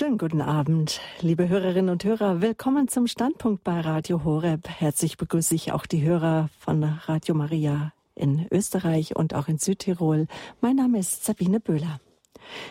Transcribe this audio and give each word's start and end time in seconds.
Schönen 0.00 0.16
guten 0.16 0.40
Abend, 0.40 0.98
liebe 1.20 1.50
Hörerinnen 1.50 1.90
und 1.90 2.04
Hörer. 2.04 2.40
Willkommen 2.40 2.88
zum 2.88 3.06
Standpunkt 3.06 3.62
bei 3.64 3.82
Radio 3.82 4.24
Horeb. 4.24 4.66
Herzlich 4.66 5.18
begrüße 5.18 5.54
ich 5.54 5.72
auch 5.72 5.84
die 5.84 6.00
Hörer 6.00 6.48
von 6.58 6.82
Radio 6.82 7.34
Maria 7.34 7.92
in 8.14 8.46
Österreich 8.50 9.14
und 9.14 9.34
auch 9.34 9.48
in 9.48 9.58
Südtirol. 9.58 10.26
Mein 10.62 10.76
Name 10.76 11.00
ist 11.00 11.26
Sabine 11.26 11.60
Böhler. 11.60 12.00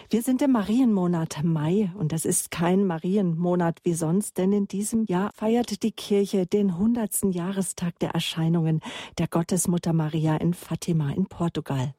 Wir 0.09 0.23
sind 0.23 0.41
im 0.41 0.53
Marienmonat 0.53 1.43
Mai 1.43 1.91
und 1.99 2.13
das 2.13 2.25
ist 2.25 2.49
kein 2.49 2.87
Marienmonat 2.87 3.77
wie 3.83 3.93
sonst, 3.93 4.39
denn 4.39 4.51
in 4.51 4.67
diesem 4.67 5.05
Jahr 5.05 5.29
feiert 5.35 5.83
die 5.83 5.91
Kirche 5.91 6.47
den 6.47 6.71
100. 6.71 7.25
Jahrestag 7.25 7.99
der 7.99 8.09
Erscheinungen 8.09 8.81
der 9.19 9.27
Gottesmutter 9.27 9.93
Maria 9.93 10.35
in 10.37 10.55
Fatima 10.55 11.11
in 11.11 11.27
Portugal. 11.27 11.93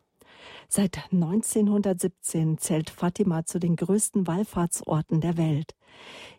Seit 0.68 0.98
1917 1.12 2.58
zählt 2.58 2.90
Fatima 2.90 3.44
zu 3.44 3.58
den 3.58 3.76
größten 3.76 4.26
Wallfahrtsorten 4.26 5.20
der 5.20 5.36
Welt. 5.36 5.74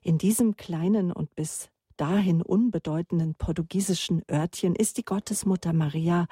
In 0.02 0.18
diesem 0.18 0.56
kleinen 0.56 1.12
und 1.12 1.36
bis 1.36 1.70
dahin 1.98 2.42
unbedeutenden 2.42 3.36
portugiesischen 3.36 4.24
Örtchen 4.30 4.76
ist 4.76 4.98
die 4.98 5.06
Gottesmutter 5.06 5.74
Maria 5.74 6.28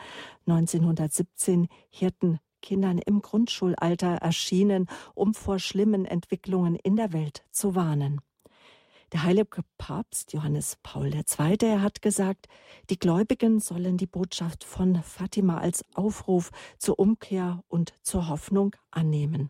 1917 0.47 1.67
Hirtenkindern 1.89 2.97
im 2.97 3.21
Grundschulalter 3.21 4.15
erschienen, 4.15 4.87
um 5.13 5.33
vor 5.33 5.59
schlimmen 5.59 6.05
Entwicklungen 6.05 6.75
in 6.75 6.95
der 6.95 7.13
Welt 7.13 7.43
zu 7.51 7.75
warnen. 7.75 8.21
Der 9.11 9.23
heilige 9.23 9.63
Papst 9.79 10.33
Johannes 10.33 10.77
Paul 10.83 11.11
II. 11.15 11.79
Hat 11.79 12.03
gesagt, 12.03 12.47
die 12.91 12.99
Gläubigen 12.99 13.59
sollen 13.59 13.97
die 13.97 14.05
Botschaft 14.05 14.63
von 14.63 15.01
Fatima 15.01 15.57
als 15.57 15.83
Aufruf 15.95 16.51
zur 16.77 16.99
Umkehr 16.99 17.63
und 17.67 17.93
zur 18.03 18.29
Hoffnung 18.29 18.75
annehmen. 18.91 19.49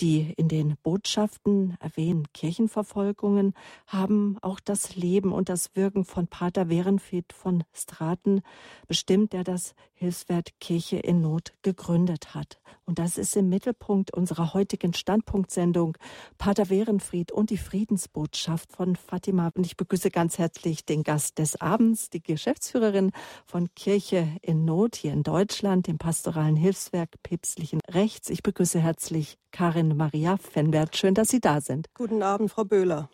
Die 0.00 0.32
in 0.36 0.48
den 0.48 0.76
Botschaften 0.82 1.76
erwähnten 1.78 2.24
Kirchenverfolgungen 2.32 3.54
haben 3.86 4.38
auch 4.42 4.58
das 4.58 4.96
Leben 4.96 5.32
und 5.32 5.48
das 5.48 5.76
Wirken 5.76 6.04
von 6.04 6.26
Pater 6.26 6.68
Werenfried 6.68 7.32
von 7.32 7.62
Straten 7.72 8.42
bestimmt, 8.88 9.32
der 9.32 9.44
das 9.44 9.76
Hilfswerk 9.92 10.50
Kirche 10.58 10.96
in 10.96 11.20
Not 11.20 11.52
gegründet 11.62 12.34
hat. 12.34 12.60
Und 12.86 12.98
das 12.98 13.16
ist 13.18 13.36
im 13.36 13.48
Mittelpunkt 13.48 14.12
unserer 14.12 14.52
heutigen 14.52 14.92
Standpunktsendung 14.92 15.96
Pater 16.38 16.68
Werenfried 16.70 17.30
und 17.30 17.50
die 17.50 17.56
Friedensbotschaft 17.56 18.72
von 18.72 18.96
Fatima. 18.96 19.52
Und 19.54 19.64
ich 19.64 19.76
begrüße 19.76 20.10
ganz 20.10 20.38
herzlich 20.38 20.84
den 20.84 21.04
Gast 21.04 21.38
des 21.38 21.60
Abends, 21.60 22.10
die 22.10 22.22
Geschäftsführerin 22.22 23.12
von 23.46 23.72
Kirche 23.76 24.28
in 24.42 24.64
Not 24.64 24.96
hier 24.96 25.12
in 25.12 25.22
Deutschland, 25.22 25.86
dem 25.86 25.98
pastoralen 25.98 26.56
Hilfswerk 26.56 27.22
päpstlichen 27.22 27.80
Rechts. 27.88 28.28
Ich 28.28 28.42
begrüße 28.42 28.80
herzlich 28.80 29.38
Karin 29.54 29.96
Maria 29.96 30.36
Fenbert. 30.36 30.96
Schön, 30.96 31.14
dass 31.14 31.28
Sie 31.28 31.38
da 31.38 31.60
sind. 31.60 31.86
Guten 31.94 32.24
Abend, 32.24 32.50
Frau 32.50 32.64
Böhler. 32.64 33.08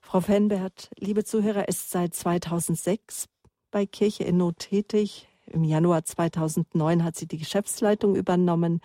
Frau 0.00 0.20
Fenbert, 0.20 0.90
liebe 0.98 1.22
Zuhörer, 1.22 1.68
ist 1.68 1.92
seit 1.92 2.16
2006 2.16 3.28
bei 3.70 3.86
Kirche 3.86 4.24
in 4.24 4.38
Not 4.38 4.58
tätig. 4.58 5.28
Im 5.46 5.62
Januar 5.62 6.04
2009 6.04 7.04
hat 7.04 7.14
sie 7.14 7.28
die 7.28 7.38
Geschäftsleitung 7.38 8.16
übernommen. 8.16 8.80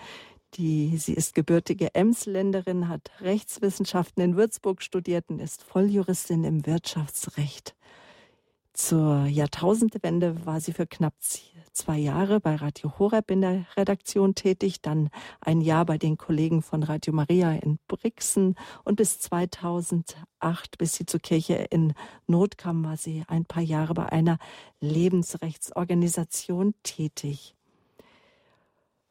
Die, 0.53 0.97
sie 0.97 1.15
ist 1.15 1.33
gebürtige 1.33 1.95
Emsländerin, 1.95 2.89
hat 2.89 3.09
Rechtswissenschaften 3.21 4.21
in 4.21 4.37
Würzburg 4.37 4.83
studiert 4.83 5.25
und 5.29 5.39
ist 5.39 5.63
Volljuristin 5.63 6.43
im 6.43 6.67
Wirtschaftsrecht. 6.67 7.75
Zur 8.73 9.25
Jahrtausendwende 9.25 10.45
war 10.45 10.61
sie 10.61 10.73
für 10.73 10.85
knapp 10.85 11.15
zwei 11.77 11.97
Jahre 11.97 12.39
bei 12.39 12.55
Radio 12.55 12.97
Horeb 12.97 13.31
in 13.31 13.41
der 13.41 13.65
Redaktion 13.77 14.35
tätig, 14.35 14.81
dann 14.81 15.09
ein 15.39 15.61
Jahr 15.61 15.85
bei 15.85 15.97
den 15.97 16.17
Kollegen 16.17 16.61
von 16.61 16.83
Radio 16.83 17.13
Maria 17.13 17.53
in 17.53 17.77
Brixen 17.87 18.55
und 18.83 18.95
bis 18.95 19.19
2008, 19.19 20.77
bis 20.77 20.93
sie 20.93 21.05
zur 21.05 21.19
Kirche 21.19 21.67
in 21.69 21.93
Not 22.25 22.57
kam, 22.57 22.83
war 22.83 22.97
sie 22.97 23.23
ein 23.27 23.45
paar 23.45 23.63
Jahre 23.63 23.93
bei 23.93 24.07
einer 24.11 24.39
Lebensrechtsorganisation 24.79 26.73
tätig. 26.83 27.55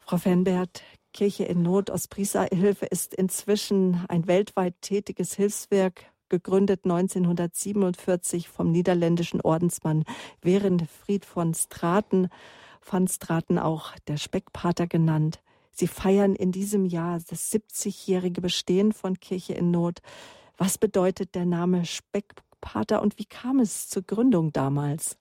Frau 0.00 0.18
Fenbert, 0.18 0.82
Kirche 1.12 1.44
in 1.44 1.62
Not 1.62 1.88
Ostpriester-Hilfe 1.90 2.86
ist 2.86 3.14
inzwischen 3.14 4.04
ein 4.08 4.26
weltweit 4.26 4.74
tätiges 4.82 5.34
Hilfswerk 5.34 6.12
gegründet 6.28 6.84
1947 6.84 8.48
vom 8.48 8.70
niederländischen 8.70 9.40
Ordensmann 9.40 10.04
Werenfried 10.42 11.24
von 11.24 11.54
Straten, 11.54 12.28
von 12.80 13.08
Straten 13.08 13.58
auch 13.58 13.92
der 14.06 14.16
Speckpater 14.16 14.86
genannt. 14.86 15.40
Sie 15.72 15.88
feiern 15.88 16.34
in 16.34 16.52
diesem 16.52 16.86
Jahr 16.86 17.20
das 17.28 17.52
70-jährige 17.52 18.40
Bestehen 18.40 18.92
von 18.92 19.20
Kirche 19.20 19.52
in 19.52 19.70
Not. 19.70 20.00
Was 20.56 20.78
bedeutet 20.78 21.34
der 21.34 21.44
Name 21.44 21.84
Speckpater 21.84 23.02
und 23.02 23.18
wie 23.18 23.26
kam 23.26 23.58
es 23.58 23.88
zur 23.88 24.02
Gründung 24.02 24.52
damals? 24.52 25.18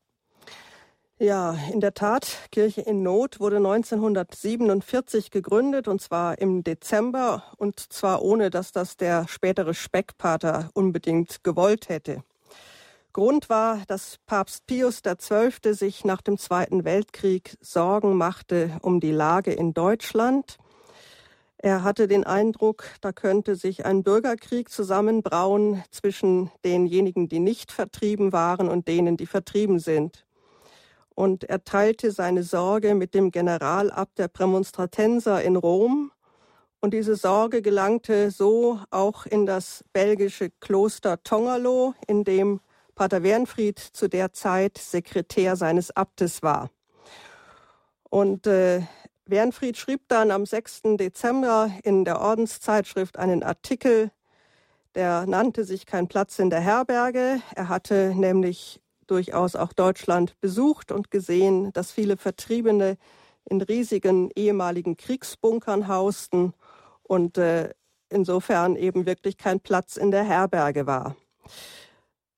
Ja, 1.17 1.55
in 1.71 1.79
der 1.79 1.93
Tat, 1.93 2.27
Kirche 2.51 2.81
in 2.81 3.01
Not 3.01 3.39
wurde 3.39 3.55
1947 3.55 5.31
gegründet 5.31 5.87
und 5.87 6.01
zwar 6.01 6.39
im 6.39 6.61
Dezember 6.61 7.41
und 7.55 7.79
zwar 7.79 8.21
ohne, 8.21 8.49
dass 8.49 8.73
das 8.73 8.97
der 8.97 9.25
spätere 9.29 9.73
Speckpater 9.73 10.69
unbedingt 10.73 11.41
gewollt 11.41 11.87
hätte. 11.87 12.21
Grund 13.13 13.49
war, 13.49 13.81
dass 13.87 14.17
Papst 14.25 14.67
Pius 14.67 15.03
XII. 15.03 15.73
sich 15.73 16.03
nach 16.03 16.19
dem 16.21 16.37
Zweiten 16.37 16.83
Weltkrieg 16.83 17.55
Sorgen 17.61 18.17
machte 18.17 18.77
um 18.81 18.99
die 18.99 19.13
Lage 19.13 19.53
in 19.53 19.73
Deutschland. 19.73 20.57
Er 21.57 21.85
hatte 21.85 22.09
den 22.09 22.25
Eindruck, 22.25 22.83
da 22.99 23.13
könnte 23.13 23.55
sich 23.55 23.85
ein 23.85 24.03
Bürgerkrieg 24.03 24.69
zusammenbrauen 24.69 25.81
zwischen 25.91 26.51
denjenigen, 26.65 27.29
die 27.29 27.39
nicht 27.39 27.71
vertrieben 27.71 28.33
waren 28.33 28.67
und 28.67 28.89
denen, 28.89 29.15
die 29.15 29.27
vertrieben 29.27 29.79
sind 29.79 30.24
und 31.15 31.45
er 31.45 31.63
teilte 31.63 32.11
seine 32.11 32.43
Sorge 32.43 32.93
mit 32.93 33.13
dem 33.13 33.31
Generalabt 33.31 34.19
der 34.19 34.27
Prämonstratenser 34.27 35.41
in 35.41 35.55
Rom. 35.55 36.11
Und 36.81 36.93
diese 36.93 37.15
Sorge 37.15 37.61
gelangte 37.61 38.29
so 38.29 38.79
auch 38.91 39.25
in 39.25 39.45
das 39.45 39.83
belgische 39.93 40.51
Kloster 40.59 41.23
Tongerlo, 41.23 41.95
in 42.05 42.25
dem 42.25 42.59
Pater 42.93 43.23
Wernfried 43.23 43.79
zu 43.79 44.07
der 44.07 44.33
Zeit 44.33 44.77
Sekretär 44.77 45.55
seines 45.55 45.95
Abtes 45.95 46.43
war. 46.43 46.69
Und 48.09 48.45
äh, 48.45 48.81
Wernfried 49.25 49.77
schrieb 49.77 50.01
dann 50.07 50.31
am 50.31 50.45
6. 50.45 50.81
Dezember 50.97 51.71
in 51.83 52.05
der 52.05 52.21
Ordenszeitschrift 52.21 53.17
einen 53.17 53.41
Artikel, 53.41 54.11
der 54.93 55.25
nannte 55.25 55.65
sich 55.65 55.85
Kein 55.85 56.07
Platz 56.07 56.39
in 56.39 56.49
der 56.49 56.61
Herberge. 56.61 57.41
Er 57.55 57.67
hatte 57.67 58.13
nämlich 58.15 58.81
durchaus 59.07 59.55
auch 59.55 59.73
Deutschland 59.73 60.39
besucht 60.41 60.91
und 60.91 61.11
gesehen, 61.11 61.71
dass 61.73 61.91
viele 61.91 62.17
Vertriebene 62.17 62.97
in 63.45 63.61
riesigen 63.61 64.31
ehemaligen 64.35 64.97
Kriegsbunkern 64.97 65.87
hausten 65.87 66.53
und 67.03 67.37
äh, 67.37 67.69
insofern 68.09 68.75
eben 68.75 69.05
wirklich 69.05 69.37
kein 69.37 69.59
Platz 69.59 69.97
in 69.97 70.11
der 70.11 70.23
Herberge 70.23 70.87
war. 70.87 71.15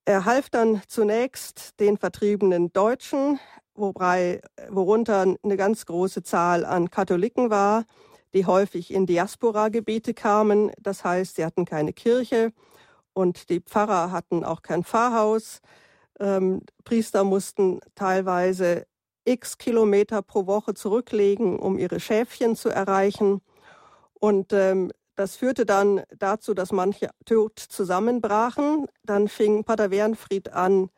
Er 0.06 0.25
half 0.25 0.50
dann 0.50 0.81
zunächst 0.88 1.79
den 1.79 1.97
vertriebenen 1.97 2.72
Deutschen, 2.72 3.39
wobei, 3.75 4.41
worunter 4.69 5.35
eine 5.44 5.57
ganz 5.57 5.85
große 5.85 6.23
Zahl 6.23 6.66
an 6.66 6.89
Katholiken 6.89 7.50
war, 7.50 7.85
die 8.33 8.45
häufig 8.45 8.94
in 8.94 9.06
Diaspora-Gebiete 9.06 10.13
kamen. 10.13 10.72
Das 10.79 11.03
heißt, 11.03 11.35
sie 11.35 11.45
hatten 11.45 11.66
keine 11.66 11.94
Kirche 11.94 12.53
und 13.13 13.50
die 13.50 13.59
Pfarrer 13.59 14.11
hatten 14.11 14.44
auch 14.44 14.61
kein 14.61 14.83
Pfarrhaus. 14.83 15.61
Ähm, 16.19 16.61
Priester 16.83 17.23
mussten 17.23 17.79
teilweise 17.95 18.85
x 19.25 19.57
Kilometer 19.57 20.22
pro 20.22 20.47
Woche 20.47 20.73
zurücklegen, 20.73 21.59
um 21.59 21.78
ihre 21.78 22.00
Schäfchen 22.00 22.55
zu 22.55 22.69
erreichen. 22.69 23.41
Und 24.13 24.53
ähm, 24.53 24.91
das 25.16 25.35
führte 25.35 25.66
dann 25.66 26.03
dazu, 26.17 26.53
dass 26.53 26.72
manche 26.72 27.09
tot 27.25 27.59
zusammenbrachen. 27.59 28.88
Dann 29.03 29.27
fing 29.27 29.63
Pater 29.63 29.92
Wernfried 29.92 30.53
an, 30.53 30.89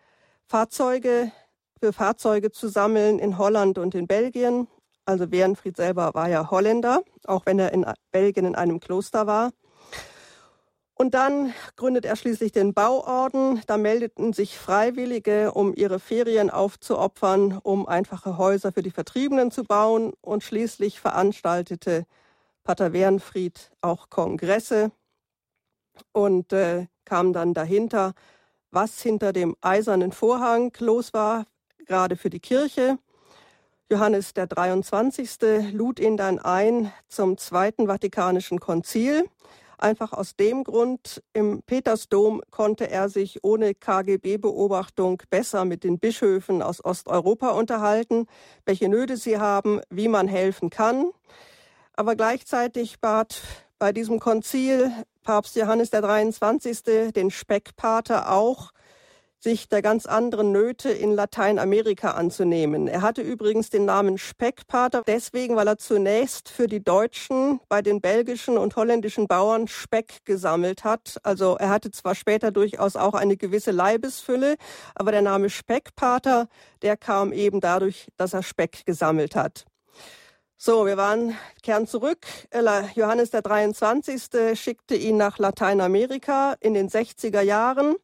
Fahrzeuge 0.46 1.32
für 1.80 1.94
Fahrzeuge 1.94 2.52
zu 2.52 2.68
sammeln 2.68 3.20
in 3.20 3.38
Holland 3.38 3.78
und 3.78 3.96
in 3.96 4.08
Belgien. 4.08 4.68
Also 5.06 5.32
Wernfried 5.32 5.78
selber 5.78 6.14
war 6.14 6.30
ja 6.30 6.52
Holländer, 6.52 7.02
auch 7.26 7.46
wenn 7.46 7.58
er 7.60 7.72
in 7.74 7.86
Belgien 8.12 8.46
in 8.46 8.56
einem 8.56 8.80
Kloster 8.80 9.26
war. 9.26 9.52
Und 11.02 11.14
dann 11.14 11.54
gründet 11.78 12.04
er 12.04 12.18
schließlich 12.18 12.52
den 12.52 12.74
Bauorden. 12.74 13.62
Da 13.68 13.78
meldeten 13.78 14.34
sich 14.34 14.58
Freiwillige, 14.58 15.54
um 15.54 15.74
ihre 15.74 15.98
Ferien 15.98 16.50
aufzuopfern, 16.50 17.58
um 17.64 17.88
einfache 17.88 18.38
Häuser 18.38 18.74
für 18.74 18.84
die 18.84 18.92
Vertriebenen 18.92 19.50
zu 19.50 19.64
bauen. 19.64 20.12
Und 20.20 20.44
schließlich 20.44 21.00
veranstaltete 21.00 22.06
Pater 22.66 22.92
Wernfried 22.92 23.72
auch 23.80 24.10
Kongresse 24.10 24.92
und 26.12 26.52
äh, 26.52 26.88
kam 27.06 27.32
dann 27.32 27.54
dahinter, 27.54 28.14
was 28.70 29.02
hinter 29.02 29.32
dem 29.32 29.56
eisernen 29.62 30.12
Vorhang 30.12 30.74
los 30.80 31.14
war, 31.14 31.46
gerade 31.86 32.18
für 32.18 32.30
die 32.30 32.42
Kirche. 32.42 32.98
Johannes 33.90 34.34
der 34.34 34.48
23. 34.48 35.72
lud 35.72 35.98
ihn 35.98 36.18
dann 36.18 36.40
ein 36.40 36.92
zum 37.08 37.38
Zweiten 37.38 37.88
Vatikanischen 37.88 38.60
Konzil 38.60 39.30
Einfach 39.82 40.12
aus 40.12 40.36
dem 40.36 40.66
Grund, 40.66 41.24
im 41.32 41.64
Petersdom 41.64 42.42
konnte 42.52 42.90
er 42.90 43.08
sich 43.08 43.46
ohne 43.46 43.74
KGB-Beobachtung 43.74 45.24
besser 45.30 45.64
mit 45.64 45.86
den 45.86 46.00
Bischöfen 46.00 46.62
aus 46.62 46.84
Osteuropa 46.84 47.52
unterhalten, 47.52 48.26
welche 48.66 48.90
Nöte 48.90 49.16
sie 49.16 49.38
haben, 49.38 49.80
wie 49.90 50.10
man 50.10 50.28
helfen 50.28 50.70
kann. 50.70 51.12
Aber 51.94 52.18
gleichzeitig 52.18 53.00
bat 53.00 53.42
bei 53.78 53.94
diesem 53.94 54.20
Konzil 54.20 54.92
Papst 55.24 55.56
Johannes 55.56 55.92
der 55.92 56.02
23. 56.02 57.14
den 57.16 57.32
Speckpater 57.32 58.34
auch, 58.34 58.72
sich 59.40 59.70
der 59.70 59.82
ganz 59.82 60.06
anderen 60.06 60.52
Nöte 60.52 60.90
in 60.90 61.14
Lateinamerika 61.14 62.12
anzunehmen. 62.12 62.88
Er 62.88 63.02
hatte 63.02 63.22
übrigens 63.22 63.70
den 63.70 63.86
Namen 63.86 64.18
Speckpater 64.18 65.02
deswegen, 65.08 65.56
weil 65.56 65.68
er 65.68 65.78
zunächst 65.78 66.50
für 66.50 66.68
die 66.68 66.84
Deutschen 66.84 67.62
bei 67.70 67.82
den 67.82 68.02
belgischen 68.02 68.58
und 68.58 68.76
holländischen 68.76 69.28
Bauern 69.28 69.70
Speck 69.70 70.26
gesammelt 70.26 70.84
hat. 70.84 71.18
Also 71.24 71.56
er 71.56 71.70
hatte 71.70 71.92
zwar 71.92 72.16
später 72.16 72.52
durchaus 72.52 72.98
auch 72.98 73.14
eine 73.14 73.38
gewisse 73.38 73.72
Leibesfülle, 73.72 74.58
aber 74.94 75.12
der 75.12 75.22
Name 75.22 75.50
Speckpater, 75.50 76.50
der 76.82 76.98
kam 76.98 77.32
eben 77.32 77.62
dadurch, 77.62 78.10
dass 78.18 78.34
er 78.34 78.44
Speck 78.44 78.86
gesammelt 78.86 79.36
hat. 79.36 79.66
So, 80.58 80.86
wir 80.86 80.98
waren, 80.98 81.38
kehren 81.64 81.88
zurück. 81.88 82.28
Johannes 82.96 83.32
der 83.32 83.42
23. 83.42 84.60
schickte 84.60 84.96
ihn 84.96 85.16
nach 85.16 85.40
Lateinamerika 85.40 86.56
in 86.60 86.74
den 86.74 86.90
60er 86.90 87.40
Jahren. 87.40 87.96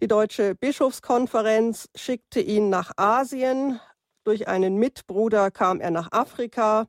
Die 0.00 0.08
Deutsche 0.08 0.56
Bischofskonferenz 0.56 1.88
schickte 1.94 2.40
ihn 2.40 2.68
nach 2.68 2.92
Asien. 2.96 3.80
Durch 4.24 4.48
einen 4.48 4.76
Mitbruder 4.76 5.52
kam 5.52 5.80
er 5.80 5.92
nach 5.92 6.10
Afrika. 6.10 6.88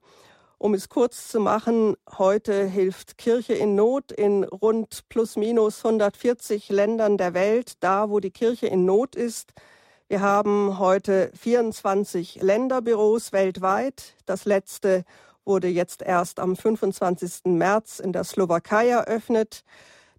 Um 0.57 0.73
es 0.73 0.89
kurz 0.89 1.27
zu 1.27 1.39
machen, 1.39 1.95
heute 2.17 2.65
hilft 2.65 3.17
Kirche 3.19 3.53
in 3.53 3.75
Not 3.75 4.11
in 4.11 4.43
rund 4.43 5.07
plus 5.07 5.35
minus 5.35 5.85
140 5.85 6.69
Ländern 6.69 7.17
der 7.17 7.35
Welt, 7.35 7.73
da 7.81 8.09
wo 8.09 8.19
die 8.19 8.31
Kirche 8.31 8.67
in 8.67 8.85
Not 8.85 9.15
ist. 9.15 9.53
Wir 10.07 10.21
haben 10.21 10.79
heute 10.79 11.31
24 11.39 12.41
Länderbüros 12.41 13.31
weltweit. 13.31 14.15
Das 14.25 14.45
letzte 14.45 15.03
wurde 15.45 15.67
jetzt 15.67 16.01
erst 16.01 16.39
am 16.39 16.55
25. 16.55 17.45
März 17.45 17.99
in 17.99 18.13
der 18.13 18.23
Slowakei 18.23 18.89
eröffnet. 18.89 19.63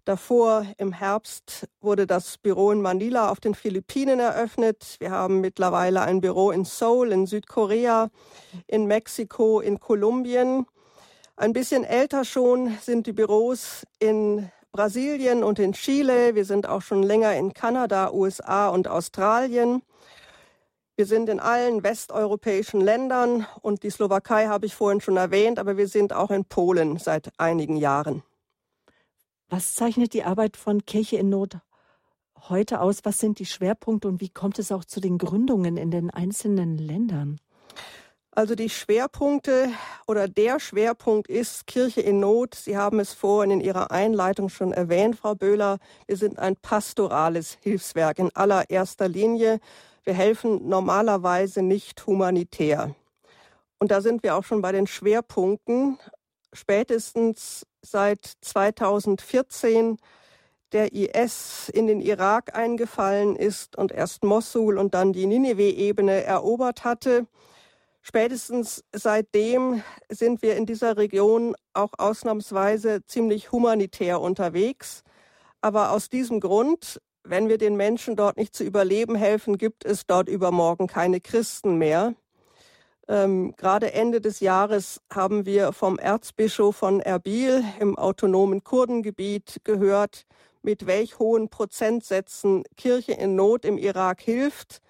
Davor 0.07 0.65
im 0.77 0.93
Herbst 0.93 1.67
wurde 1.81 2.07
das 2.07 2.37
Büro 2.37 2.71
in 2.71 2.81
Manila 2.81 3.29
auf 3.29 3.41
den 3.41 3.53
Philippinen 3.53 4.21
eröffnet. 4.21 4.95
Wir 4.99 5.11
haben 5.11 5.41
mittlerweile 5.41 5.99
ein 5.99 6.21
Büro 6.21 6.51
in 6.51 6.63
Seoul, 6.63 7.11
in 7.11 7.25
Südkorea, 7.25 8.09
in 8.67 8.85
Mexiko, 8.85 9.59
in 9.59 9.81
Kolumbien. 9.81 10.65
Ein 11.35 11.51
bisschen 11.51 11.83
älter 11.83 12.23
schon 12.23 12.77
sind 12.81 13.05
die 13.05 13.11
Büros 13.11 13.83
in 13.99 14.49
Brasilien 14.71 15.43
und 15.43 15.59
in 15.59 15.73
Chile. 15.73 16.35
Wir 16.35 16.45
sind 16.45 16.69
auch 16.69 16.83
schon 16.83 17.03
länger 17.03 17.35
in 17.35 17.53
Kanada, 17.53 18.13
USA 18.13 18.69
und 18.69 18.87
Australien. 18.87 19.81
Wir 20.95 21.05
sind 21.05 21.27
in 21.27 21.41
allen 21.41 21.83
westeuropäischen 21.83 22.79
Ländern 22.79 23.45
und 23.61 23.83
die 23.83 23.89
Slowakei 23.89 24.47
habe 24.47 24.67
ich 24.67 24.73
vorhin 24.73 25.01
schon 25.01 25.17
erwähnt, 25.17 25.59
aber 25.59 25.75
wir 25.75 25.89
sind 25.89 26.13
auch 26.13 26.31
in 26.31 26.45
Polen 26.45 26.97
seit 26.97 27.29
einigen 27.37 27.75
Jahren. 27.75 28.23
Was 29.49 29.75
zeichnet 29.75 30.13
die 30.13 30.23
Arbeit 30.23 30.57
von 30.57 30.85
Kirche 30.85 31.17
in 31.17 31.29
Not 31.29 31.57
heute 32.49 32.81
aus? 32.81 32.99
Was 33.03 33.19
sind 33.19 33.39
die 33.39 33.45
Schwerpunkte 33.45 34.07
und 34.09 34.19
wie 34.19 34.29
kommt 34.29 34.59
es 34.59 34.73
auch 34.73 34.83
zu 34.83 34.99
den 34.99 35.17
Gründungen 35.17 35.77
in 35.77 35.89
den 35.89 36.09
einzelnen 36.09 36.77
Ländern? 36.77 37.39
Also 38.31 38.55
die 38.55 38.69
Schwerpunkte 38.69 39.69
oder 40.05 40.27
der 40.27 40.59
Schwerpunkt 40.59 41.29
ist 41.29 41.65
Kirche 41.65 42.01
in 42.01 42.19
Not. 42.19 42.55
Sie 42.55 42.77
haben 42.77 42.99
es 42.99 43.13
vorhin 43.13 43.51
in 43.51 43.61
Ihrer 43.61 43.89
Einleitung 43.89 44.49
schon 44.49 44.73
erwähnt, 44.73 45.15
Frau 45.15 45.33
Böhler. 45.33 45.79
Wir 46.07 46.17
sind 46.17 46.37
ein 46.37 46.55
pastorales 46.57 47.57
Hilfswerk 47.61 48.19
in 48.19 48.35
allererster 48.35 49.07
Linie. 49.07 49.59
Wir 50.03 50.13
helfen 50.13 50.67
normalerweise 50.67 51.61
nicht 51.61 52.05
humanitär. 52.05 52.93
Und 53.79 53.91
da 53.91 54.01
sind 54.01 54.23
wir 54.23 54.35
auch 54.35 54.43
schon 54.43 54.61
bei 54.61 54.71
den 54.71 54.87
Schwerpunkten. 54.87 55.97
Spätestens 56.57 57.67
seit 57.83 58.33
2014 58.41 59.97
der 60.71 60.91
IS 60.91 61.69
in 61.69 61.85
den 61.85 62.01
Irak 62.01 62.55
eingefallen 62.55 63.35
ist 63.35 63.77
und 63.77 63.91
erst 63.91 64.23
Mossul 64.23 64.79
und 64.79 64.95
dann 64.95 65.13
die 65.13 65.27
Ninive-Ebene 65.27 66.23
erobert 66.23 66.83
hatte. 66.83 67.27
Spätestens 68.01 68.83
seitdem 68.91 69.83
sind 70.09 70.41
wir 70.41 70.55
in 70.55 70.65
dieser 70.65 70.97
Region 70.97 71.55
auch 71.73 71.91
ausnahmsweise 71.95 73.05
ziemlich 73.05 73.51
humanitär 73.51 74.19
unterwegs. 74.19 75.03
Aber 75.61 75.91
aus 75.91 76.09
diesem 76.09 76.39
Grund, 76.39 76.99
wenn 77.23 77.49
wir 77.49 77.59
den 77.59 77.75
Menschen 77.75 78.15
dort 78.15 78.35
nicht 78.35 78.55
zu 78.55 78.63
überleben 78.63 79.13
helfen, 79.13 79.59
gibt 79.59 79.85
es 79.85 80.07
dort 80.07 80.27
übermorgen 80.27 80.87
keine 80.87 81.21
Christen 81.21 81.77
mehr. 81.77 82.15
Ähm, 83.09 83.53
gerade 83.55 83.93
Ende 83.93 84.19
des 84.19 84.41
Jahres 84.41 85.01
haben 85.11 85.45
wir 85.45 85.71
vom 85.71 85.97
Erzbischof 85.97 86.75
von 86.75 86.99
Erbil 86.99 87.63
im 87.79 87.97
autonomen 87.97 88.63
Kurdengebiet 88.63 89.61
gehört, 89.63 90.25
mit 90.61 90.87
welch 90.87 91.17
hohen 91.19 91.49
Prozentsätzen 91.49 92.63
Kirche 92.75 93.13
in 93.13 93.35
Not 93.35 93.63
im 93.63 93.77
Irak 93.77 94.21
hilft. 94.21 94.81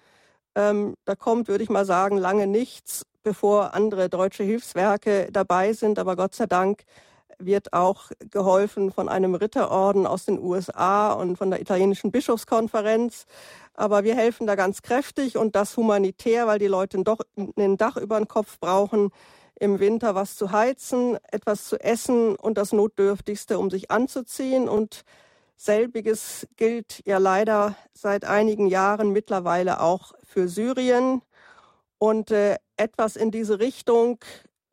Ähm, 0.56 0.94
da 1.04 1.14
kommt, 1.14 1.46
würde 1.48 1.62
ich 1.62 1.70
mal 1.70 1.84
sagen, 1.84 2.18
lange 2.18 2.48
nichts, 2.48 3.06
bevor 3.22 3.74
andere 3.74 4.08
deutsche 4.08 4.42
Hilfswerke 4.42 5.28
dabei 5.30 5.72
sind. 5.72 6.00
Aber 6.00 6.16
Gott 6.16 6.34
sei 6.34 6.46
Dank 6.46 6.82
wird 7.38 7.72
auch 7.72 8.10
geholfen 8.30 8.90
von 8.90 9.08
einem 9.08 9.34
Ritterorden 9.34 10.06
aus 10.06 10.24
den 10.24 10.38
USA 10.40 11.12
und 11.12 11.36
von 11.36 11.50
der 11.50 11.60
italienischen 11.60 12.10
Bischofskonferenz. 12.10 13.26
Aber 13.74 14.04
wir 14.04 14.16
helfen 14.16 14.46
da 14.46 14.54
ganz 14.56 14.82
kräftig 14.82 15.36
und 15.36 15.54
das 15.54 15.76
humanitär, 15.76 16.46
weil 16.46 16.58
die 16.58 16.66
Leute 16.66 17.02
doch 17.04 17.20
ein 17.36 17.76
Dach 17.76 17.96
über 17.96 18.18
den 18.18 18.28
Kopf 18.28 18.58
brauchen, 18.58 19.10
im 19.60 19.80
Winter 19.80 20.14
was 20.14 20.36
zu 20.36 20.52
heizen, 20.52 21.18
etwas 21.30 21.66
zu 21.66 21.80
essen 21.80 22.36
und 22.36 22.58
das 22.58 22.72
Notdürftigste, 22.72 23.58
um 23.58 23.70
sich 23.70 23.90
anzuziehen. 23.90 24.68
Und 24.68 25.02
selbiges 25.56 26.46
gilt 26.56 27.02
ja 27.06 27.18
leider 27.18 27.76
seit 27.92 28.24
einigen 28.24 28.66
Jahren 28.66 29.12
mittlerweile 29.12 29.80
auch 29.80 30.12
für 30.24 30.48
Syrien. 30.48 31.22
Und 31.98 32.30
äh, 32.30 32.56
etwas 32.76 33.16
in 33.16 33.30
diese 33.30 33.58
Richtung 33.58 34.20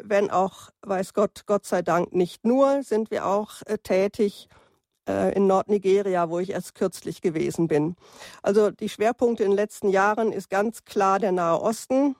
wenn 0.04 0.30
auch, 0.30 0.70
weiß 0.82 1.14
Gott, 1.14 1.44
Gott 1.46 1.66
sei 1.66 1.82
Dank 1.82 2.14
nicht 2.14 2.46
nur, 2.46 2.84
sind 2.84 3.12
wir 3.12 3.26
auch 3.26 3.62
äh, 3.66 3.78
tätig 3.78 4.50
äh, 5.08 5.36
in 5.36 5.48
Nordnigeria, 5.48 6.30
wo 6.30 6.40
ich 6.40 6.52
erst 6.52 6.76
kürzlich 6.76 7.22
gewesen 7.22 7.68
bin. 7.68 7.96
Also 8.42 8.72
die 8.72 8.90
Schwerpunkte 8.90 9.44
in 9.44 9.52
den 9.52 9.56
letzten 9.56 9.90
Jahren 9.90 10.32
ist 10.32 10.50
ganz 10.50 10.84
klar 10.84 11.20
der 11.20 11.32
Nahe 11.32 11.62
Osten. 11.62 12.16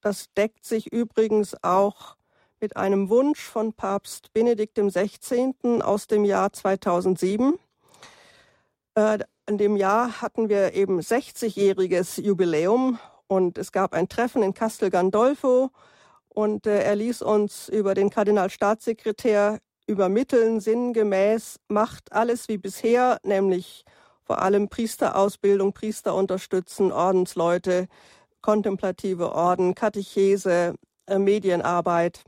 Das 0.00 0.26
deckt 0.36 0.64
sich 0.64 0.92
übrigens 0.92 1.56
auch 1.62 2.16
mit 2.60 2.76
einem 2.76 3.10
Wunsch 3.10 3.42
von 3.42 3.72
Papst 3.72 4.32
Benedikt 4.32 4.78
XVI. 4.78 5.82
aus 5.82 6.06
dem 6.06 6.24
Jahr 6.24 6.52
2007. 6.52 7.54
Äh, 8.94 9.18
in 9.46 9.58
dem 9.58 9.76
Jahr 9.76 10.22
hatten 10.22 10.48
wir 10.48 10.72
eben 10.72 11.00
60-jähriges 11.00 12.20
Jubiläum 12.22 12.98
und 13.26 13.58
es 13.58 13.72
gab 13.72 13.92
ein 13.92 14.08
Treffen 14.08 14.42
in 14.42 14.54
Castel 14.54 14.90
Gandolfo 14.90 15.70
und 16.34 16.66
äh, 16.66 16.82
er 16.82 16.96
ließ 16.96 17.22
uns 17.22 17.68
über 17.68 17.94
den 17.94 18.10
Kardinalstaatssekretär 18.10 19.60
übermitteln, 19.86 20.60
sinngemäß, 20.60 21.60
macht 21.68 22.12
alles 22.12 22.48
wie 22.48 22.58
bisher, 22.58 23.18
nämlich 23.22 23.84
vor 24.24 24.42
allem 24.42 24.68
Priesterausbildung, 24.68 25.72
Priester 25.72 26.14
unterstützen, 26.14 26.90
Ordensleute, 26.90 27.86
kontemplative 28.40 29.32
Orden, 29.32 29.74
Katechese, 29.74 30.74
äh, 31.06 31.18
Medienarbeit. 31.18 32.24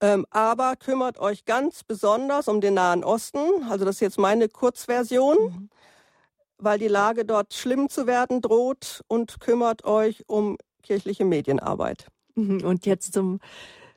Ähm, 0.00 0.24
aber 0.30 0.76
kümmert 0.76 1.18
euch 1.18 1.44
ganz 1.44 1.82
besonders 1.82 2.48
um 2.48 2.60
den 2.60 2.74
Nahen 2.74 3.04
Osten. 3.04 3.64
Also 3.68 3.84
das 3.84 3.96
ist 3.96 4.00
jetzt 4.00 4.18
meine 4.18 4.48
Kurzversion, 4.48 5.36
mhm. 5.36 5.70
weil 6.58 6.78
die 6.78 6.88
Lage 6.88 7.24
dort 7.24 7.52
schlimm 7.52 7.88
zu 7.88 8.06
werden 8.06 8.40
droht 8.40 9.02
und 9.08 9.40
kümmert 9.40 9.84
euch 9.84 10.24
um 10.28 10.56
kirchliche 10.82 11.24
Medienarbeit. 11.24 12.06
Und 12.64 12.86
jetzt 12.86 13.12
zum 13.12 13.40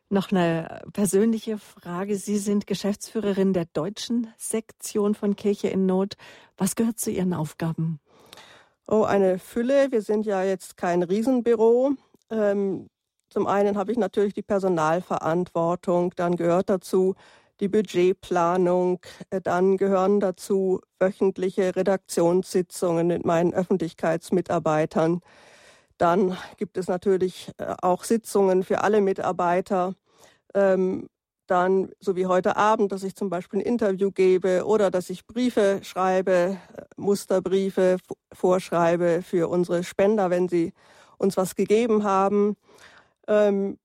noch 0.10 0.32
eine 0.32 0.82
persönliche 0.94 1.58
Frage. 1.58 2.16
Sie 2.18 2.38
sind 2.38 2.68
Geschäftsführerin 2.68 3.54
der 3.54 3.66
deutschen 3.66 4.28
Sektion 4.38 5.16
von 5.16 5.36
Kirche 5.36 5.70
in 5.70 5.86
Not. 5.88 6.14
Was 6.56 6.76
gehört 6.76 7.00
zu 7.00 7.10
Ihren 7.10 7.34
Aufgaben? 7.34 8.00
Oh, 8.88 9.04
eine 9.04 9.40
Fülle. 9.40 9.92
Wir 9.92 10.02
sind 10.02 10.26
ja 10.26 10.44
jetzt 10.44 10.78
kein 10.78 11.02
Riesenbüro. 11.04 11.94
Ähm, 12.30 12.90
zum 13.30 13.48
einen 13.48 13.78
habe 13.78 13.92
ich 13.92 13.98
natürlich 13.98 14.34
die 14.34 14.44
Personalverantwortung, 14.44 16.14
dann 16.16 16.36
gehört 16.36 16.70
dazu 16.70 17.16
die 17.60 17.68
Budgetplanung, 17.68 19.00
äh, 19.32 19.42
dann 19.42 19.78
gehören 19.78 20.20
dazu 20.20 20.82
wöchentliche 21.00 21.76
Redaktionssitzungen 21.76 23.08
mit 23.08 23.26
meinen 23.26 23.54
Öffentlichkeitsmitarbeitern. 23.54 25.22
Dann 25.98 26.38
gibt 26.58 26.78
es 26.78 26.88
natürlich 26.88 27.52
äh, 27.58 27.76
auch 27.82 28.04
Sitzungen 28.04 28.64
für 28.64 28.82
alle 28.82 29.02
Mitarbeiter. 29.02 29.96
Ähm, 30.54 31.10
dann, 31.48 31.92
so 32.00 32.16
wie 32.16 32.26
heute 32.26 32.56
Abend, 32.56 32.92
dass 32.92 33.04
ich 33.04 33.16
zum 33.16 33.30
Beispiel 33.30 33.60
ein 33.60 33.66
Interview 33.66 34.12
gebe 34.12 34.66
oder 34.66 34.90
dass 34.90 35.10
ich 35.10 35.26
Briefe 35.26 35.80
schreibe, 35.84 36.58
äh, 36.76 36.82
Musterbriefe 36.96 37.98
vorschreibe 38.32 39.22
für 39.22 39.50
unsere 39.50 39.84
Spender, 39.84 40.30
wenn 40.30 40.48
sie 40.48 40.74
uns 41.18 41.38
was 41.38 41.56
gegeben 41.56 42.04
haben. 42.04 42.56
Ähm, 43.28 43.78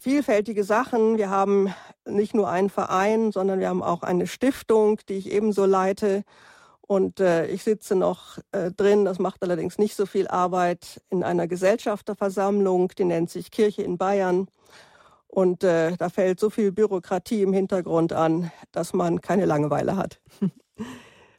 vielfältige 0.00 0.64
Sachen. 0.64 1.16
Wir 1.18 1.30
haben 1.30 1.74
nicht 2.06 2.34
nur 2.34 2.48
einen 2.48 2.70
Verein, 2.70 3.32
sondern 3.32 3.60
wir 3.60 3.68
haben 3.68 3.82
auch 3.82 4.02
eine 4.02 4.26
Stiftung, 4.26 4.98
die 5.08 5.14
ich 5.14 5.30
ebenso 5.32 5.64
leite. 5.64 6.24
Und 6.86 7.18
äh, 7.20 7.46
ich 7.46 7.62
sitze 7.62 7.94
noch 7.94 8.38
äh, 8.52 8.70
drin, 8.70 9.06
das 9.06 9.18
macht 9.18 9.42
allerdings 9.42 9.78
nicht 9.78 9.96
so 9.96 10.04
viel 10.04 10.28
Arbeit, 10.28 11.00
in 11.08 11.22
einer 11.22 11.46
Gesellschafterversammlung, 11.46 12.92
die 12.98 13.04
nennt 13.04 13.30
sich 13.30 13.50
Kirche 13.50 13.82
in 13.82 13.96
Bayern. 13.96 14.48
Und 15.26 15.64
äh, 15.64 15.96
da 15.96 16.10
fällt 16.10 16.38
so 16.38 16.50
viel 16.50 16.72
Bürokratie 16.72 17.42
im 17.42 17.52
Hintergrund 17.52 18.12
an, 18.12 18.52
dass 18.70 18.92
man 18.92 19.20
keine 19.20 19.46
Langeweile 19.46 19.96
hat. 19.96 20.20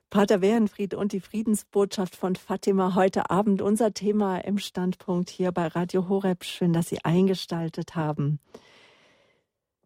Pater 0.09 0.41
Wehenfried 0.41 0.93
und 0.93 1.11
die 1.11 1.19
Friedensbotschaft 1.19 2.15
von 2.15 2.35
Fatima 2.35 2.95
heute 2.95 3.29
Abend 3.29 3.61
unser 3.61 3.93
Thema 3.93 4.37
im 4.39 4.57
Standpunkt 4.57 5.29
hier 5.29 5.51
bei 5.51 5.67
Radio 5.67 6.09
Horeb. 6.09 6.43
Schön, 6.43 6.73
dass 6.73 6.89
Sie 6.89 7.03
eingestaltet 7.03 7.95
haben. 7.95 8.39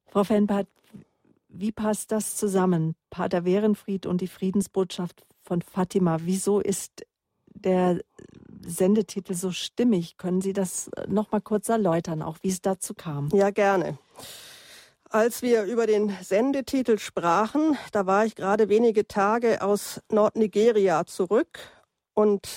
Frau 0.07 0.23
Fenbart, 0.23 0.67
wie 1.49 1.71
passt 1.71 2.11
das 2.11 2.35
zusammen? 2.35 2.95
Pater 3.09 3.43
Werenfried 3.43 4.05
und 4.05 4.21
die 4.21 4.27
Friedensbotschaft 4.27 5.25
von 5.50 5.63
Fatima. 5.63 6.18
Wieso 6.22 6.60
ist 6.60 7.06
der 7.48 8.00
Sendetitel 8.62 9.34
so 9.34 9.51
stimmig? 9.51 10.18
Können 10.18 10.41
Sie 10.41 10.53
das 10.53 10.91
noch 11.08 11.32
mal 11.32 11.41
kurz 11.41 11.70
erläutern, 11.70 12.22
auch 12.22 12.38
wie 12.44 12.50
es 12.50 12.62
dazu 12.62 12.94
kam? 12.94 13.29
Ja, 13.34 13.50
gerne. 13.50 13.98
Als 15.10 15.41
wir 15.41 15.63
über 15.63 15.88
den 15.88 16.15
Sendetitel 16.22 17.00
sprachen, 17.00 17.75
da 17.91 18.06
war 18.06 18.25
ich 18.25 18.36
gerade 18.36 18.70
wenige 18.70 19.08
Tage 19.08 19.63
aus 19.63 20.01
Nordnigeria 20.12 21.08
zurück 21.08 21.58
und 22.13 22.48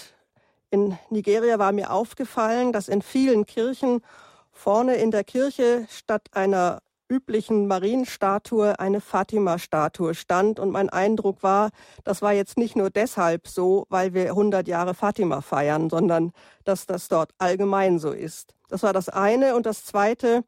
in 0.69 0.99
Nigeria 1.09 1.59
war 1.59 1.73
mir 1.73 1.91
aufgefallen, 1.91 2.75
dass 2.75 2.89
in 2.89 3.01
vielen 3.01 3.47
Kirchen 3.47 4.03
vorne 4.51 4.97
in 4.97 5.11
der 5.11 5.25
Kirche 5.25 5.87
statt 5.89 6.29
einer 6.33 6.83
üblichen 7.13 7.67
Marienstatue 7.67 8.81
eine 8.81 9.03
Fatima-Statue 9.03 10.15
stand. 10.15 10.59
Und 10.59 10.71
mein 10.71 10.89
Eindruck 10.89 11.43
war, 11.43 11.71
das 12.05 12.23
war 12.23 12.33
jetzt 12.33 12.57
nicht 12.57 12.75
nur 12.75 12.89
deshalb 12.89 13.47
so, 13.47 13.87
weil 13.91 14.15
wir 14.15 14.31
100 14.31 14.67
Jahre 14.67 14.95
Fatima 14.95 15.43
feiern, 15.43 15.91
sondern 15.91 16.33
dass 16.65 16.87
das 16.87 17.09
dort 17.09 17.33
allgemein 17.37 17.99
so 17.99 18.13
ist. 18.13 18.55
Das 18.69 18.83
war 18.83 18.95
das 18.95 19.11
eine. 19.11 19.55
Und 19.55 19.67
das 19.67 19.85
zweite, 19.85 20.45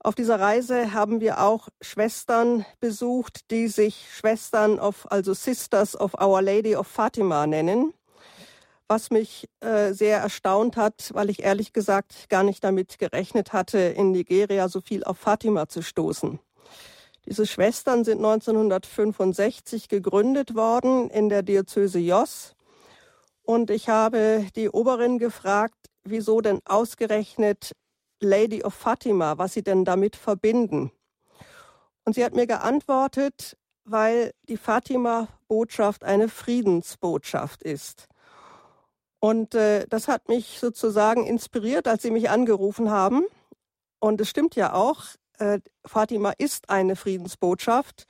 auf 0.00 0.16
dieser 0.16 0.40
Reise 0.40 0.92
haben 0.92 1.20
wir 1.20 1.40
auch 1.40 1.68
Schwestern 1.80 2.64
besucht, 2.80 3.50
die 3.52 3.68
sich 3.68 4.06
Schwestern 4.16 4.80
of, 4.80 5.06
also 5.10 5.32
Sisters 5.32 5.98
of 5.98 6.20
Our 6.20 6.42
Lady 6.42 6.74
of 6.74 6.88
Fatima 6.88 7.46
nennen, 7.46 7.92
was 8.88 9.10
mich 9.10 9.48
äh, 9.60 9.92
sehr 9.92 10.18
erstaunt 10.18 10.76
hat, 10.76 11.10
weil 11.12 11.30
ich 11.30 11.42
ehrlich 11.42 11.72
gesagt 11.72 12.28
gar 12.28 12.42
nicht 12.42 12.64
damit 12.64 12.98
gerechnet 12.98 13.52
hatte, 13.52 13.78
in 13.78 14.12
Nigeria 14.12 14.68
so 14.68 14.80
viel 14.80 15.04
auf 15.04 15.18
Fatima 15.18 15.68
zu 15.68 15.82
stoßen. 15.82 16.40
Diese 17.26 17.46
Schwestern 17.46 18.04
sind 18.04 18.18
1965 18.24 19.88
gegründet 19.88 20.54
worden 20.54 21.10
in 21.10 21.28
der 21.28 21.42
Diözese 21.42 21.98
Jos. 21.98 22.54
Und 23.42 23.70
ich 23.70 23.90
habe 23.90 24.46
die 24.56 24.70
Oberin 24.70 25.18
gefragt, 25.18 25.74
wieso 26.04 26.40
denn 26.40 26.60
ausgerechnet 26.64 27.72
Lady 28.20 28.64
of 28.64 28.72
Fatima, 28.72 29.36
was 29.36 29.52
sie 29.52 29.62
denn 29.62 29.84
damit 29.84 30.16
verbinden. 30.16 30.90
Und 32.04 32.14
sie 32.14 32.24
hat 32.24 32.34
mir 32.34 32.46
geantwortet, 32.46 33.58
weil 33.84 34.32
die 34.48 34.56
Fatima-Botschaft 34.56 36.04
eine 36.04 36.28
Friedensbotschaft 36.28 37.62
ist. 37.62 38.08
Und 39.20 39.54
äh, 39.54 39.86
das 39.88 40.08
hat 40.08 40.28
mich 40.28 40.58
sozusagen 40.60 41.26
inspiriert, 41.26 41.88
als 41.88 42.02
sie 42.02 42.10
mich 42.10 42.30
angerufen 42.30 42.90
haben. 42.90 43.24
Und 44.00 44.20
es 44.20 44.28
stimmt 44.30 44.54
ja 44.54 44.74
auch, 44.74 45.04
äh, 45.38 45.60
Fatima 45.84 46.32
ist 46.38 46.70
eine 46.70 46.94
Friedensbotschaft. 46.96 48.06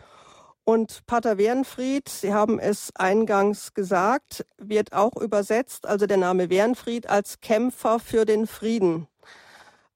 Und 0.64 1.06
Pater 1.06 1.38
Wernfried, 1.38 2.10
Sie 2.10 2.34
haben 2.34 2.58
es 2.58 2.90
eingangs 2.94 3.72
gesagt, 3.72 4.44
wird 4.58 4.92
auch 4.92 5.16
übersetzt, 5.16 5.86
also 5.86 6.06
der 6.06 6.18
Name 6.18 6.50
Wernfried, 6.50 7.08
als 7.08 7.40
Kämpfer 7.40 7.98
für 7.98 8.26
den 8.26 8.46
Frieden. 8.46 9.08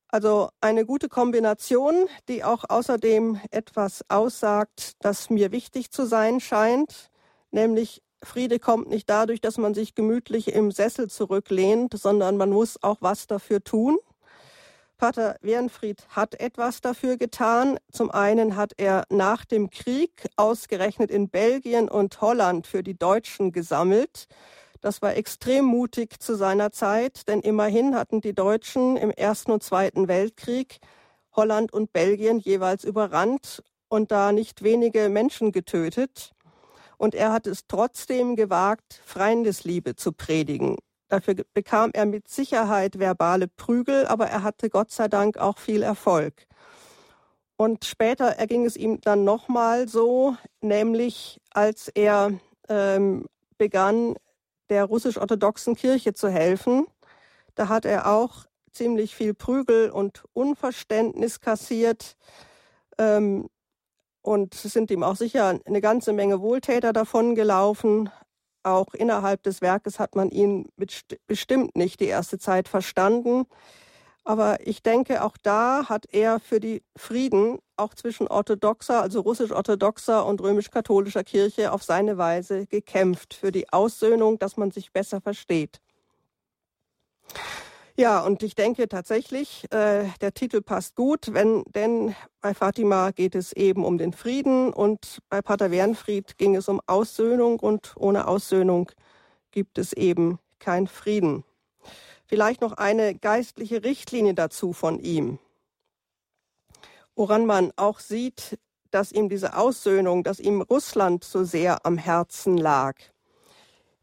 Also 0.08 0.48
eine 0.62 0.86
gute 0.86 1.10
Kombination, 1.10 2.06
die 2.28 2.42
auch 2.42 2.64
außerdem 2.68 3.38
etwas 3.50 4.02
aussagt, 4.08 4.92
das 5.00 5.28
mir 5.28 5.52
wichtig 5.52 5.90
zu 5.90 6.06
sein 6.06 6.40
scheint, 6.40 7.10
nämlich 7.50 8.02
Friede 8.22 8.58
kommt 8.58 8.88
nicht 8.88 9.08
dadurch, 9.10 9.40
dass 9.40 9.58
man 9.58 9.74
sich 9.74 9.94
gemütlich 9.94 10.52
im 10.52 10.70
Sessel 10.70 11.08
zurücklehnt, 11.08 11.98
sondern 11.98 12.36
man 12.36 12.50
muss 12.50 12.82
auch 12.82 12.98
was 13.00 13.26
dafür 13.26 13.62
tun. 13.62 13.98
Pater 14.98 15.36
Wernfried 15.40 16.06
hat 16.10 16.38
etwas 16.40 16.80
dafür 16.80 17.16
getan. 17.16 17.78
Zum 17.90 18.12
einen 18.12 18.54
hat 18.54 18.74
er 18.76 19.04
nach 19.10 19.44
dem 19.44 19.70
Krieg 19.70 20.28
ausgerechnet 20.36 21.10
in 21.10 21.28
Belgien 21.28 21.88
und 21.88 22.20
Holland 22.20 22.68
für 22.68 22.84
die 22.84 22.96
Deutschen 22.96 23.50
gesammelt. 23.50 24.28
Das 24.80 25.02
war 25.02 25.16
extrem 25.16 25.64
mutig 25.64 26.20
zu 26.20 26.36
seiner 26.36 26.70
Zeit, 26.70 27.26
denn 27.26 27.40
immerhin 27.40 27.96
hatten 27.96 28.20
die 28.20 28.34
Deutschen 28.34 28.96
im 28.96 29.10
Ersten 29.10 29.50
und 29.50 29.62
Zweiten 29.62 30.06
Weltkrieg 30.06 30.78
Holland 31.34 31.72
und 31.72 31.92
Belgien 31.92 32.38
jeweils 32.38 32.84
überrannt 32.84 33.62
und 33.88 34.10
da 34.10 34.32
nicht 34.32 34.62
wenige 34.62 35.08
Menschen 35.08 35.50
getötet. 35.50 36.32
Und 36.96 37.14
er 37.14 37.32
hat 37.32 37.46
es 37.46 37.66
trotzdem 37.66 38.36
gewagt, 38.36 39.00
Feindesliebe 39.04 39.96
zu 39.96 40.12
predigen. 40.12 40.76
Dafür 41.08 41.34
bekam 41.52 41.90
er 41.92 42.06
mit 42.06 42.28
Sicherheit 42.28 42.98
verbale 42.98 43.46
Prügel, 43.48 44.06
aber 44.06 44.28
er 44.28 44.42
hatte 44.42 44.70
Gott 44.70 44.90
sei 44.90 45.08
Dank 45.08 45.36
auch 45.36 45.58
viel 45.58 45.82
Erfolg. 45.82 46.46
Und 47.56 47.84
später 47.84 48.26
erging 48.26 48.64
es 48.64 48.76
ihm 48.76 49.00
dann 49.02 49.24
nochmal 49.24 49.88
so, 49.88 50.36
nämlich 50.62 51.38
als 51.50 51.88
er 51.88 52.32
ähm, 52.68 53.26
begann, 53.58 54.16
der 54.70 54.84
russisch-orthodoxen 54.86 55.76
Kirche 55.76 56.14
zu 56.14 56.30
helfen. 56.30 56.86
Da 57.54 57.68
hat 57.68 57.84
er 57.84 58.10
auch 58.10 58.46
ziemlich 58.72 59.14
viel 59.14 59.34
Prügel 59.34 59.90
und 59.90 60.24
Unverständnis 60.32 61.40
kassiert. 61.40 62.16
Ähm, 62.98 63.48
und 64.22 64.54
es 64.54 64.62
sind 64.62 64.90
ihm 64.90 65.02
auch 65.02 65.16
sicher 65.16 65.58
eine 65.64 65.80
ganze 65.80 66.12
Menge 66.12 66.40
Wohltäter 66.40 66.92
davon 66.92 67.34
gelaufen. 67.34 68.08
Auch 68.62 68.94
innerhalb 68.94 69.42
des 69.42 69.60
Werkes 69.60 69.98
hat 69.98 70.14
man 70.14 70.30
ihn 70.30 70.68
bestimmt 71.26 71.76
nicht 71.76 72.00
die 72.00 72.06
erste 72.06 72.38
Zeit 72.38 72.68
verstanden. 72.68 73.44
Aber 74.24 74.64
ich 74.64 74.84
denke, 74.84 75.24
auch 75.24 75.36
da 75.36 75.88
hat 75.88 76.06
er 76.12 76.38
für 76.38 76.60
die 76.60 76.84
Frieden 76.96 77.58
auch 77.76 77.94
zwischen 77.94 78.28
orthodoxer, 78.28 79.02
also 79.02 79.20
russisch-orthodoxer 79.20 80.24
und 80.24 80.40
römisch-katholischer 80.40 81.24
Kirche 81.24 81.72
auf 81.72 81.82
seine 81.82 82.18
Weise 82.18 82.66
gekämpft, 82.66 83.34
für 83.34 83.50
die 83.50 83.72
Aussöhnung, 83.72 84.38
dass 84.38 84.56
man 84.56 84.70
sich 84.70 84.92
besser 84.92 85.20
versteht. 85.20 85.80
Ja, 87.96 88.20
und 88.20 88.42
ich 88.42 88.54
denke 88.54 88.88
tatsächlich, 88.88 89.70
äh, 89.70 90.08
der 90.22 90.32
Titel 90.32 90.62
passt 90.62 90.96
gut, 90.96 91.34
wenn, 91.34 91.62
denn 91.74 92.14
bei 92.40 92.54
Fatima 92.54 93.10
geht 93.10 93.34
es 93.34 93.52
eben 93.52 93.84
um 93.84 93.98
den 93.98 94.14
Frieden 94.14 94.72
und 94.72 95.18
bei 95.28 95.42
Pater 95.42 95.70
Wernfried 95.70 96.38
ging 96.38 96.56
es 96.56 96.68
um 96.68 96.80
Aussöhnung 96.86 97.60
und 97.60 97.92
ohne 97.96 98.28
Aussöhnung 98.28 98.90
gibt 99.50 99.76
es 99.76 99.92
eben 99.92 100.38
kein 100.58 100.86
Frieden. 100.86 101.44
Vielleicht 102.24 102.62
noch 102.62 102.72
eine 102.72 103.14
geistliche 103.14 103.84
Richtlinie 103.84 104.32
dazu 104.32 104.72
von 104.72 104.98
ihm, 104.98 105.38
woran 107.14 107.44
man 107.44 107.72
auch 107.76 108.00
sieht, 108.00 108.58
dass 108.90 109.12
ihm 109.12 109.28
diese 109.28 109.54
Aussöhnung, 109.54 110.24
dass 110.24 110.40
ihm 110.40 110.62
Russland 110.62 111.24
so 111.24 111.44
sehr 111.44 111.84
am 111.84 111.98
Herzen 111.98 112.56
lag. 112.56 112.94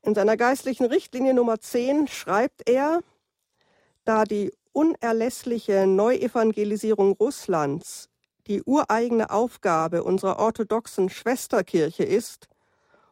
In 0.03 0.13
seiner 0.13 0.37
geistlichen 0.37 0.85
Richtlinie 0.85 1.33
Nummer 1.33 1.59
10 1.59 2.07
schreibt 2.07 2.69
er, 2.69 3.01
da 4.09 4.23
die 4.23 4.51
unerlässliche 4.71 5.85
Neuevangelisierung 5.85 7.11
Russlands 7.11 8.09
die 8.47 8.63
ureigene 8.63 9.29
Aufgabe 9.29 10.03
unserer 10.03 10.39
orthodoxen 10.39 11.09
Schwesterkirche 11.09 12.05
ist, 12.05 12.47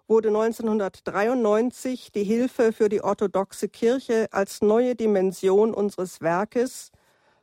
wurde 0.08 0.30
1993 0.30 2.12
die 2.12 2.24
Hilfe 2.24 2.74
für 2.74 2.90
die 2.90 3.04
orthodoxe 3.04 3.70
Kirche 3.70 4.28
als 4.32 4.64
neue 4.64 4.96
Dimension 4.96 5.72
unseres 5.76 6.20
Werkes 6.22 6.92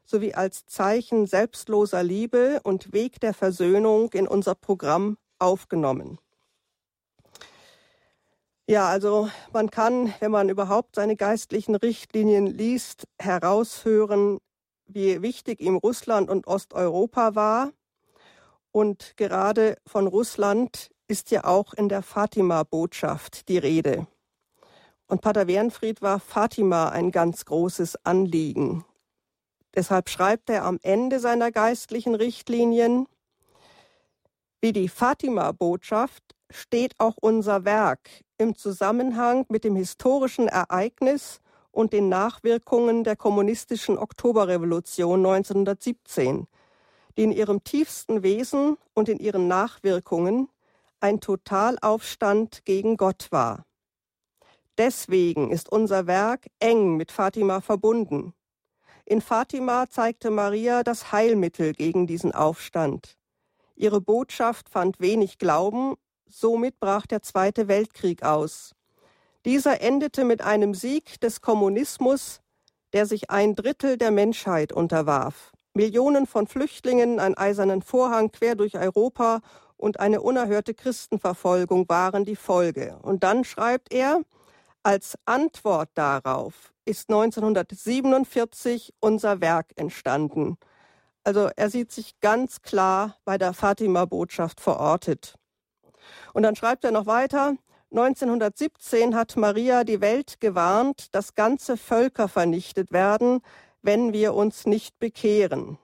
sowie 0.05 0.35
als 0.35 0.67
Zeichen 0.67 1.29
selbstloser 1.29 2.03
Liebe 2.03 2.61
und 2.65 2.93
Weg 2.93 3.21
der 3.21 3.35
Versöhnung 3.35 4.11
in 4.15 4.27
unser 4.27 4.57
Programm 4.57 5.17
aufgenommen. 5.39 6.19
Ja, 8.69 8.89
also 8.89 9.29
man 9.53 9.71
kann, 9.71 10.15
wenn 10.21 10.31
man 10.31 10.49
überhaupt 10.49 10.97
seine 10.97 11.17
geistlichen 11.17 11.75
Richtlinien 11.75 12.47
liest, 12.47 13.07
heraushören, 13.21 14.39
wie 14.87 15.23
wichtig 15.23 15.61
ihm 15.61 15.77
Russland 15.77 16.31
und 16.31 16.47
Osteuropa 16.47 17.35
war 17.35 17.73
Und 18.73 19.17
gerade 19.17 19.77
von 19.87 20.07
Russland 20.09 20.91
ist 21.09 21.31
ja 21.31 21.45
auch 21.45 21.75
in 21.75 21.89
der 21.89 22.03
Fatima-Botschaft 22.03 23.49
die 23.49 23.59
Rede. 23.59 24.09
Und 25.07 25.21
Pater 25.21 25.47
Wernfried 25.47 26.03
war 26.03 26.21
Fatima 26.21 26.89
ein 26.89 27.13
ganz 27.13 27.45
großes 27.45 28.05
Anliegen. 28.05 28.85
Deshalb 29.77 30.09
schreibt 30.09 30.51
er 30.51 30.65
am 30.65 30.81
Ende 30.83 31.21
seiner 31.21 31.53
geistlichen 31.53 32.15
Richtlinien, 32.17 33.07
wie 34.61 34.73
die 34.73 34.89
Fatima-Botschaft 34.89 36.25
steht 36.51 36.95
auch 36.99 37.17
unser 37.21 37.65
Werk 37.65 38.24
im 38.39 38.57
Zusammenhang 38.57 39.47
mit 39.49 39.65
dem 39.65 39.77
historischen 39.77 40.49
Ereignis 40.49 41.41
und 41.71 41.93
den 41.93 42.09
Nachwirkungen 42.09 43.05
der 43.05 43.17
kommunistischen 43.17 43.99
Oktoberrevolution 43.99 45.25
1917, 45.25 46.47
die 47.17 47.25
in 47.25 47.33
ihrem 47.33 47.65
tiefsten 47.65 48.23
Wesen 48.23 48.77
und 48.95 49.09
in 49.09 49.19
ihren 49.19 49.49
Nachwirkungen 49.49 50.49
ein 51.01 51.21
Totalaufstand 51.21 52.65
gegen 52.65 52.97
Gott 52.97 53.29
war. 53.31 53.67
Deswegen 54.79 55.51
ist 55.51 55.71
unser 55.71 56.07
Werk 56.07 56.47
eng 56.59 56.97
mit 56.97 57.13
Fatima 57.13 57.61
verbunden. 57.61 58.35
In 59.05 59.21
Fatima 59.21 59.89
zeigte 59.89 60.31
Maria 60.31 60.83
das 60.83 61.13
Heilmittel 61.13 61.75
gegen 61.75 62.07
diesen 62.07 62.33
Aufstand. 62.33 63.17
Ihre 63.77 64.01
Botschaft 64.01 64.69
fand 64.69 64.99
wenig 64.99 65.39
Glauben, 65.39 65.95
somit 66.41 66.81
brach 66.81 67.07
der 67.07 67.23
Zweite 67.23 67.69
Weltkrieg 67.69 68.23
aus. 68.23 68.75
Dieser 69.45 69.81
endete 69.81 70.25
mit 70.25 70.43
einem 70.43 70.75
Sieg 70.75 71.21
des 71.21 71.41
Kommunismus, 71.41 72.41
der 72.93 73.07
sich 73.07 73.31
ein 73.31 73.55
Drittel 73.55 73.99
der 73.99 74.11
Menschheit 74.11 74.73
unterwarf. 74.73 75.53
Millionen 75.75 76.27
von 76.27 76.47
Flüchtlingen, 76.47 77.19
ein 77.21 77.37
eisernen 77.37 77.83
Vorhang 77.83 78.31
quer 78.31 78.55
durch 78.55 78.77
Europa 78.77 79.41
und 79.77 80.01
eine 80.01 80.23
unerhörte 80.23 80.73
Christenverfolgung 80.73 81.89
waren 81.89 82.25
die 82.25 82.37
Folge. 82.37 82.99
Und 83.03 83.23
dann 83.25 83.45
schreibt 83.45 83.93
er, 83.93 84.23
als 84.83 85.19
Antwort 85.25 85.91
darauf 85.95 86.73
ist 86.85 87.11
1947 87.11 88.95
unser 89.01 89.41
Werk 89.41 89.73
entstanden. 89.77 90.59
Also 91.25 91.49
er 91.57 91.71
sieht 91.71 91.91
sich 91.91 92.21
ganz 92.21 92.61
klar 92.63 93.17
bei 93.25 93.39
der 93.39 93.55
Fatima-Botschaft 93.55 94.61
verortet. 94.61 95.37
Und 96.33 96.43
dann 96.43 96.57
schreibt 96.57 96.85
er 96.85 96.91
noch 96.91 97.07
weiter, 97.07 97.55
1917 97.91 99.15
hat 99.15 99.37
Maria 99.37 99.85
die 99.85 100.01
Welt 100.01 100.41
gewarnt, 100.41 101.15
dass 101.15 101.35
ganze 101.35 101.77
Völker 101.77 102.29
vernichtet 102.29 102.93
werden, 102.93 103.41
wenn 103.83 104.13
wir 104.13 104.35
uns 104.35 104.67
nicht 104.67 104.99
bekehren. 104.99 105.79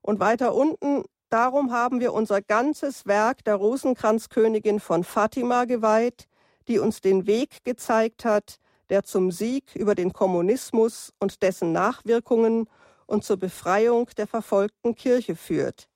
Und 0.00 0.20
weiter 0.20 0.54
unten 0.54 1.04
Darum 1.34 1.72
haben 1.72 1.98
wir 1.98 2.12
unser 2.12 2.40
ganzes 2.42 3.06
Werk 3.06 3.42
der 3.42 3.56
Rosenkranzkönigin 3.56 4.78
von 4.78 5.02
Fatima 5.02 5.64
geweiht, 5.64 6.28
die 6.68 6.78
uns 6.78 7.00
den 7.00 7.26
Weg 7.26 7.64
gezeigt 7.64 8.24
hat, 8.24 8.60
der 8.88 9.02
zum 9.02 9.32
Sieg 9.32 9.74
über 9.74 9.96
den 9.96 10.12
Kommunismus 10.12 11.12
und 11.18 11.42
dessen 11.42 11.72
Nachwirkungen 11.72 12.68
und 13.06 13.24
zur 13.24 13.36
Befreiung 13.36 14.08
der 14.16 14.28
verfolgten 14.28 14.94
Kirche 14.94 15.34
führt. 15.34 15.88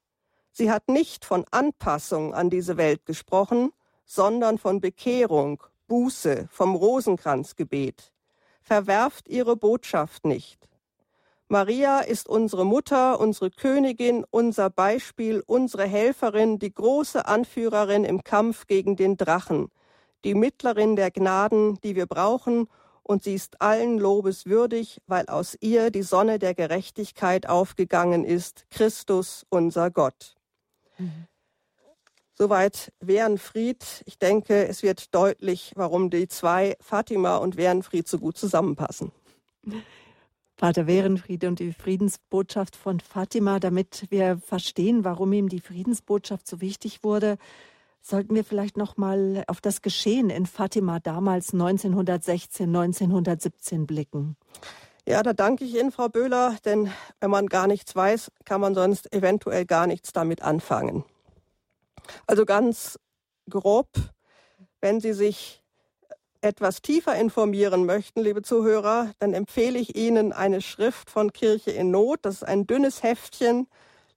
Sie 0.58 0.72
hat 0.72 0.88
nicht 0.88 1.24
von 1.24 1.44
Anpassung 1.52 2.34
an 2.34 2.50
diese 2.50 2.76
Welt 2.76 3.06
gesprochen, 3.06 3.70
sondern 4.04 4.58
von 4.58 4.80
Bekehrung, 4.80 5.62
Buße, 5.86 6.48
vom 6.50 6.74
Rosenkranzgebet. 6.74 8.10
Verwerft 8.60 9.28
ihre 9.28 9.54
Botschaft 9.54 10.24
nicht. 10.26 10.68
Maria 11.46 12.00
ist 12.00 12.28
unsere 12.28 12.66
Mutter, 12.66 13.20
unsere 13.20 13.52
Königin, 13.52 14.24
unser 14.30 14.68
Beispiel, 14.68 15.44
unsere 15.46 15.84
Helferin, 15.84 16.58
die 16.58 16.74
große 16.74 17.24
Anführerin 17.24 18.02
im 18.02 18.24
Kampf 18.24 18.66
gegen 18.66 18.96
den 18.96 19.16
Drachen, 19.16 19.70
die 20.24 20.34
Mittlerin 20.34 20.96
der 20.96 21.12
Gnaden, 21.12 21.78
die 21.84 21.94
wir 21.94 22.06
brauchen, 22.06 22.66
und 23.04 23.22
sie 23.22 23.34
ist 23.34 23.62
allen 23.62 23.96
Lobes 23.96 24.46
würdig, 24.46 25.00
weil 25.06 25.26
aus 25.26 25.56
ihr 25.60 25.92
die 25.92 26.02
Sonne 26.02 26.40
der 26.40 26.54
Gerechtigkeit 26.54 27.48
aufgegangen 27.48 28.24
ist, 28.24 28.66
Christus 28.70 29.46
unser 29.50 29.92
Gott. 29.92 30.37
Mhm. 30.98 31.26
Soweit 32.34 32.92
Wehrenfried. 33.00 34.02
Ich 34.06 34.18
denke, 34.18 34.68
es 34.68 34.84
wird 34.84 35.12
deutlich, 35.12 35.72
warum 35.74 36.08
die 36.08 36.28
zwei, 36.28 36.76
Fatima 36.80 37.36
und 37.38 37.56
Wehrenfried, 37.56 38.06
so 38.06 38.18
gut 38.18 38.38
zusammenpassen. 38.38 39.10
Vater 40.56 40.86
Werenfried 40.86 41.44
und 41.44 41.58
die 41.58 41.72
Friedensbotschaft 41.72 42.76
von 42.76 43.00
Fatima, 43.00 43.58
damit 43.58 44.06
wir 44.10 44.38
verstehen, 44.38 45.04
warum 45.04 45.32
ihm 45.32 45.48
die 45.48 45.60
Friedensbotschaft 45.60 46.46
so 46.46 46.60
wichtig 46.60 47.02
wurde, 47.02 47.38
sollten 48.02 48.34
wir 48.34 48.44
vielleicht 48.44 48.76
noch 48.76 48.96
mal 48.96 49.44
auf 49.46 49.60
das 49.60 49.82
Geschehen 49.82 50.30
in 50.30 50.46
Fatima 50.46 50.98
damals 51.00 51.52
1916, 51.52 52.66
1917 52.66 53.86
blicken. 53.86 54.36
Ja, 55.08 55.22
da 55.22 55.32
danke 55.32 55.64
ich 55.64 55.74
Ihnen, 55.74 55.90
Frau 55.90 56.10
Böhler, 56.10 56.58
denn 56.66 56.92
wenn 57.18 57.30
man 57.30 57.46
gar 57.46 57.66
nichts 57.66 57.96
weiß, 57.96 58.30
kann 58.44 58.60
man 58.60 58.74
sonst 58.74 59.10
eventuell 59.10 59.64
gar 59.64 59.86
nichts 59.86 60.12
damit 60.12 60.42
anfangen. 60.42 61.02
Also 62.26 62.44
ganz 62.44 62.98
grob, 63.48 63.88
wenn 64.82 65.00
Sie 65.00 65.14
sich 65.14 65.64
etwas 66.42 66.82
tiefer 66.82 67.16
informieren 67.16 67.86
möchten, 67.86 68.20
liebe 68.20 68.42
Zuhörer, 68.42 69.10
dann 69.18 69.32
empfehle 69.32 69.78
ich 69.78 69.96
Ihnen 69.96 70.34
eine 70.34 70.60
Schrift 70.60 71.08
von 71.08 71.32
Kirche 71.32 71.70
in 71.70 71.90
Not. 71.90 72.18
Das 72.20 72.34
ist 72.34 72.44
ein 72.44 72.66
dünnes 72.66 73.02
Heftchen, 73.02 73.66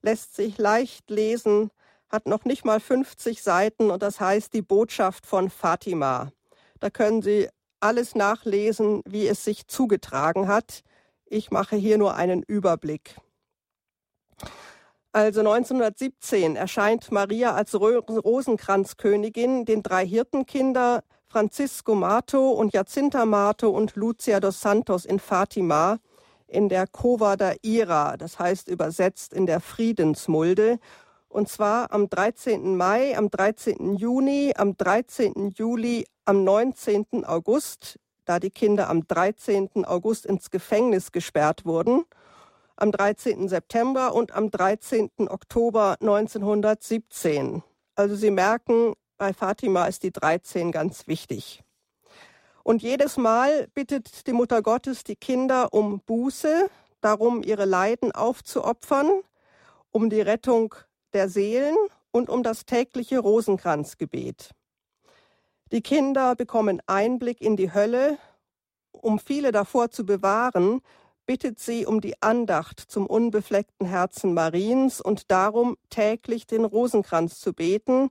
lässt 0.02 0.36
sich 0.36 0.58
leicht 0.58 1.08
lesen, 1.08 1.70
hat 2.10 2.26
noch 2.26 2.44
nicht 2.44 2.66
mal 2.66 2.80
50 2.80 3.42
Seiten 3.42 3.90
und 3.90 4.02
das 4.02 4.20
heißt 4.20 4.52
die 4.52 4.60
Botschaft 4.60 5.24
von 5.24 5.48
Fatima. 5.48 6.32
Da 6.80 6.90
können 6.90 7.22
Sie 7.22 7.48
alles 7.82 8.14
nachlesen, 8.14 9.02
wie 9.04 9.26
es 9.26 9.44
sich 9.44 9.66
zugetragen 9.66 10.48
hat. 10.48 10.82
Ich 11.26 11.50
mache 11.50 11.76
hier 11.76 11.98
nur 11.98 12.14
einen 12.14 12.42
Überblick. 12.42 13.16
Also 15.12 15.40
1917 15.40 16.56
erscheint 16.56 17.12
Maria 17.12 17.54
als 17.54 17.74
Rosenkranzkönigin 17.74 19.66
den 19.66 19.82
drei 19.82 20.06
Hirtenkinder 20.06 21.04
Francisco 21.26 21.94
Mato 21.94 22.50
und 22.50 22.72
Jacinta 22.72 23.26
Mato 23.26 23.68
und 23.70 23.96
Lucia 23.96 24.40
dos 24.40 24.60
Santos 24.60 25.04
in 25.04 25.18
Fatima 25.18 25.98
in 26.46 26.68
der 26.68 26.86
Cova 26.86 27.36
da 27.36 27.54
Ira, 27.62 28.16
das 28.18 28.38
heißt 28.38 28.68
übersetzt 28.68 29.32
in 29.32 29.46
der 29.46 29.60
Friedensmulde. 29.60 30.78
Und 31.32 31.48
zwar 31.48 31.90
am 31.92 32.10
13. 32.10 32.76
Mai, 32.76 33.16
am 33.16 33.30
13. 33.30 33.96
Juni, 33.96 34.52
am 34.54 34.76
13. 34.76 35.52
Juli, 35.54 36.04
am 36.26 36.44
19. 36.44 37.24
August, 37.24 37.98
da 38.26 38.38
die 38.38 38.50
Kinder 38.50 38.90
am 38.90 39.08
13. 39.08 39.86
August 39.86 40.26
ins 40.26 40.50
Gefängnis 40.50 41.10
gesperrt 41.10 41.64
wurden, 41.64 42.04
am 42.76 42.92
13. 42.92 43.48
September 43.48 44.14
und 44.14 44.32
am 44.32 44.50
13. 44.50 45.08
Oktober 45.28 45.96
1917. 46.02 47.62
Also 47.94 48.14
Sie 48.14 48.30
merken, 48.30 48.92
bei 49.16 49.32
Fatima 49.32 49.86
ist 49.86 50.02
die 50.02 50.12
13 50.12 50.70
ganz 50.70 51.08
wichtig. 51.08 51.62
Und 52.62 52.82
jedes 52.82 53.16
Mal 53.16 53.68
bittet 53.68 54.26
die 54.26 54.34
Mutter 54.34 54.60
Gottes 54.60 55.02
die 55.02 55.16
Kinder 55.16 55.72
um 55.72 56.00
Buße, 56.00 56.68
darum 57.00 57.42
ihre 57.42 57.64
Leiden 57.64 58.12
aufzuopfern, 58.12 59.10
um 59.92 60.10
die 60.10 60.20
Rettung 60.20 60.74
der 61.12 61.28
Seelen 61.28 61.76
und 62.10 62.28
um 62.28 62.42
das 62.42 62.64
tägliche 62.64 63.18
Rosenkranzgebet. 63.18 64.50
Die 65.70 65.82
Kinder 65.82 66.34
bekommen 66.34 66.82
Einblick 66.86 67.40
in 67.40 67.56
die 67.56 67.72
Hölle. 67.72 68.18
Um 68.92 69.18
viele 69.18 69.52
davor 69.52 69.90
zu 69.90 70.04
bewahren, 70.04 70.80
bittet 71.26 71.58
sie 71.58 71.86
um 71.86 72.00
die 72.00 72.20
Andacht 72.22 72.80
zum 72.80 73.06
unbefleckten 73.06 73.86
Herzen 73.86 74.34
Mariens 74.34 75.00
und 75.00 75.30
darum, 75.30 75.76
täglich 75.88 76.46
den 76.46 76.64
Rosenkranz 76.64 77.40
zu 77.40 77.52
beten 77.52 78.10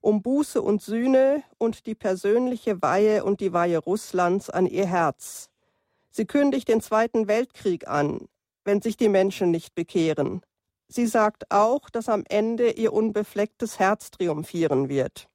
um 0.00 0.22
Buße 0.22 0.60
und 0.62 0.82
Sühne 0.82 1.42
und 1.58 1.86
die 1.86 1.94
persönliche 1.94 2.80
Weihe 2.82 3.24
und 3.24 3.40
die 3.40 3.52
Weihe 3.52 3.78
Russlands 3.78 4.50
an 4.50 4.66
ihr 4.66 4.86
Herz. 4.86 5.50
Sie 6.10 6.26
kündigt 6.26 6.68
den 6.68 6.80
Zweiten 6.80 7.28
Weltkrieg 7.28 7.86
an, 7.86 8.28
wenn 8.64 8.82
sich 8.82 8.96
die 8.96 9.08
Menschen 9.08 9.50
nicht 9.50 9.74
bekehren. 9.74 10.42
Sie 10.92 11.06
sagt 11.06 11.52
auch, 11.52 11.88
dass 11.88 12.08
am 12.08 12.24
Ende 12.28 12.72
ihr 12.72 12.92
unbeflecktes 12.92 13.78
Herz 13.78 14.10
triumphieren 14.10 14.88
wird. 14.88 15.28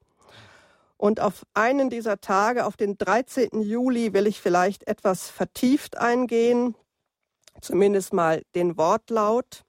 Und 0.97 1.21
auf 1.21 1.45
einen 1.53 1.89
dieser 1.89 2.19
Tage, 2.19 2.65
auf 2.65 2.75
den 2.75 2.97
13. 2.97 3.61
Juli, 3.61 4.11
will 4.11 4.27
ich 4.27 4.41
vielleicht 4.41 4.85
etwas 4.85 5.29
vertieft 5.29 5.97
eingehen, 5.97 6.75
zumindest 7.61 8.11
mal 8.13 8.43
den 8.53 8.77
Wortlaut. 8.77 9.63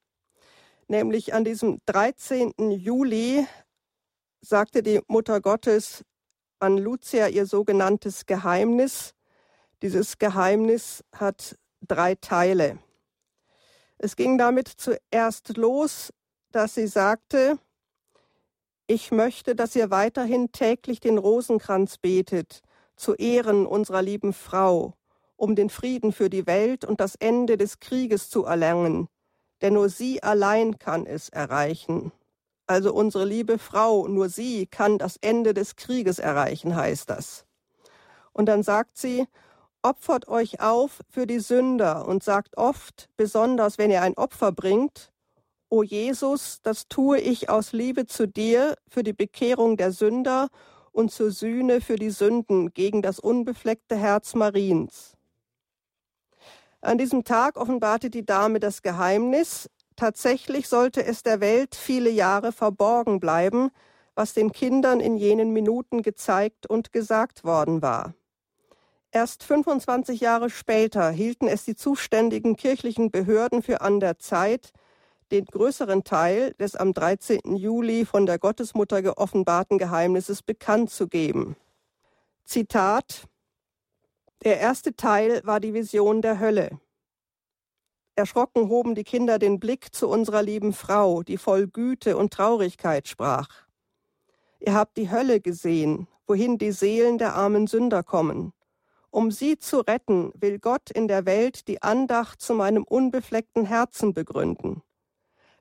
Nämlich 0.89 1.35
an 1.35 1.45
diesem 1.45 1.79
13. 1.87 2.53
Juli 2.73 3.47
sagte 4.41 4.83
die 4.83 5.01
Mutter 5.07 5.41
Gottes 5.41 6.05
an 6.59 6.79
Lucia 6.79 7.29
ihr 7.29 7.47
sogenanntes 7.47 8.27
Geheimnis. 8.27 9.15
Dieses 9.83 10.19
Geheimnis 10.19 11.05
hat 11.13 11.57
drei 11.81 12.17
Teile. 12.17 12.81
Es 13.99 14.17
ging 14.17 14.39
damit 14.39 14.69
zuerst 14.69 15.57
los, 15.57 16.13
dass 16.53 16.75
sie 16.75 16.87
sagte, 16.87 17.59
Ich 18.87 19.11
möchte, 19.11 19.57
dass 19.57 19.75
ihr 19.75 19.91
weiterhin 19.91 20.53
täglich 20.53 21.01
den 21.01 21.19
Rosenkranz 21.19 21.99
betet, 21.99 22.61
zu 22.95 23.15
Ehren 23.15 23.67
unserer 23.67 24.03
lieben 24.03 24.33
Frau, 24.33 24.95
um 25.37 25.57
den 25.57 25.71
Frieden 25.71 26.13
für 26.13 26.31
die 26.31 26.47
Welt 26.47 26.85
und 26.85 27.01
das 27.01 27.15
Ende 27.17 27.57
des 27.57 27.81
Krieges 27.81 28.31
zu 28.31 28.45
erlangen, 28.45 29.09
denn 29.61 29.75
nur 29.75 29.89
sie 29.89 30.23
allein 30.23 30.79
kann 30.79 31.07
es 31.07 31.29
erreichen. 31.29 32.13
Also 32.67 32.93
unsere 32.93 33.25
liebe 33.25 33.59
Frau, 33.59 34.09
nur 34.09 34.29
sie 34.29 34.67
kann 34.67 34.99
das 34.99 35.17
Ende 35.19 35.55
des 35.55 35.77
Krieges 35.77 36.19
erreichen, 36.19 36.77
heißt 36.77 37.11
das. 37.11 37.45
Und 38.33 38.47
dann 38.47 38.63
sagt 38.63 38.99
sie, 38.99 39.27
opfert 39.87 40.27
euch 40.29 40.61
auf 40.61 41.01
für 41.09 41.27
die 41.27 41.39
Sünder 41.39 42.09
und 42.09 42.25
sagt 42.25 42.57
oft, 42.59 43.09
besonders 43.17 43.79
wenn 43.79 43.91
ihr 43.91 44.03
ein 44.03 44.17
Opfer 44.17 44.51
bringt, 44.51 45.13
O 45.69 45.83
Jesus, 45.83 46.61
das 46.63 46.87
tue 46.89 47.19
ich 47.19 47.49
aus 47.51 47.73
Liebe 47.73 48.07
zu 48.07 48.29
dir 48.29 48.77
für 48.89 49.03
die 49.03 49.13
Bekehrung 49.13 49.77
der 49.77 49.91
Sünder 49.91 50.49
und 50.93 51.11
zur 51.11 51.31
Sühne 51.31 51.81
für 51.81 51.97
die 51.97 52.11
Sünden 52.11 52.73
gegen 52.73 53.03
das 53.03 53.19
unbefleckte 53.19 53.97
Herz 53.97 54.35
Mariens. 54.35 55.17
An 56.81 56.99
diesem 56.99 57.25
Tag 57.25 57.57
offenbarte 57.57 58.11
die 58.11 58.25
Dame 58.25 58.61
das 58.61 58.83
Geheimnis, 58.83 59.69
tatsächlich 59.97 60.69
sollte 60.69 61.05
es 61.05 61.23
der 61.23 61.41
Welt 61.41 61.75
viele 61.75 62.11
Jahre 62.11 62.53
verborgen 62.53 63.19
bleiben, 63.19 63.71
was 64.15 64.35
den 64.35 64.53
Kindern 64.53 65.01
in 65.01 65.17
jenen 65.17 65.53
Minuten 65.53 66.03
gezeigt 66.03 66.67
und 66.67 66.93
gesagt 66.93 67.45
worden 67.45 67.83
war. 67.83 68.15
Erst 69.17 69.45
25 69.45 70.21
Jahre 70.21 70.51
später 70.51 71.09
hielten 71.09 71.49
es 71.49 71.65
die 71.65 71.75
zuständigen 71.75 72.55
kirchlichen 72.55 73.11
Behörden 73.11 73.63
für 73.63 73.81
an 73.81 73.99
der 73.99 74.19
Zeit, 74.19 74.75
den 75.31 75.47
größeren 75.47 76.05
Teil 76.05 76.53
des 76.61 76.77
am 76.77 76.93
13. 76.93 77.57
Juli 77.57 78.05
von 78.05 78.27
der 78.27 78.39
Gottesmutter 78.39 79.01
geoffenbarten 79.01 79.79
Geheimnisses 79.79 80.43
bekannt 80.43 80.91
zu 80.91 81.09
geben. 81.09 81.57
Zitat 82.45 83.27
Der 84.45 84.61
erste 84.61 84.95
Teil 84.95 85.41
war 85.45 85.61
die 85.61 85.73
Vision 85.73 86.21
der 86.21 86.39
Hölle. 86.39 86.79
Erschrocken 88.17 88.69
hoben 88.69 88.95
die 88.95 89.05
Kinder 89.05 89.39
den 89.39 89.59
Blick 89.59 89.95
zu 89.95 90.11
unserer 90.11 90.43
lieben 90.43 90.75
Frau, 90.75 91.23
die 91.23 91.39
voll 91.39 91.69
Güte 91.69 92.19
und 92.19 92.35
Traurigkeit 92.35 93.09
sprach. 93.09 93.49
Ihr 94.61 94.75
habt 94.75 94.99
die 94.99 95.11
Hölle 95.11 95.41
gesehen, 95.41 96.07
wohin 96.27 96.59
die 96.59 96.73
Seelen 96.73 97.17
der 97.17 97.35
armen 97.35 97.67
Sünder 97.67 98.03
kommen. 98.03 98.53
Um 99.17 99.31
sie 99.31 99.59
zu 99.59 99.79
retten, 99.79 100.31
will 100.35 100.59
Gott 100.59 100.91
in 100.91 101.09
der 101.09 101.25
Welt 101.25 101.69
die 101.69 101.81
Andacht 101.81 102.43
zu 102.43 102.53
meinem 102.53 102.85
unbefleckten 102.85 103.65
Herzen 103.65 104.13
begründen. 104.13 104.83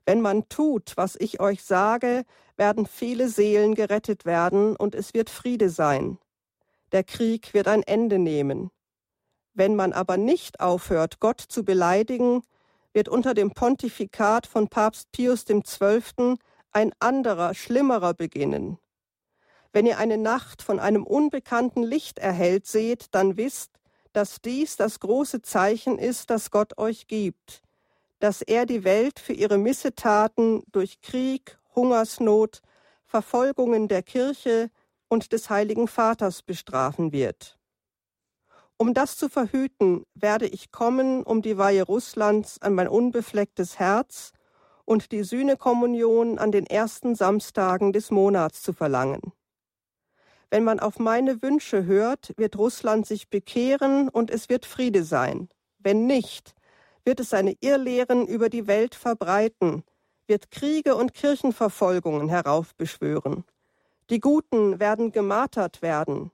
Wenn 0.04 0.20
man 0.20 0.50
tut, 0.50 0.92
was 0.98 1.16
ich 1.18 1.40
euch 1.40 1.64
sage, 1.64 2.24
werden 2.58 2.84
viele 2.84 3.30
Seelen 3.30 3.74
gerettet 3.74 4.26
werden 4.26 4.76
und 4.76 4.94
es 4.94 5.14
wird 5.14 5.30
Friede 5.30 5.70
sein. 5.70 6.18
Der 6.92 7.02
Krieg 7.02 7.54
wird 7.54 7.66
ein 7.66 7.82
Ende 7.82 8.18
nehmen. 8.18 8.70
Wenn 9.54 9.74
man 9.74 9.94
aber 9.94 10.18
nicht 10.18 10.60
aufhört, 10.60 11.18
Gott 11.18 11.40
zu 11.40 11.64
beleidigen, 11.64 12.42
wird 12.92 13.08
unter 13.08 13.32
dem 13.32 13.52
Pontifikat 13.52 14.46
von 14.46 14.68
Papst 14.68 15.10
Pius 15.12 15.46
XII. 15.46 16.34
ein 16.72 16.92
anderer, 16.98 17.54
schlimmerer 17.54 18.12
beginnen. 18.12 18.76
Wenn 19.72 19.86
ihr 19.86 19.98
eine 19.98 20.18
Nacht 20.18 20.62
von 20.62 20.78
einem 20.80 21.04
unbekannten 21.04 21.82
Licht 21.82 22.18
erhellt 22.18 22.66
seht, 22.66 23.06
dann 23.14 23.36
wisst, 23.36 23.70
dass 24.12 24.40
dies 24.40 24.76
das 24.76 25.00
große 25.00 25.42
Zeichen 25.42 25.98
ist, 25.98 26.30
das 26.30 26.50
Gott 26.50 26.78
euch 26.78 27.06
gibt 27.06 27.62
dass 28.18 28.42
er 28.42 28.66
die 28.66 28.84
Welt 28.84 29.18
für 29.18 29.32
ihre 29.32 29.58
Missetaten 29.58 30.62
durch 30.72 31.00
Krieg, 31.00 31.58
Hungersnot, 31.74 32.62
Verfolgungen 33.04 33.88
der 33.88 34.02
Kirche 34.02 34.70
und 35.08 35.32
des 35.32 35.50
Heiligen 35.50 35.88
Vaters 35.88 36.42
bestrafen 36.42 37.12
wird. 37.12 37.58
Um 38.78 38.94
das 38.94 39.16
zu 39.16 39.28
verhüten, 39.28 40.04
werde 40.14 40.46
ich 40.46 40.70
kommen, 40.70 41.22
um 41.22 41.40
die 41.40 41.56
Weihe 41.56 41.82
Russlands 41.82 42.60
an 42.60 42.74
mein 42.74 42.88
unbeflecktes 42.88 43.78
Herz 43.78 44.32
und 44.84 45.12
die 45.12 45.22
Sühnekommunion 45.22 46.38
an 46.38 46.52
den 46.52 46.66
ersten 46.66 47.14
Samstagen 47.14 47.92
des 47.92 48.10
Monats 48.10 48.62
zu 48.62 48.72
verlangen. 48.72 49.32
Wenn 50.50 50.64
man 50.64 50.80
auf 50.80 50.98
meine 50.98 51.42
Wünsche 51.42 51.86
hört, 51.86 52.32
wird 52.36 52.56
Russland 52.56 53.06
sich 53.06 53.28
bekehren 53.28 54.08
und 54.08 54.30
es 54.30 54.48
wird 54.48 54.64
Friede 54.64 55.02
sein. 55.02 55.48
Wenn 55.78 56.06
nicht, 56.06 56.54
wird 57.04 57.20
es 57.20 57.30
seine 57.30 57.54
Irrlehren 57.60 58.26
über 58.26 58.48
die 58.48 58.66
Welt 58.66 58.94
verbreiten, 58.94 59.84
wird 60.26 60.50
Kriege 60.50 60.96
und 60.96 61.14
Kirchenverfolgungen 61.14 62.28
heraufbeschwören. 62.28 63.44
Die 64.10 64.20
Guten 64.20 64.78
werden 64.78 65.12
gemartert 65.12 65.82
werden. 65.82 66.30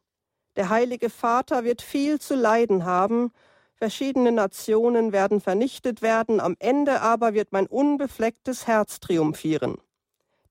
Der 0.57 0.69
Heilige 0.69 1.09
Vater 1.09 1.65
wird 1.65 1.81
viel 1.81 2.21
zu 2.21 2.35
leiden 2.35 2.85
haben, 2.85 3.33
verschiedene 3.75 4.33
Nationen 4.33 5.13
werden 5.13 5.41
vernichtet 5.41 6.03
werden, 6.03 6.41
am 6.41 6.57
Ende 6.59 7.01
aber 7.01 7.33
wird 7.33 7.53
mein 7.53 7.67
unbeflecktes 7.67 8.67
Herz 8.67 9.01
triumphieren. 9.01 9.79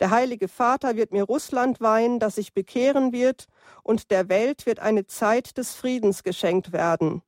Der 0.01 0.09
Heilige 0.09 0.47
Vater 0.47 0.95
wird 0.95 1.11
mir 1.11 1.23
Russland 1.23 1.79
weihen, 1.79 2.19
das 2.19 2.33
sich 2.35 2.55
bekehren 2.55 3.13
wird, 3.13 3.45
und 3.83 4.09
der 4.09 4.29
Welt 4.29 4.65
wird 4.65 4.79
eine 4.79 5.05
Zeit 5.05 5.59
des 5.59 5.75
Friedens 5.75 6.23
geschenkt 6.23 6.73
werden. 6.73 7.21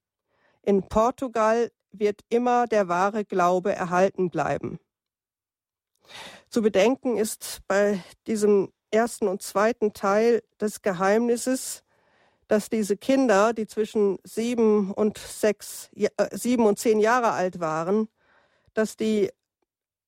In 0.64 0.82
Portugal 0.82 1.72
wird 1.92 2.22
immer 2.30 2.66
der 2.66 2.88
wahre 2.88 3.26
Glaube 3.26 3.76
erhalten 3.76 4.32
bleiben. 4.32 4.80
Zu 6.50 6.64
bedenken 6.64 7.16
ist 7.18 7.62
bei 7.68 8.04
diesem 8.26 8.74
ersten 8.90 9.28
und 9.28 9.44
zweiten 9.44 9.94
Teil 9.94 10.42
des 10.60 10.82
Geheimnisses, 10.82 11.84
dass 12.48 12.70
diese 12.70 12.98
Kinder, 12.98 13.54
die 13.54 13.68
zwischen 13.68 14.18
sieben 14.24 14.92
und 14.92 15.20
sechs, 15.20 15.92
äh, 15.94 16.10
sieben 16.32 16.66
und 16.66 16.80
zehn 16.80 17.00
Jahre 17.00 17.34
alt 17.34 17.60
waren, 17.60 18.10
dass 18.74 18.98
die 18.98 19.30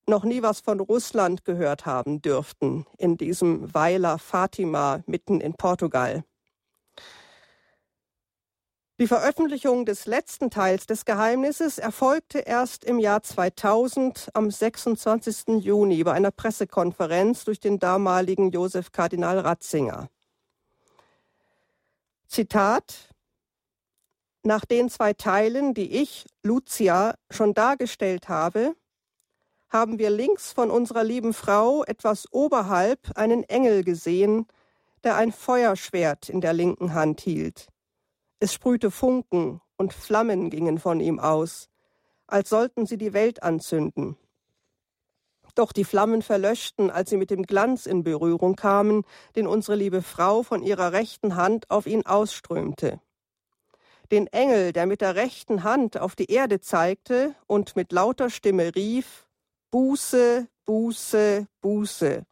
noch 0.08 0.24
nie 0.24 0.41
was 0.41 0.60
von 0.60 0.80
Russland 0.80 1.46
gehört 1.46 1.86
haben 1.86 2.22
dürften 2.22 2.86
in 2.98 3.18
diesem 3.18 3.74
Weiler 3.74 4.20
Fatima 4.20 5.04
mitten 5.08 5.41
in 5.41 5.54
Portugal. 5.54 6.24
Die 8.98 9.08
Veröffentlichung 9.08 9.86
des 9.86 10.06
letzten 10.06 10.50
Teils 10.50 10.86
des 10.86 11.04
Geheimnisses 11.04 11.80
erfolgte 11.80 12.39
erst 12.39 12.86
im 12.86 12.98
Jahr 12.98 13.22
2000 13.22 14.30
am 14.34 14.50
26. 14.50 15.62
Juni 15.62 16.02
bei 16.06 16.13
einer 16.13 16.32
Pressekonferenz 16.32 17.44
durch 17.44 17.60
den 17.60 17.78
damaligen 17.78 18.52
Josef 18.52 18.94
Kardinal 18.94 19.39
Ratzinger. 19.39 20.10
Zitat 22.28 23.10
Nach 24.44 24.63
den 24.63 24.89
zwei 24.89 25.12
Teilen, 25.12 25.74
die 25.74 26.02
ich, 26.02 26.26
Lucia, 26.44 27.15
schon 27.30 27.54
dargestellt 27.54 28.30
habe, 28.30 28.78
haben 29.76 30.00
wir 30.00 30.10
links 30.10 30.54
von 30.54 30.72
unserer 30.72 31.04
lieben 31.04 31.34
Frau 31.34 31.84
etwas 31.84 32.32
oberhalb 32.32 33.12
einen 33.16 33.44
Engel 33.44 33.84
gesehen, 33.84 34.48
der 35.04 35.18
ein 35.18 35.34
Feuerschwert 35.34 36.30
in 36.30 36.40
der 36.40 36.54
linken 36.54 36.94
Hand 36.94 37.20
hielt. 37.20 37.68
Es 38.40 38.54
sprühte 38.54 38.90
Funken 38.90 39.60
und 39.76 39.92
Flammen 39.92 40.50
gingen 40.50 40.80
von 40.80 41.02
ihm 41.02 41.20
aus, 41.20 41.68
als 42.26 42.48
sollten 42.48 42.86
sie 42.86 42.98
die 42.98 43.12
Welt 43.12 43.44
anzünden. 43.44 44.16
Doch 45.56 45.74
die 45.74 45.84
Flammen 45.84 46.22
verlöschten, 46.22 46.90
als 46.90 47.10
sie 47.10 47.18
mit 47.18 47.30
dem 47.30 47.44
Glanz 47.44 47.86
in 47.86 48.06
Berührung 48.06 48.56
kamen, 48.56 49.04
den 49.36 49.46
unsere 49.46 49.76
liebe 49.76 50.02
Frau 50.02 50.42
von 50.42 50.64
ihrer 50.64 50.94
rechten 50.94 51.36
Hand 51.36 51.70
auf 51.70 51.86
ihn 51.86 52.06
ausströmte. 52.06 53.02
Den 54.10 54.28
Engel, 54.28 54.72
der 54.72 54.86
mit 54.86 55.02
der 55.02 55.16
rechten 55.16 55.64
Hand 55.64 55.98
auf 56.00 56.16
die 56.16 56.32
Erde 56.32 56.62
zeigte 56.62 57.36
und 57.46 57.76
mit 57.76 57.92
lauter 57.92 58.30
Stimme 58.30 58.74
rief 58.74 59.25
Buße, 59.76 60.48
Buße, 60.64 61.48
Buße. 61.60 62.24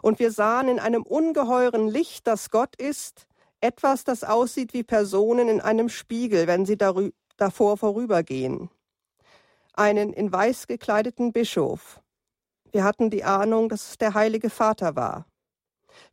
Und 0.00 0.18
wir 0.18 0.32
sahen 0.32 0.68
in 0.68 0.78
einem 0.78 1.02
ungeheuren 1.02 1.86
Licht, 1.86 2.26
das 2.26 2.48
Gott 2.48 2.76
ist, 2.76 3.26
etwas, 3.60 4.04
das 4.04 4.24
aussieht 4.24 4.72
wie 4.72 4.84
Personen 4.84 5.50
in 5.50 5.60
einem 5.60 5.90
Spiegel, 5.90 6.46
wenn 6.46 6.64
sie 6.64 6.78
davor 6.78 7.76
vorübergehen. 7.76 8.70
Einen 9.74 10.14
in 10.14 10.32
weiß 10.32 10.66
gekleideten 10.66 11.34
Bischof. 11.34 12.00
Wir 12.72 12.84
hatten 12.84 13.10
die 13.10 13.24
Ahnung, 13.24 13.68
dass 13.68 13.90
es 13.90 13.98
der 13.98 14.14
Heilige 14.14 14.48
Vater 14.48 14.96
war. 14.96 15.26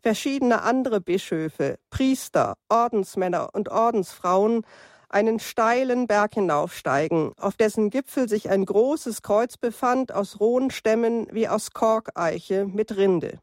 Verschiedene 0.01 0.63
andere 0.63 0.99
Bischöfe, 0.99 1.79
Priester, 1.89 2.57
Ordensmänner 2.67 3.51
und 3.53 3.69
Ordensfrauen 3.69 4.65
einen 5.13 5.39
steilen 5.39 6.07
Berg 6.07 6.33
hinaufsteigen, 6.35 7.33
auf 7.37 7.55
dessen 7.55 7.89
Gipfel 7.89 8.29
sich 8.29 8.49
ein 8.49 8.65
großes 8.65 9.21
Kreuz 9.21 9.57
befand 9.57 10.11
aus 10.11 10.39
rohen 10.39 10.71
Stämmen 10.71 11.27
wie 11.31 11.47
aus 11.47 11.71
Korkeiche 11.71 12.65
mit 12.65 12.95
Rinde. 12.95 13.39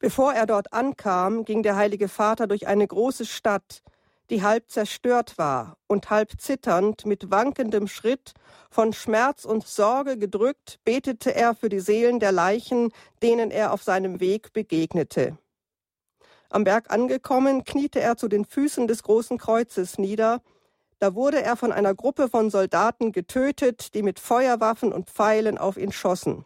Bevor 0.00 0.32
er 0.32 0.46
dort 0.46 0.72
ankam, 0.72 1.44
ging 1.44 1.62
der 1.62 1.76
Heilige 1.76 2.08
Vater 2.08 2.46
durch 2.46 2.66
eine 2.66 2.86
große 2.86 3.26
Stadt, 3.26 3.82
die 4.30 4.42
halb 4.42 4.70
zerstört 4.70 5.38
war 5.38 5.76
und 5.86 6.10
halb 6.10 6.40
zitternd 6.40 7.06
mit 7.06 7.30
wankendem 7.30 7.88
Schritt, 7.88 8.32
von 8.70 8.92
Schmerz 8.92 9.44
und 9.44 9.66
Sorge 9.66 10.18
gedrückt, 10.18 10.78
betete 10.84 11.34
er 11.34 11.54
für 11.54 11.68
die 11.70 11.80
Seelen 11.80 12.20
der 12.20 12.32
Leichen, 12.32 12.92
denen 13.22 13.50
er 13.50 13.72
auf 13.72 13.82
seinem 13.82 14.20
Weg 14.20 14.52
begegnete. 14.52 15.38
Am 16.50 16.64
Berg 16.64 16.90
angekommen, 16.90 17.64
kniete 17.64 18.00
er 18.00 18.16
zu 18.16 18.28
den 18.28 18.44
Füßen 18.44 18.86
des 18.88 19.02
großen 19.02 19.38
Kreuzes 19.38 19.98
nieder, 19.98 20.40
da 20.98 21.14
wurde 21.14 21.42
er 21.42 21.56
von 21.56 21.70
einer 21.70 21.94
Gruppe 21.94 22.28
von 22.28 22.50
Soldaten 22.50 23.12
getötet, 23.12 23.94
die 23.94 24.02
mit 24.02 24.18
Feuerwaffen 24.18 24.92
und 24.92 25.08
Pfeilen 25.08 25.56
auf 25.56 25.76
ihn 25.76 25.92
schossen. 25.92 26.44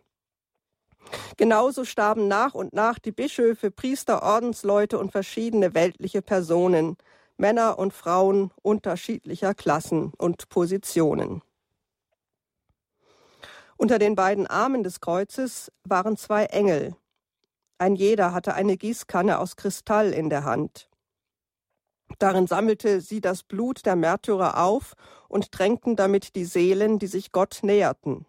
Genauso 1.36 1.84
starben 1.84 2.28
nach 2.28 2.54
und 2.54 2.72
nach 2.72 2.98
die 2.98 3.12
Bischöfe, 3.12 3.70
Priester, 3.70 4.22
Ordensleute 4.22 4.98
und 4.98 5.10
verschiedene 5.10 5.74
weltliche 5.74 6.22
Personen, 6.22 6.96
Männer 7.38 7.78
und 7.78 7.92
Frauen 7.92 8.50
unterschiedlicher 8.62 9.54
Klassen 9.54 10.12
und 10.16 10.48
Positionen. 10.48 11.42
Unter 13.76 13.98
den 13.98 14.14
beiden 14.14 14.46
Armen 14.46 14.84
des 14.84 15.00
Kreuzes 15.00 15.72
waren 15.82 16.16
zwei 16.16 16.44
Engel. 16.44 16.94
Ein 17.82 17.96
jeder 17.96 18.32
hatte 18.32 18.54
eine 18.54 18.76
Gießkanne 18.76 19.40
aus 19.40 19.56
Kristall 19.56 20.12
in 20.12 20.30
der 20.30 20.44
Hand. 20.44 20.88
Darin 22.20 22.46
sammelte 22.46 23.00
sie 23.00 23.20
das 23.20 23.42
Blut 23.42 23.84
der 23.84 23.96
Märtyrer 23.96 24.62
auf 24.62 24.92
und 25.26 25.50
tränkten 25.50 25.96
damit 25.96 26.36
die 26.36 26.44
Seelen, 26.44 27.00
die 27.00 27.08
sich 27.08 27.32
Gott 27.32 27.58
näherten. 27.64 28.24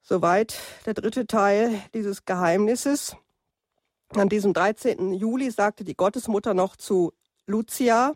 Soweit 0.00 0.56
der 0.86 0.94
dritte 0.94 1.26
Teil 1.26 1.78
dieses 1.92 2.24
Geheimnisses. 2.24 3.16
An 4.14 4.30
diesem 4.30 4.54
13. 4.54 5.12
Juli 5.12 5.50
sagte 5.50 5.84
die 5.84 5.94
Gottesmutter 5.94 6.54
noch 6.54 6.76
zu 6.76 7.12
Lucia, 7.46 8.14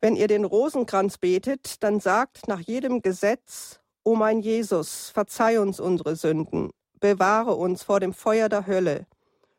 wenn 0.00 0.16
ihr 0.16 0.26
den 0.26 0.46
Rosenkranz 0.46 1.18
betet, 1.18 1.82
dann 1.82 2.00
sagt 2.00 2.48
nach 2.48 2.60
jedem 2.60 3.02
Gesetz, 3.02 3.80
O 4.04 4.14
mein 4.14 4.40
Jesus, 4.40 5.10
verzeih 5.10 5.60
uns 5.60 5.80
unsere 5.80 6.16
Sünden, 6.16 6.70
bewahre 7.04 7.54
uns 7.54 7.82
vor 7.82 8.00
dem 8.00 8.14
Feuer 8.14 8.48
der 8.48 8.66
Hölle, 8.66 9.06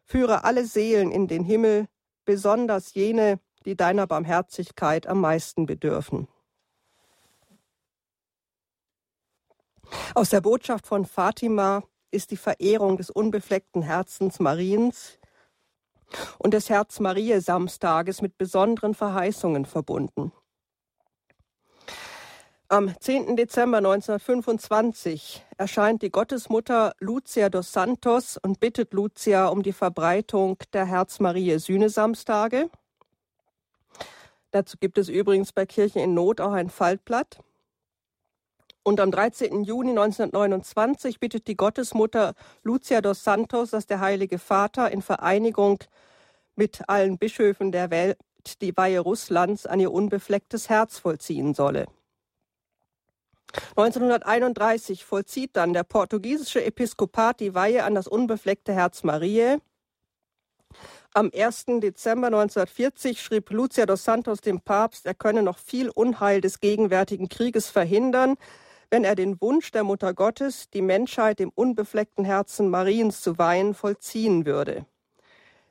führe 0.03 0.45
alle 0.45 0.65
Seelen 0.65 1.12
in 1.12 1.27
den 1.27 1.43
Himmel, 1.43 1.86
besonders 2.25 2.95
jene, 2.95 3.39
die 3.65 3.75
deiner 3.75 4.08
Barmherzigkeit 4.08 5.05
am 5.05 5.21
meisten 5.21 5.67
bedürfen. 5.67 6.27
Aus 10.15 10.31
der 10.31 10.41
Botschaft 10.41 10.88
von 10.88 11.05
Fatima 11.05 11.84
ist 12.10 12.31
die 12.31 12.38
Verehrung 12.38 12.97
des 12.97 13.12
unbefleckten 13.12 13.84
Herzens 13.84 14.39
Mariens 14.39 15.19
und 16.39 16.55
des 16.55 16.71
Herz-Marie-Samstages 16.71 18.23
mit 18.23 18.39
besonderen 18.39 18.95
Verheißungen 18.95 19.65
verbunden. 19.65 20.31
Am 22.75 22.93
10. 22.99 23.38
Dezember 23.38 23.77
1925 23.77 25.45
erscheint 25.57 26.01
die 26.01 26.09
Gottesmutter 26.09 26.93
Lucia 26.99 27.47
dos 27.47 27.71
Santos 27.71 28.35
und 28.35 28.59
bittet 28.59 28.93
Lucia 28.93 29.47
um 29.47 29.63
die 29.63 29.71
Verbreitung 29.71 30.57
der 30.73 30.83
Herz-Marie-Sühne-Samstage. 30.83 32.69
Dazu 34.51 34.75
gibt 34.77 34.97
es 34.97 35.07
übrigens 35.07 35.53
bei 35.53 35.65
Kirchen 35.65 36.01
in 36.01 36.13
Not 36.13 36.41
auch 36.41 36.51
ein 36.51 36.69
Faltblatt. 36.69 37.39
Und 38.83 38.99
am 38.99 39.09
13. 39.09 39.63
Juni 39.63 39.91
1929 39.91 41.21
bittet 41.21 41.47
die 41.47 41.55
Gottesmutter 41.55 42.33
Lucia 42.63 42.99
dos 42.99 43.23
Santos, 43.23 43.69
dass 43.69 43.88
der 43.88 44.01
Heilige 44.01 44.38
Vater 44.38 44.91
in 44.91 45.01
Vereinigung 45.01 45.81
mit 46.57 46.89
allen 46.89 47.17
Bischöfen 47.19 47.71
der 47.71 47.89
Welt 47.89 48.17
die 48.59 48.75
Weihe 48.75 48.99
Russlands 48.99 49.65
an 49.65 49.79
ihr 49.79 49.93
unbeflecktes 49.93 50.67
Herz 50.67 50.99
vollziehen 50.99 51.53
solle. 51.53 51.85
1931 53.75 55.05
vollzieht 55.05 55.51
dann 55.53 55.73
der 55.73 55.83
portugiesische 55.83 56.63
Episkopat 56.63 57.39
die 57.39 57.53
Weihe 57.53 57.83
an 57.83 57.95
das 57.95 58.07
unbefleckte 58.07 58.73
Herz 58.73 59.03
Mariä. 59.03 59.59
Am 61.13 61.31
1. 61.33 61.65
Dezember 61.79 62.27
1940 62.27 63.21
schrieb 63.21 63.49
Lucia 63.49 63.85
dos 63.85 64.03
Santos 64.03 64.41
dem 64.41 64.59
Papst, 64.59 65.05
er 65.05 65.13
könne 65.13 65.43
noch 65.43 65.57
viel 65.57 65.89
Unheil 65.89 66.41
des 66.41 66.59
gegenwärtigen 66.59 67.29
Krieges 67.29 67.69
verhindern, 67.69 68.35
wenn 68.89 69.05
er 69.05 69.15
den 69.15 69.39
Wunsch 69.39 69.71
der 69.71 69.83
Mutter 69.83 70.13
Gottes, 70.13 70.69
die 70.69 70.81
Menschheit 70.81 71.39
im 71.39 71.51
unbefleckten 71.55 72.25
Herzen 72.25 72.69
Mariens 72.69 73.21
zu 73.21 73.37
weihen, 73.37 73.73
vollziehen 73.73 74.45
würde. 74.45 74.85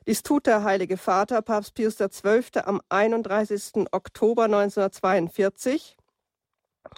Dies 0.07 0.21
tut 0.21 0.45
der 0.45 0.63
Heilige 0.63 0.97
Vater, 0.97 1.41
Papst 1.41 1.73
Pius 1.73 1.97
XII., 1.97 2.61
am 2.63 2.81
31. 2.89 3.87
Oktober 3.91 4.45
1942. 4.45 5.95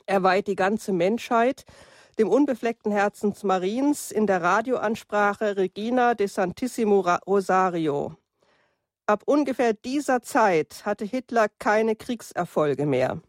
Er 0.05 0.23
weiht 0.23 0.47
die 0.47 0.55
ganze 0.55 0.93
Menschheit 0.93 1.65
dem 2.17 2.29
unbefleckten 2.29 2.91
Herzens 2.91 3.43
Mariens 3.43 4.11
in 4.11 4.25
der 4.25 4.41
Radioansprache 4.41 5.55
Regina 5.55 6.15
de 6.15 6.27
Santissimo 6.27 7.01
Rosario. 7.27 8.15
Ab 9.05 9.23
ungefähr 9.25 9.73
dieser 9.73 10.21
Zeit 10.21 10.85
hatte 10.85 11.05
Hitler 11.05 11.47
keine 11.59 11.95
Kriegserfolge 11.95 12.85
mehr. 12.85 13.21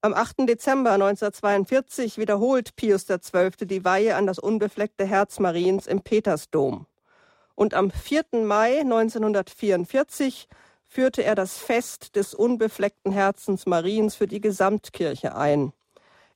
Am 0.00 0.14
8. 0.14 0.48
Dezember 0.48 0.92
1942 0.92 2.18
wiederholt 2.18 2.76
Pius 2.76 3.06
XII. 3.06 3.50
die 3.62 3.84
Weihe 3.84 4.16
an 4.16 4.26
das 4.26 4.38
unbefleckte 4.38 5.04
Herz 5.04 5.38
Mariens 5.38 5.86
im 5.86 6.02
Petersdom. 6.02 6.86
Und 7.54 7.74
am 7.74 7.90
4. 7.90 8.44
Mai 8.44 8.80
1944 8.80 10.48
führte 10.96 11.22
er 11.24 11.34
das 11.34 11.58
Fest 11.58 12.16
des 12.16 12.32
unbefleckten 12.32 13.12
Herzens 13.12 13.66
Mariens 13.66 14.14
für 14.14 14.26
die 14.26 14.40
Gesamtkirche 14.40 15.34
ein. 15.34 15.74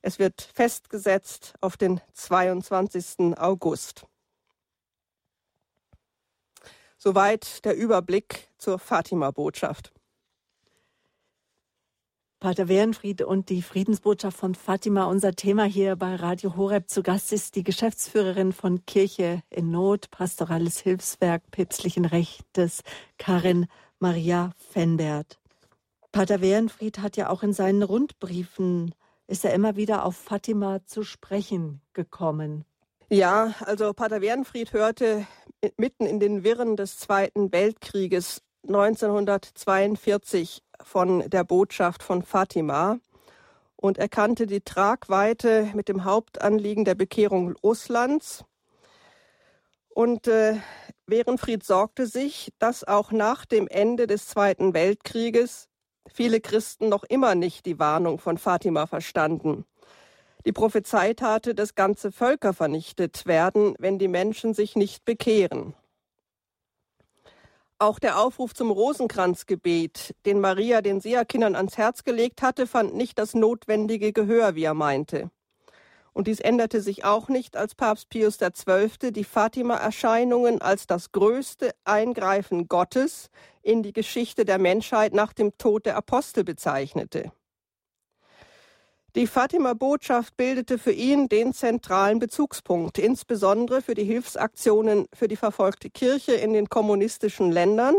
Es 0.03 0.19
wird 0.19 0.51
festgesetzt 0.53 1.55
auf 1.61 1.77
den 1.77 1.99
22. 2.13 3.39
August. 3.39 4.05
Soweit 6.95 7.65
der 7.65 7.75
Überblick 7.75 8.49
zur 8.59 8.77
Fatima-Botschaft. 8.77 9.93
Pater 12.39 12.67
Wehrenfried 12.67 13.23
und 13.23 13.49
die 13.49 13.63
Friedensbotschaft 13.63 14.37
von 14.37 14.53
Fatima. 14.53 15.05
Unser 15.05 15.33
Thema 15.33 15.63
hier 15.63 15.95
bei 15.95 16.15
Radio 16.15 16.55
Horeb. 16.55 16.87
Zu 16.87 17.01
Gast 17.01 17.33
ist 17.33 17.55
die 17.55 17.63
Geschäftsführerin 17.63 18.51
von 18.51 18.85
Kirche 18.85 19.41
in 19.49 19.71
Not, 19.71 20.11
Pastorales 20.11 20.79
Hilfswerk 20.79 21.49
päpstlichen 21.49 22.05
Rechtes, 22.05 22.83
Karin 23.17 23.65
Maria 24.01 24.51
Fenbert. 24.57 25.39
Pater 26.11 26.41
Wehrenfried 26.41 26.97
hat 26.99 27.17
ja 27.17 27.29
auch 27.29 27.43
in 27.43 27.53
seinen 27.53 27.83
Rundbriefen, 27.83 28.95
ist 29.27 29.45
er 29.45 29.53
immer 29.53 29.75
wieder 29.75 30.05
auf 30.05 30.15
Fatima 30.15 30.83
zu 30.85 31.03
sprechen 31.03 31.81
gekommen. 31.93 32.65
Ja, 33.09 33.53
also 33.59 33.93
Pater 33.93 34.21
Wehrenfried 34.21 34.73
hörte 34.73 35.27
mitten 35.77 36.07
in 36.07 36.19
den 36.19 36.43
Wirren 36.43 36.77
des 36.77 36.97
Zweiten 36.97 37.51
Weltkrieges 37.51 38.41
1942 38.67 40.63
von 40.81 41.29
der 41.29 41.43
Botschaft 41.43 42.01
von 42.01 42.23
Fatima 42.23 42.97
und 43.75 43.99
erkannte 43.99 44.47
die 44.47 44.61
Tragweite 44.61 45.69
mit 45.75 45.89
dem 45.89 46.05
Hauptanliegen 46.05 46.85
der 46.85 46.95
Bekehrung 46.95 47.55
Russlands. 47.63 48.45
Und 49.89 50.27
äh, 50.27 50.55
Werenfried 51.07 51.63
sorgte 51.63 52.05
sich, 52.07 52.53
dass 52.59 52.83
auch 52.83 53.11
nach 53.11 53.45
dem 53.45 53.67
Ende 53.67 54.07
des 54.07 54.27
Zweiten 54.27 54.73
Weltkrieges 54.73 55.69
viele 56.07 56.41
Christen 56.41 56.89
noch 56.89 57.03
immer 57.03 57.35
nicht 57.35 57.65
die 57.65 57.79
Warnung 57.79 58.19
von 58.19 58.37
Fatima 58.37 58.87
verstanden. 58.87 59.65
Die 60.45 60.51
Prophezei 60.51 61.13
hatte, 61.13 61.53
dass 61.53 61.75
ganze 61.75 62.11
Völker 62.11 62.53
vernichtet 62.53 63.25
werden, 63.25 63.75
wenn 63.77 63.99
die 63.99 64.07
Menschen 64.07 64.53
sich 64.53 64.75
nicht 64.75 65.05
bekehren. 65.05 65.75
Auch 67.77 67.99
der 67.99 68.19
Aufruf 68.19 68.53
zum 68.53 68.69
Rosenkranzgebet, 68.69 70.15
den 70.25 70.39
Maria 70.39 70.81
den 70.81 71.01
Seherkindern 71.01 71.55
ans 71.55 71.77
Herz 71.77 72.03
gelegt 72.03 72.41
hatte, 72.43 72.67
fand 72.67 72.93
nicht 72.93 73.17
das 73.17 73.33
notwendige 73.33 74.13
Gehör, 74.13 74.55
wie 74.55 74.63
er 74.63 74.75
meinte. 74.75 75.31
Und 76.13 76.27
dies 76.27 76.39
änderte 76.39 76.81
sich 76.81 77.05
auch 77.05 77.29
nicht, 77.29 77.55
als 77.55 77.73
Papst 77.73 78.09
Pius 78.09 78.37
XII. 78.37 79.11
die 79.11 79.23
Fatima-Erscheinungen 79.23 80.61
als 80.61 80.85
das 80.85 81.11
größte 81.11 81.71
Eingreifen 81.85 82.67
Gottes 82.67 83.29
in 83.61 83.81
die 83.81 83.93
Geschichte 83.93 84.43
der 84.43 84.57
Menschheit 84.57 85.13
nach 85.13 85.31
dem 85.31 85.57
Tod 85.57 85.85
der 85.85 85.95
Apostel 85.95 86.43
bezeichnete. 86.43 87.31
Die 89.15 89.27
Fatima-Botschaft 89.27 90.37
bildete 90.37 90.77
für 90.77 90.93
ihn 90.93 91.27
den 91.27 91.53
zentralen 91.53 92.19
Bezugspunkt, 92.19 92.97
insbesondere 92.97 93.81
für 93.81 93.93
die 93.93 94.05
Hilfsaktionen 94.05 95.05
für 95.13 95.27
die 95.27 95.35
verfolgte 95.35 95.89
Kirche 95.89 96.33
in 96.33 96.53
den 96.53 96.69
kommunistischen 96.69 97.51
Ländern. 97.51 97.95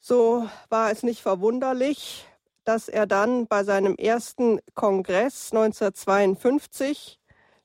So 0.00 0.48
war 0.70 0.90
es 0.90 1.04
nicht 1.04 1.20
verwunderlich, 1.20 2.26
dass 2.66 2.88
er 2.88 3.06
dann 3.06 3.46
bei 3.46 3.62
seinem 3.64 3.94
ersten 3.94 4.58
Kongress 4.74 5.52
1952 5.52 7.20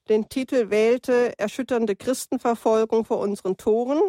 den 0.09 0.29
Titel 0.29 0.69
wählte 0.69 1.37
Erschütternde 1.39 1.95
Christenverfolgung 1.95 3.03
vor 3.03 3.17
unseren 3.19 3.57
Toren 3.57 3.99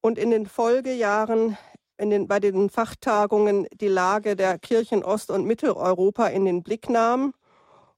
und 0.00 0.16
in 0.16 0.30
den 0.30 0.46
Folgejahren 0.46 1.58
in 1.98 2.10
den, 2.10 2.28
bei 2.28 2.40
den 2.40 2.70
Fachtagungen 2.70 3.66
die 3.72 3.88
Lage 3.88 4.36
der 4.36 4.58
Kirchen 4.58 5.04
Ost- 5.04 5.30
und 5.30 5.44
Mitteleuropa 5.44 6.28
in 6.28 6.44
den 6.44 6.62
Blick 6.62 6.88
nahm 6.88 7.34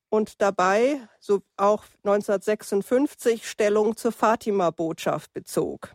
und 0.08 0.40
dabei, 0.40 1.00
so 1.20 1.42
auch 1.56 1.84
1956, 2.04 3.48
Stellung 3.48 3.96
zur 3.96 4.12
Fatima-Botschaft 4.12 5.32
bezog. 5.32 5.94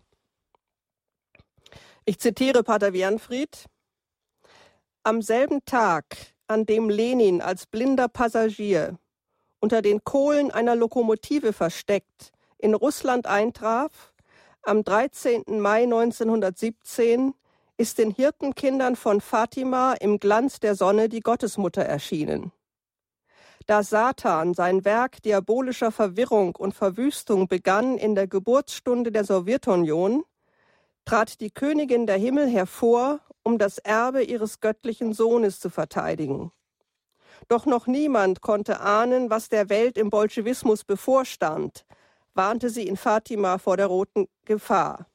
Ich 2.06 2.20
zitiere 2.20 2.64
Pater 2.64 2.94
Wernfried. 2.94 3.66
Am 5.04 5.24
selben 5.24 5.66
Tag, 5.66 6.06
an 6.46 6.68
dem 6.68 6.88
Lenin 6.88 7.42
als 7.42 7.66
blinder 7.66 8.08
Passagier 8.08 9.00
unter 9.60 9.82
den 9.82 10.04
Kohlen 10.04 10.52
einer 10.52 10.76
Lokomotive 10.76 11.54
versteckt 11.54 12.32
in 12.60 12.76
Russland 12.76 13.26
eintraf, 13.26 14.14
am 14.62 14.84
13. 14.84 15.60
Mai 15.60 15.84
1917 15.86 17.34
ist 17.78 17.98
den 17.98 18.12
Hirtenkindern 18.12 18.96
von 18.96 19.22
Fatima 19.22 19.94
im 19.94 20.20
Glanz 20.20 20.60
der 20.60 20.76
Sonne 20.76 21.10
die 21.10 21.22
Gottesmutter 21.22 21.82
erschienen. 21.82 22.52
Da 23.66 23.82
Satan 23.82 24.54
sein 24.54 24.86
Werk 24.86 25.24
diabolischer 25.24 25.92
Verwirrung 25.92 26.56
und 26.56 26.76
Verwüstung 26.76 27.48
begann 27.48 27.98
in 27.98 28.14
der 28.14 28.28
Geburtsstunde 28.28 29.12
der 29.12 29.24
Sowjetunion, 29.24 30.24
trat 31.06 31.42
die 31.42 31.50
Königin 31.50 32.06
der 32.06 32.18
Himmel 32.18 32.48
hervor, 32.48 33.20
um 33.44 33.58
das 33.58 33.78
Erbe 33.78 34.24
ihres 34.24 34.60
göttlichen 34.60 35.14
Sohnes 35.14 35.60
zu 35.60 35.70
verteidigen. 35.70 36.52
Doch 37.48 37.66
noch 37.66 37.88
niemand 37.88 38.42
konnte 38.42 38.82
ahnen, 38.82 39.30
was 39.30 39.50
der 39.50 39.70
Welt 39.70 39.98
im 39.98 40.10
Bolschewismus 40.10 40.84
bevorstand, 40.84 41.86
warnte 42.34 42.70
sie 42.70 42.88
in 42.88 42.98
Fatima 42.98 43.58
vor 43.58 43.78
der 43.78 43.88
roten 43.88 44.28
Gefahr. 44.46 45.08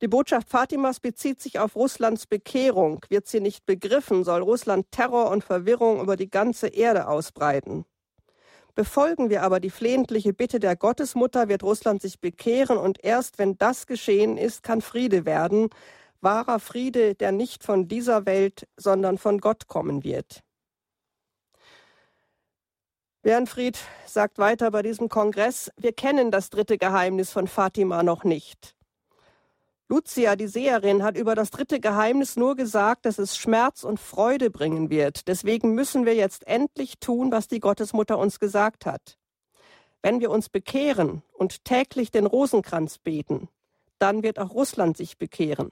Die 0.00 0.08
Botschaft 0.08 0.50
Fatimas 0.50 1.00
bezieht 1.00 1.40
sich 1.40 1.58
auf 1.58 1.76
Russlands 1.76 2.26
Bekehrung. 2.26 3.04
Wird 3.08 3.26
sie 3.26 3.40
nicht 3.40 3.64
begriffen, 3.64 4.24
soll 4.24 4.42
Russland 4.42 4.90
Terror 4.90 5.30
und 5.30 5.44
Verwirrung 5.44 6.00
über 6.00 6.16
die 6.16 6.28
ganze 6.28 6.68
Erde 6.68 7.08
ausbreiten. 7.08 7.86
Befolgen 8.74 9.30
wir 9.30 9.42
aber 9.42 9.60
die 9.60 9.70
flehentliche 9.70 10.32
Bitte 10.32 10.58
der 10.58 10.74
Gottesmutter, 10.74 11.48
wird 11.48 11.62
Russland 11.62 12.02
sich 12.02 12.20
bekehren 12.20 12.76
und 12.76 13.02
erst 13.04 13.38
wenn 13.38 13.56
das 13.56 13.86
geschehen 13.86 14.36
ist, 14.36 14.64
kann 14.64 14.80
Friede 14.80 15.24
werden, 15.24 15.70
wahrer 16.24 16.58
Friede, 16.58 17.14
der 17.14 17.30
nicht 17.30 17.62
von 17.62 17.86
dieser 17.86 18.26
Welt, 18.26 18.66
sondern 18.76 19.18
von 19.18 19.38
Gott 19.38 19.68
kommen 19.68 20.02
wird. 20.02 20.42
Bernfried 23.22 23.78
sagt 24.06 24.38
weiter 24.38 24.70
bei 24.70 24.82
diesem 24.82 25.08
Kongress, 25.08 25.70
wir 25.76 25.92
kennen 25.92 26.30
das 26.30 26.50
dritte 26.50 26.76
Geheimnis 26.76 27.30
von 27.30 27.46
Fatima 27.46 28.02
noch 28.02 28.24
nicht. 28.24 28.74
Lucia, 29.88 30.34
die 30.34 30.46
Seherin, 30.46 31.02
hat 31.02 31.16
über 31.16 31.34
das 31.34 31.50
dritte 31.50 31.78
Geheimnis 31.78 32.36
nur 32.36 32.56
gesagt, 32.56 33.06
dass 33.06 33.18
es 33.18 33.36
Schmerz 33.36 33.84
und 33.84 34.00
Freude 34.00 34.50
bringen 34.50 34.90
wird. 34.90 35.28
Deswegen 35.28 35.74
müssen 35.74 36.04
wir 36.04 36.14
jetzt 36.14 36.46
endlich 36.46 36.98
tun, 37.00 37.30
was 37.30 37.48
die 37.48 37.60
Gottesmutter 37.60 38.18
uns 38.18 38.40
gesagt 38.40 38.86
hat. 38.86 39.18
Wenn 40.02 40.20
wir 40.20 40.30
uns 40.30 40.48
bekehren 40.48 41.22
und 41.32 41.64
täglich 41.64 42.10
den 42.10 42.26
Rosenkranz 42.26 42.98
beten, 42.98 43.48
dann 43.98 44.22
wird 44.22 44.38
auch 44.38 44.52
Russland 44.52 44.96
sich 44.96 45.16
bekehren. 45.16 45.70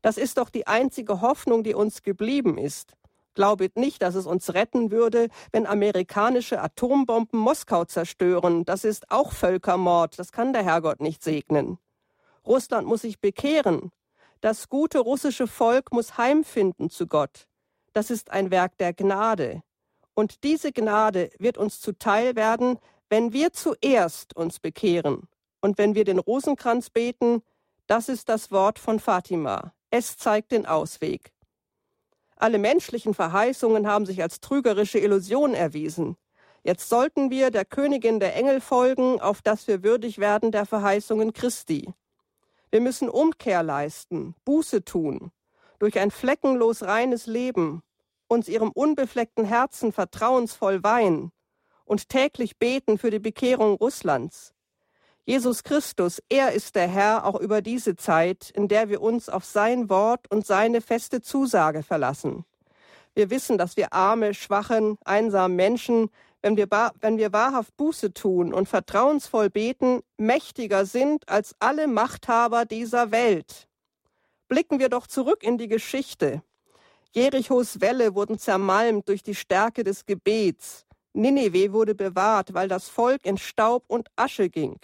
Das 0.00 0.16
ist 0.16 0.38
doch 0.38 0.48
die 0.48 0.66
einzige 0.66 1.20
Hoffnung, 1.20 1.62
die 1.62 1.74
uns 1.74 2.02
geblieben 2.02 2.58
ist. 2.58 2.94
Glaubet 3.34 3.76
nicht, 3.76 4.02
dass 4.02 4.14
es 4.14 4.26
uns 4.26 4.52
retten 4.54 4.90
würde, 4.90 5.28
wenn 5.52 5.66
amerikanische 5.66 6.60
Atombomben 6.60 7.38
Moskau 7.38 7.84
zerstören. 7.84 8.64
Das 8.64 8.84
ist 8.84 9.10
auch 9.10 9.32
Völkermord. 9.32 10.18
Das 10.18 10.32
kann 10.32 10.52
der 10.52 10.64
Herrgott 10.64 11.00
nicht 11.00 11.22
segnen. 11.22 11.78
Russland 12.46 12.86
muss 12.86 13.02
sich 13.02 13.20
bekehren. 13.20 13.90
Das 14.40 14.68
gute 14.68 14.98
russische 14.98 15.46
Volk 15.46 15.92
muss 15.92 16.18
heimfinden 16.18 16.90
zu 16.90 17.06
Gott. 17.06 17.46
Das 17.92 18.10
ist 18.10 18.30
ein 18.30 18.50
Werk 18.50 18.76
der 18.78 18.92
Gnade. 18.92 19.62
Und 20.14 20.44
diese 20.44 20.72
Gnade 20.72 21.30
wird 21.38 21.56
uns 21.56 21.80
zuteil 21.80 22.36
werden, 22.36 22.78
wenn 23.08 23.32
wir 23.32 23.52
zuerst 23.52 24.36
uns 24.36 24.58
bekehren. 24.58 25.28
Und 25.60 25.78
wenn 25.78 25.94
wir 25.94 26.04
den 26.04 26.18
Rosenkranz 26.18 26.90
beten, 26.90 27.42
das 27.86 28.08
ist 28.08 28.28
das 28.28 28.50
Wort 28.50 28.78
von 28.78 28.98
Fatima. 29.00 29.72
Es 29.94 30.16
zeigt 30.16 30.52
den 30.52 30.64
Ausweg. 30.64 31.34
Alle 32.36 32.56
menschlichen 32.56 33.12
Verheißungen 33.12 33.86
haben 33.86 34.06
sich 34.06 34.22
als 34.22 34.40
trügerische 34.40 34.98
Illusion 34.98 35.52
erwiesen. 35.52 36.16
Jetzt 36.62 36.88
sollten 36.88 37.30
wir 37.30 37.50
der 37.50 37.66
Königin 37.66 38.18
der 38.18 38.34
Engel 38.34 38.62
folgen, 38.62 39.20
auf 39.20 39.42
dass 39.42 39.68
wir 39.68 39.82
würdig 39.82 40.16
werden 40.16 40.50
der 40.50 40.64
Verheißungen 40.64 41.34
Christi. 41.34 41.92
Wir 42.70 42.80
müssen 42.80 43.10
Umkehr 43.10 43.62
leisten, 43.62 44.34
Buße 44.46 44.82
tun, 44.82 45.30
durch 45.78 45.98
ein 45.98 46.10
fleckenlos 46.10 46.84
reines 46.84 47.26
Leben, 47.26 47.82
uns 48.28 48.48
ihrem 48.48 48.70
unbefleckten 48.70 49.44
Herzen 49.44 49.92
vertrauensvoll 49.92 50.82
weihen 50.82 51.32
und 51.84 52.08
täglich 52.08 52.58
beten 52.58 52.96
für 52.96 53.10
die 53.10 53.18
Bekehrung 53.18 53.74
Russlands. 53.74 54.54
Jesus 55.24 55.62
Christus, 55.62 56.20
er 56.28 56.52
ist 56.52 56.74
der 56.74 56.88
Herr 56.88 57.24
auch 57.24 57.38
über 57.38 57.62
diese 57.62 57.96
Zeit, 57.96 58.50
in 58.50 58.68
der 58.68 58.88
wir 58.88 59.00
uns 59.00 59.28
auf 59.28 59.44
sein 59.44 59.88
Wort 59.88 60.30
und 60.30 60.44
seine 60.46 60.80
feste 60.80 61.20
Zusage 61.20 61.82
verlassen. 61.82 62.44
Wir 63.14 63.30
wissen, 63.30 63.58
dass 63.58 63.76
wir 63.76 63.92
arme, 63.92 64.34
schwachen, 64.34 64.98
einsamen 65.04 65.56
Menschen 65.56 66.10
wenn 66.42 66.56
wir, 66.56 66.68
wenn 67.00 67.18
wir 67.18 67.32
wahrhaft 67.32 67.76
Buße 67.76 68.12
tun 68.12 68.52
und 68.52 68.68
vertrauensvoll 68.68 69.48
beten, 69.48 70.00
mächtiger 70.18 70.84
sind 70.84 71.28
als 71.28 71.54
alle 71.60 71.86
Machthaber 71.86 72.64
dieser 72.64 73.12
Welt. 73.12 73.68
Blicken 74.48 74.80
wir 74.80 74.88
doch 74.88 75.06
zurück 75.06 75.42
in 75.42 75.56
die 75.56 75.68
Geschichte. 75.68 76.42
Jerichos 77.12 77.80
Wälle 77.80 78.14
wurden 78.14 78.38
zermalmt 78.38 79.08
durch 79.08 79.22
die 79.22 79.34
Stärke 79.34 79.84
des 79.84 80.04
Gebets. 80.04 80.84
Ninive 81.12 81.72
wurde 81.72 81.94
bewahrt, 81.94 82.54
weil 82.54 82.68
das 82.68 82.88
Volk 82.88 83.24
in 83.24 83.38
Staub 83.38 83.84
und 83.86 84.08
Asche 84.16 84.48
ging. 84.50 84.78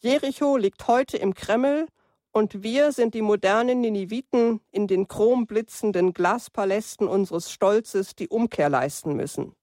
Jericho 0.00 0.56
liegt 0.56 0.86
heute 0.86 1.16
im 1.16 1.34
Kreml 1.34 1.86
und 2.32 2.62
wir 2.62 2.92
sind 2.92 3.14
die 3.14 3.22
modernen 3.22 3.80
Niniviten 3.80 4.60
in 4.70 4.86
den 4.86 5.08
chromblitzenden 5.08 6.12
Glaspalästen 6.12 7.08
unseres 7.08 7.50
Stolzes, 7.50 8.14
die 8.14 8.28
Umkehr 8.28 8.68
leisten 8.68 9.14
müssen 9.14 9.54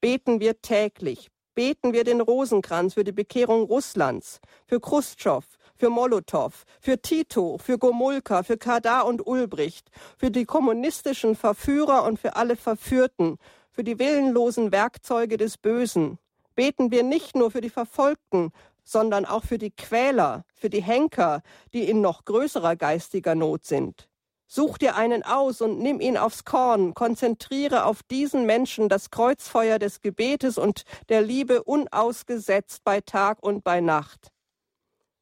beten 0.00 0.40
wir 0.40 0.60
täglich. 0.60 1.28
Beten 1.54 1.92
wir 1.92 2.04
den 2.04 2.20
Rosenkranz 2.20 2.94
für 2.94 3.02
die 3.02 3.12
Bekehrung 3.12 3.64
Russlands, 3.64 4.40
für 4.66 4.78
Khrushchev, 4.78 5.44
für 5.74 5.90
Molotow, 5.90 6.64
für 6.80 7.02
Tito, 7.02 7.58
für 7.58 7.78
Gomulka, 7.78 8.44
für 8.44 8.56
Kadar 8.56 9.06
und 9.06 9.26
Ulbricht, 9.26 9.90
für 10.16 10.30
die 10.30 10.44
kommunistischen 10.44 11.34
Verführer 11.34 12.04
und 12.04 12.20
für 12.20 12.36
alle 12.36 12.54
Verführten, 12.54 13.38
für 13.72 13.82
die 13.82 13.98
willenlosen 13.98 14.70
Werkzeuge 14.70 15.36
des 15.36 15.58
Bösen. 15.58 16.18
Beten 16.54 16.92
wir 16.92 17.02
nicht 17.02 17.34
nur 17.34 17.50
für 17.50 17.60
die 17.60 17.70
Verfolgten, 17.70 18.52
sondern 18.88 19.26
auch 19.26 19.44
für 19.44 19.58
die 19.58 19.70
Quäler, 19.70 20.44
für 20.54 20.70
die 20.70 20.80
Henker, 20.82 21.42
die 21.74 21.90
in 21.90 22.00
noch 22.00 22.24
größerer 22.24 22.74
geistiger 22.74 23.34
Not 23.34 23.66
sind. 23.66 24.08
Such 24.46 24.78
dir 24.78 24.96
einen 24.96 25.22
aus 25.22 25.60
und 25.60 25.78
nimm 25.78 26.00
ihn 26.00 26.16
aufs 26.16 26.46
Korn, 26.46 26.94
konzentriere 26.94 27.84
auf 27.84 28.02
diesen 28.02 28.46
Menschen 28.46 28.88
das 28.88 29.10
Kreuzfeuer 29.10 29.78
des 29.78 30.00
Gebetes 30.00 30.56
und 30.56 30.84
der 31.10 31.20
Liebe 31.20 31.64
unausgesetzt 31.64 32.82
bei 32.82 33.02
Tag 33.02 33.42
und 33.42 33.62
bei 33.62 33.82
Nacht. 33.82 34.32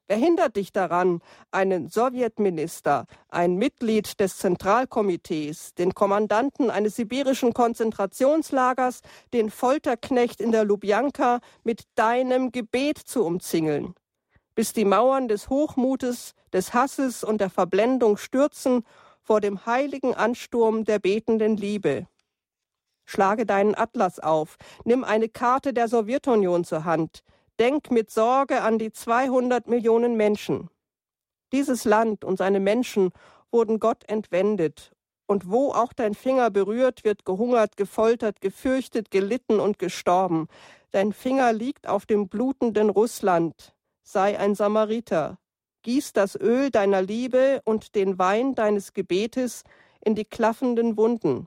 Wer 0.08 0.18
hindert 0.18 0.54
dich 0.54 0.72
daran, 0.72 1.20
einen 1.50 1.88
Sowjetminister, 1.88 3.06
ein 3.28 3.56
Mitglied 3.56 4.20
des 4.20 4.36
Zentralkomitees, 4.36 5.74
den 5.74 5.94
Kommandanten 5.94 6.70
eines 6.70 6.94
sibirischen 6.94 7.52
Konzentrationslagers, 7.52 9.00
den 9.32 9.50
Folterknecht 9.50 10.40
in 10.40 10.52
der 10.52 10.64
Lubjanka 10.64 11.40
mit 11.64 11.82
deinem 11.96 12.52
Gebet 12.52 12.98
zu 12.98 13.24
umzingeln? 13.24 13.94
Bis 14.54 14.72
die 14.72 14.84
Mauern 14.84 15.26
des 15.26 15.48
Hochmutes, 15.48 16.34
des 16.52 16.72
Hasses 16.72 17.24
und 17.24 17.40
der 17.40 17.50
Verblendung 17.50 18.16
stürzen 18.16 18.84
vor 19.20 19.40
dem 19.40 19.66
heiligen 19.66 20.14
Ansturm 20.14 20.84
der 20.84 21.00
betenden 21.00 21.56
Liebe. 21.56 22.06
Schlage 23.06 23.44
deinen 23.44 23.74
Atlas 23.74 24.20
auf, 24.20 24.56
nimm 24.84 25.02
eine 25.02 25.28
Karte 25.28 25.72
der 25.72 25.88
Sowjetunion 25.88 26.64
zur 26.64 26.84
Hand, 26.84 27.22
denk 27.58 27.90
mit 27.90 28.10
Sorge 28.10 28.62
an 28.62 28.78
die 28.78 28.92
200 28.92 29.66
Millionen 29.68 30.16
Menschen. 30.16 30.68
Dieses 31.52 31.84
Land 31.84 32.24
und 32.24 32.38
seine 32.38 32.60
Menschen 32.60 33.10
wurden 33.50 33.78
Gott 33.78 34.04
entwendet, 34.08 34.92
und 35.26 35.50
wo 35.50 35.72
auch 35.72 35.92
dein 35.92 36.14
Finger 36.14 36.50
berührt, 36.50 37.02
wird 37.02 37.24
gehungert, 37.24 37.76
gefoltert, 37.76 38.40
gefürchtet, 38.40 39.10
gelitten 39.10 39.58
und 39.58 39.78
gestorben. 39.78 40.46
Dein 40.92 41.12
Finger 41.12 41.52
liegt 41.52 41.88
auf 41.88 42.06
dem 42.06 42.28
blutenden 42.28 42.90
Russland. 42.90 43.74
Sei 44.04 44.38
ein 44.38 44.54
Samariter, 44.54 45.38
Gieß 45.86 46.14
das 46.14 46.34
Öl 46.34 46.72
deiner 46.72 47.00
Liebe 47.00 47.60
und 47.64 47.94
den 47.94 48.18
Wein 48.18 48.56
deines 48.56 48.92
Gebetes 48.92 49.62
in 50.04 50.16
die 50.16 50.24
klaffenden 50.24 50.96
Wunden. 50.96 51.46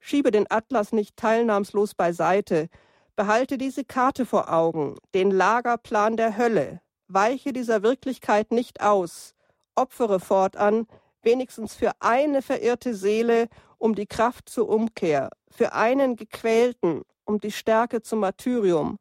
Schiebe 0.00 0.30
den 0.30 0.50
Atlas 0.50 0.92
nicht 0.92 1.18
teilnahmslos 1.18 1.94
beiseite. 1.94 2.70
Behalte 3.18 3.58
diese 3.58 3.84
Karte 3.84 4.24
vor 4.24 4.52
Augen, 4.52 4.96
den 5.12 5.32
Lagerplan 5.32 6.16
der 6.16 6.38
Hölle. 6.38 6.80
Weiche 7.08 7.52
dieser 7.52 7.82
Wirklichkeit 7.82 8.52
nicht 8.52 8.80
aus. 8.80 9.34
opfere 9.74 10.20
fortan 10.20 10.86
wenigstens 11.22 11.74
für 11.74 11.90
eine 11.98 12.42
verirrte 12.42 12.94
Seele 12.94 13.48
um 13.76 13.96
die 13.96 14.06
Kraft 14.06 14.48
zur 14.48 14.68
Umkehr, 14.68 15.30
für 15.50 15.72
einen 15.72 16.14
Gequälten 16.14 17.02
um 17.24 17.40
die 17.40 17.50
Stärke 17.50 18.02
zum 18.02 18.20
Martyrium. 18.20 18.98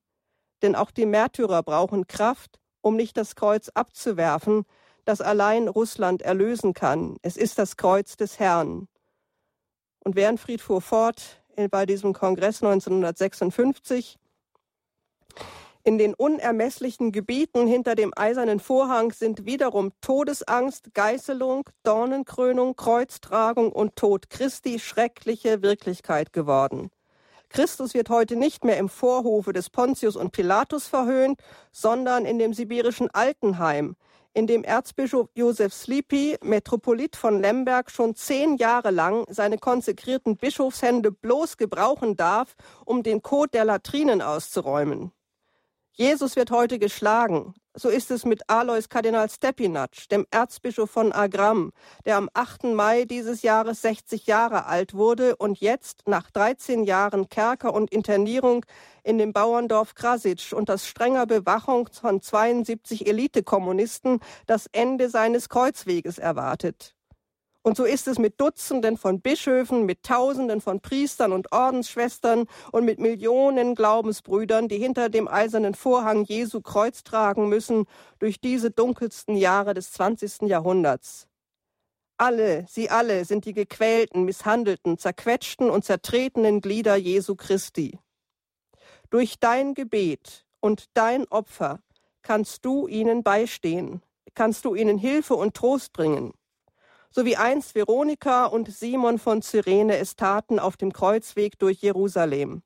Denn 0.63 0.75
auch 0.75 0.89
die 0.89 1.05
Märtyrer 1.05 1.61
brauchen 1.61 2.07
Kraft, 2.07 2.59
um 2.81 2.95
nicht 2.95 3.17
das 3.17 3.35
Kreuz 3.35 3.69
abzuwerfen, 3.69 4.63
das 5.05 5.21
allein 5.21 5.67
Russland 5.67 6.23
erlösen 6.23 6.73
kann. 6.73 7.17
Es 7.21 7.37
ist 7.37 7.59
das 7.59 7.77
Kreuz 7.77 8.17
des 8.17 8.39
Herrn. 8.39 8.87
Und 10.03 10.15
Wernfried 10.15 10.61
fuhr 10.61 10.81
fort 10.81 11.43
bei 11.71 11.87
diesem 11.87 12.13
Kongress 12.13 12.61
1956. 12.61 14.19
In 15.83 15.97
den 15.97 16.13
unermesslichen 16.13 17.11
Gebieten 17.11 17.65
hinter 17.65 17.95
dem 17.95 18.11
eisernen 18.15 18.59
Vorhang 18.59 19.11
sind 19.13 19.45
wiederum 19.45 19.91
Todesangst, 20.01 20.93
Geißelung, 20.93 21.69
Dornenkrönung, 21.83 22.75
Kreuztragung 22.75 23.71
und 23.71 23.95
Tod 23.95 24.29
Christi 24.29 24.79
schreckliche 24.79 25.61
Wirklichkeit 25.61 26.33
geworden. 26.33 26.91
Christus 27.49 27.93
wird 27.93 28.09
heute 28.09 28.35
nicht 28.35 28.65
mehr 28.65 28.77
im 28.77 28.89
Vorhofe 28.89 29.53
des 29.53 29.69
Pontius 29.69 30.17
und 30.17 30.33
Pilatus 30.33 30.87
verhöhnt, 30.87 31.39
sondern 31.71 32.25
in 32.25 32.37
dem 32.37 32.53
sibirischen 32.53 33.09
Altenheim, 33.11 33.95
in 34.33 34.47
dem 34.47 34.63
Erzbischof 34.63 35.29
Josef 35.33 35.73
Sleepy, 35.73 36.37
Metropolit 36.43 37.15
von 37.15 37.41
Lemberg, 37.41 37.89
schon 37.89 38.15
zehn 38.15 38.57
Jahre 38.57 38.91
lang 38.91 39.25
seine 39.29 39.57
konsekrierten 39.57 40.37
Bischofshände 40.37 41.11
bloß 41.11 41.57
gebrauchen 41.57 42.15
darf, 42.15 42.55
um 42.85 43.03
den 43.03 43.21
Kot 43.21 43.53
der 43.53 43.65
Latrinen 43.65 44.21
auszuräumen. 44.21 45.11
Jesus 45.99 46.35
wird 46.35 46.51
heute 46.51 46.77
geschlagen. 46.77 47.55
So 47.73 47.89
ist 47.89 48.11
es 48.11 48.23
mit 48.23 48.47
Alois 48.51 48.87
Kardinal 48.87 49.31
Stepinac, 49.31 50.07
dem 50.11 50.27
Erzbischof 50.29 50.91
von 50.91 51.11
Agram, 51.11 51.71
der 52.05 52.17
am 52.17 52.29
8. 52.35 52.65
Mai 52.65 53.05
dieses 53.05 53.41
Jahres 53.41 53.81
60 53.81 54.27
Jahre 54.27 54.67
alt 54.67 54.93
wurde 54.93 55.35
und 55.37 55.59
jetzt 55.59 56.03
nach 56.05 56.29
13 56.29 56.83
Jahren 56.83 57.29
Kerker 57.29 57.73
und 57.73 57.91
Internierung 57.91 58.63
in 59.03 59.17
dem 59.17 59.33
Bauerndorf 59.33 59.95
Krasic 59.95 60.53
unter 60.53 60.77
strenger 60.77 61.25
Bewachung 61.25 61.89
von 61.91 62.21
72 62.21 63.07
Elitekommunisten 63.07 64.19
das 64.45 64.67
Ende 64.71 65.09
seines 65.09 65.49
Kreuzweges 65.49 66.19
erwartet. 66.19 66.96
Und 67.67 67.75
so 67.75 67.83
ist 67.83 68.07
es 68.07 68.17
mit 68.17 68.39
Dutzenden 68.39 68.95
von 68.95 69.19
Bischöfen, 69.19 69.85
mit 69.85 70.01
Tausenden 70.01 70.61
von 70.61 70.79
Priestern 70.79 71.33
und 71.33 71.51
Ordensschwestern 71.51 72.45
und 72.71 72.85
mit 72.85 72.97
Millionen 72.97 73.75
Glaubensbrüdern, 73.75 74.69
die 74.69 74.77
hinter 74.77 75.09
dem 75.09 75.27
eisernen 75.27 75.75
Vorhang 75.75 76.23
Jesu 76.23 76.61
Kreuz 76.61 77.03
tragen 77.03 77.49
müssen 77.49 77.83
durch 78.19 78.39
diese 78.39 78.71
dunkelsten 78.71 79.35
Jahre 79.35 79.73
des 79.73 79.91
20. 79.91 80.43
Jahrhunderts. 80.43 81.27
Alle, 82.15 82.65
sie 82.69 82.89
alle 82.89 83.25
sind 83.25 83.43
die 83.43 83.53
gequälten, 83.53 84.23
misshandelten, 84.23 84.97
zerquetschten 84.97 85.69
und 85.69 85.83
zertretenen 85.83 86.61
Glieder 86.61 86.95
Jesu 86.95 87.35
Christi. 87.35 87.99
Durch 89.09 89.41
dein 89.41 89.73
Gebet 89.73 90.45
und 90.61 90.85
dein 90.93 91.27
Opfer 91.27 91.81
kannst 92.21 92.63
du 92.63 92.87
ihnen 92.87 93.23
beistehen, 93.23 94.01
kannst 94.35 94.63
du 94.63 94.73
ihnen 94.73 94.97
Hilfe 94.97 95.35
und 95.35 95.53
Trost 95.53 95.91
bringen 95.91 96.31
so 97.11 97.25
wie 97.25 97.37
einst 97.37 97.75
Veronika 97.75 98.45
und 98.45 98.71
Simon 98.71 99.19
von 99.19 99.41
Cyrene 99.41 99.97
es 99.97 100.15
taten 100.15 100.59
auf 100.59 100.77
dem 100.77 100.93
Kreuzweg 100.93 101.57
durch 101.59 101.81
Jerusalem. 101.81 102.63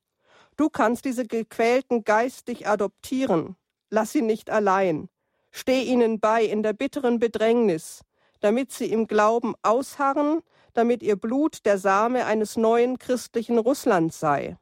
Du 0.58 0.70
kannst 0.70 1.06
diese 1.06 1.26
Gequälten 1.26 2.04
geistig 2.04 2.68
adoptieren. 2.68 3.56
Lass 3.90 4.12
sie 4.12 4.22
nicht 4.22 4.50
allein. 4.50 5.10
Steh 5.52 5.82
ihnen 5.84 6.20
bei 6.20 6.44
in 6.44 6.64
der 6.64 6.74
bitteren 6.74 7.20
Bedrängnis, 7.20 8.02
damit 8.40 8.72
sie 8.72 8.92
im 8.92 9.08
Glauben 9.08 9.54
ausharren, 9.64 10.42
damit 10.74 11.04
ihr 11.04 11.16
Blut 11.16 11.66
der 11.66 11.78
Same 11.78 12.26
eines 12.26 12.58
neuen 12.58 12.98
christlichen 13.00 13.58
Russlands 13.58 14.20
sei. 14.20 14.58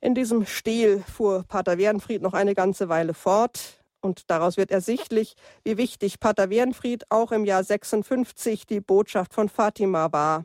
In 0.00 0.14
diesem 0.14 0.46
Stil 0.46 1.00
fuhr 1.02 1.44
Pater 1.46 1.78
Wernfried 1.78 2.22
noch 2.22 2.32
eine 2.32 2.54
ganze 2.54 2.88
Weile 2.88 3.14
fort. 3.14 3.81
Und 4.02 4.28
daraus 4.30 4.56
wird 4.56 4.70
ersichtlich, 4.70 5.36
wie 5.64 5.78
wichtig 5.78 6.20
Pater 6.20 6.50
Wernfried 6.50 7.04
auch 7.08 7.32
im 7.32 7.44
Jahr 7.44 7.64
56 7.64 8.66
die 8.66 8.80
Botschaft 8.80 9.32
von 9.32 9.48
Fatima 9.48 10.12
war. 10.12 10.44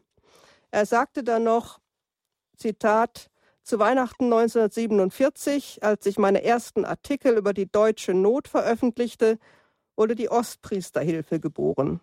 Er 0.71 0.85
sagte 0.85 1.23
dann 1.23 1.43
noch, 1.43 1.79
Zitat, 2.55 3.29
zu 3.63 3.79
Weihnachten 3.79 4.25
1947, 4.25 5.83
als 5.83 6.05
ich 6.05 6.17
meine 6.17 6.43
ersten 6.43 6.85
Artikel 6.85 7.35
über 7.35 7.53
die 7.53 7.69
deutsche 7.69 8.13
Not 8.13 8.47
veröffentlichte, 8.47 9.39
wurde 9.97 10.15
die 10.15 10.29
Ostpriesterhilfe 10.29 11.39
geboren. 11.39 11.99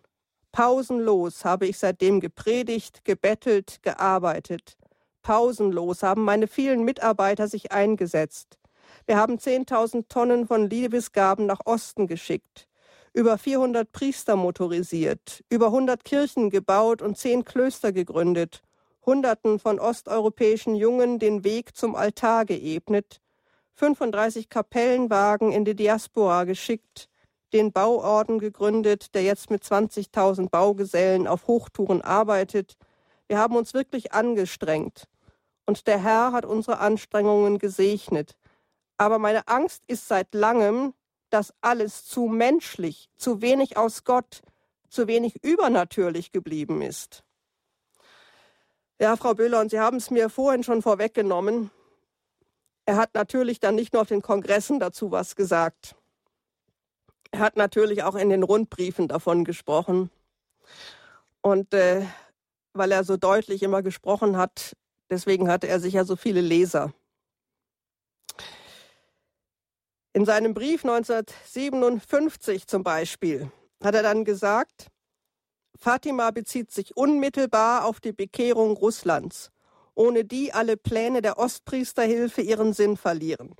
Pausenlos 0.52 1.44
habe 1.44 1.66
ich 1.66 1.78
seitdem 1.78 2.20
gepredigt, 2.20 3.04
gebettelt, 3.04 3.82
gearbeitet. 3.82 4.76
Pausenlos 5.22 6.02
haben 6.02 6.22
meine 6.22 6.48
vielen 6.48 6.84
Mitarbeiter 6.84 7.48
sich 7.48 7.72
eingesetzt. 7.72 8.58
Wir 9.06 9.16
haben 9.16 9.36
10.000 9.36 10.08
Tonnen 10.08 10.46
von 10.46 10.68
Liebesgaben 10.68 11.46
nach 11.46 11.60
Osten 11.64 12.06
geschickt, 12.06 12.68
über 13.12 13.38
400 13.38 13.90
Priester 13.92 14.36
motorisiert, 14.36 15.44
über 15.48 15.66
100 15.66 16.04
Kirchen 16.04 16.50
gebaut 16.50 17.02
und 17.02 17.16
10 17.18 17.44
Klöster 17.44 17.92
gegründet, 17.92 18.62
Hunderten 19.04 19.58
von 19.58 19.78
osteuropäischen 19.78 20.74
Jungen 20.74 21.18
den 21.18 21.44
Weg 21.44 21.76
zum 21.76 21.94
Altar 21.94 22.44
geebnet, 22.44 23.20
35 23.74 24.48
Kapellenwagen 24.48 25.52
in 25.52 25.64
die 25.64 25.74
Diaspora 25.74 26.44
geschickt, 26.44 27.08
den 27.52 27.72
Bauorden 27.72 28.38
gegründet, 28.38 29.14
der 29.14 29.22
jetzt 29.22 29.50
mit 29.50 29.62
20.000 29.62 30.50
Baugesellen 30.50 31.26
auf 31.26 31.46
Hochtouren 31.46 32.02
arbeitet. 32.02 32.76
Wir 33.28 33.38
haben 33.38 33.56
uns 33.56 33.74
wirklich 33.74 34.12
angestrengt. 34.12 35.08
Und 35.66 35.86
der 35.86 36.02
Herr 36.02 36.32
hat 36.32 36.44
unsere 36.44 36.78
Anstrengungen 36.78 37.58
gesegnet. 37.58 38.36
Aber 38.96 39.18
meine 39.18 39.48
Angst 39.48 39.82
ist 39.86 40.08
seit 40.08 40.34
langem, 40.34 40.94
dass 41.30 41.52
alles 41.60 42.04
zu 42.04 42.26
menschlich, 42.26 43.10
zu 43.16 43.42
wenig 43.42 43.76
aus 43.76 44.04
Gott, 44.04 44.42
zu 44.88 45.08
wenig 45.08 45.42
übernatürlich 45.42 46.30
geblieben 46.30 46.80
ist. 46.80 47.24
Ja, 49.00 49.16
Frau 49.16 49.34
Böhler, 49.34 49.60
und 49.60 49.70
Sie 49.70 49.80
haben 49.80 49.96
es 49.96 50.10
mir 50.10 50.30
vorhin 50.30 50.62
schon 50.62 50.80
vorweggenommen. 50.80 51.70
Er 52.86 52.96
hat 52.96 53.14
natürlich 53.14 53.58
dann 53.58 53.74
nicht 53.74 53.92
nur 53.92 54.02
auf 54.02 54.08
den 54.08 54.22
Kongressen 54.22 54.78
dazu 54.78 55.10
was 55.10 55.34
gesagt. 55.34 55.96
Er 57.32 57.40
hat 57.40 57.56
natürlich 57.56 58.04
auch 58.04 58.14
in 58.14 58.28
den 58.28 58.44
Rundbriefen 58.44 59.08
davon 59.08 59.44
gesprochen. 59.44 60.10
Und 61.40 61.74
äh, 61.74 62.06
weil 62.72 62.92
er 62.92 63.02
so 63.02 63.16
deutlich 63.16 63.62
immer 63.64 63.82
gesprochen 63.82 64.36
hat, 64.36 64.76
deswegen 65.10 65.48
hatte 65.48 65.66
er 65.66 65.80
sicher 65.80 66.04
so 66.04 66.14
viele 66.14 66.40
Leser. 66.40 66.92
In 70.16 70.24
seinem 70.24 70.54
Brief 70.54 70.84
1957 70.84 72.68
zum 72.68 72.84
Beispiel 72.84 73.50
hat 73.82 73.96
er 73.96 74.04
dann 74.04 74.24
gesagt, 74.24 74.86
Fatima 75.76 76.30
bezieht 76.30 76.70
sich 76.70 76.96
unmittelbar 76.96 77.84
auf 77.84 77.98
die 77.98 78.12
Bekehrung 78.12 78.76
Russlands, 78.76 79.50
ohne 79.96 80.24
die 80.24 80.52
alle 80.52 80.76
Pläne 80.76 81.20
der 81.20 81.36
Ostpriesterhilfe 81.36 82.42
ihren 82.42 82.74
Sinn 82.74 82.96
verlieren. 82.96 83.56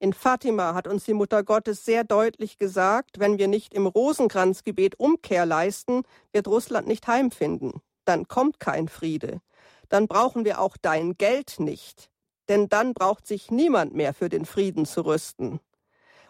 In 0.00 0.12
Fatima 0.12 0.74
hat 0.74 0.88
uns 0.88 1.04
die 1.04 1.14
Mutter 1.14 1.44
Gottes 1.44 1.84
sehr 1.84 2.02
deutlich 2.02 2.58
gesagt, 2.58 3.20
wenn 3.20 3.38
wir 3.38 3.46
nicht 3.46 3.72
im 3.72 3.86
Rosenkranzgebet 3.86 4.98
Umkehr 4.98 5.46
leisten, 5.46 6.02
wird 6.32 6.48
Russland 6.48 6.88
nicht 6.88 7.06
heimfinden. 7.06 7.74
Dann 8.04 8.26
kommt 8.26 8.58
kein 8.58 8.88
Friede. 8.88 9.40
Dann 9.88 10.08
brauchen 10.08 10.44
wir 10.44 10.60
auch 10.60 10.76
dein 10.76 11.16
Geld 11.16 11.60
nicht. 11.60 12.10
Denn 12.48 12.68
dann 12.68 12.92
braucht 12.92 13.24
sich 13.24 13.52
niemand 13.52 13.94
mehr 13.94 14.14
für 14.14 14.28
den 14.28 14.46
Frieden 14.46 14.84
zu 14.84 15.02
rüsten. 15.06 15.60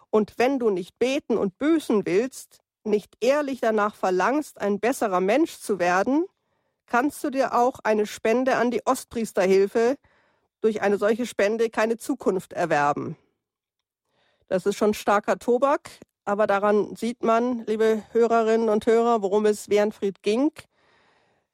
Und 0.09 0.37
wenn 0.37 0.59
du 0.59 0.69
nicht 0.69 0.97
beten 0.99 1.37
und 1.37 1.57
büßen 1.57 2.05
willst, 2.05 2.59
nicht 2.83 3.15
ehrlich 3.19 3.59
danach 3.59 3.95
verlangst, 3.95 4.59
ein 4.59 4.79
besserer 4.79 5.19
Mensch 5.19 5.59
zu 5.59 5.79
werden, 5.79 6.25
kannst 6.85 7.23
du 7.23 7.29
dir 7.29 7.53
auch 7.53 7.79
eine 7.83 8.05
Spende 8.05 8.55
an 8.55 8.71
die 8.71 8.85
Ostpriesterhilfe 8.85 9.97
durch 10.61 10.81
eine 10.81 10.97
solche 10.97 11.25
Spende 11.25 11.69
keine 11.69 11.97
Zukunft 11.97 12.53
erwerben. 12.53 13.17
Das 14.47 14.65
ist 14.65 14.77
schon 14.77 14.93
starker 14.93 15.37
Tobak, 15.37 15.89
aber 16.23 16.47
daran 16.47 16.95
sieht 16.95 17.23
man, 17.23 17.65
liebe 17.65 18.03
Hörerinnen 18.11 18.69
und 18.69 18.85
Hörer, 18.85 19.21
worum 19.21 19.45
es 19.45 19.69
Wernfried 19.69 20.23
ging. 20.23 20.51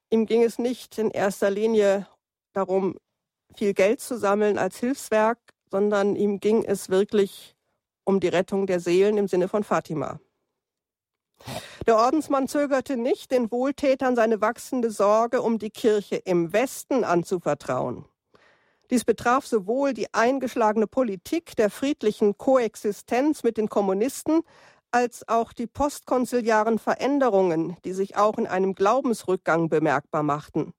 Ihm 0.10 0.28
ging 0.28 0.43
es 0.43 0.60
nicht 0.60 0.97
in 0.99 1.10
erster 1.10 1.49
Linie 1.49 2.08
darum, 2.54 2.97
viel 3.56 3.74
Geld 3.74 3.99
zu 3.99 4.18
sammeln 4.18 4.58
als 4.58 4.78
Hilfswerk, 4.78 5.39
sondern 5.70 6.16
ihm 6.16 6.39
ging 6.39 6.64
es 6.64 6.89
wirklich 6.89 7.56
um 8.06 8.20
die 8.20 8.28
Rettung 8.28 8.68
der 8.68 8.80
Seelen 8.80 9.18
im 9.18 9.28
Sinne 9.28 9.47
von 9.47 9.64
Fatima. 9.64 10.20
Der 11.88 11.97
Ordensmann 11.97 12.47
zögerte 12.47 12.95
nicht, 12.95 13.32
den 13.32 13.51
Wohltätern 13.51 14.16
seine 14.16 14.41
wachsende 14.41 14.91
Sorge 14.91 15.41
um 15.41 15.60
die 15.60 15.72
Kirche 15.72 16.16
im 16.16 16.54
Westen 16.54 17.04
anzuvertrauen. 17.04 18.06
Dies 18.89 19.06
betraf 19.06 19.45
sowohl 19.45 19.93
die 19.93 20.14
eingeschlagene 20.14 20.88
Politik 20.88 21.56
der 21.56 21.70
friedlichen 21.70 22.38
Koexistenz 22.38 23.43
mit 23.43 23.58
den 23.58 23.68
Kommunisten 23.68 24.41
als 24.91 25.28
auch 25.28 25.54
die 25.54 25.68
postkonziliaren 25.68 26.78
Veränderungen, 26.78 27.78
die 27.84 27.93
sich 27.93 28.16
auch 28.16 28.38
in 28.38 28.45
einem 28.45 28.76
Glaubensrückgang 28.76 29.68
bemerkbar 29.68 30.24
machten. 30.24 30.74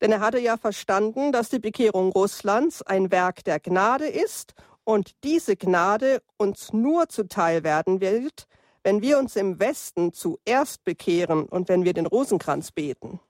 Denn 0.00 0.12
er 0.12 0.20
hatte 0.20 0.38
ja 0.38 0.56
verstanden, 0.56 1.32
dass 1.32 1.48
die 1.48 1.58
Bekehrung 1.58 2.12
Russlands 2.12 2.82
ein 2.82 3.10
Werk 3.10 3.44
der 3.44 3.60
Gnade 3.60 4.06
ist 4.06 4.54
und 4.84 5.12
diese 5.24 5.56
Gnade 5.56 6.22
uns 6.36 6.72
nur 6.72 7.08
zuteil 7.08 7.64
werden 7.64 8.00
wird, 8.00 8.46
wenn 8.82 9.02
wir 9.02 9.18
uns 9.18 9.36
im 9.36 9.60
Westen 9.60 10.12
zuerst 10.12 10.84
bekehren 10.84 11.44
und 11.44 11.68
wenn 11.68 11.84
wir 11.84 11.94
den 11.94 12.06
Rosenkranz 12.06 12.72
beten. 12.72 13.20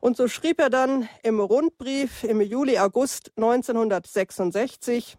Und 0.00 0.16
so 0.16 0.28
schrieb 0.28 0.60
er 0.60 0.68
dann 0.68 1.08
im 1.22 1.40
Rundbrief 1.40 2.24
im 2.24 2.40
Juli, 2.40 2.78
August 2.78 3.30
1966, 3.36 5.16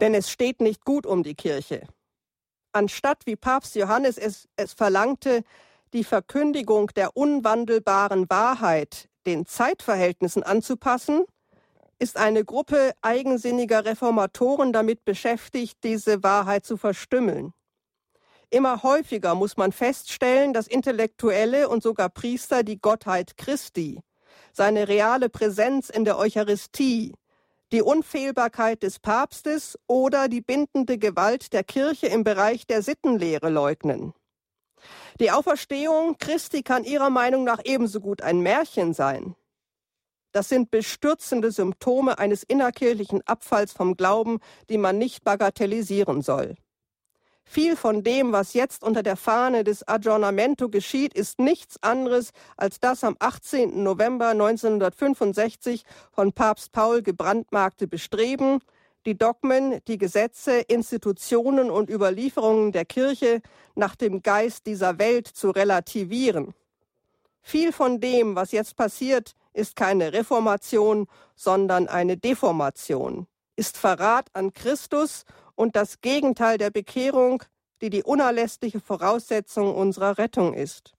denn 0.00 0.14
es 0.14 0.30
steht 0.30 0.60
nicht 0.60 0.84
gut 0.84 1.06
um 1.06 1.22
die 1.22 1.34
Kirche. 1.34 1.86
Anstatt 2.72 3.26
wie 3.26 3.36
Papst 3.36 3.74
Johannes 3.76 4.18
es, 4.18 4.48
es 4.56 4.72
verlangte, 4.72 5.44
die 5.92 6.04
Verkündigung 6.04 6.88
der 6.88 7.16
unwandelbaren 7.16 8.28
Wahrheit 8.30 9.08
den 9.26 9.46
Zeitverhältnissen 9.46 10.42
anzupassen, 10.42 11.26
ist 12.00 12.16
eine 12.16 12.44
Gruppe 12.44 12.92
eigensinniger 13.02 13.84
Reformatoren 13.84 14.72
damit 14.72 15.04
beschäftigt, 15.04 15.78
diese 15.84 16.22
Wahrheit 16.22 16.64
zu 16.64 16.76
verstümmeln. 16.76 17.52
Immer 18.48 18.82
häufiger 18.82 19.34
muss 19.34 19.56
man 19.56 19.70
feststellen, 19.70 20.52
dass 20.52 20.66
Intellektuelle 20.66 21.68
und 21.68 21.82
sogar 21.82 22.08
Priester 22.08 22.64
die 22.64 22.80
Gottheit 22.80 23.36
Christi, 23.36 24.00
seine 24.52 24.88
reale 24.88 25.28
Präsenz 25.28 25.90
in 25.90 26.04
der 26.04 26.18
Eucharistie, 26.18 27.14
die 27.70 27.82
Unfehlbarkeit 27.82 28.82
des 28.82 28.98
Papstes 28.98 29.78
oder 29.86 30.28
die 30.28 30.40
bindende 30.40 30.98
Gewalt 30.98 31.52
der 31.52 31.62
Kirche 31.62 32.08
im 32.08 32.24
Bereich 32.24 32.66
der 32.66 32.82
Sittenlehre 32.82 33.50
leugnen. 33.50 34.14
Die 35.20 35.30
Auferstehung 35.30 36.16
Christi 36.18 36.62
kann 36.62 36.84
ihrer 36.84 37.10
Meinung 37.10 37.44
nach 37.44 37.60
ebenso 37.62 38.00
gut 38.00 38.22
ein 38.22 38.40
Märchen 38.40 38.94
sein. 38.94 39.36
Das 40.32 40.48
sind 40.48 40.70
bestürzende 40.70 41.50
Symptome 41.50 42.18
eines 42.18 42.42
innerkirchlichen 42.42 43.26
Abfalls 43.26 43.72
vom 43.72 43.96
Glauben, 43.96 44.38
die 44.68 44.78
man 44.78 44.98
nicht 44.98 45.24
bagatellisieren 45.24 46.22
soll. 46.22 46.56
Viel 47.44 47.74
von 47.74 48.04
dem, 48.04 48.30
was 48.30 48.54
jetzt 48.54 48.84
unter 48.84 49.02
der 49.02 49.16
Fahne 49.16 49.64
des 49.64 49.86
Aggiornamento 49.88 50.68
geschieht, 50.68 51.14
ist 51.14 51.40
nichts 51.40 51.82
anderes 51.82 52.30
als 52.56 52.78
das 52.78 53.02
am 53.02 53.16
18. 53.18 53.82
November 53.82 54.28
1965 54.28 55.82
von 56.12 56.32
Papst 56.32 56.70
Paul 56.70 57.02
gebrandmarkte 57.02 57.88
Bestreben, 57.88 58.60
die 59.04 59.18
Dogmen, 59.18 59.80
die 59.88 59.98
Gesetze, 59.98 60.60
Institutionen 60.60 61.72
und 61.72 61.90
Überlieferungen 61.90 62.70
der 62.70 62.84
Kirche 62.84 63.40
nach 63.74 63.96
dem 63.96 64.22
Geist 64.22 64.66
dieser 64.66 65.00
Welt 65.00 65.26
zu 65.26 65.50
relativieren. 65.50 66.54
Viel 67.42 67.72
von 67.72 67.98
dem, 67.98 68.36
was 68.36 68.52
jetzt 68.52 68.76
passiert, 68.76 69.34
ist 69.52 69.76
keine 69.76 70.12
Reformation, 70.12 71.06
sondern 71.34 71.88
eine 71.88 72.16
Deformation, 72.16 73.26
ist 73.56 73.76
Verrat 73.76 74.28
an 74.32 74.52
Christus 74.52 75.24
und 75.54 75.76
das 75.76 76.00
Gegenteil 76.00 76.58
der 76.58 76.70
Bekehrung, 76.70 77.42
die 77.80 77.90
die 77.90 78.02
unerlässliche 78.02 78.80
Voraussetzung 78.80 79.74
unserer 79.74 80.18
Rettung 80.18 80.54
ist. 80.54 80.94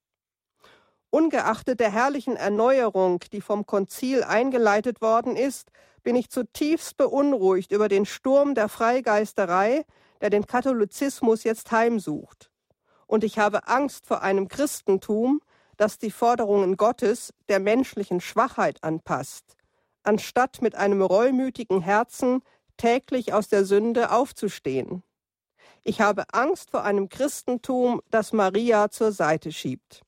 Ungeachtet 1.09 1.79
der 1.79 1.91
herrlichen 1.91 2.37
Erneuerung, 2.37 3.19
die 3.31 3.41
vom 3.41 3.65
Konzil 3.65 4.23
eingeleitet 4.23 5.01
worden 5.01 5.35
ist, 5.35 5.69
bin 6.03 6.15
ich 6.15 6.29
zutiefst 6.29 6.97
beunruhigt 6.97 7.71
über 7.71 7.89
den 7.89 8.05
Sturm 8.05 8.55
der 8.55 8.69
Freigeisterei, 8.69 9.85
der 10.21 10.29
den 10.29 10.47
Katholizismus 10.47 11.43
jetzt 11.43 11.71
heimsucht. 11.71 12.49
Und 13.07 13.23
ich 13.23 13.39
habe 13.39 13.67
Angst 13.67 14.05
vor 14.07 14.21
einem 14.21 14.47
Christentum, 14.47 15.41
das 15.81 15.97
die 15.97 16.11
Forderungen 16.11 16.77
Gottes 16.77 17.33
der 17.49 17.59
menschlichen 17.59 18.21
Schwachheit 18.21 18.83
anpasst, 18.83 19.57
anstatt 20.03 20.61
mit 20.61 20.75
einem 20.75 21.01
reumütigen 21.01 21.81
Herzen 21.81 22.43
täglich 22.77 23.33
aus 23.33 23.47
der 23.47 23.65
Sünde 23.65 24.11
aufzustehen. 24.11 25.01
Ich 25.83 25.99
habe 25.99 26.25
Angst 26.33 26.69
vor 26.69 26.83
einem 26.83 27.09
Christentum, 27.09 27.99
das 28.11 28.31
Maria 28.31 28.91
zur 28.91 29.11
Seite 29.11 29.51
schiebt. 29.51 30.03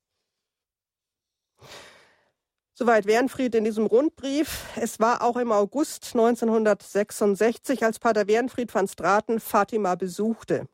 Soweit 2.75 3.07
Wernfried 3.07 3.55
in 3.55 3.63
diesem 3.63 3.87
Rundbrief. 3.87 4.65
Es 4.75 4.99
war 4.99 5.23
auch 5.23 5.37
im 5.37 5.51
August 5.51 6.11
1966, 6.13 7.83
als 7.83 7.97
Pater 7.97 8.27
Wernfried 8.27 8.71
van 8.71 8.87
Straten 8.87 9.39
Fatima 9.39 9.95
besuchte. 9.95 10.67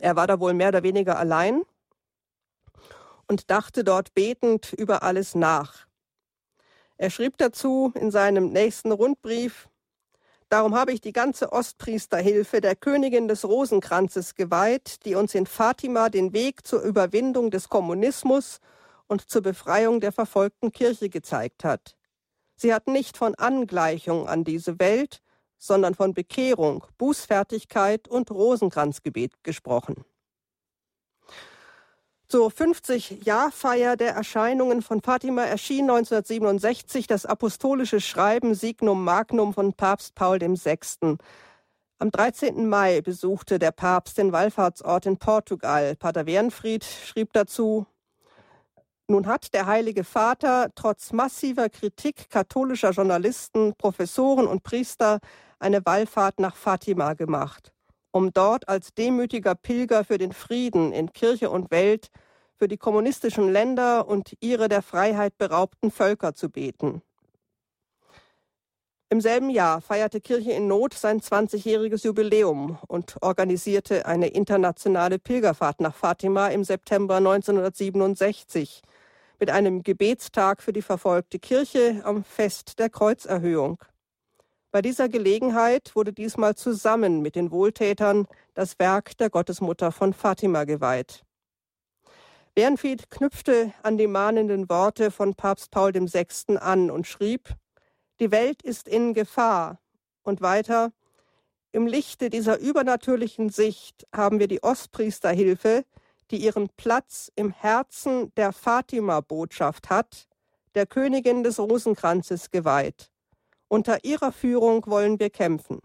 Er 0.00 0.16
war 0.16 0.26
da 0.26 0.40
wohl 0.40 0.54
mehr 0.54 0.68
oder 0.68 0.82
weniger 0.82 1.18
allein 1.18 1.64
und 3.28 3.50
dachte 3.50 3.84
dort 3.84 4.14
betend 4.14 4.72
über 4.72 5.02
alles 5.02 5.34
nach. 5.34 5.86
Er 6.96 7.10
schrieb 7.10 7.36
dazu 7.36 7.92
in 7.94 8.10
seinem 8.10 8.52
nächsten 8.52 8.92
Rundbrief, 8.92 9.68
Darum 10.48 10.76
habe 10.76 10.92
ich 10.92 11.00
die 11.00 11.12
ganze 11.12 11.50
Ostpriesterhilfe 11.50 12.60
der 12.60 12.76
Königin 12.76 13.26
des 13.26 13.44
Rosenkranzes 13.44 14.36
geweiht, 14.36 15.04
die 15.04 15.16
uns 15.16 15.34
in 15.34 15.44
Fatima 15.44 16.08
den 16.08 16.32
Weg 16.32 16.64
zur 16.64 16.82
Überwindung 16.82 17.50
des 17.50 17.68
Kommunismus 17.68 18.60
und 19.08 19.28
zur 19.28 19.42
Befreiung 19.42 20.00
der 20.00 20.12
verfolgten 20.12 20.70
Kirche 20.70 21.08
gezeigt 21.08 21.64
hat. 21.64 21.96
Sie 22.54 22.72
hat 22.72 22.86
nicht 22.86 23.16
von 23.16 23.34
Angleichung 23.34 24.28
an 24.28 24.44
diese 24.44 24.78
Welt, 24.78 25.20
sondern 25.58 25.94
von 25.94 26.14
Bekehrung, 26.14 26.84
Bußfertigkeit 26.96 28.06
und 28.06 28.30
Rosenkranzgebet 28.30 29.42
gesprochen. 29.42 30.04
Zur 32.36 32.50
50-Jahr-Feier 32.50 33.96
der 33.96 34.10
Erscheinungen 34.10 34.82
von 34.82 35.00
Fatima 35.00 35.44
erschien 35.44 35.88
1967 35.88 37.06
das 37.06 37.24
apostolische 37.24 37.98
Schreiben 37.98 38.54
Signum 38.54 39.04
Magnum 39.04 39.54
von 39.54 39.72
Papst 39.72 40.14
Paul 40.14 40.38
VI. 40.38 41.16
Am 41.98 42.10
13. 42.10 42.68
Mai 42.68 43.00
besuchte 43.00 43.58
der 43.58 43.70
Papst 43.70 44.18
den 44.18 44.32
Wallfahrtsort 44.32 45.06
in 45.06 45.16
Portugal. 45.16 45.96
Pater 45.96 46.26
Wernfried 46.26 46.84
schrieb 46.84 47.32
dazu, 47.32 47.86
nun 49.08 49.26
hat 49.26 49.54
der 49.54 49.64
Heilige 49.64 50.04
Vater 50.04 50.68
trotz 50.74 51.14
massiver 51.14 51.70
Kritik 51.70 52.28
katholischer 52.28 52.90
Journalisten, 52.90 53.74
Professoren 53.78 54.46
und 54.46 54.62
Priester 54.62 55.20
eine 55.58 55.86
Wallfahrt 55.86 56.38
nach 56.38 56.54
Fatima 56.56 57.14
gemacht 57.14 57.72
um 58.16 58.32
dort 58.32 58.66
als 58.66 58.94
demütiger 58.94 59.54
Pilger 59.54 60.02
für 60.02 60.16
den 60.16 60.32
Frieden 60.32 60.92
in 60.92 61.12
Kirche 61.12 61.50
und 61.50 61.70
Welt, 61.70 62.08
für 62.56 62.68
die 62.68 62.76
kommunistischen 62.76 63.52
Länder 63.52 64.08
und 64.08 64.36
ihre 64.40 64.68
der 64.68 64.82
Freiheit 64.82 65.36
beraubten 65.38 65.90
Völker 65.90 66.34
zu 66.34 66.50
beten. 66.50 67.02
Im 69.08 69.20
selben 69.20 69.50
Jahr 69.50 69.80
feierte 69.80 70.20
Kirche 70.20 70.50
in 70.50 70.66
Not 70.66 70.94
sein 70.94 71.20
20-jähriges 71.20 72.04
Jubiläum 72.04 72.78
und 72.88 73.16
organisierte 73.22 74.04
eine 74.06 74.28
internationale 74.28 75.20
Pilgerfahrt 75.20 75.80
nach 75.80 75.94
Fatima 75.94 76.48
im 76.48 76.64
September 76.64 77.16
1967 77.16 78.82
mit 79.38 79.50
einem 79.50 79.82
Gebetstag 79.84 80.60
für 80.60 80.72
die 80.72 80.82
verfolgte 80.82 81.38
Kirche 81.38 82.00
am 82.04 82.24
Fest 82.24 82.80
der 82.80 82.90
Kreuzerhöhung. 82.90 83.78
Bei 84.72 84.82
dieser 84.82 85.08
Gelegenheit 85.08 85.94
wurde 85.94 86.12
diesmal 86.12 86.56
zusammen 86.56 87.22
mit 87.22 87.36
den 87.36 87.52
Wohltätern 87.52 88.26
das 88.54 88.78
Werk 88.78 89.16
der 89.18 89.30
Gottesmutter 89.30 89.92
von 89.92 90.14
Fatima 90.14 90.64
geweiht. 90.64 91.25
Bernfried 92.56 93.10
knüpfte 93.10 93.74
an 93.82 93.98
die 93.98 94.06
mahnenden 94.06 94.70
Worte 94.70 95.10
von 95.10 95.34
Papst 95.34 95.70
Paul 95.70 95.92
VI. 95.92 96.56
an 96.56 96.90
und 96.90 97.06
schrieb, 97.06 97.54
die 98.18 98.30
Welt 98.30 98.62
ist 98.62 98.88
in 98.88 99.12
Gefahr. 99.12 99.78
Und 100.22 100.40
weiter, 100.40 100.90
im 101.72 101.86
Lichte 101.86 102.30
dieser 102.30 102.58
übernatürlichen 102.58 103.50
Sicht 103.50 104.06
haben 104.10 104.40
wir 104.40 104.48
die 104.48 104.62
Ostpriesterhilfe, 104.62 105.84
die 106.30 106.38
ihren 106.38 106.70
Platz 106.78 107.30
im 107.36 107.50
Herzen 107.50 108.34
der 108.36 108.54
Fatima-Botschaft 108.54 109.90
hat, 109.90 110.26
der 110.74 110.86
Königin 110.86 111.42
des 111.44 111.58
Rosenkranzes 111.60 112.50
geweiht. 112.50 113.10
Unter 113.68 114.02
ihrer 114.02 114.32
Führung 114.32 114.86
wollen 114.86 115.20
wir 115.20 115.28
kämpfen. 115.28 115.80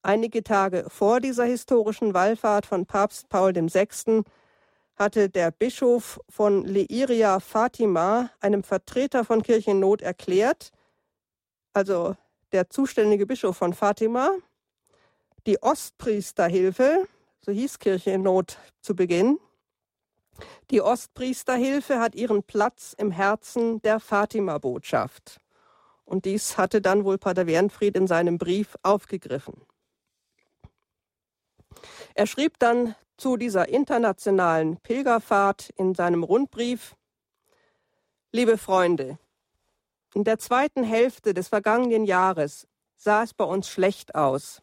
Einige 0.00 0.42
Tage 0.42 0.86
vor 0.88 1.20
dieser 1.20 1.44
historischen 1.44 2.14
Wallfahrt 2.14 2.64
von 2.64 2.86
Papst 2.86 3.28
Paul 3.28 3.54
VI. 3.54 4.22
Hatte 4.96 5.28
der 5.28 5.50
Bischof 5.50 6.20
von 6.28 6.64
Leiria 6.64 7.40
Fatima 7.40 8.30
einem 8.40 8.62
Vertreter 8.62 9.24
von 9.24 9.42
Kirchennot 9.42 10.02
erklärt, 10.02 10.72
also 11.72 12.16
der 12.52 12.70
zuständige 12.70 13.26
Bischof 13.26 13.56
von 13.56 13.74
Fatima, 13.74 14.30
die 15.46 15.62
Ostpriesterhilfe, 15.62 17.06
so 17.40 17.52
hieß 17.52 17.78
Kirche 17.78 18.12
in 18.12 18.22
Not 18.22 18.58
zu 18.80 18.96
Beginn, 18.96 19.38
die 20.70 20.82
Ostpriesterhilfe 20.82 22.00
hat 22.00 22.14
ihren 22.14 22.42
Platz 22.42 22.94
im 22.96 23.10
Herzen 23.10 23.80
der 23.82 24.00
Fatima-Botschaft. 24.00 25.40
Und 26.04 26.24
dies 26.24 26.56
hatte 26.56 26.80
dann 26.80 27.04
wohl 27.04 27.18
Pater 27.18 27.46
Wernfried 27.46 27.96
in 27.96 28.06
seinem 28.06 28.38
Brief 28.38 28.76
aufgegriffen. 28.82 29.54
Er 32.14 32.26
schrieb 32.26 32.58
dann 32.58 32.94
zu 33.16 33.36
dieser 33.36 33.68
internationalen 33.68 34.76
Pilgerfahrt 34.78 35.70
in 35.76 35.94
seinem 35.94 36.22
Rundbrief 36.22 36.96
Liebe 38.32 38.58
Freunde, 38.58 39.18
in 40.14 40.24
der 40.24 40.38
zweiten 40.38 40.82
Hälfte 40.82 41.34
des 41.34 41.48
vergangenen 41.48 42.04
Jahres 42.04 42.66
sah 42.96 43.22
es 43.22 43.34
bei 43.34 43.44
uns 43.44 43.68
schlecht 43.68 44.14
aus. 44.14 44.62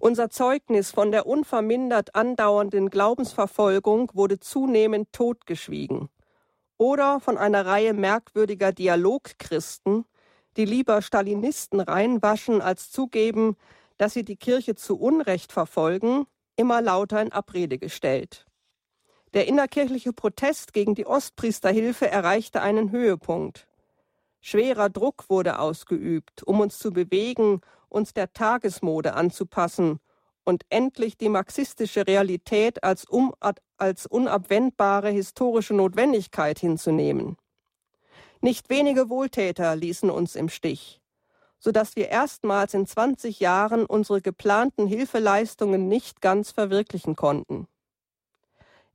Unser 0.00 0.30
Zeugnis 0.30 0.90
von 0.90 1.10
der 1.10 1.26
unvermindert 1.26 2.14
andauernden 2.14 2.90
Glaubensverfolgung 2.90 4.10
wurde 4.14 4.38
zunehmend 4.38 5.12
totgeschwiegen. 5.12 6.08
Oder 6.78 7.20
von 7.20 7.38
einer 7.38 7.64
Reihe 7.66 7.94
merkwürdiger 7.94 8.72
Dialogchristen, 8.72 10.04
die 10.56 10.64
lieber 10.64 11.02
Stalinisten 11.02 11.80
reinwaschen, 11.80 12.60
als 12.60 12.90
zugeben, 12.90 13.56
dass 13.98 14.12
sie 14.12 14.24
die 14.24 14.36
Kirche 14.36 14.74
zu 14.74 14.98
Unrecht 14.98 15.52
verfolgen, 15.52 16.26
immer 16.56 16.82
lauter 16.82 17.22
in 17.22 17.32
Abrede 17.32 17.78
gestellt. 17.78 18.46
Der 19.34 19.46
innerkirchliche 19.46 20.12
Protest 20.12 20.72
gegen 20.72 20.94
die 20.94 21.06
Ostpriesterhilfe 21.06 22.08
erreichte 22.08 22.62
einen 22.62 22.90
Höhepunkt. 22.90 23.66
Schwerer 24.40 24.88
Druck 24.88 25.28
wurde 25.28 25.58
ausgeübt, 25.58 26.42
um 26.42 26.60
uns 26.60 26.78
zu 26.78 26.92
bewegen, 26.92 27.60
uns 27.88 28.14
der 28.14 28.32
Tagesmode 28.32 29.14
anzupassen 29.14 30.00
und 30.44 30.62
endlich 30.68 31.16
die 31.18 31.28
marxistische 31.28 32.06
Realität 32.06 32.84
als, 32.84 33.04
um, 33.04 33.34
als 33.76 34.06
unabwendbare 34.06 35.10
historische 35.10 35.74
Notwendigkeit 35.74 36.58
hinzunehmen. 36.58 37.36
Nicht 38.40 38.70
wenige 38.70 39.08
Wohltäter 39.10 39.74
ließen 39.74 40.08
uns 40.08 40.36
im 40.36 40.48
Stich, 40.48 41.00
so 41.58 41.72
dass 41.72 41.96
wir 41.96 42.08
erstmals 42.08 42.74
in 42.74 42.86
20 42.86 43.40
Jahren 43.40 43.86
unsere 43.86 44.20
geplanten 44.20 44.86
Hilfeleistungen 44.86 45.88
nicht 45.88 46.20
ganz 46.20 46.50
verwirklichen 46.50 47.16
konnten. 47.16 47.66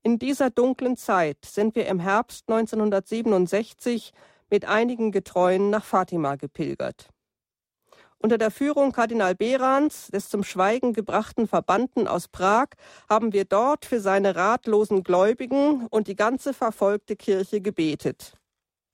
In 0.03 0.18
dieser 0.18 0.49
dunklen 0.49 0.97
Zeit 0.97 1.38
sind 1.45 1.76
wir 1.76 1.88
im 1.88 1.99
Herbst 1.99 2.49
1967 2.49 4.14
mit 4.49 4.66
einigen 4.66 5.12
Getreuen 5.12 5.70
nach 5.70 5.86
Fatima 5.86 6.36
gepilgert. 6.36 7.09
Unter 8.18 8.38
der 8.38 8.51
Führung 8.51 8.91
Kardinal 8.91 9.34
Behrans, 9.34 10.07
des 10.07 10.30
zum 10.30 10.43
Schweigen 10.43 10.93
gebrachten 10.93 11.47
Verbannten 11.47 12.07
aus 12.07 12.28
Prag, 12.28 12.68
haben 13.09 13.34
wir 13.34 13.45
dort 13.45 13.86
für 13.86 13.99
seine 13.99 14.36
ratlosen 14.36 15.03
Gläubigen 15.03 15.88
und 15.88 16.07
die 16.07 16.16
ganze 16.16 16.53
verfolgte 16.53 17.16
Kirche 17.16 17.62
gebetet. 17.62 18.34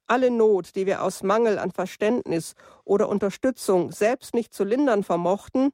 Alle 0.07 0.31
Not, 0.31 0.75
die 0.75 0.85
wir 0.85 1.03
aus 1.03 1.21
Mangel 1.21 1.59
an 1.59 1.71
Verständnis 1.71 2.55
oder 2.85 3.09
Unterstützung 3.09 3.91
selbst 3.91 4.33
nicht 4.33 4.53
zu 4.53 4.63
lindern 4.63 5.03
vermochten, 5.03 5.71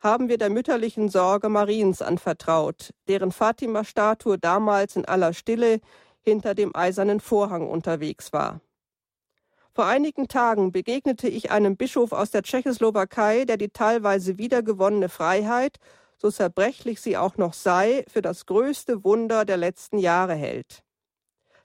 haben 0.00 0.28
wir 0.28 0.38
der 0.38 0.50
mütterlichen 0.50 1.08
Sorge 1.08 1.50
Mariens 1.50 2.00
anvertraut, 2.02 2.90
deren 3.08 3.30
Fatima-Statue 3.30 4.38
damals 4.38 4.96
in 4.96 5.04
aller 5.04 5.34
Stille 5.34 5.80
hinter 6.20 6.54
dem 6.54 6.74
eisernen 6.74 7.20
Vorhang 7.20 7.68
unterwegs 7.68 8.32
war. 8.32 8.60
Vor 9.72 9.86
einigen 9.86 10.28
Tagen 10.28 10.72
begegnete 10.72 11.28
ich 11.28 11.50
einem 11.50 11.76
Bischof 11.76 12.12
aus 12.12 12.30
der 12.30 12.42
Tschechoslowakei, 12.42 13.44
der 13.44 13.56
die 13.56 13.70
teilweise 13.70 14.38
wiedergewonnene 14.38 15.08
Freiheit, 15.08 15.78
so 16.16 16.30
zerbrechlich 16.30 17.00
sie 17.00 17.16
auch 17.16 17.36
noch 17.36 17.54
sei, 17.54 18.04
für 18.08 18.22
das 18.22 18.46
größte 18.46 19.04
Wunder 19.04 19.44
der 19.44 19.56
letzten 19.56 19.98
Jahre 19.98 20.34
hält. 20.34 20.83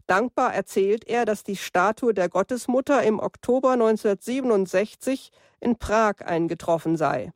Dankbar 0.10 0.56
erzählt 0.56 1.06
er, 1.08 1.24
dass 1.26 1.44
die 1.44 1.56
Statue 1.56 2.16
der 2.16 2.30
Gottesmutter 2.30 3.04
im 3.04 3.20
Oktober 3.20 3.74
1967 3.74 5.30
in 5.60 5.78
Prag 5.78 6.22
eingetroffen 6.26 6.98
sei. 6.98 7.32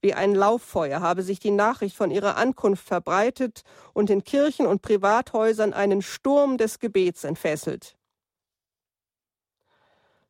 Wie 0.00 0.14
ein 0.14 0.34
Lauffeuer 0.34 1.00
habe 1.00 1.22
sich 1.22 1.40
die 1.40 1.50
Nachricht 1.50 1.94
von 1.94 2.10
ihrer 2.10 2.38
Ankunft 2.38 2.86
verbreitet 2.86 3.64
und 3.92 4.08
in 4.08 4.24
Kirchen 4.24 4.66
und 4.66 4.80
Privathäusern 4.80 5.74
einen 5.74 6.00
Sturm 6.00 6.56
des 6.56 6.78
Gebets 6.78 7.24
entfesselt. 7.24 7.98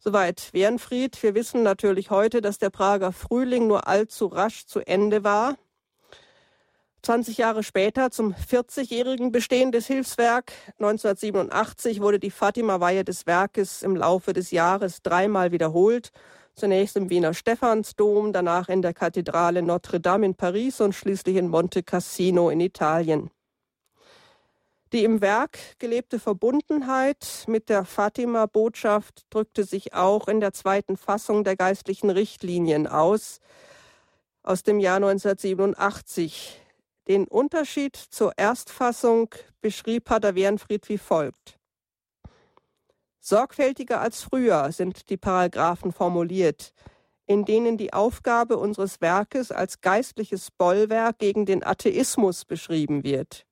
Soweit 0.01 0.53
Wernfried. 0.53 1.23
Wir 1.23 1.37
wissen 1.37 1.63
natürlich 1.63 2.11
heute, 2.11 2.41
dass 2.41 2.59
der 2.59 2.71
Prager 2.71 3.13
Frühling 3.13 3.69
nur 3.69 3.87
allzu 3.87 4.27
rasch 4.27 4.67
zu 4.67 4.81
Ende 4.81 5.23
war. 5.23 5.57
20 7.03 7.39
Jahre 7.39 7.63
später, 7.63 8.11
zum 8.11 8.35
40-jährigen 8.35 9.33
Bestehen 9.33 9.73
des 9.73 9.87
Hilfswerk, 9.87 10.53
1987 10.79 12.01
wurde 12.01 12.19
die 12.19 12.31
Fatima-Weihe 12.31 13.05
des 13.05 13.27
Werkes 13.27 13.83
im 13.83 13.97
Laufe 13.97 14.33
des 14.33 14.51
Jahres 14.51 15.03
dreimal 15.03 15.51
wiederholt. 15.51 16.11
Zunächst 16.55 16.97
im 16.97 17.09
Wiener 17.09 17.33
Stephansdom, 17.33 18.33
danach 18.35 18.69
in 18.69 18.83
der 18.83 18.93
Kathedrale 18.93 19.63
Notre 19.63 19.99
Dame 19.99 20.27
in 20.27 20.35
Paris 20.35 20.81
und 20.81 20.95
schließlich 20.95 21.37
in 21.37 21.49
Monte 21.49 21.83
Cassino 21.83 22.51
in 22.51 22.61
Italien. 22.61 23.31
Die 24.93 25.05
im 25.05 25.21
Werk 25.21 25.59
gelebte 25.79 26.19
Verbundenheit 26.19 27.45
mit 27.47 27.69
der 27.69 27.85
Fatima-Botschaft 27.85 29.25
drückte 29.31 29.65
sich 29.65 29.95
auch 29.95 30.27
in 30.27 30.41
der 30.41 30.53
zweiten 30.53 30.97
Fassung 30.97 31.45
der 31.45 31.57
geistlichen 31.57 32.11
Richtlinien 32.11 32.89
aus, 32.89 33.41
aus 34.43 34.65
dem 34.65 34.81
Jahr 34.81 34.97
1987. 34.97 36.60
Den 37.11 37.27
Unterschied 37.27 37.97
zur 37.97 38.39
Erstfassung 38.39 39.35
beschrieb 39.61 40.05
Pater 40.05 40.37
Wernfried 40.37 40.89
wie 40.89 40.97
folgt. 40.97 41.59
Sorgfältiger 43.19 44.01
als 44.01 44.23
früher 44.23 44.71
sind 44.71 45.11
die 45.11 45.17
Paragraphen 45.17 45.91
formuliert, 45.91 46.73
in 47.27 47.45
denen 47.45 47.77
die 47.77 47.93
Aufgabe 47.93 48.59
unseres 48.59 49.01
Werkes 49.01 49.51
als 49.51 49.81
geistliches 49.81 50.53
Bollwerk 50.53 51.19
gegen 51.19 51.47
den 51.47 51.67
Atheismus 51.67 52.45
beschrieben 52.45 53.03
wird. 53.03 53.45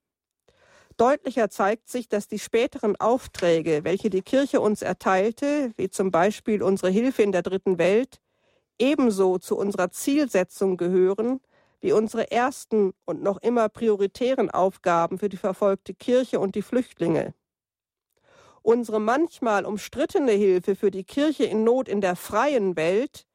Deutlicher 0.96 1.50
zeigt 1.50 1.88
sich, 1.88 2.08
dass 2.08 2.28
die 2.28 2.38
späteren 2.38 2.94
Aufträge, 2.94 3.82
welche 3.82 4.08
die 4.08 4.22
Kirche 4.22 4.60
uns 4.60 4.82
erteilte, 4.82 5.72
wie 5.76 5.90
zum 5.90 6.12
Beispiel 6.12 6.62
unsere 6.62 6.90
Hilfe 6.92 7.24
in 7.24 7.32
der 7.32 7.42
dritten 7.42 7.78
Welt, 7.78 8.20
ebenso 8.78 9.38
zu 9.38 9.58
unserer 9.58 9.90
Zielsetzung 9.90 10.76
gehören 10.76 11.40
wie 11.80 11.92
unsere 11.92 12.30
ersten 12.30 12.92
und 13.04 13.22
noch 13.22 13.38
immer 13.38 13.68
prioritären 13.68 14.50
Aufgaben 14.50 15.18
für 15.18 15.28
die 15.28 15.36
verfolgte 15.36 15.94
Kirche 15.94 16.40
und 16.40 16.54
die 16.54 16.62
Flüchtlinge. 16.62 17.34
Unsere 18.62 19.00
manchmal 19.00 19.64
umstrittene 19.64 20.32
Hilfe 20.32 20.76
für 20.76 20.90
die 20.90 21.04
Kirche 21.04 21.44
in 21.44 21.64
Not 21.64 21.88
in 21.88 22.00
der 22.00 22.16
freien 22.16 22.76
Welt 22.76 23.26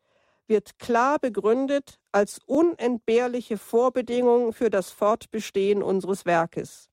wird 0.47 0.77
klar 0.77 1.19
begründet 1.19 1.99
als 2.11 2.39
unentbehrliche 2.45 3.57
Vorbedingung 3.57 4.53
für 4.53 4.69
das 4.69 4.91
Fortbestehen 4.91 5.81
unseres 5.81 6.25
Werkes. 6.25 6.89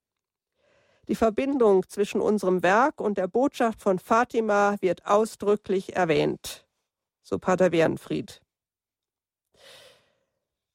Die 1.09 1.17
Verbindung 1.17 1.89
zwischen 1.89 2.21
unserem 2.21 2.63
Werk 2.63 3.01
und 3.01 3.19
der 3.19 3.27
Botschaft 3.27 3.81
von 3.81 3.99
Fatima 3.99 4.77
wird 4.81 5.07
ausdrücklich 5.07 5.97
erwähnt. 5.97 6.67
So 7.23 7.39
Pater 7.39 7.73
Wernfried. 7.73 8.41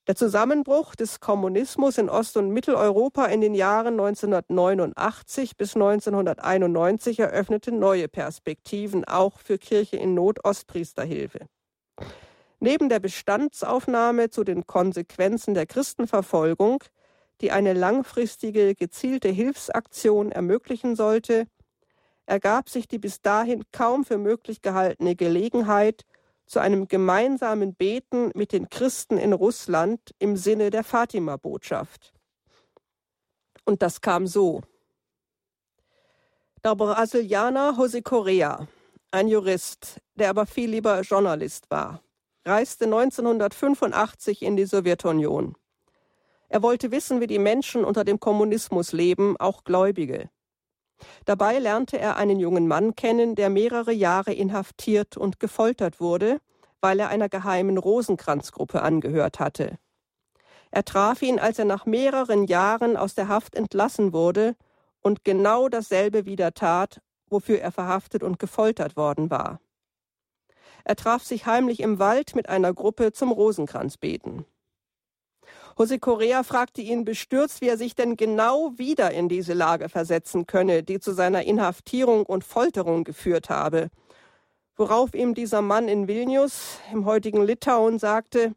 Der 0.08 0.16
Zusammenbruch 0.16 0.96
des 0.96 1.20
Kommunismus 1.20 1.98
in 1.98 2.10
Ost- 2.10 2.38
und 2.38 2.50
Mitteleuropa 2.50 3.26
in 3.26 3.42
den 3.42 3.56
Jahren 3.56 4.00
1989 4.00 5.58
bis 5.58 5.76
1991 5.76 7.20
eröffnete 7.20 7.72
neue 7.72 8.08
Perspektiven 8.08 9.04
auch 9.06 9.40
für 9.40 9.58
Kirche 9.58 9.98
in 9.98 10.14
Not 10.14 10.46
Ostpriesterhilfe. 10.46 11.48
Neben 12.60 12.90
der 12.90 13.00
Bestandsaufnahme 13.00 14.30
zu 14.30 14.44
den 14.44 14.68
Konsequenzen 14.68 15.54
der 15.54 15.66
Christenverfolgung 15.66 16.84
die 17.42 17.52
eine 17.52 17.74
langfristige, 17.74 18.76
gezielte 18.76 19.30
Hilfsaktion 19.30 20.32
ermöglichen 20.32 20.96
sollte, 20.96 21.48
ergab 22.26 22.70
sich 22.70 22.88
die 22.88 22.98
bis 22.98 23.22
dahin 23.22 23.64
kaum 23.72 24.06
für 24.06 24.18
möglich 24.18 24.62
gehaltene 24.62 25.16
Gelegenheit 25.16 26.04
zu 26.46 26.60
einem 26.60 26.88
gemeinsamen 26.88 27.76
Beten 27.76 28.32
mit 28.36 28.52
den 28.52 28.70
Christen 28.70 29.18
in 29.18 29.34
Russland 29.34 30.00
im 30.20 30.38
Sinne 30.38 30.70
der 30.70 30.84
Fatima-Botschaft. 30.84 32.14
Und 33.66 33.82
das 33.82 34.02
kam 34.02 34.28
so. 34.28 34.62
Der 36.64 36.76
Brasilianer 36.76 37.76
José 37.78 38.02
Correa, 38.02 38.68
ein 39.12 39.28
Jurist, 39.28 40.00
der 40.16 40.30
aber 40.30 40.46
viel 40.46 40.70
lieber 40.70 41.02
Journalist 41.02 41.70
war, 41.70 42.02
reiste 42.46 42.86
1985 42.86 44.42
in 44.42 44.56
die 44.56 44.66
Sowjetunion. 44.66 45.56
Er 46.48 46.62
wollte 46.62 46.92
wissen, 46.92 47.22
wie 47.22 47.28
die 47.28 47.40
Menschen 47.40 47.84
unter 47.84 48.04
dem 48.04 48.20
Kommunismus 48.20 48.92
leben, 48.92 49.36
auch 49.38 49.64
Gläubige. 49.64 50.30
Dabei 51.26 51.60
lernte 51.60 51.98
er 52.00 52.18
einen 52.18 52.40
jungen 52.40 52.68
Mann 52.68 52.96
kennen, 52.96 53.36
der 53.36 53.50
mehrere 53.50 53.92
Jahre 53.92 54.34
inhaftiert 54.34 55.18
und 55.18 55.40
gefoltert 55.40 56.00
wurde, 56.00 56.40
weil 56.82 57.00
er 57.00 57.10
einer 57.10 57.30
geheimen 57.30 57.78
Rosenkranzgruppe 57.78 58.82
angehört 58.82 59.40
hatte. 59.40 59.78
Er 60.72 60.84
traf 60.84 61.22
ihn, 61.22 61.40
als 61.40 61.58
er 61.58 61.66
nach 61.66 61.86
mehreren 61.86 62.46
Jahren 62.46 62.98
aus 62.98 63.16
der 63.16 63.28
Haft 63.28 63.56
entlassen 63.56 64.14
wurde 64.14 64.56
und 65.02 65.24
genau 65.24 65.70
dasselbe 65.70 66.26
wieder 66.26 66.54
tat, 66.54 67.02
wofür 67.28 67.60
er 67.60 67.72
verhaftet 67.72 68.24
und 68.24 68.40
gefoltert 68.40 68.98
worden 68.98 69.30
war. 69.30 69.60
Er 70.84 70.96
traf 70.96 71.24
sich 71.24 71.46
heimlich 71.46 71.80
im 71.80 71.98
Wald 71.98 72.36
mit 72.36 72.50
einer 72.50 72.74
Gruppe 72.74 73.12
zum 73.12 73.32
Rosenkranzbeten. 73.32 74.46
Jose 75.78 76.00
Correa 76.00 76.44
fragte 76.44 76.82
ihn 76.82 77.04
bestürzt, 77.04 77.60
wie 77.60 77.68
er 77.68 77.78
sich 77.78 77.96
denn 77.96 78.16
genau 78.16 78.72
wieder 78.78 79.12
in 79.12 79.28
diese 79.28 79.54
Lage 79.54 79.90
versetzen 79.90 80.48
könne, 80.48 80.84
die 80.84 81.02
zu 81.02 81.14
seiner 81.14 81.44
Inhaftierung 81.44 82.26
und 82.26 82.46
Folterung 82.46 83.04
geführt 83.04 83.50
habe. 83.50 83.90
Worauf 84.78 85.14
ihm 85.14 85.34
dieser 85.34 85.62
Mann 85.62 85.90
in 85.90 86.08
Vilnius, 86.08 86.80
im 86.94 87.06
heutigen 87.06 87.44
Litauen, 87.44 88.00
sagte, 88.00 88.56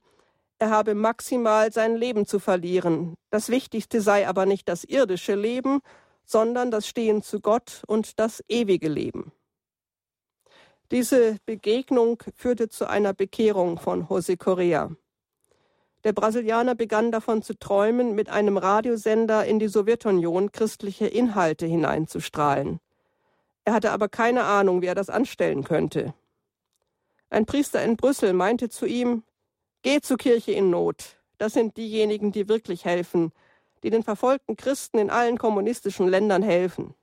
er 0.61 0.71
habe 0.71 0.95
maximal 0.95 1.73
sein 1.73 1.97
Leben 1.97 2.25
zu 2.25 2.39
verlieren. 2.39 3.15
Das 3.31 3.49
Wichtigste 3.49 4.01
sei 4.01 4.29
aber 4.29 4.47
nicht 4.47 4.69
das 4.69 4.85
irdische 4.85 5.35
Leben, 5.35 5.81
sondern 6.25 6.71
das 6.71 6.87
Stehen 6.87 7.23
zu 7.23 7.41
Gott 7.41 7.83
und 7.89 8.21
das 8.21 8.45
ewige 8.49 8.89
Leben. 8.89 9.33
Diese 10.93 11.37
Begegnung 11.47 12.23
führte 12.35 12.69
zu 12.69 12.89
einer 12.89 13.13
Bekehrung 13.13 13.79
von 13.79 14.07
Jose 14.09 14.37
Correa. 14.37 14.91
Der 16.05 16.13
Brasilianer 16.13 16.75
begann 16.75 17.11
davon 17.11 17.43
zu 17.43 17.55
träumen, 17.59 18.15
mit 18.15 18.29
einem 18.29 18.57
Radiosender 18.57 19.45
in 19.47 19.59
die 19.59 19.69
Sowjetunion 19.69 20.53
christliche 20.53 21.07
Inhalte 21.07 21.67
hineinzustrahlen. 21.67 22.81
Er 23.65 23.75
hatte 23.75 23.91
aber 23.91 24.09
keine 24.09 24.45
Ahnung, 24.45 24.81
wie 24.81 24.87
er 24.87 24.95
das 24.95 25.11
anstellen 25.11 25.65
könnte. 25.65 26.15
Ein 27.31 27.47
Priester 27.47 27.83
in 27.83 27.97
Brüssel 27.97 28.33
meinte 28.33 28.69
zu 28.69 28.87
ihm, 28.87 29.25
Geh 29.83 30.01
zur 30.01 30.17
Kirche 30.17 30.53
in 30.53 30.71
Not. 30.71 31.19
Das 31.37 31.53
sind 31.53 31.77
diejenigen, 31.77 32.33
die 32.33 32.49
wirklich 32.49 32.85
helfen, 32.85 33.33
die 33.83 33.91
den 33.91 34.03
verfolgten 34.03 34.57
Christen 34.57 34.99
in 34.99 35.11
allen 35.11 35.39
kommunistischen 35.39 36.09
Ländern 36.09 36.43
helfen. 36.43 36.95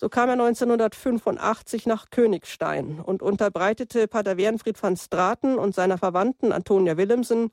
So 0.00 0.08
kam 0.08 0.30
er 0.30 0.32
1985 0.32 1.84
nach 1.84 2.08
Königstein 2.08 3.00
und 3.00 3.20
unterbreitete 3.20 4.08
Pater 4.08 4.38
Wernfried 4.38 4.82
van 4.82 4.96
Straten 4.96 5.58
und 5.58 5.74
seiner 5.74 5.98
Verwandten 5.98 6.52
Antonia 6.52 6.96
Willemsen, 6.96 7.50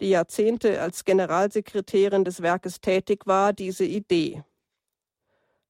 die 0.00 0.08
Jahrzehnte 0.08 0.80
als 0.80 1.04
Generalsekretärin 1.04 2.24
des 2.24 2.40
Werkes 2.40 2.80
tätig 2.80 3.26
war, 3.26 3.52
diese 3.52 3.84
Idee. 3.84 4.42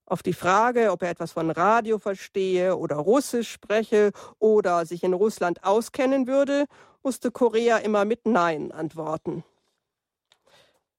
Auf 0.06 0.22
die 0.22 0.32
Frage, 0.32 0.92
ob 0.92 1.02
er 1.02 1.10
etwas 1.10 1.32
von 1.32 1.50
Radio 1.50 1.98
verstehe 1.98 2.76
oder 2.76 2.94
Russisch 2.94 3.50
spreche 3.50 4.12
oder 4.38 4.86
sich 4.86 5.02
in 5.02 5.14
Russland 5.14 5.64
auskennen 5.64 6.28
würde, 6.28 6.66
musste 7.02 7.32
Korea 7.32 7.78
immer 7.78 8.04
mit 8.04 8.26
Nein 8.26 8.70
antworten. 8.70 9.42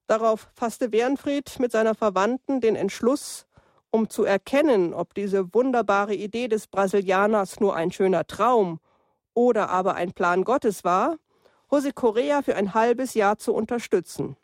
Darauf 0.06 0.50
fasste 0.52 0.92
Wernfried 0.92 1.58
mit 1.58 1.72
seiner 1.72 1.94
Verwandten 1.94 2.60
den 2.60 2.76
Entschluss, 2.76 3.46
um 3.92 4.08
zu 4.08 4.24
erkennen, 4.24 4.94
ob 4.94 5.14
diese 5.14 5.54
wunderbare 5.54 6.14
Idee 6.14 6.48
des 6.48 6.66
Brasilianers 6.66 7.60
nur 7.60 7.76
ein 7.76 7.92
schöner 7.92 8.26
Traum 8.26 8.80
oder 9.34 9.70
aber 9.70 9.94
ein 9.94 10.12
Plan 10.12 10.44
Gottes 10.44 10.82
war, 10.82 11.18
Jose 11.70 11.92
Correa 11.92 12.42
für 12.42 12.56
ein 12.56 12.74
halbes 12.74 13.14
Jahr 13.14 13.38
zu 13.38 13.54
unterstützen. 13.54 14.36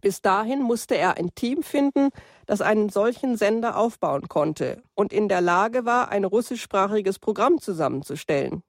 Bis 0.00 0.22
dahin 0.22 0.62
musste 0.62 0.96
er 0.96 1.16
ein 1.16 1.34
Team 1.34 1.62
finden, 1.62 2.10
das 2.46 2.60
einen 2.60 2.88
solchen 2.88 3.36
Sender 3.36 3.76
aufbauen 3.76 4.28
konnte 4.28 4.82
und 4.94 5.12
in 5.12 5.28
der 5.28 5.40
Lage 5.40 5.84
war, 5.84 6.10
ein 6.10 6.24
russischsprachiges 6.24 7.18
Programm 7.18 7.60
zusammenzustellen. 7.60 8.62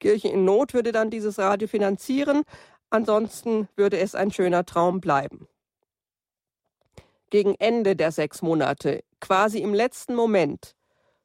Kirche 0.00 0.28
in 0.28 0.44
Not 0.44 0.72
würde 0.72 0.92
dann 0.92 1.10
dieses 1.10 1.38
Radio 1.38 1.68
finanzieren, 1.68 2.42
ansonsten 2.90 3.68
würde 3.76 3.98
es 3.98 4.14
ein 4.14 4.30
schöner 4.30 4.64
Traum 4.64 5.00
bleiben. 5.00 5.48
Gegen 7.30 7.54
Ende 7.56 7.96
der 7.96 8.12
sechs 8.12 8.40
Monate, 8.42 9.02
quasi 9.20 9.58
im 9.58 9.74
letzten 9.74 10.14
Moment, 10.14 10.76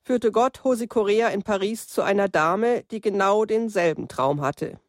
führte 0.02 0.32
Gott 0.32 0.62
Jose 0.64 0.88
Correa 0.88 1.28
in 1.28 1.44
Paris 1.44 1.88
zu 1.88 2.02
einer 2.02 2.28
Dame, 2.28 2.84
die 2.86 3.02
genau 3.02 3.46
denselben 3.46 4.08
Traum 4.08 4.42
hatte. 4.42 4.80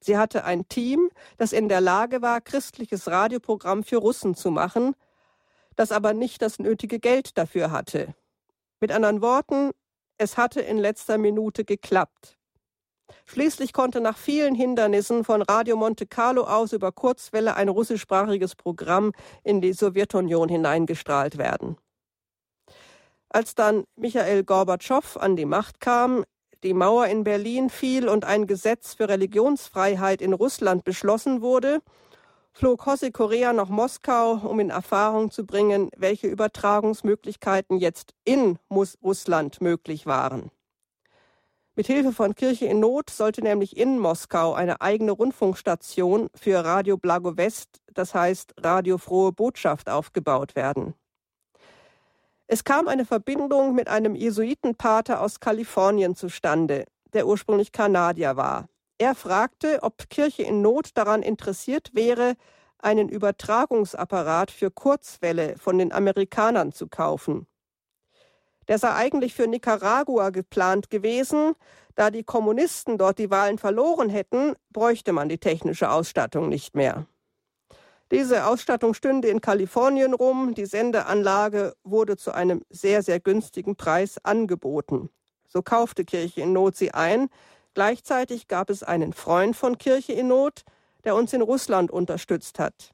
Sie 0.00 0.16
hatte 0.16 0.44
ein 0.44 0.68
Team, 0.68 1.10
das 1.36 1.52
in 1.52 1.68
der 1.68 1.80
Lage 1.80 2.22
war, 2.22 2.40
christliches 2.40 3.08
Radioprogramm 3.08 3.82
für 3.82 3.98
Russen 3.98 4.34
zu 4.34 4.50
machen, 4.50 4.94
das 5.76 5.92
aber 5.92 6.12
nicht 6.12 6.42
das 6.42 6.58
nötige 6.58 6.98
Geld 6.98 7.38
dafür 7.38 7.70
hatte. 7.70 8.14
Mit 8.80 8.92
anderen 8.92 9.22
Worten, 9.22 9.70
es 10.18 10.36
hatte 10.36 10.60
in 10.60 10.78
letzter 10.78 11.18
Minute 11.18 11.64
geklappt. 11.64 12.36
Schließlich 13.26 13.72
konnte 13.72 14.00
nach 14.00 14.16
vielen 14.16 14.54
Hindernissen 14.54 15.24
von 15.24 15.42
Radio 15.42 15.76
Monte 15.76 16.06
Carlo 16.06 16.42
aus 16.44 16.72
über 16.72 16.92
Kurzwelle 16.92 17.54
ein 17.56 17.68
russischsprachiges 17.68 18.56
Programm 18.56 19.12
in 19.44 19.60
die 19.60 19.72
Sowjetunion 19.72 20.48
hineingestrahlt 20.48 21.38
werden. 21.38 21.76
Als 23.28 23.54
dann 23.54 23.84
Michael 23.96 24.44
Gorbatschow 24.44 25.16
an 25.16 25.36
die 25.36 25.46
Macht 25.46 25.80
kam, 25.80 26.24
die 26.62 26.74
Mauer 26.74 27.06
in 27.06 27.24
Berlin 27.24 27.70
fiel 27.70 28.08
und 28.08 28.24
ein 28.24 28.46
Gesetz 28.46 28.94
für 28.94 29.08
Religionsfreiheit 29.08 30.22
in 30.22 30.32
Russland 30.32 30.84
beschlossen 30.84 31.40
wurde, 31.40 31.80
flog 32.52 32.86
Jose 32.86 33.10
Correa 33.10 33.52
nach 33.52 33.68
Moskau, 33.68 34.34
um 34.34 34.60
in 34.60 34.70
Erfahrung 34.70 35.30
zu 35.30 35.44
bringen, 35.44 35.90
welche 35.96 36.28
Übertragungsmöglichkeiten 36.28 37.78
jetzt 37.78 38.14
in 38.24 38.58
Russland 38.70 39.60
möglich 39.60 40.06
waren. 40.06 40.50
Mit 41.74 41.86
Hilfe 41.86 42.12
von 42.12 42.34
Kirche 42.34 42.66
in 42.66 42.80
Not 42.80 43.08
sollte 43.08 43.40
nämlich 43.40 43.78
in 43.78 43.98
Moskau 43.98 44.52
eine 44.52 44.82
eigene 44.82 45.12
Rundfunkstation 45.12 46.28
für 46.34 46.62
Radio 46.62 46.98
Blago 46.98 47.38
West, 47.38 47.80
das 47.94 48.14
heißt 48.14 48.52
Radio 48.58 48.98
Frohe 48.98 49.32
Botschaft, 49.32 49.88
aufgebaut 49.88 50.54
werden. 50.54 50.92
Es 52.46 52.64
kam 52.64 52.88
eine 52.88 53.06
Verbindung 53.06 53.74
mit 53.74 53.88
einem 53.88 54.14
Jesuitenpater 54.14 55.22
aus 55.22 55.40
Kalifornien 55.40 56.14
zustande, 56.14 56.84
der 57.14 57.26
ursprünglich 57.26 57.72
Kanadier 57.72 58.36
war. 58.36 58.68
Er 58.98 59.14
fragte, 59.14 59.78
ob 59.80 60.10
Kirche 60.10 60.42
in 60.42 60.60
Not 60.60 60.90
daran 60.92 61.22
interessiert 61.22 61.94
wäre, 61.94 62.34
einen 62.76 63.08
Übertragungsapparat 63.08 64.50
für 64.50 64.70
Kurzwelle 64.70 65.56
von 65.56 65.78
den 65.78 65.90
Amerikanern 65.90 66.72
zu 66.72 66.88
kaufen. 66.88 67.46
Der 68.68 68.78
sei 68.78 68.92
eigentlich 68.94 69.34
für 69.34 69.46
Nicaragua 69.46 70.30
geplant 70.30 70.90
gewesen. 70.90 71.54
Da 71.94 72.10
die 72.10 72.24
Kommunisten 72.24 72.98
dort 72.98 73.18
die 73.18 73.30
Wahlen 73.30 73.58
verloren 73.58 74.08
hätten, 74.08 74.54
bräuchte 74.70 75.12
man 75.12 75.28
die 75.28 75.38
technische 75.38 75.90
Ausstattung 75.90 76.48
nicht 76.48 76.74
mehr. 76.74 77.06
Diese 78.10 78.46
Ausstattung 78.46 78.92
stünde 78.92 79.28
in 79.28 79.40
Kalifornien 79.40 80.12
rum. 80.12 80.54
Die 80.54 80.66
Sendeanlage 80.66 81.74
wurde 81.82 82.16
zu 82.16 82.32
einem 82.32 82.62
sehr, 82.68 83.02
sehr 83.02 83.20
günstigen 83.20 83.74
Preis 83.74 84.18
angeboten. 84.22 85.08
So 85.48 85.62
kaufte 85.62 86.04
Kirche 86.04 86.42
in 86.42 86.52
Not 86.52 86.76
sie 86.76 86.92
ein. 86.92 87.28
Gleichzeitig 87.74 88.48
gab 88.48 88.68
es 88.68 88.82
einen 88.82 89.14
Freund 89.14 89.56
von 89.56 89.78
Kirche 89.78 90.12
in 90.12 90.28
Not, 90.28 90.64
der 91.04 91.14
uns 91.14 91.32
in 91.32 91.40
Russland 91.40 91.90
unterstützt 91.90 92.58
hat. 92.58 92.92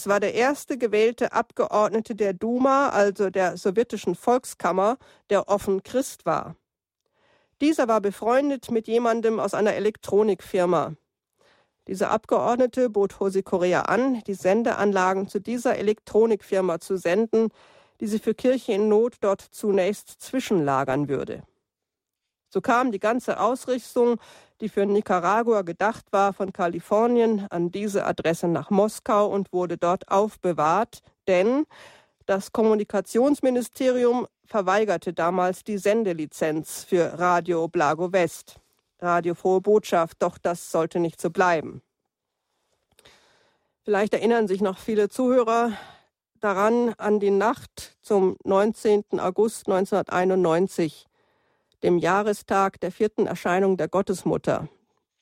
Es 0.00 0.06
war 0.06 0.18
der 0.18 0.32
erste 0.32 0.78
gewählte 0.78 1.32
Abgeordnete 1.34 2.14
der 2.14 2.32
Duma, 2.32 2.88
also 2.88 3.28
der 3.28 3.58
sowjetischen 3.58 4.14
Volkskammer, 4.14 4.96
der 5.28 5.50
offen 5.50 5.82
Christ 5.82 6.24
war. 6.24 6.56
Dieser 7.60 7.86
war 7.86 8.00
befreundet 8.00 8.70
mit 8.70 8.88
jemandem 8.88 9.38
aus 9.38 9.52
einer 9.52 9.74
Elektronikfirma. 9.74 10.94
Dieser 11.86 12.10
Abgeordnete 12.10 12.88
bot 12.88 13.14
Jose 13.20 13.42
Correa 13.42 13.82
an, 13.82 14.22
die 14.26 14.32
Sendeanlagen 14.32 15.28
zu 15.28 15.38
dieser 15.38 15.76
Elektronikfirma 15.76 16.80
zu 16.80 16.96
senden, 16.96 17.50
die 18.00 18.06
sie 18.06 18.20
für 18.20 18.32
Kirche 18.32 18.72
in 18.72 18.88
Not 18.88 19.16
dort 19.20 19.42
zunächst 19.42 20.22
zwischenlagern 20.22 21.10
würde. 21.10 21.42
So 22.48 22.62
kam 22.62 22.90
die 22.90 23.00
ganze 23.00 23.38
Ausrüstung, 23.38 24.18
die 24.60 24.68
für 24.68 24.86
Nicaragua 24.86 25.62
gedacht 25.62 26.06
war, 26.10 26.32
von 26.32 26.52
Kalifornien 26.52 27.46
an 27.50 27.70
diese 27.70 28.06
Adresse 28.06 28.48
nach 28.48 28.70
Moskau 28.70 29.26
und 29.26 29.52
wurde 29.52 29.78
dort 29.78 30.10
aufbewahrt, 30.10 31.00
denn 31.26 31.64
das 32.26 32.52
Kommunikationsministerium 32.52 34.26
verweigerte 34.44 35.12
damals 35.12 35.64
die 35.64 35.78
Sendelizenz 35.78 36.84
für 36.84 37.18
Radio 37.18 37.68
Blago 37.68 38.12
West. 38.12 38.60
Radio 39.00 39.34
Frohe 39.34 39.60
Botschaft, 39.60 40.16
doch 40.20 40.36
das 40.36 40.70
sollte 40.70 41.00
nicht 41.00 41.20
so 41.20 41.30
bleiben. 41.30 41.82
Vielleicht 43.82 44.12
erinnern 44.12 44.46
sich 44.46 44.60
noch 44.60 44.78
viele 44.78 45.08
Zuhörer 45.08 45.72
daran 46.38 46.94
an 46.98 47.18
die 47.18 47.30
Nacht 47.30 47.96
zum 48.02 48.36
19. 48.44 49.04
August 49.18 49.68
1991 49.68 51.06
dem 51.82 51.98
Jahrestag 51.98 52.80
der 52.80 52.92
vierten 52.92 53.26
Erscheinung 53.26 53.76
der 53.76 53.88
Gottesmutter. 53.88 54.68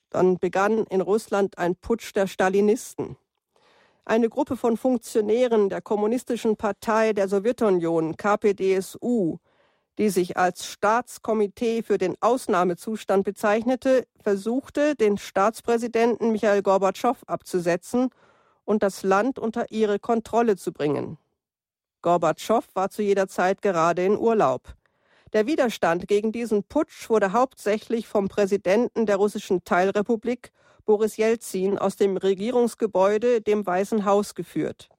Dann 0.09 0.37
begann 0.37 0.85
in 0.85 1.01
Russland 1.01 1.57
ein 1.57 1.75
Putsch 1.75 2.13
der 2.15 2.27
Stalinisten. 2.27 3.17
Eine 4.05 4.29
Gruppe 4.29 4.57
von 4.57 4.75
Funktionären 4.75 5.69
der 5.69 5.81
Kommunistischen 5.81 6.57
Partei 6.57 7.13
der 7.13 7.27
Sowjetunion, 7.27 8.17
KPDSU, 8.17 9.37
die 9.99 10.09
sich 10.09 10.37
als 10.37 10.65
Staatskomitee 10.65 11.83
für 11.83 11.97
den 11.97 12.15
Ausnahmezustand 12.21 13.25
bezeichnete, 13.25 14.07
versuchte, 14.21 14.95
den 14.95 15.17
Staatspräsidenten 15.17 16.31
Michael 16.31 16.63
Gorbatschow 16.63 17.17
abzusetzen 17.27 18.09
und 18.63 18.81
das 18.81 19.03
Land 19.03 19.37
unter 19.37 19.71
ihre 19.71 19.99
Kontrolle 19.99 20.55
zu 20.55 20.71
bringen. 20.71 21.17
Gorbatschow 22.01 22.65
war 22.73 22.89
zu 22.89 23.01
jeder 23.01 23.27
Zeit 23.27 23.61
gerade 23.61 24.05
in 24.05 24.17
Urlaub. 24.17 24.73
Der 25.33 25.45
Widerstand 25.45 26.07
gegen 26.07 26.31
diesen 26.31 26.63
Putsch 26.63 27.09
wurde 27.09 27.33
hauptsächlich 27.33 28.07
vom 28.07 28.29
Präsidenten 28.29 29.05
der 29.05 29.17
russischen 29.17 29.63
Teilrepublik 29.63 30.51
Boris 30.85 31.17
Jelzin, 31.17 31.77
aus 31.77 31.97
dem 31.97 32.17
Regierungsgebäude, 32.17 33.41
dem 33.41 33.63
Weißen 33.63 34.05
Haus, 34.05 34.33
geführt. 34.33 34.89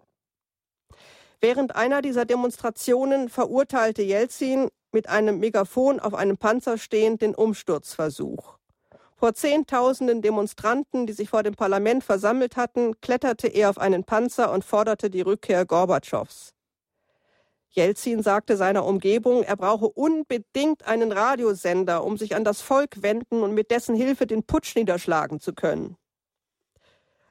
Während 1.40 1.74
einer 1.74 2.00
dieser 2.00 2.26
Demonstrationen 2.26 3.28
verurteilte 3.28 4.02
Jelzin 4.02 4.68
mit 4.92 5.08
einem 5.08 5.40
Megafon 5.40 5.98
auf 5.98 6.14
einem 6.14 6.36
Panzer 6.36 6.78
stehend 6.78 7.22
den 7.22 7.34
Umsturzversuch. 7.34 8.58
Vor 9.16 9.34
Zehntausenden 9.34 10.22
Demonstranten, 10.22 11.06
die 11.06 11.12
sich 11.12 11.28
vor 11.28 11.42
dem 11.42 11.54
Parlament 11.54 12.04
versammelt 12.04 12.56
hatten, 12.56 13.00
kletterte 13.00 13.48
er 13.48 13.70
auf 13.70 13.78
einen 13.78 14.04
Panzer 14.04 14.52
und 14.52 14.64
forderte 14.64 15.10
die 15.10 15.22
Rückkehr 15.22 15.66
Gorbatschows. 15.66 16.54
Jelzin 17.70 18.22
sagte 18.22 18.56
seiner 18.56 18.84
Umgebung, 18.84 19.42
er 19.44 19.56
brauche 19.56 19.88
unbedingt 19.88 20.86
einen 20.86 21.12
Radiosender, 21.12 22.04
um 22.04 22.16
sich 22.18 22.34
an 22.34 22.44
das 22.44 22.60
Volk 22.60 23.02
wenden 23.02 23.42
und 23.42 23.54
mit 23.54 23.70
dessen 23.70 23.94
Hilfe 23.94 24.26
den 24.26 24.42
Putsch 24.42 24.74
niederschlagen 24.74 25.40
zu 25.40 25.52
können. 25.52 25.96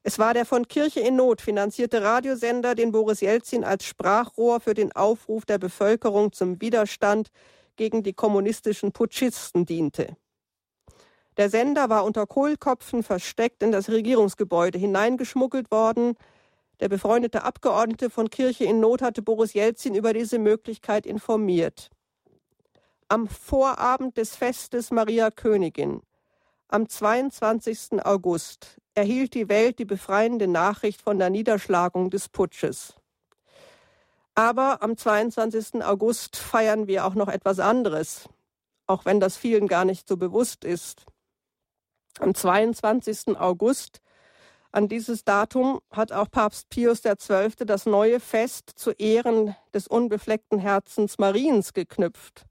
Es 0.01 0.17
war 0.17 0.33
der 0.33 0.45
von 0.45 0.67
Kirche 0.67 1.01
in 1.01 1.17
Not 1.17 1.41
finanzierte 1.41 2.01
Radiosender, 2.01 2.73
den 2.73 2.93
Boris 2.93 3.19
Jelzin 3.19 3.65
als 3.65 3.83
Sprachrohr 3.83 4.61
für 4.61 4.73
den 4.73 4.93
Aufruf 4.93 5.45
der 5.45 5.57
Bevölkerung 5.57 6.31
zum 6.31 6.61
Widerstand 6.61 7.29
gegen 7.75 8.01
die 8.01 8.13
kommunistischen 8.13 8.93
Putschisten 8.93 9.65
diente. 9.65 10.15
Der 11.35 11.49
Sender 11.49 11.89
war 11.89 12.05
unter 12.05 12.27
Kohlkopfen 12.27 13.03
versteckt 13.03 13.61
in 13.61 13.71
das 13.71 13.89
Regierungsgebäude 13.89 14.77
hineingeschmuggelt 14.77 15.69
worden. 15.69 16.15
Der 16.79 16.87
befreundete 16.87 17.43
Abgeordnete 17.43 18.09
von 18.09 18.29
Kirche 18.29 18.63
in 18.63 18.79
Not 18.79 19.01
hatte 19.01 19.21
Boris 19.21 19.53
Jelzin 19.53 19.95
über 19.95 20.13
diese 20.13 20.39
Möglichkeit 20.39 21.05
informiert. 21.05 21.89
Am 23.09 23.27
Vorabend 23.27 24.17
des 24.17 24.35
Festes 24.35 24.91
Maria 24.91 25.31
Königin, 25.31 26.01
am 26.69 26.87
22. 26.87 28.05
August, 28.05 28.77
erhielt 28.93 29.33
die 29.33 29.49
Welt 29.49 29.79
die 29.79 29.85
befreiende 29.85 30.47
Nachricht 30.47 31.01
von 31.01 31.17
der 31.17 31.29
Niederschlagung 31.29 32.09
des 32.11 32.29
Putsches. 32.29 32.95
Aber 34.35 34.81
am 34.81 34.95
22. 34.95 35.83
August 35.83 36.37
feiern 36.37 36.87
wir 36.87 37.05
auch 37.05 37.15
noch 37.15 37.27
etwas 37.27 37.59
anderes, 37.59 38.29
auch 38.85 39.03
wenn 39.03 39.19
das 39.19 39.35
vielen 39.35 39.67
gar 39.67 39.83
nicht 39.83 40.07
so 40.07 40.15
bewusst 40.15 40.63
ist. 40.63 41.05
Am 42.19 42.33
22. 42.33 43.37
August, 43.37 44.01
an 44.71 44.87
dieses 44.87 45.23
Datum, 45.23 45.79
hat 45.91 46.11
auch 46.11 46.29
Papst 46.29 46.69
Pius 46.69 47.01
XII. 47.01 47.65
das 47.65 47.85
neue 47.85 48.19
Fest 48.19 48.71
zu 48.75 48.91
Ehren 48.91 49.55
des 49.73 49.87
unbefleckten 49.87 50.59
Herzens 50.59 51.17
Mariens 51.17 51.73
geknüpft. 51.73 52.45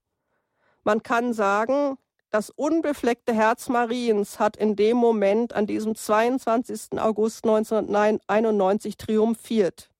Man 0.84 1.02
kann 1.02 1.32
sagen, 1.32 1.96
das 2.30 2.50
unbefleckte 2.50 3.32
Herz 3.32 3.68
Mariens 3.68 4.38
hat 4.38 4.56
in 4.56 4.76
dem 4.76 4.96
Moment, 4.96 5.54
an 5.54 5.66
diesem 5.66 5.94
22. 5.94 6.98
August 6.98 7.44
1991, 7.44 8.96
triumphiert 8.96 9.90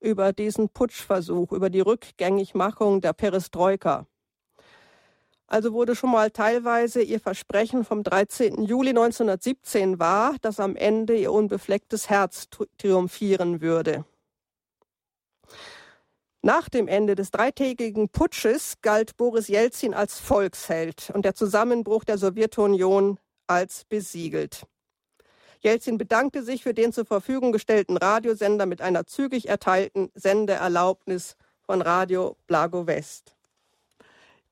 über 0.00 0.32
diesen 0.32 0.68
Putschversuch, 0.70 1.52
über 1.52 1.70
die 1.70 1.80
Rückgängigmachung 1.80 3.00
der 3.00 3.12
Perestroika. 3.12 4.06
Also 5.50 5.72
wurde 5.72 5.96
schon 5.96 6.12
mal 6.12 6.30
teilweise 6.30 7.02
ihr 7.02 7.18
Versprechen 7.18 7.84
vom 7.84 8.04
13. 8.04 8.62
Juli 8.62 8.90
1917 8.90 9.98
wahr, 9.98 10.36
dass 10.42 10.60
am 10.60 10.76
Ende 10.76 11.16
ihr 11.16 11.32
unbeflecktes 11.32 12.08
Herz 12.08 12.46
triumphieren 12.78 13.60
würde. 13.60 14.04
Nach 16.40 16.68
dem 16.68 16.86
Ende 16.86 17.16
des 17.16 17.32
dreitägigen 17.32 18.10
Putsches 18.10 18.74
galt 18.80 19.16
Boris 19.16 19.48
Jelzin 19.48 19.92
als 19.92 20.20
Volksheld 20.20 21.10
und 21.12 21.24
der 21.24 21.34
Zusammenbruch 21.34 22.04
der 22.04 22.16
Sowjetunion 22.16 23.18
als 23.48 23.84
besiegelt. 23.86 24.66
Jelzin 25.58 25.98
bedankte 25.98 26.44
sich 26.44 26.62
für 26.62 26.74
den 26.74 26.92
zur 26.92 27.06
Verfügung 27.06 27.50
gestellten 27.50 27.96
Radiosender 27.96 28.66
mit 28.66 28.80
einer 28.80 29.04
zügig 29.04 29.48
erteilten 29.48 30.12
Sendeerlaubnis 30.14 31.34
von 31.60 31.82
Radio 31.82 32.36
Blago 32.46 32.86
West. 32.86 33.34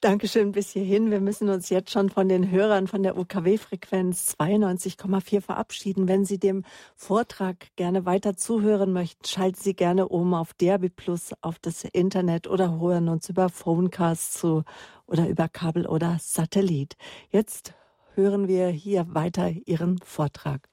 Dankeschön 0.00 0.52
bis 0.52 0.70
hierhin. 0.70 1.10
Wir 1.10 1.18
müssen 1.18 1.48
uns 1.48 1.70
jetzt 1.70 1.90
schon 1.90 2.08
von 2.08 2.28
den 2.28 2.52
Hörern 2.52 2.86
von 2.86 3.02
der 3.02 3.18
UKW-Frequenz 3.18 4.36
92,4 4.38 5.40
verabschieden. 5.40 6.06
Wenn 6.06 6.24
Sie 6.24 6.38
dem 6.38 6.62
Vortrag 6.94 7.74
gerne 7.74 8.06
weiter 8.06 8.36
zuhören 8.36 8.92
möchten, 8.92 9.24
schalten 9.26 9.58
Sie 9.60 9.74
gerne 9.74 10.06
um 10.06 10.34
auf 10.34 10.54
Derby 10.54 10.88
Plus 10.88 11.32
auf 11.40 11.58
das 11.58 11.82
Internet 11.82 12.46
oder 12.46 12.78
hören 12.78 13.08
uns 13.08 13.28
über 13.28 13.48
Phonecast 13.48 14.34
zu 14.34 14.62
oder 15.08 15.28
über 15.28 15.48
Kabel 15.48 15.84
oder 15.84 16.18
Satellit. 16.20 16.96
Jetzt 17.30 17.74
hören 18.14 18.46
wir 18.46 18.68
hier 18.68 19.12
weiter 19.14 19.50
Ihren 19.66 19.98
Vortrag. 19.98 20.68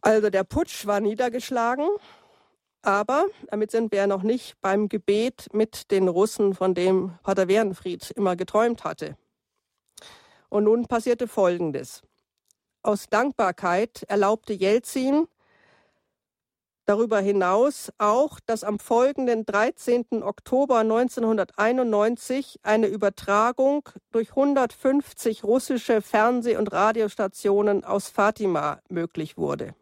Also 0.00 0.30
der 0.30 0.44
Putsch 0.44 0.86
war 0.86 1.00
niedergeschlagen. 1.00 1.86
Aber 2.82 3.26
damit 3.48 3.70
sind 3.70 3.92
wir 3.92 4.06
noch 4.08 4.24
nicht 4.24 4.60
beim 4.60 4.88
Gebet 4.88 5.48
mit 5.52 5.90
den 5.92 6.08
Russen, 6.08 6.54
von 6.54 6.74
dem 6.74 7.12
Pater 7.22 7.46
Werenfried 7.46 8.10
immer 8.10 8.34
geträumt 8.34 8.82
hatte. 8.82 9.16
Und 10.48 10.64
nun 10.64 10.86
passierte 10.86 11.28
Folgendes. 11.28 12.02
Aus 12.82 13.08
Dankbarkeit 13.08 14.02
erlaubte 14.08 14.52
Jelzin 14.52 15.28
darüber 16.84 17.20
hinaus 17.20 17.92
auch, 17.98 18.40
dass 18.40 18.64
am 18.64 18.80
folgenden 18.80 19.46
13. 19.46 20.22
Oktober 20.22 20.78
1991 20.78 22.58
eine 22.64 22.88
Übertragung 22.88 23.88
durch 24.10 24.30
150 24.30 25.44
russische 25.44 26.02
Fernseh- 26.02 26.56
und 26.56 26.72
Radiostationen 26.72 27.84
aus 27.84 28.08
Fatima 28.08 28.80
möglich 28.88 29.36
wurde. 29.36 29.74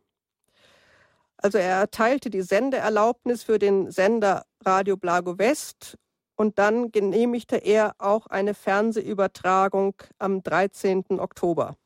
Also 1.43 1.57
er 1.57 1.77
erteilte 1.77 2.29
die 2.29 2.43
Sendeerlaubnis 2.43 3.43
für 3.43 3.59
den 3.59 3.91
Sender 3.91 4.45
Radio 4.63 4.99
Blago 4.99 5.39
West 5.39 5.97
und 6.37 6.59
dann 6.59 6.93
genehmigte 6.93 7.57
er 7.57 7.95
auch 7.99 8.27
eine 8.27 8.53
Fernsehübertragung 8.53 9.95
am 10.19 10.43
13. 10.43 11.19
Oktober. 11.19 11.77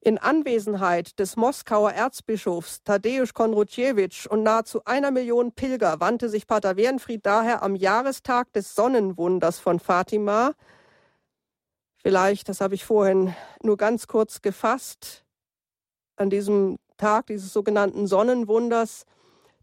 In 0.00 0.18
Anwesenheit 0.18 1.18
des 1.20 1.36
Moskauer 1.36 1.92
Erzbischofs 1.92 2.82
Tadeusz 2.82 3.32
Konrutjewitsch 3.32 4.26
und 4.26 4.42
nahezu 4.42 4.84
einer 4.86 5.12
Million 5.12 5.52
Pilger 5.52 6.00
wandte 6.00 6.28
sich 6.28 6.48
Pater 6.48 6.76
Wernfried 6.76 7.24
daher 7.24 7.62
am 7.62 7.76
Jahrestag 7.76 8.52
des 8.54 8.74
Sonnenwunders 8.74 9.60
von 9.60 9.78
Fatima, 9.78 10.54
vielleicht, 11.98 12.48
das 12.48 12.60
habe 12.60 12.74
ich 12.74 12.84
vorhin 12.84 13.34
nur 13.62 13.76
ganz 13.76 14.06
kurz 14.06 14.40
gefasst, 14.40 15.24
an 16.16 16.30
diesem 16.30 16.78
Tag 17.00 17.26
dieses 17.26 17.52
sogenannten 17.52 18.06
Sonnenwunders 18.06 19.06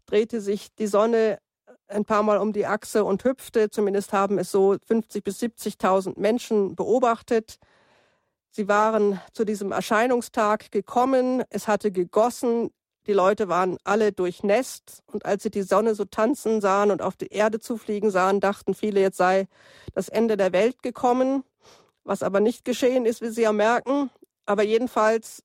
drehte 0.06 0.40
sich 0.40 0.74
die 0.74 0.88
Sonne 0.88 1.38
ein 1.86 2.04
paar 2.04 2.22
Mal 2.22 2.38
um 2.38 2.52
die 2.52 2.66
Achse 2.66 3.04
und 3.04 3.24
hüpfte. 3.24 3.70
Zumindest 3.70 4.12
haben 4.12 4.38
es 4.38 4.50
so 4.50 4.76
50 4.86 5.24
bis 5.24 5.40
70.000 5.40 6.18
Menschen 6.18 6.74
beobachtet. 6.74 7.58
Sie 8.50 8.68
waren 8.68 9.20
zu 9.32 9.44
diesem 9.44 9.72
Erscheinungstag 9.72 10.70
gekommen. 10.70 11.44
Es 11.50 11.68
hatte 11.68 11.92
gegossen. 11.92 12.70
Die 13.06 13.12
Leute 13.12 13.48
waren 13.48 13.78
alle 13.84 14.12
durchnässt. 14.12 15.02
Und 15.06 15.24
als 15.24 15.44
sie 15.44 15.50
die 15.50 15.62
Sonne 15.62 15.94
so 15.94 16.04
tanzen 16.04 16.60
sahen 16.60 16.90
und 16.90 17.00
auf 17.00 17.16
die 17.16 17.28
Erde 17.28 17.60
zufliegen 17.60 18.10
sahen, 18.10 18.40
dachten 18.40 18.74
viele, 18.74 19.00
jetzt 19.00 19.16
sei 19.16 19.46
das 19.94 20.08
Ende 20.08 20.36
der 20.36 20.52
Welt 20.52 20.82
gekommen. 20.82 21.44
Was 22.04 22.22
aber 22.22 22.40
nicht 22.40 22.64
geschehen 22.64 23.06
ist, 23.06 23.22
wie 23.22 23.28
Sie 23.28 23.42
ja 23.42 23.52
merken. 23.52 24.10
Aber 24.44 24.62
jedenfalls 24.62 25.42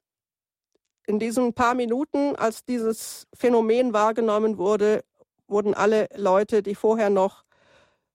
in 1.05 1.19
diesen 1.19 1.53
paar 1.53 1.73
Minuten, 1.73 2.35
als 2.35 2.65
dieses 2.65 3.27
Phänomen 3.33 3.93
wahrgenommen 3.93 4.57
wurde, 4.57 5.03
wurden 5.47 5.73
alle 5.73 6.07
Leute, 6.15 6.63
die 6.63 6.75
vorher 6.75 7.09
noch 7.09 7.43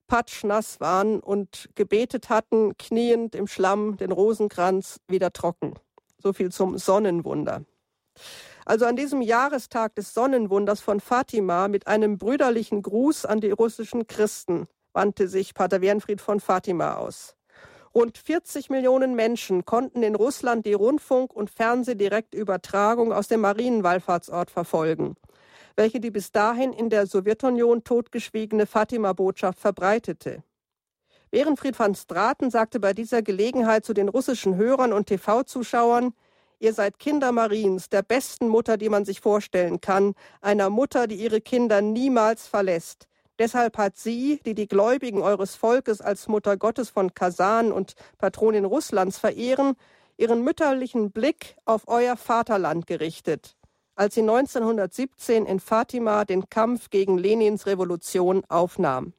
patschnass 0.07 0.81
waren 0.81 1.21
und 1.21 1.69
gebetet 1.75 2.31
hatten, 2.31 2.77
kniend 2.79 3.35
im 3.35 3.47
Schlamm, 3.47 3.97
den 3.99 4.11
Rosenkranz 4.11 5.01
wieder 5.07 5.33
trocken. 5.33 5.75
So 6.19 6.33
viel 6.33 6.51
zum 6.51 6.79
Sonnenwunder. 6.79 7.65
Also 8.65 8.87
an 8.87 8.97
diesem 8.97 9.23
Jahrestag 9.23 9.95
des 9.95 10.13
Sonnenwunders 10.13 10.81
von 10.81 11.01
Fatima 11.01 11.69
mit 11.69 11.87
einem 11.87 12.19
brüderlichen 12.19 12.83
Gruß 12.83 13.25
an 13.25 13.41
die 13.41 13.51
russischen 13.51 14.07
Christen 14.07 14.67
wandte 14.93 15.29
sich 15.29 15.55
Pater 15.55 15.81
Wernfried 15.81 16.21
von 16.21 16.41
Fatima 16.41 16.97
aus. 16.97 17.38
Rund 17.99 18.17
40 18.17 18.71
Millionen 18.71 19.17
Menschen 19.17 19.65
konnten 19.65 20.05
in 20.05 20.15
Russland 20.15 20.65
die 20.65 20.73
Rundfunk- 20.73 21.35
und 21.35 21.51
Fernsehdirektübertragung 21.51 23.13
aus 23.13 23.27
dem 23.27 23.41
Marienwallfahrtsort 23.41 24.53
verfolgen, 24.53 25.17
welche 25.75 25.99
die 25.99 26.13
bis 26.13 26.31
dahin 26.31 26.73
in 26.73 26.91
der 26.91 27.09
Sowjetunion 27.09 27.83
totgeschwiegene 27.83 28.67
Fatima-Botschaft 28.67 29.59
verbreitete. 29.59 30.45
Ehrenfried 31.33 31.77
van 31.77 31.97
Straten 31.97 32.53
sagte 32.53 32.79
bei 32.79 32.93
dieser 32.93 33.23
Gelegenheit 33.23 33.85
zu 33.85 33.95
den 33.95 34.09
russischen 34.09 34.55
Hörern 34.55 34.93
und 34.93 35.07
TV-Zuschauern, 35.07 36.15
Ihr 36.61 36.75
seid 36.75 37.01
Kinder 37.01 37.33
Mariens, 37.33 37.89
der 37.89 38.03
besten 38.03 38.47
Mutter, 38.47 38.77
die 38.77 38.91
man 38.91 39.07
sich 39.07 39.21
vorstellen 39.21 39.81
kann, 39.81 40.15
einer 40.41 40.71
Mutter, 40.71 41.09
die 41.09 41.17
ihre 41.17 41.41
Kinder 41.41 41.81
niemals 41.81 42.47
verlässt. 42.47 43.09
Deshalb 43.39 43.79
hat 43.79 43.97
sie, 43.97 44.41
die 44.45 44.55
die 44.55 44.67
Gläubigen 44.67 45.23
eures 45.23 45.55
Volkes 45.55 46.01
als 46.01 46.27
Mutter 46.27 46.57
Gottes 46.57 46.91
von 46.91 47.15
Kasan 47.15 47.71
und 47.71 47.95
Patronin 48.19 48.65
Russlands 48.65 49.19
verehren, 49.19 49.75
ihren 50.17 50.43
mütterlichen 50.43 51.13
Blick 51.13 51.57
auf 51.65 51.87
euer 51.87 52.17
Vaterland 52.17 52.89
gerichtet, 52.89 53.57
als 53.95 54.17
sie 54.17 54.23
1917 54.23 55.47
in 55.47 55.61
Fatima 55.61 56.25
den 56.25 56.49
Kampf 56.51 56.91
gegen 56.91 57.17
Lenins 57.17 57.67
Revolution 57.67 58.43
aufnahm. 58.49 59.13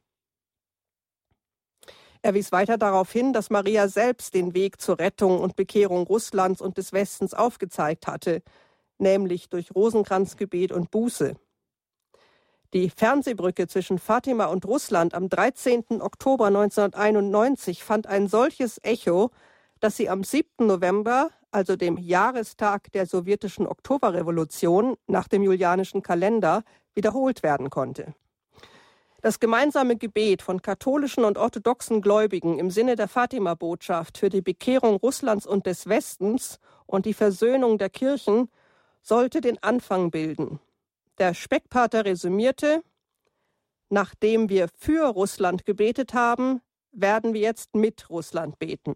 Er 2.22 2.34
wies 2.34 2.52
weiter 2.52 2.78
darauf 2.78 3.10
hin, 3.14 3.32
dass 3.32 3.50
Maria 3.50 3.88
selbst 3.88 4.34
den 4.34 4.54
Weg 4.54 4.82
zur 4.82 5.00
Rettung 5.00 5.40
und 5.40 5.56
Bekehrung 5.56 6.06
Russlands 6.06 6.62
und 6.62 6.78
des 6.78 6.92
Westens 6.92 7.34
aufgezeigt 7.34 8.08
hatte, 8.08 8.42
nämlich 8.98 9.48
durch 9.48 9.74
Rosenkranzgebet 9.74 10.74
und 10.74 10.92
Buße. 10.92 11.36
Die 12.74 12.92
Fernsehbrücke 12.92 13.68
zwischen 13.68 13.98
Fatima 13.98 14.46
und 14.46 14.64
Russland 14.64 15.16
am 15.16 15.28
13. 15.28 16.02
Oktober 16.02 16.46
1991 16.48 17.84
fand 17.84 18.06
ein 18.06 18.28
solches 18.28 18.80
Echo, 18.84 19.32
dass 19.80 19.98
sie 19.98 20.08
am 20.08 20.24
7. 20.24 20.68
November, 20.68 21.32
also 21.50 21.76
dem 21.76 21.98
Jahrestag 21.98 22.92
der 22.92 23.08
sowjetischen 23.08 23.66
Oktoberrevolution 23.66 24.98
nach 25.08 25.28
dem 25.28 25.42
julianischen 25.42 26.04
Kalender, 26.04 26.64
wiederholt 26.94 27.42
werden 27.42 27.72
konnte. 27.72 28.14
Das 29.24 29.40
gemeinsame 29.40 29.96
Gebet 29.96 30.44
von 30.44 30.62
katholischen 30.62 31.26
und 31.26 31.40
orthodoxen 31.40 32.02
Gläubigen 32.02 32.60
im 32.60 32.70
Sinne 32.70 32.96
der 32.96 33.08
Fatima-Botschaft 33.08 34.20
für 34.20 34.30
die 34.30 34.44
Bekehrung 34.44 34.98
Russlands 34.98 35.48
und 35.48 35.66
des 35.66 35.90
Westens 35.90 36.60
und 36.86 37.08
die 37.08 37.16
Versöhnung 37.16 37.80
der 37.80 37.90
Kirchen 37.90 38.48
sollte 39.02 39.42
den 39.42 39.62
Anfang 39.64 40.12
bilden. 40.12 40.60
Der 41.20 41.34
Speckpater 41.34 42.06
resümierte, 42.06 42.82
nachdem 43.90 44.48
wir 44.48 44.70
für 44.78 45.06
Russland 45.06 45.66
gebetet 45.66 46.14
haben, 46.14 46.62
werden 46.94 47.34
wir 47.34 47.42
jetzt 47.42 47.76
mit 47.76 48.10
Russland 48.10 48.58
beten. 48.58 48.96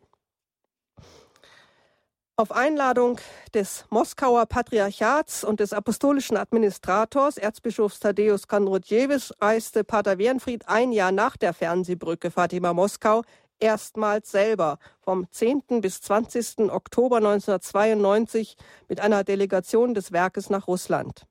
Auf 2.37 2.51
Einladung 2.51 3.19
des 3.53 3.85
Moskauer 3.89 4.45
Patriarchats 4.45 5.43
und 5.43 5.59
des 5.59 5.73
apostolischen 5.73 6.37
Administrators 6.37 7.37
Erzbischofs 7.37 7.99
Tadeusz 7.99 8.47
Konrodjewitsch 8.47 9.31
reiste 9.39 9.83
Pater 9.83 10.17
Wernfried 10.17 10.67
ein 10.67 10.93
Jahr 10.93 11.11
nach 11.11 11.35
der 11.35 11.53
Fernsehbrücke 11.53 12.31
Fatima 12.31 12.73
Moskau 12.73 13.23
erstmals 13.59 14.31
selber 14.31 14.79
vom 15.01 15.29
10. 15.29 15.81
bis 15.81 16.01
20. 16.01 16.71
Oktober 16.71 17.17
1992 17.17 18.55
mit 18.87 19.01
einer 19.01 19.23
Delegation 19.23 19.93
des 19.93 20.11
Werkes 20.13 20.49
nach 20.49 20.67
Russland. 20.67 21.27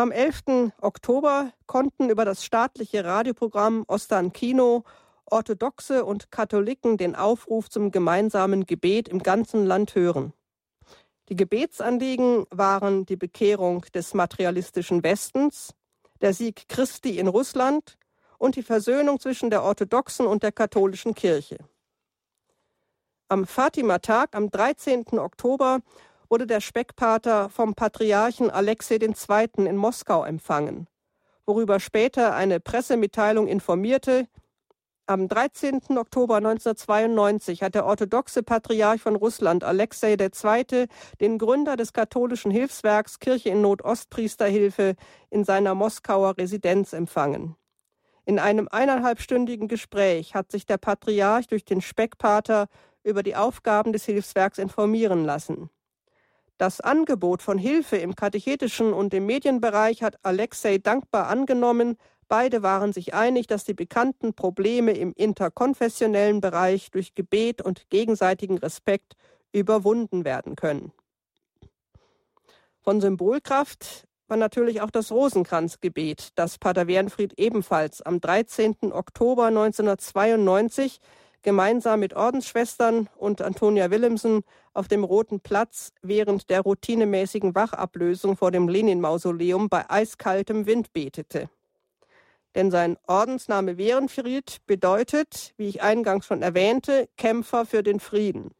Am 0.00 0.12
11. 0.12 0.72
Oktober 0.80 1.52
konnten 1.66 2.08
über 2.08 2.24
das 2.24 2.42
staatliche 2.42 3.04
Radioprogramm 3.04 3.84
Ostan 3.86 4.32
Kino 4.32 4.82
Orthodoxe 5.26 6.06
und 6.06 6.30
Katholiken 6.30 6.96
den 6.96 7.14
Aufruf 7.14 7.68
zum 7.68 7.90
gemeinsamen 7.90 8.64
Gebet 8.64 9.10
im 9.10 9.22
ganzen 9.22 9.66
Land 9.66 9.94
hören. 9.94 10.32
Die 11.28 11.36
Gebetsanliegen 11.36 12.46
waren 12.48 13.04
die 13.04 13.16
Bekehrung 13.16 13.82
des 13.94 14.14
materialistischen 14.14 15.02
Westens, 15.02 15.74
der 16.22 16.32
Sieg 16.32 16.66
Christi 16.70 17.18
in 17.18 17.28
Russland 17.28 17.98
und 18.38 18.56
die 18.56 18.62
Versöhnung 18.62 19.20
zwischen 19.20 19.50
der 19.50 19.62
orthodoxen 19.62 20.26
und 20.26 20.42
der 20.42 20.52
katholischen 20.52 21.14
Kirche. 21.14 21.58
Am 23.28 23.46
Fatima-Tag 23.46 24.34
am 24.34 24.50
13. 24.50 25.18
Oktober 25.18 25.80
wurde 26.30 26.46
der 26.46 26.60
Speckpater 26.60 27.50
vom 27.50 27.74
Patriarchen 27.74 28.50
Alexei 28.50 28.96
II. 28.96 29.66
in 29.66 29.76
Moskau 29.76 30.24
empfangen, 30.24 30.86
worüber 31.44 31.80
später 31.80 32.34
eine 32.34 32.60
Pressemitteilung 32.60 33.48
informierte, 33.48 34.26
am 35.10 35.26
13. 35.26 35.98
Oktober 35.98 36.36
1992 36.36 37.64
hat 37.64 37.74
der 37.74 37.84
orthodoxe 37.84 38.44
Patriarch 38.44 39.00
von 39.00 39.16
Russland 39.16 39.64
Alexei 39.64 40.12
II. 40.12 40.86
den 41.20 41.36
Gründer 41.36 41.76
des 41.76 41.92
katholischen 41.92 42.52
Hilfswerks 42.52 43.18
Kirche 43.18 43.48
in 43.48 43.60
Not 43.60 43.82
Ostpriesterhilfe 43.82 44.94
in 45.28 45.42
seiner 45.42 45.74
Moskauer 45.74 46.38
Residenz 46.38 46.92
empfangen. 46.92 47.56
In 48.24 48.38
einem 48.38 48.68
eineinhalbstündigen 48.70 49.66
Gespräch 49.66 50.36
hat 50.36 50.52
sich 50.52 50.64
der 50.64 50.78
Patriarch 50.78 51.48
durch 51.48 51.64
den 51.64 51.80
Speckpater 51.80 52.68
über 53.02 53.24
die 53.24 53.34
Aufgaben 53.34 53.92
des 53.92 54.04
Hilfswerks 54.04 54.58
informieren 54.58 55.24
lassen. 55.24 55.70
Das 56.60 56.82
Angebot 56.82 57.40
von 57.40 57.56
Hilfe 57.56 57.96
im 57.96 58.14
katechetischen 58.14 58.92
und 58.92 59.14
im 59.14 59.24
Medienbereich 59.24 60.02
hat 60.02 60.18
Alexei 60.22 60.76
dankbar 60.76 61.28
angenommen. 61.28 61.96
Beide 62.28 62.62
waren 62.62 62.92
sich 62.92 63.14
einig, 63.14 63.46
dass 63.46 63.64
die 63.64 63.72
bekannten 63.72 64.34
Probleme 64.34 64.92
im 64.92 65.14
interkonfessionellen 65.14 66.42
Bereich 66.42 66.90
durch 66.90 67.14
Gebet 67.14 67.62
und 67.62 67.88
gegenseitigen 67.88 68.58
Respekt 68.58 69.14
überwunden 69.52 70.26
werden 70.26 70.54
können. 70.54 70.92
Von 72.82 73.00
Symbolkraft 73.00 74.06
war 74.28 74.36
natürlich 74.36 74.82
auch 74.82 74.90
das 74.90 75.10
Rosenkranzgebet, 75.10 76.32
das 76.34 76.58
Pater 76.58 76.86
Wernfried 76.86 77.32
ebenfalls 77.38 78.02
am 78.02 78.20
13. 78.20 78.92
Oktober 78.92 79.46
1992 79.46 81.00
gemeinsam 81.42 82.00
mit 82.00 82.14
Ordensschwestern 82.14 83.08
und 83.16 83.40
Antonia 83.40 83.90
Willemsen 83.90 84.42
auf 84.74 84.88
dem 84.88 85.04
Roten 85.04 85.40
Platz 85.40 85.92
während 86.02 86.50
der 86.50 86.60
routinemäßigen 86.60 87.54
Wachablösung 87.54 88.36
vor 88.36 88.50
dem 88.50 88.68
Lenin-Mausoleum 88.68 89.68
bei 89.68 89.88
eiskaltem 89.88 90.66
Wind 90.66 90.92
betete. 90.92 91.48
Denn 92.54 92.70
sein 92.70 92.98
Ordensname 93.06 93.78
Werenfried 93.78 94.58
bedeutet, 94.66 95.54
wie 95.56 95.68
ich 95.68 95.82
eingangs 95.82 96.26
schon 96.26 96.42
erwähnte, 96.42 97.08
Kämpfer 97.16 97.64
für 97.64 97.82
den 97.82 98.00
Frieden. 98.00 98.50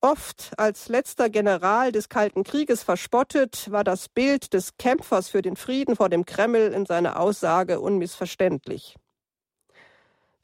Oft 0.00 0.52
als 0.56 0.88
letzter 0.88 1.30
General 1.30 1.90
des 1.90 2.08
Kalten 2.08 2.44
Krieges 2.44 2.82
verspottet, 2.82 3.70
war 3.70 3.82
das 3.82 4.08
Bild 4.08 4.52
des 4.52 4.76
Kämpfers 4.76 5.28
für 5.28 5.42
den 5.42 5.56
Frieden 5.56 5.96
vor 5.96 6.08
dem 6.08 6.24
Kreml 6.24 6.72
in 6.72 6.86
seiner 6.86 7.18
Aussage 7.18 7.80
unmissverständlich. 7.80 8.96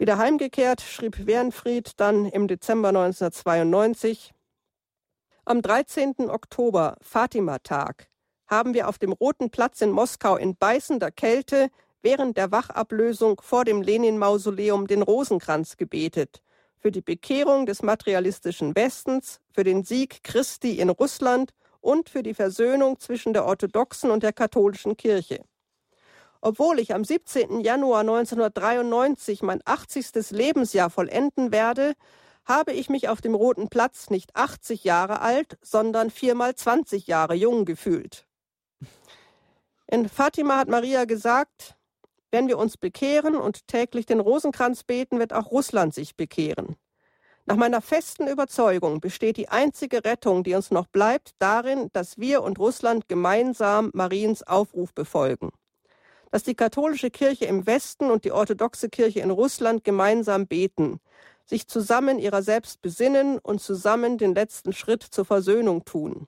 Wieder 0.02 0.18
heimgekehrt 0.18 0.80
schrieb 0.80 1.28
Wernfried 1.28 1.92
dann 2.00 2.26
im 2.26 2.48
Dezember 2.48 2.88
1992 2.88 4.32
Am 5.44 5.62
13. 5.62 6.28
Oktober, 6.28 6.96
Fatima-Tag, 7.00 8.08
haben 8.48 8.74
wir 8.74 8.88
auf 8.88 8.98
dem 8.98 9.12
Roten 9.12 9.50
Platz 9.50 9.80
in 9.80 9.92
Moskau 9.92 10.34
in 10.34 10.56
beißender 10.56 11.12
Kälte 11.12 11.68
während 12.02 12.36
der 12.36 12.50
Wachablösung 12.50 13.40
vor 13.44 13.64
dem 13.64 13.80
Lenin-Mausoleum 13.80 14.88
den 14.88 15.02
Rosenkranz 15.02 15.76
gebetet, 15.76 16.42
für 16.80 16.90
die 16.90 17.00
Bekehrung 17.00 17.64
des 17.64 17.84
materialistischen 17.84 18.74
Westens, 18.74 19.40
für 19.52 19.62
den 19.62 19.84
Sieg 19.84 20.24
Christi 20.24 20.80
in 20.80 20.90
Russland 20.90 21.52
und 21.80 22.08
für 22.08 22.24
die 22.24 22.34
Versöhnung 22.34 22.98
zwischen 22.98 23.34
der 23.34 23.44
orthodoxen 23.44 24.10
und 24.10 24.24
der 24.24 24.32
katholischen 24.32 24.96
Kirche. 24.96 25.44
Obwohl 26.44 26.80
ich 26.80 26.92
am 26.92 27.04
17. 27.04 27.60
Januar 27.60 28.00
1993 28.00 29.42
mein 29.42 29.60
80. 29.64 30.32
Lebensjahr 30.32 30.90
vollenden 30.90 31.52
werde, 31.52 31.94
habe 32.44 32.72
ich 32.72 32.90
mich 32.90 33.08
auf 33.08 33.20
dem 33.20 33.36
Roten 33.36 33.68
Platz 33.68 34.10
nicht 34.10 34.34
80 34.34 34.82
Jahre 34.82 35.20
alt, 35.20 35.56
sondern 35.62 36.10
viermal 36.10 36.56
20 36.56 37.06
Jahre 37.06 37.34
jung 37.34 37.64
gefühlt. 37.64 38.26
In 39.86 40.08
Fatima 40.08 40.58
hat 40.58 40.66
Maria 40.66 41.04
gesagt, 41.04 41.76
wenn 42.32 42.48
wir 42.48 42.58
uns 42.58 42.76
bekehren 42.76 43.36
und 43.36 43.68
täglich 43.68 44.06
den 44.06 44.18
Rosenkranz 44.18 44.82
beten, 44.82 45.20
wird 45.20 45.32
auch 45.32 45.52
Russland 45.52 45.94
sich 45.94 46.16
bekehren. 46.16 46.74
Nach 47.44 47.56
meiner 47.56 47.80
festen 47.80 48.26
Überzeugung 48.26 49.00
besteht 49.00 49.36
die 49.36 49.48
einzige 49.48 50.04
Rettung, 50.04 50.42
die 50.42 50.54
uns 50.56 50.72
noch 50.72 50.88
bleibt, 50.88 51.36
darin, 51.38 51.88
dass 51.92 52.18
wir 52.18 52.42
und 52.42 52.58
Russland 52.58 53.08
gemeinsam 53.08 53.90
Mariens 53.94 54.42
Aufruf 54.42 54.92
befolgen 54.92 55.52
dass 56.32 56.42
die 56.42 56.54
katholische 56.54 57.10
Kirche 57.10 57.44
im 57.44 57.66
Westen 57.66 58.10
und 58.10 58.24
die 58.24 58.32
orthodoxe 58.32 58.88
Kirche 58.88 59.20
in 59.20 59.30
Russland 59.30 59.84
gemeinsam 59.84 60.46
beten, 60.46 60.98
sich 61.44 61.68
zusammen 61.68 62.18
ihrer 62.18 62.42
selbst 62.42 62.80
besinnen 62.80 63.38
und 63.38 63.60
zusammen 63.60 64.16
den 64.16 64.34
letzten 64.34 64.72
Schritt 64.72 65.02
zur 65.02 65.26
Versöhnung 65.26 65.84
tun. 65.84 66.26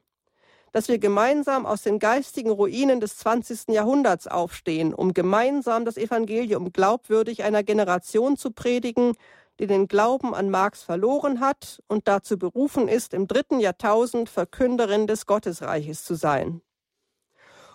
Dass 0.72 0.88
wir 0.88 0.98
gemeinsam 0.98 1.64
aus 1.64 1.82
den 1.82 1.98
geistigen 1.98 2.50
Ruinen 2.50 3.00
des 3.00 3.16
20. 3.16 3.68
Jahrhunderts 3.68 4.26
aufstehen, 4.26 4.92
um 4.92 5.14
gemeinsam 5.14 5.86
das 5.86 5.96
Evangelium 5.96 6.72
glaubwürdig 6.72 7.42
einer 7.42 7.62
Generation 7.62 8.36
zu 8.36 8.50
predigen, 8.50 9.14
die 9.58 9.66
den 9.66 9.88
Glauben 9.88 10.34
an 10.34 10.50
Marx 10.50 10.82
verloren 10.82 11.40
hat 11.40 11.82
und 11.88 12.08
dazu 12.08 12.36
berufen 12.38 12.88
ist, 12.88 13.14
im 13.14 13.26
dritten 13.26 13.58
Jahrtausend 13.58 14.28
Verkünderin 14.28 15.06
des 15.06 15.24
Gottesreiches 15.24 16.04
zu 16.04 16.14
sein. 16.14 16.60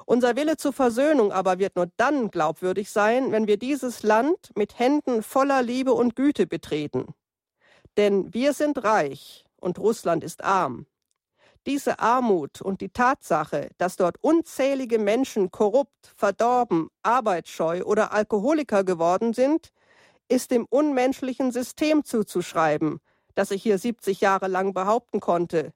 Unser 0.10 0.36
Wille 0.36 0.58
zur 0.58 0.74
Versöhnung 0.74 1.32
aber 1.32 1.60
wird 1.60 1.76
nur 1.76 1.86
dann 1.96 2.32
glaubwürdig 2.32 2.90
sein, 2.90 3.32
wenn 3.32 3.46
wir 3.46 3.58
dieses 3.58 4.02
Land 4.02 4.50
mit 4.56 4.80
Händen 4.80 5.22
voller 5.22 5.62
Liebe 5.62 5.94
und 5.94 6.16
Güte 6.16 6.48
betreten. 6.48 7.14
Denn 7.96 8.34
wir 8.34 8.54
sind 8.54 8.84
reich 8.84 9.46
und 9.58 9.78
Russland 9.78 10.24
ist 10.24 10.44
arm. 10.44 10.88
Diese 11.68 12.00
Armut 12.00 12.60
und 12.60 12.82
die 12.82 12.90
Tatsache, 12.90 13.70
dass 13.78 13.98
dort 13.98 14.16
unzählige 14.24 14.98
Menschen 14.98 15.52
korrupt, 15.52 16.12
verdorben, 16.18 16.90
arbeitsscheu 17.04 17.84
oder 17.84 18.12
Alkoholiker 18.12 18.84
geworden 18.84 19.34
sind, 19.34 19.70
ist 20.28 20.50
dem 20.50 20.66
unmenschlichen 20.72 21.52
System 21.52 22.04
zuzuschreiben, 22.04 23.00
das 23.36 23.50
sich 23.50 23.62
hier 23.62 23.78
70 23.78 24.22
Jahre 24.22 24.48
lang 24.48 24.74
behaupten 24.74 25.20
konnte. 25.20 25.72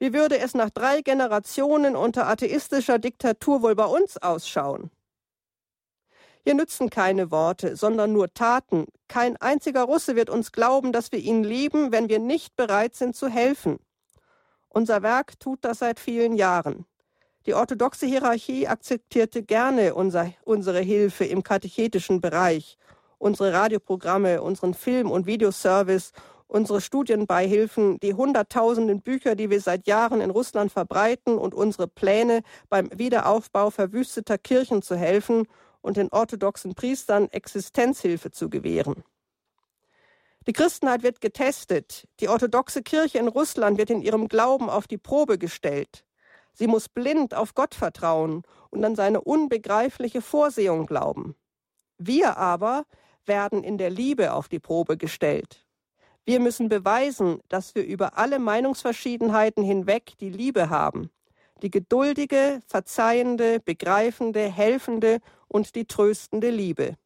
Wie 0.00 0.14
würde 0.14 0.38
es 0.38 0.54
nach 0.54 0.70
drei 0.70 1.02
Generationen 1.02 1.94
unter 1.94 2.26
atheistischer 2.26 2.98
Diktatur 2.98 3.60
wohl 3.60 3.74
bei 3.74 3.84
uns 3.84 4.16
ausschauen? 4.16 4.90
Hier 6.42 6.54
nützen 6.54 6.88
keine 6.88 7.30
Worte, 7.30 7.76
sondern 7.76 8.14
nur 8.14 8.32
Taten. 8.32 8.86
Kein 9.08 9.36
einziger 9.36 9.82
Russe 9.82 10.16
wird 10.16 10.30
uns 10.30 10.52
glauben, 10.52 10.92
dass 10.92 11.12
wir 11.12 11.18
ihn 11.18 11.44
lieben, 11.44 11.92
wenn 11.92 12.08
wir 12.08 12.18
nicht 12.18 12.56
bereit 12.56 12.94
sind 12.94 13.14
zu 13.14 13.28
helfen. 13.28 13.78
Unser 14.70 15.02
Werk 15.02 15.38
tut 15.38 15.66
das 15.66 15.80
seit 15.80 16.00
vielen 16.00 16.34
Jahren. 16.34 16.86
Die 17.44 17.52
orthodoxe 17.52 18.06
Hierarchie 18.06 18.68
akzeptierte 18.68 19.42
gerne 19.42 19.94
unser, 19.94 20.32
unsere 20.44 20.80
Hilfe 20.80 21.26
im 21.26 21.42
katechetischen 21.42 22.22
Bereich, 22.22 22.78
unsere 23.18 23.52
Radioprogramme, 23.52 24.40
unseren 24.40 24.72
Film- 24.72 25.10
und 25.10 25.26
Videoservice, 25.26 26.12
unsere 26.50 26.80
Studienbeihilfen, 26.80 27.98
die 28.00 28.14
hunderttausenden 28.14 29.02
Bücher, 29.02 29.36
die 29.36 29.50
wir 29.50 29.60
seit 29.60 29.86
Jahren 29.86 30.20
in 30.20 30.30
Russland 30.30 30.72
verbreiten 30.72 31.38
und 31.38 31.54
unsere 31.54 31.86
Pläne 31.86 32.42
beim 32.68 32.90
Wiederaufbau 32.92 33.70
verwüsteter 33.70 34.36
Kirchen 34.36 34.82
zu 34.82 34.96
helfen 34.96 35.46
und 35.80 35.96
den 35.96 36.08
orthodoxen 36.10 36.74
Priestern 36.74 37.28
Existenzhilfe 37.28 38.30
zu 38.30 38.50
gewähren. 38.50 39.04
Die 40.46 40.52
Christenheit 40.52 41.02
wird 41.02 41.20
getestet. 41.20 42.08
Die 42.18 42.28
orthodoxe 42.28 42.82
Kirche 42.82 43.18
in 43.18 43.28
Russland 43.28 43.78
wird 43.78 43.90
in 43.90 44.02
ihrem 44.02 44.28
Glauben 44.28 44.68
auf 44.68 44.86
die 44.86 44.98
Probe 44.98 45.38
gestellt. 45.38 46.04
Sie 46.52 46.66
muss 46.66 46.88
blind 46.88 47.34
auf 47.34 47.54
Gott 47.54 47.74
vertrauen 47.74 48.42
und 48.70 48.84
an 48.84 48.96
seine 48.96 49.20
unbegreifliche 49.20 50.20
Vorsehung 50.20 50.86
glauben. 50.86 51.36
Wir 51.98 52.38
aber 52.38 52.84
werden 53.24 53.62
in 53.62 53.78
der 53.78 53.90
Liebe 53.90 54.32
auf 54.32 54.48
die 54.48 54.58
Probe 54.58 54.96
gestellt. 54.96 55.64
Wir 56.24 56.40
müssen 56.40 56.68
beweisen, 56.68 57.40
dass 57.48 57.74
wir 57.74 57.84
über 57.84 58.18
alle 58.18 58.38
Meinungsverschiedenheiten 58.38 59.64
hinweg 59.64 60.12
die 60.20 60.30
Liebe 60.30 60.70
haben, 60.70 61.10
die 61.62 61.70
geduldige, 61.70 62.60
verzeihende, 62.66 63.60
begreifende, 63.60 64.50
helfende 64.50 65.18
und 65.48 65.74
die 65.74 65.86
tröstende 65.86 66.50
Liebe. 66.50 66.96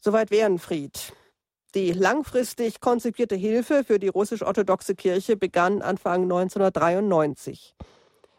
Soweit 0.00 0.30
Wärenfried. 0.30 1.12
Die 1.74 1.92
langfristig 1.92 2.80
konzipierte 2.80 3.34
Hilfe 3.34 3.84
für 3.84 3.98
die 3.98 4.08
russisch-orthodoxe 4.08 4.94
Kirche 4.94 5.36
begann 5.36 5.82
Anfang 5.82 6.22
1993. 6.22 7.74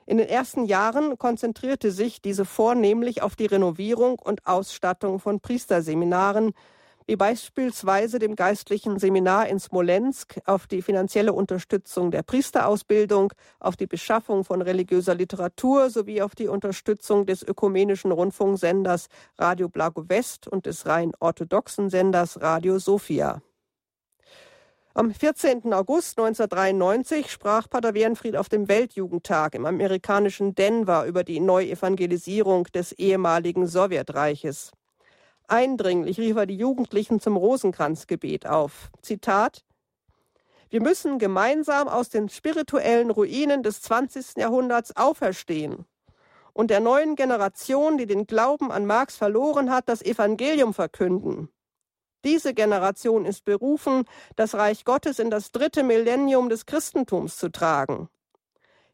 In 0.07 0.17
den 0.17 0.27
ersten 0.27 0.65
Jahren 0.65 1.19
konzentrierte 1.19 1.91
sich 1.91 2.23
diese 2.23 2.43
vornehmlich 2.43 3.21
auf 3.21 3.35
die 3.35 3.45
Renovierung 3.45 4.17
und 4.17 4.47
Ausstattung 4.47 5.19
von 5.19 5.39
Priesterseminaren, 5.39 6.53
wie 7.09 7.15
beispielsweise 7.15 8.19
dem 8.19 8.35
geistlichen 8.35 8.99
Seminar 8.99 9.47
in 9.47 9.59
Smolensk, 9.59 10.39
auf 10.45 10.67
die 10.67 10.83
finanzielle 10.83 11.33
Unterstützung 11.33 12.11
der 12.11 12.21
Priesterausbildung, 12.21 13.33
auf 13.59 13.75
die 13.75 13.87
Beschaffung 13.87 14.43
von 14.43 14.61
religiöser 14.61 15.15
Literatur 15.15 15.89
sowie 15.89 16.21
auf 16.21 16.35
die 16.35 16.47
Unterstützung 16.47 17.25
des 17.25 17.41
ökumenischen 17.41 18.11
Rundfunksenders 18.11 19.07
Radio 19.39 19.69
Blago 19.69 20.07
West 20.07 20.47
und 20.47 20.67
des 20.67 20.85
rein 20.85 21.11
orthodoxen 21.19 21.89
Senders 21.89 22.39
Radio 22.43 22.77
Sophia. 22.77 23.41
Am 24.93 25.11
14. 25.11 25.73
August 25.73 26.19
1993 26.19 27.31
sprach 27.31 27.67
Pater 27.67 27.95
Wernfried 27.95 28.35
auf 28.35 28.49
dem 28.49 28.67
Weltjugendtag 28.67 29.55
im 29.55 29.65
amerikanischen 29.65 30.53
Denver 30.53 31.07
über 31.07 31.23
die 31.23 31.39
Neuevangelisierung 31.39 32.65
des 32.65 32.91
ehemaligen 32.91 33.65
Sowjetreiches. 33.65 34.73
Eindringlich 35.49 36.19
rief 36.19 36.35
er 36.35 36.45
die 36.45 36.57
Jugendlichen 36.57 37.19
zum 37.19 37.35
Rosenkranzgebet 37.35 38.45
auf. 38.45 38.91
Zitat 39.01 39.65
Wir 40.69 40.79
müssen 40.79 41.17
gemeinsam 41.17 41.87
aus 41.87 42.09
den 42.09 42.29
spirituellen 42.29 43.09
Ruinen 43.09 43.63
des 43.63 43.81
20. 43.81 44.37
Jahrhunderts 44.37 44.95
auferstehen 44.95 45.85
und 46.53 46.69
der 46.69 46.81
neuen 46.81 47.15
Generation, 47.15 47.97
die 47.97 48.05
den 48.05 48.27
Glauben 48.27 48.71
an 48.71 48.85
Marx 48.85 49.15
verloren 49.15 49.71
hat, 49.71 49.89
das 49.89 50.03
Evangelium 50.03 50.75
verkünden. 50.75 51.49
Diese 52.23 52.53
Generation 52.53 53.25
ist 53.25 53.43
berufen, 53.43 54.03
das 54.35 54.53
Reich 54.53 54.85
Gottes 54.85 55.17
in 55.17 55.31
das 55.31 55.51
dritte 55.51 55.83
Millennium 55.83 56.49
des 56.49 56.67
Christentums 56.67 57.37
zu 57.37 57.49
tragen. 57.49 58.07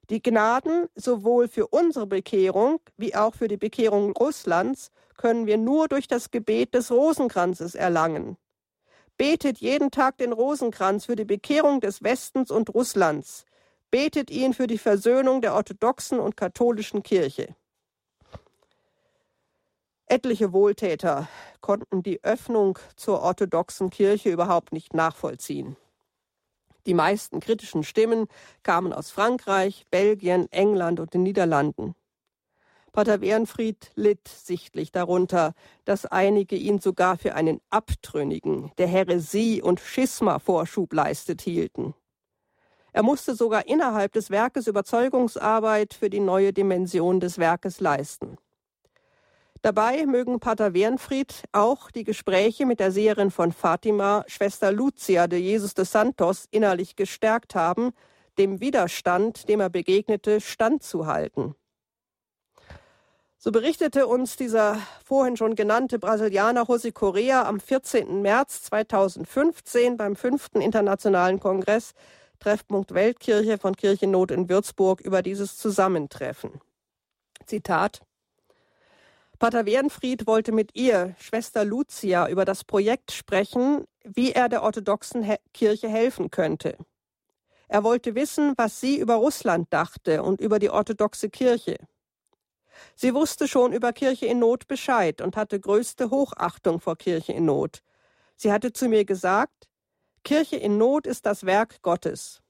Die 0.09 0.21
Gnaden 0.21 0.87
sowohl 0.95 1.49
für 1.49 1.67
unsere 1.67 2.07
Bekehrung 2.07 2.79
wie 2.95 3.13
auch 3.13 3.33
für 3.33 3.49
die 3.49 3.57
Bekehrung 3.57 4.11
Russlands 4.11 4.91
können 5.17 5.45
wir 5.45 5.57
nur 5.57 5.87
durch 5.87 6.07
das 6.07 6.31
Gebet 6.31 6.73
des 6.73 6.91
Rosenkranzes 6.91 7.75
erlangen. 7.75 8.37
Betet 9.17 9.59
jeden 9.59 9.91
Tag 9.91 10.17
den 10.17 10.33
Rosenkranz 10.33 11.05
für 11.05 11.15
die 11.15 11.25
Bekehrung 11.25 11.79
des 11.79 12.03
Westens 12.03 12.51
und 12.51 12.73
Russlands. 12.73 13.45
Betet 13.89 14.29
ihn 14.29 14.53
für 14.53 14.67
die 14.67 14.77
Versöhnung 14.77 15.41
der 15.41 15.53
orthodoxen 15.53 16.19
und 16.19 16.35
katholischen 16.35 17.01
Kirche. 17.01 17.55
Etliche 20.07 20.53
Wohltäter 20.53 21.27
konnten 21.61 22.03
die 22.03 22.23
Öffnung 22.23 22.77
zur 22.95 23.21
orthodoxen 23.21 23.89
Kirche 23.89 24.29
überhaupt 24.29 24.71
nicht 24.71 24.93
nachvollziehen. 24.93 25.77
Die 26.85 26.93
meisten 26.93 27.39
kritischen 27.39 27.83
Stimmen 27.83 28.27
kamen 28.61 28.93
aus 28.93 29.09
Frankreich, 29.09 29.87
Belgien, 29.89 30.51
England 30.51 30.99
und 30.99 31.13
den 31.13 31.23
Niederlanden. 31.23 31.95
Pater 32.95 33.19
Wernfried 33.19 33.91
litt 33.95 34.25
sichtlich 34.25 34.89
darunter, 34.89 35.53
dass 35.83 36.05
einige 36.05 36.55
ihn 36.55 36.79
sogar 36.79 37.17
für 37.17 37.35
einen 37.35 37.59
Abtrünnigen, 37.69 38.71
der 38.77 38.87
Häresie 38.87 39.61
und 39.61 39.81
Schisma 39.81 40.39
Vorschub 40.39 40.93
leistet 40.93 41.41
hielten. 41.41 41.93
Er 42.93 43.03
musste 43.03 43.35
sogar 43.35 43.67
innerhalb 43.67 44.13
des 44.13 44.29
Werkes 44.29 44.67
Überzeugungsarbeit 44.67 45.93
für 45.93 46.09
die 46.09 46.21
neue 46.21 46.53
Dimension 46.53 47.19
des 47.19 47.37
Werkes 47.37 47.81
leisten. 47.81 48.37
Dabei 49.61 50.05
mögen 50.05 50.39
Pater 50.39 50.73
Wernfried 50.73 51.43
auch 51.51 51.91
die 51.91 52.05
Gespräche 52.05 52.65
mit 52.65 52.79
der 52.79 52.93
Seherin 52.93 53.29
von 53.29 53.51
Fatima, 53.51 54.23
Schwester 54.27 54.71
Lucia 54.71 55.27
de 55.27 55.41
Jesus 55.41 55.73
de 55.73 55.83
Santos, 55.83 56.47
innerlich 56.49 56.95
gestärkt 56.95 57.55
haben, 57.55 57.91
dem 58.37 58.61
Widerstand, 58.61 59.49
dem 59.49 59.59
er 59.59 59.69
begegnete, 59.69 60.39
standzuhalten. 60.39 61.55
So 63.45 63.51
berichtete 63.51 64.07
uns 64.07 64.37
dieser 64.37 64.79
vorhin 65.03 65.37
schon 65.37 65.53
genannte 65.53 65.99
Brasilianer 65.99 66.63
José 66.63 66.91
Correa 66.91 67.43
am 67.43 67.59
14. 67.59 68.23
März 68.23 68.63
2015 68.63 69.97
beim 69.97 70.15
fünften 70.15 70.61
Internationalen 70.61 71.39
Kongress 71.39 71.93
Treffpunkt 72.39 72.95
Weltkirche 72.95 73.59
von 73.59 73.75
Kirchennot 73.75 74.31
in 74.31 74.49
Würzburg 74.49 74.99
über 74.99 75.21
dieses 75.21 75.59
Zusammentreffen. 75.59 76.59
Zitat 77.45 78.01
Pater 79.37 79.67
Wernfried 79.67 80.25
wollte 80.25 80.51
mit 80.51 80.73
ihr, 80.73 81.15
Schwester 81.19 81.65
Lucia, 81.65 82.27
über 82.27 82.45
das 82.45 82.63
Projekt 82.63 83.11
sprechen, 83.11 83.85
wie 84.03 84.31
er 84.31 84.49
der 84.49 84.63
orthodoxen 84.63 85.23
Kirche 85.53 85.87
helfen 85.87 86.31
könnte. 86.31 86.79
Er 87.67 87.83
wollte 87.83 88.15
wissen, 88.15 88.53
was 88.57 88.81
sie 88.81 88.97
über 88.97 89.13
Russland 89.13 89.71
dachte 89.71 90.23
und 90.23 90.41
über 90.41 90.57
die 90.57 90.71
orthodoxe 90.71 91.29
Kirche. 91.29 91.77
Sie 92.95 93.13
wusste 93.13 93.47
schon 93.47 93.73
über 93.73 93.93
Kirche 93.93 94.25
in 94.25 94.39
Not 94.39 94.67
Bescheid 94.67 95.21
und 95.21 95.35
hatte 95.35 95.59
größte 95.59 96.09
Hochachtung 96.09 96.79
vor 96.79 96.97
Kirche 96.97 97.33
in 97.33 97.45
Not. 97.45 97.81
Sie 98.35 98.51
hatte 98.51 98.73
zu 98.73 98.87
mir 98.87 99.05
gesagt, 99.05 99.67
Kirche 100.23 100.57
in 100.57 100.77
Not 100.77 101.07
ist 101.07 101.25
das 101.25 101.45
Werk 101.45 101.81
Gottes. 101.81 102.41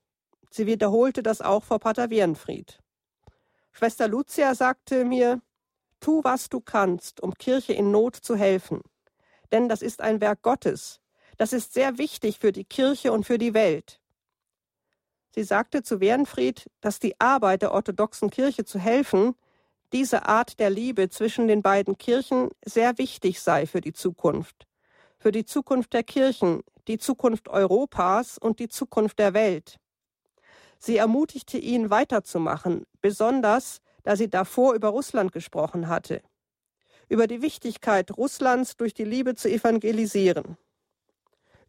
Sie 0.49 0.65
wiederholte 0.65 1.21
das 1.21 1.41
auch 1.41 1.63
vor 1.63 1.79
Pater 1.79 2.09
Wernfried. 2.09 2.79
Schwester 3.71 4.07
Lucia 4.07 4.55
sagte 4.55 5.03
mir, 5.03 5.41
tu, 5.99 6.23
was 6.23 6.49
du 6.49 6.61
kannst, 6.61 7.21
um 7.21 7.33
Kirche 7.33 7.73
in 7.73 7.91
Not 7.91 8.15
zu 8.15 8.35
helfen. 8.35 8.81
Denn 9.51 9.67
das 9.67 9.81
ist 9.81 10.01
ein 10.01 10.21
Werk 10.21 10.41
Gottes. 10.41 11.01
Das 11.37 11.51
ist 11.51 11.73
sehr 11.73 11.97
wichtig 11.97 12.39
für 12.39 12.51
die 12.51 12.63
Kirche 12.63 13.11
und 13.11 13.25
für 13.25 13.37
die 13.37 13.53
Welt. 13.53 13.99
Sie 15.31 15.43
sagte 15.43 15.83
zu 15.83 15.99
Wernfried, 15.99 16.69
dass 16.79 16.99
die 16.99 17.19
Arbeit 17.19 17.61
der 17.61 17.73
orthodoxen 17.73 18.29
Kirche 18.29 18.63
zu 18.63 18.79
helfen 18.79 19.35
diese 19.95 20.25
Art 20.25 20.59
der 20.59 20.69
Liebe 20.69 21.07
zwischen 21.07 21.47
den 21.47 21.61
beiden 21.61 21.97
Kirchen 21.97 22.49
sehr 22.65 22.97
wichtig 22.97 23.39
sei 23.39 23.65
für 23.65 23.79
die 23.79 23.93
Zukunft, 23.93 24.67
für 25.17 25.31
die 25.31 25.45
Zukunft 25.45 25.93
der 25.93 26.03
Kirchen, 26.03 26.63
die 26.89 26.97
Zukunft 26.97 27.47
Europas 27.47 28.37
und 28.37 28.59
die 28.59 28.67
Zukunft 28.67 29.19
der 29.19 29.33
Welt. 29.33 29.77
Sie 30.79 30.97
ermutigte 30.97 31.57
ihn 31.57 31.91
weiterzumachen, 31.91 32.85
besonders 32.99 33.79
da 34.03 34.17
sie 34.17 34.29
davor 34.29 34.73
über 34.73 34.89
Russland 34.89 35.31
gesprochen 35.31 35.87
hatte, 35.87 36.21
über 37.07 37.25
die 37.25 37.41
Wichtigkeit 37.41 38.17
Russlands 38.17 38.75
durch 38.75 38.93
die 38.93 39.05
Liebe 39.05 39.35
zu 39.35 39.49
evangelisieren, 39.49 40.57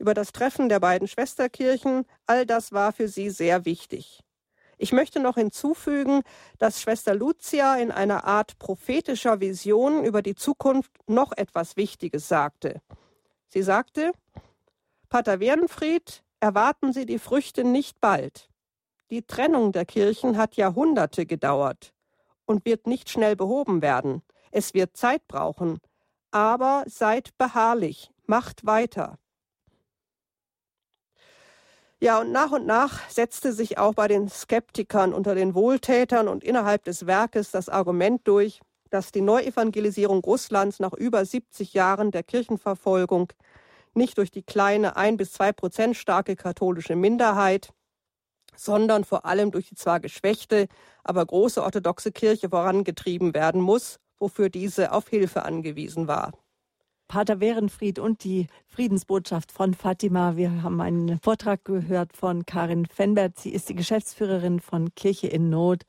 über 0.01 0.15
das 0.15 0.33
Treffen 0.33 0.69
der 0.69 0.81
beiden 0.81 1.07
Schwesterkirchen, 1.07 2.05
all 2.27 2.45
das 2.45 2.73
war 2.73 2.93
für 2.93 3.07
sie 3.07 3.31
sehr 3.31 3.65
wichtig. 3.65 4.26
Ich 4.79 4.93
möchte 4.93 5.21
noch 5.21 5.37
hinzufügen, 5.37 6.23
dass 6.59 6.81
Schwester 6.81 7.15
Lucia 7.15 7.77
in 7.77 7.91
einer 7.91 8.25
Art 8.25 8.59
prophetischer 8.59 9.41
Vision 9.41 10.05
über 10.05 10.23
die 10.23 10.35
Zukunft 10.35 10.93
noch 11.07 11.33
etwas 11.33 11.77
Wichtiges 11.77 12.29
sagte. 12.29 12.83
Sie 13.49 13.63
sagte, 13.63 14.13
Pater 15.09 15.41
Wernfried, 15.41 16.23
erwarten 16.41 16.93
Sie 16.93 17.07
die 17.07 17.19
Früchte 17.19 17.65
nicht 17.65 18.01
bald. 18.01 18.51
Die 19.11 19.23
Trennung 19.23 19.73
der 19.73 19.87
Kirchen 19.87 20.37
hat 20.37 20.57
Jahrhunderte 20.57 21.27
gedauert 21.27 21.95
und 22.45 22.65
wird 22.65 22.87
nicht 22.87 23.09
schnell 23.09 23.37
behoben 23.37 23.81
werden. 23.81 24.23
Es 24.51 24.75
wird 24.75 24.97
Zeit 24.97 25.27
brauchen. 25.29 25.79
Aber 26.33 26.85
seid 26.87 27.37
beharrlich, 27.39 28.11
macht 28.27 28.67
weiter. 28.67 29.19
Ja, 32.03 32.21
und 32.21 32.31
nach 32.31 32.53
und 32.53 32.67
nach 32.67 33.09
setzte 33.09 33.53
sich 33.53 33.79
auch 33.79 33.95
bei 33.95 34.07
den 34.07 34.29
Skeptikern 34.29 35.15
unter 35.15 35.35
den 35.35 35.55
Wohltätern 35.55 36.29
und 36.29 36.45
innerhalb 36.45 36.85
des 36.85 37.07
Werkes 37.07 37.51
das 37.51 37.71
Argument 37.71 38.21
durch, 38.29 38.61
dass 38.91 39.13
die 39.13 39.23
Neuevangelisierung 39.23 40.21
Russlands 40.23 40.79
nach 40.79 40.93
über 40.93 41.25
70 41.25 41.73
Jahren 41.73 42.11
der 42.11 42.23
Kirchenverfolgung 42.23 43.33
nicht 43.95 44.19
durch 44.19 44.31
die 44.31 44.43
kleine 44.43 44.97
ein 44.97 45.17
bis 45.17 45.33
zwei 45.33 45.53
Prozent 45.53 45.97
starke 45.97 46.37
katholische 46.37 46.97
Minderheit, 46.97 47.73
sondern 48.57 49.05
vor 49.05 49.25
allem 49.25 49.51
durch 49.51 49.69
die 49.69 49.75
zwar 49.75 50.01
geschwächte, 50.01 50.69
aber 51.03 51.25
große 51.25 51.63
orthodoxe 51.63 52.13
Kirche 52.13 52.51
vorangetrieben 52.51 53.35
werden 53.35 53.61
muss, 53.63 53.99
wofür 54.19 54.51
diese 54.51 54.93
auf 54.93 55.09
Hilfe 55.09 55.45
angewiesen 55.45 56.09
war. 56.09 56.33
Pater 57.09 57.41
Werenfried 57.41 57.99
und 57.99 58.25
die 58.25 58.47
Friedensbotschaft 58.67 59.53
von 59.53 59.75
Fatima. 59.75 60.37
Wir 60.37 60.63
haben 60.63 60.81
einen 60.81 61.19
Vortrag 61.21 61.65
gehört 61.65 62.17
von 62.17 62.47
Karin 62.47 62.87
Fenbert. 62.87 63.39
Sie 63.39 63.51
ist 63.51 63.69
die 63.69 63.75
Geschäftsführerin 63.75 64.61
von 64.61 64.95
Kirche 64.95 65.29
in 65.29 65.49
Not, 65.49 65.83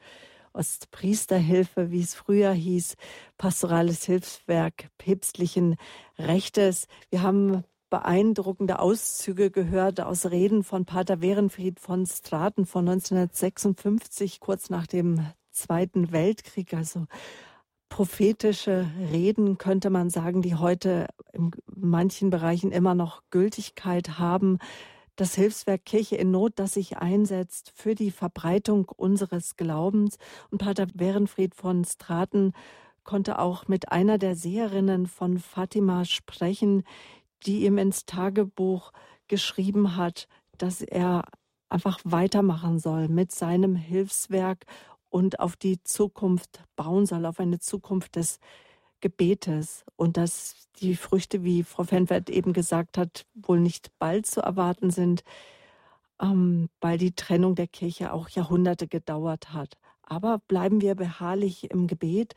Ostpriesterhilfe, 0.53 1.91
wie 1.91 2.01
es 2.01 2.15
früher 2.15 2.51
hieß, 2.51 2.95
pastorales 3.37 4.05
Hilfswerk 4.05 4.89
päpstlichen 4.97 5.75
Rechtes. 6.17 6.87
Wir 7.09 7.21
haben 7.21 7.63
beeindruckende 7.89 8.79
Auszüge 8.79 9.49
gehört 9.49 10.01
aus 10.01 10.25
Reden 10.29 10.63
von 10.63 10.85
Pater 10.85 11.21
Werenfried 11.21 11.79
von 11.79 12.05
Straten 12.05 12.65
von 12.65 12.87
1956, 12.87 14.39
kurz 14.39 14.69
nach 14.69 14.87
dem 14.87 15.25
Zweiten 15.51 16.11
Weltkrieg. 16.11 16.73
Also 16.73 17.07
prophetische 17.89 18.89
Reden, 19.11 19.57
könnte 19.57 19.89
man 19.89 20.09
sagen, 20.09 20.41
die 20.41 20.55
heute 20.55 21.07
in 21.33 21.51
manchen 21.65 22.29
Bereichen 22.29 22.71
immer 22.71 22.95
noch 22.95 23.21
Gültigkeit 23.31 24.19
haben. 24.19 24.59
Das 25.15 25.35
Hilfswerk 25.35 25.85
Kirche 25.85 26.15
in 26.15 26.31
Not, 26.31 26.53
das 26.57 26.73
sich 26.73 26.97
einsetzt 26.97 27.71
für 27.75 27.95
die 27.95 28.11
Verbreitung 28.11 28.87
unseres 28.95 29.55
Glaubens. 29.55 30.17
Und 30.51 30.59
Pater 30.59 30.87
Werenfried 30.93 31.55
von 31.55 31.85
Straten 31.85 32.53
konnte 33.03 33.39
auch 33.39 33.67
mit 33.67 33.91
einer 33.91 34.17
der 34.17 34.35
Seherinnen 34.35 35.07
von 35.07 35.39
Fatima 35.39 36.05
sprechen, 36.05 36.83
die 37.45 37.65
ihm 37.65 37.77
ins 37.77 38.05
Tagebuch 38.05 38.91
geschrieben 39.27 39.95
hat, 39.95 40.27
dass 40.57 40.81
er 40.81 41.23
einfach 41.69 41.99
weitermachen 42.03 42.79
soll 42.79 43.07
mit 43.07 43.31
seinem 43.31 43.75
Hilfswerk 43.75 44.65
und 45.17 45.39
auf 45.39 45.55
die 45.55 45.81
Zukunft 45.83 46.61
bauen 46.75 47.07
soll, 47.07 47.25
auf 47.25 47.39
eine 47.39 47.57
Zukunft 47.57 48.17
des 48.17 48.39
Gebetes 49.01 49.83
und 49.95 50.15
dass 50.15 50.69
die 50.79 50.95
Früchte, 50.95 51.43
wie 51.43 51.63
Frau 51.63 51.85
Fenwert 51.85 52.29
eben 52.29 52.53
gesagt 52.53 52.99
hat, 52.99 53.25
wohl 53.33 53.59
nicht 53.59 53.89
bald 53.97 54.27
zu 54.27 54.41
erwarten 54.41 54.91
sind, 54.91 55.23
ähm, 56.21 56.69
weil 56.81 56.99
die 56.99 57.15
Trennung 57.15 57.55
der 57.55 57.65
Kirche 57.65 58.13
auch 58.13 58.29
Jahrhunderte 58.29 58.87
gedauert 58.87 59.53
hat. 59.53 59.73
Aber 60.03 60.39
bleiben 60.47 60.81
wir 60.81 60.93
beharrlich 60.93 61.71
im 61.71 61.87
Gebet. 61.87 62.35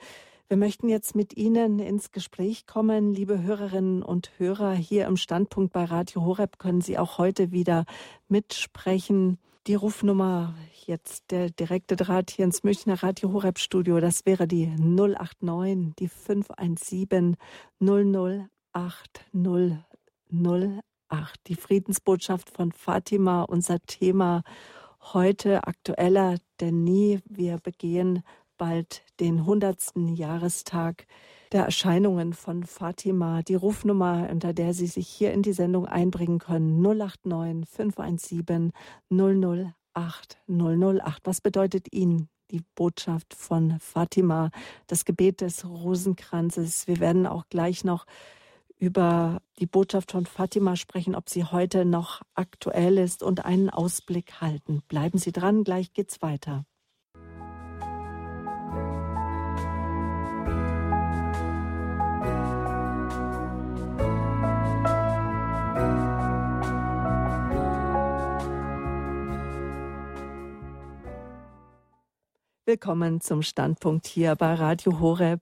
Wir 0.48 0.56
möchten 0.56 0.88
jetzt 0.88 1.14
mit 1.14 1.36
Ihnen 1.36 1.80
ins 1.80 2.12
Gespräch 2.12 2.66
kommen, 2.66 3.12
liebe 3.12 3.42
Hörerinnen 3.42 4.02
und 4.02 4.30
Hörer. 4.38 4.72
Hier 4.72 5.06
im 5.06 5.18
Standpunkt 5.18 5.74
bei 5.74 5.84
Radio 5.84 6.24
Horeb 6.24 6.58
können 6.58 6.80
Sie 6.80 6.96
auch 6.96 7.18
heute 7.18 7.52
wieder 7.52 7.84
mitsprechen. 8.28 9.38
Die 9.66 9.74
Rufnummer 9.74 10.54
jetzt 10.86 11.30
der 11.30 11.50
direkte 11.50 11.94
Draht 11.94 12.30
hier 12.30 12.46
ins 12.46 12.62
Münchner 12.62 13.02
Radio 13.02 13.30
Horeb 13.34 13.58
Studio, 13.58 14.00
das 14.00 14.24
wäre 14.24 14.48
die 14.48 14.66
089, 14.66 15.94
die 15.98 16.08
517 16.08 17.36
008 17.78 18.48
008. 19.34 20.82
Die 21.46 21.56
Friedensbotschaft 21.56 22.48
von 22.48 22.72
Fatima, 22.72 23.42
unser 23.42 23.80
Thema 23.80 24.44
heute 25.12 25.64
aktueller 25.64 26.36
denn 26.60 26.82
nie. 26.82 27.20
Wir 27.26 27.58
begehen 27.58 28.22
bald 28.56 29.02
den 29.20 29.40
100. 29.40 29.92
Jahrestag 30.14 31.06
der 31.52 31.64
Erscheinungen 31.64 32.32
von 32.32 32.64
Fatima. 32.64 33.42
Die 33.42 33.54
Rufnummer, 33.54 34.28
unter 34.30 34.52
der 34.52 34.74
Sie 34.74 34.86
sich 34.86 35.08
hier 35.08 35.32
in 35.32 35.42
die 35.42 35.52
Sendung 35.52 35.86
einbringen 35.86 36.38
können, 36.38 36.80
089 36.80 37.68
517 37.68 38.72
008 39.10 40.38
008. 40.48 41.20
Was 41.24 41.40
bedeutet 41.40 41.92
Ihnen 41.92 42.28
die 42.50 42.62
Botschaft 42.74 43.34
von 43.34 43.78
Fatima, 43.80 44.50
das 44.86 45.04
Gebet 45.04 45.40
des 45.40 45.64
Rosenkranzes? 45.64 46.86
Wir 46.86 47.00
werden 47.00 47.26
auch 47.26 47.44
gleich 47.48 47.84
noch 47.84 48.06
über 48.78 49.42
die 49.58 49.66
Botschaft 49.66 50.12
von 50.12 50.24
Fatima 50.24 50.74
sprechen, 50.74 51.14
ob 51.14 51.28
sie 51.28 51.44
heute 51.44 51.84
noch 51.84 52.22
aktuell 52.34 52.96
ist 52.96 53.22
und 53.22 53.44
einen 53.44 53.68
Ausblick 53.68 54.40
halten. 54.40 54.82
Bleiben 54.88 55.18
Sie 55.18 55.32
dran, 55.32 55.64
gleich 55.64 55.92
geht's 55.92 56.22
weiter. 56.22 56.64
Willkommen 72.70 73.20
zum 73.20 73.42
Standpunkt 73.42 74.06
hier 74.06 74.36
bei 74.36 74.54
Radio 74.54 75.00
Horeb. 75.00 75.40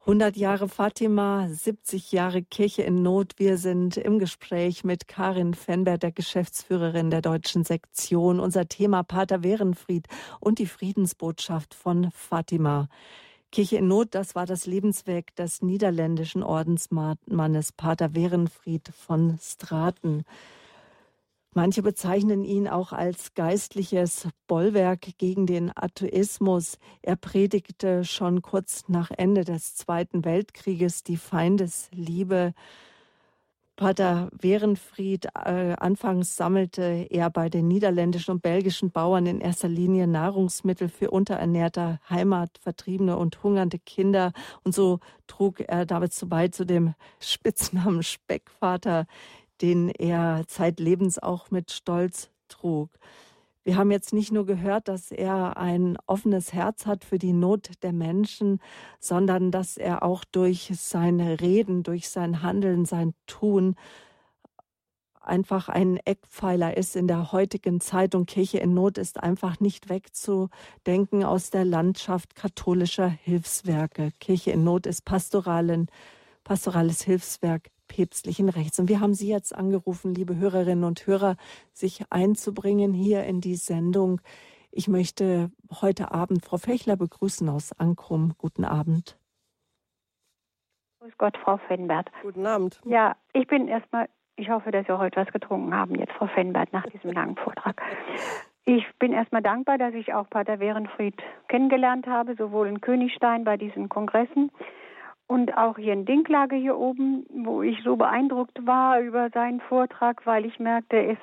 100 0.00 0.38
Jahre 0.38 0.70
Fatima, 0.70 1.46
70 1.50 2.12
Jahre 2.12 2.42
Kirche 2.42 2.80
in 2.80 3.02
Not. 3.02 3.34
Wir 3.36 3.58
sind 3.58 3.98
im 3.98 4.18
Gespräch 4.18 4.82
mit 4.82 5.06
Karin 5.06 5.52
Fenbert, 5.52 6.02
der 6.02 6.12
Geschäftsführerin 6.12 7.10
der 7.10 7.20
deutschen 7.20 7.62
Sektion. 7.62 8.40
Unser 8.40 8.68
Thema 8.68 9.02
Pater 9.02 9.42
Werenfried 9.42 10.06
und 10.40 10.58
die 10.58 10.64
Friedensbotschaft 10.64 11.74
von 11.74 12.10
Fatima. 12.10 12.88
Kirche 13.52 13.76
in 13.76 13.88
Not, 13.88 14.14
das 14.14 14.34
war 14.34 14.46
das 14.46 14.64
Lebenswerk 14.64 15.36
des 15.36 15.60
niederländischen 15.60 16.42
Ordensmannes 16.42 17.72
Pater 17.72 18.14
Werenfried 18.14 18.88
von 18.96 19.38
Straten. 19.42 20.24
Manche 21.56 21.80
bezeichnen 21.80 22.44
ihn 22.44 22.68
auch 22.68 22.92
als 22.92 23.32
geistliches 23.32 24.28
Bollwerk 24.46 25.16
gegen 25.16 25.46
den 25.46 25.72
Atheismus. 25.74 26.76
Er 27.00 27.16
predigte 27.16 28.04
schon 28.04 28.42
kurz 28.42 28.84
nach 28.88 29.10
Ende 29.10 29.42
des 29.42 29.74
Zweiten 29.74 30.26
Weltkrieges 30.26 31.02
die 31.02 31.16
Feindesliebe. 31.16 32.52
Pater 33.74 34.28
Werenfried, 34.38 35.28
äh, 35.34 35.74
anfangs 35.78 36.36
sammelte 36.36 37.06
er 37.08 37.30
bei 37.30 37.48
den 37.48 37.68
niederländischen 37.68 38.32
und 38.32 38.42
belgischen 38.42 38.90
Bauern 38.90 39.24
in 39.24 39.40
erster 39.40 39.68
Linie 39.68 40.06
Nahrungsmittel 40.06 40.90
für 40.90 41.10
unterernährte 41.10 42.00
Heimatvertriebene 42.10 43.16
und 43.16 43.42
hungernde 43.42 43.78
Kinder. 43.78 44.32
Und 44.62 44.74
so 44.74 45.00
trug 45.26 45.60
er 45.60 45.86
damit 45.86 46.12
bei 46.26 46.48
zu 46.48 46.66
dem 46.66 46.92
Spitznamen 47.18 48.02
Speckvater 48.02 49.06
den 49.62 49.88
er 49.90 50.44
zeitlebens 50.46 51.18
auch 51.18 51.50
mit 51.50 51.70
Stolz 51.70 52.30
trug. 52.48 52.90
Wir 53.64 53.76
haben 53.76 53.90
jetzt 53.90 54.12
nicht 54.12 54.30
nur 54.30 54.46
gehört, 54.46 54.86
dass 54.86 55.10
er 55.10 55.56
ein 55.56 55.98
offenes 56.06 56.52
Herz 56.52 56.86
hat 56.86 57.04
für 57.04 57.18
die 57.18 57.32
Not 57.32 57.70
der 57.82 57.92
Menschen, 57.92 58.60
sondern 59.00 59.50
dass 59.50 59.76
er 59.76 60.04
auch 60.04 60.22
durch 60.24 60.70
seine 60.74 61.40
Reden, 61.40 61.82
durch 61.82 62.08
sein 62.08 62.42
Handeln, 62.42 62.84
sein 62.84 63.12
Tun 63.26 63.74
einfach 65.26 65.68
ein 65.68 65.98
Eckpfeiler 66.04 66.76
ist 66.76 66.96
in 66.96 67.08
der 67.08 67.32
heutigen 67.32 67.80
Zeit 67.80 68.14
und 68.14 68.26
Kirche 68.26 68.58
in 68.58 68.74
Not 68.74 68.98
ist 68.98 69.22
einfach 69.22 69.60
nicht 69.60 69.88
wegzudenken 69.88 71.24
aus 71.24 71.50
der 71.50 71.64
Landschaft 71.64 72.34
katholischer 72.34 73.08
Hilfswerke. 73.08 74.12
Kirche 74.20 74.52
in 74.52 74.64
Not 74.64 74.86
ist 74.86 75.04
pastoralen, 75.04 75.88
pastorales 76.44 77.02
Hilfswerk 77.02 77.70
päpstlichen 77.88 78.48
Rechts. 78.48 78.78
Und 78.78 78.88
wir 78.88 79.00
haben 79.00 79.14
Sie 79.14 79.28
jetzt 79.28 79.54
angerufen, 79.54 80.14
liebe 80.14 80.36
Hörerinnen 80.36 80.84
und 80.84 81.06
Hörer, 81.06 81.36
sich 81.72 82.04
einzubringen 82.10 82.92
hier 82.92 83.24
in 83.24 83.40
die 83.40 83.56
Sendung. 83.56 84.20
Ich 84.70 84.88
möchte 84.88 85.50
heute 85.80 86.12
Abend 86.12 86.44
Frau 86.44 86.58
Fechler 86.58 86.96
begrüßen 86.96 87.48
aus 87.48 87.72
Ankrum. 87.78 88.34
Guten 88.38 88.64
Abend. 88.64 89.18
Grüß 91.00 91.16
Gott, 91.18 91.36
Frau 91.38 91.56
Fennbert. 91.68 92.10
Guten 92.22 92.46
Abend. 92.46 92.80
Ja, 92.84 93.16
ich 93.32 93.46
bin 93.46 93.68
erstmal, 93.68 94.08
ich 94.36 94.50
hoffe, 94.50 94.70
dass 94.70 94.86
Sie 94.86 94.98
heute 94.98 95.20
was 95.20 95.32
getrunken 95.32 95.74
haben, 95.74 95.94
jetzt 95.94 96.12
Frau 96.12 96.26
Fennbert, 96.26 96.72
nach 96.72 96.86
diesem 96.86 97.12
langen 97.12 97.36
Vortrag. 97.36 97.80
Ich 98.64 98.84
bin 98.98 99.12
erstmal 99.12 99.42
dankbar, 99.42 99.78
dass 99.78 99.94
ich 99.94 100.12
auch 100.12 100.28
Pater 100.28 100.58
Werenfried 100.58 101.14
kennengelernt 101.46 102.08
habe, 102.08 102.34
sowohl 102.34 102.66
in 102.66 102.80
Königstein 102.80 103.44
bei 103.44 103.56
diesen 103.56 103.88
Kongressen 103.88 104.50
Und 105.28 105.56
auch 105.56 105.76
hier 105.76 105.92
in 105.92 106.04
Dinklage 106.04 106.54
hier 106.54 106.76
oben, 106.76 107.26
wo 107.30 107.62
ich 107.62 107.82
so 107.82 107.96
beeindruckt 107.96 108.64
war 108.64 109.00
über 109.00 109.28
seinen 109.30 109.60
Vortrag, 109.60 110.24
weil 110.24 110.44
ich 110.44 110.60
merkte, 110.60 110.96
er 110.96 111.10
ist 111.12 111.20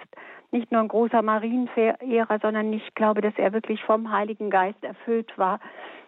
nicht 0.52 0.72
nur 0.72 0.82
ein 0.82 0.90
großer 0.90 1.22
Marienverehrer, 1.22 2.40
sondern 2.42 2.74
ich 2.74 2.94
glaube, 2.96 3.22
dass 3.22 3.34
er 3.38 3.54
wirklich 3.54 3.82
vom 3.84 4.12
Heiligen 4.12 4.50
Geist 4.50 4.84
erfüllt 4.84 5.38
war, 5.38 5.60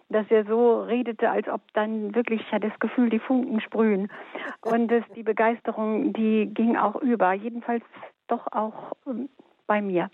dass 0.10 0.30
er 0.30 0.46
so 0.46 0.82
redete, 0.84 1.30
als 1.30 1.48
ob 1.48 1.62
dann 1.74 2.14
wirklich, 2.14 2.42
ich 2.42 2.52
hatte 2.52 2.70
das 2.70 2.80
Gefühl, 2.80 3.10
die 3.10 3.20
Funken 3.20 3.60
sprühen. 3.62 4.12
Und 4.62 4.90
das, 4.90 5.04
die 5.16 5.24
Begeisterung, 5.24 6.14
die 6.14 6.48
ging 6.54 6.78
auch 6.78 6.96
über, 6.98 7.34
jedenfalls 7.34 7.84
doch 8.28 8.46
auch 8.52 8.94
ähm, 9.08 9.30
bei 9.68 9.82
mir. 9.82 10.10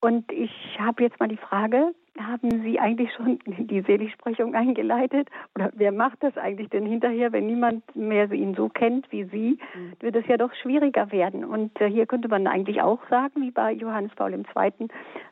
Und 0.00 0.30
ich 0.32 0.78
habe 0.78 1.02
jetzt 1.02 1.20
mal 1.20 1.28
die 1.28 1.36
Frage, 1.36 1.92
haben 2.20 2.62
Sie 2.62 2.78
eigentlich 2.78 3.12
schon 3.14 3.38
die 3.46 3.82
Seligsprechung 3.82 4.54
eingeleitet? 4.54 5.28
Oder 5.54 5.70
wer 5.74 5.92
macht 5.92 6.22
das 6.22 6.36
eigentlich 6.36 6.68
denn 6.70 6.86
hinterher, 6.86 7.32
wenn 7.32 7.46
niemand 7.46 7.84
mehr 7.94 8.30
ihn 8.32 8.54
so 8.54 8.68
kennt 8.68 9.10
wie 9.12 9.24
Sie? 9.24 9.58
Mhm. 9.74 9.92
Wird 10.00 10.16
es 10.16 10.26
ja 10.26 10.36
doch 10.36 10.54
schwieriger 10.54 11.10
werden. 11.12 11.44
Und 11.44 11.80
äh, 11.80 11.88
hier 11.88 12.06
könnte 12.06 12.28
man 12.28 12.46
eigentlich 12.46 12.82
auch 12.82 13.00
sagen, 13.08 13.42
wie 13.42 13.50
bei 13.50 13.72
Johannes 13.72 14.12
Paul 14.14 14.32
II., 14.34 14.88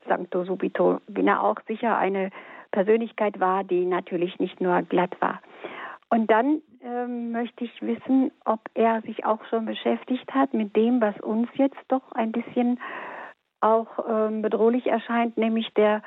Sancto 0.09 0.44
Subito, 0.44 1.01
wenn 1.06 1.28
er 1.28 1.43
auch 1.43 1.56
sicher 1.66 1.97
eine 1.97 2.31
Persönlichkeit 2.70 3.40
war, 3.40 3.65
die 3.65 3.86
natürlich 3.86 4.39
nicht 4.39 4.61
nur 4.61 4.82
glatt 4.82 5.16
war. 5.20 5.40
Und 6.11 6.31
dann 6.31 6.61
ähm, 6.82 7.32
möchte 7.32 7.65
ich 7.65 7.82
wissen, 7.82 8.31
ob 8.44 8.61
er 8.74 9.01
sich 9.02 9.24
auch 9.24 9.44
schon 9.47 9.65
beschäftigt 9.65 10.32
hat 10.35 10.55
mit 10.55 10.77
dem, 10.77 11.01
was 11.01 11.19
uns 11.20 11.48
jetzt 11.55 11.81
doch 11.89 12.12
ein 12.12 12.32
bisschen 12.32 12.78
auch 13.61 13.89
ähm, 14.09 14.43
bedrohlich 14.43 14.86
erscheint, 14.86 15.39
nämlich 15.39 15.73
der 15.74 16.02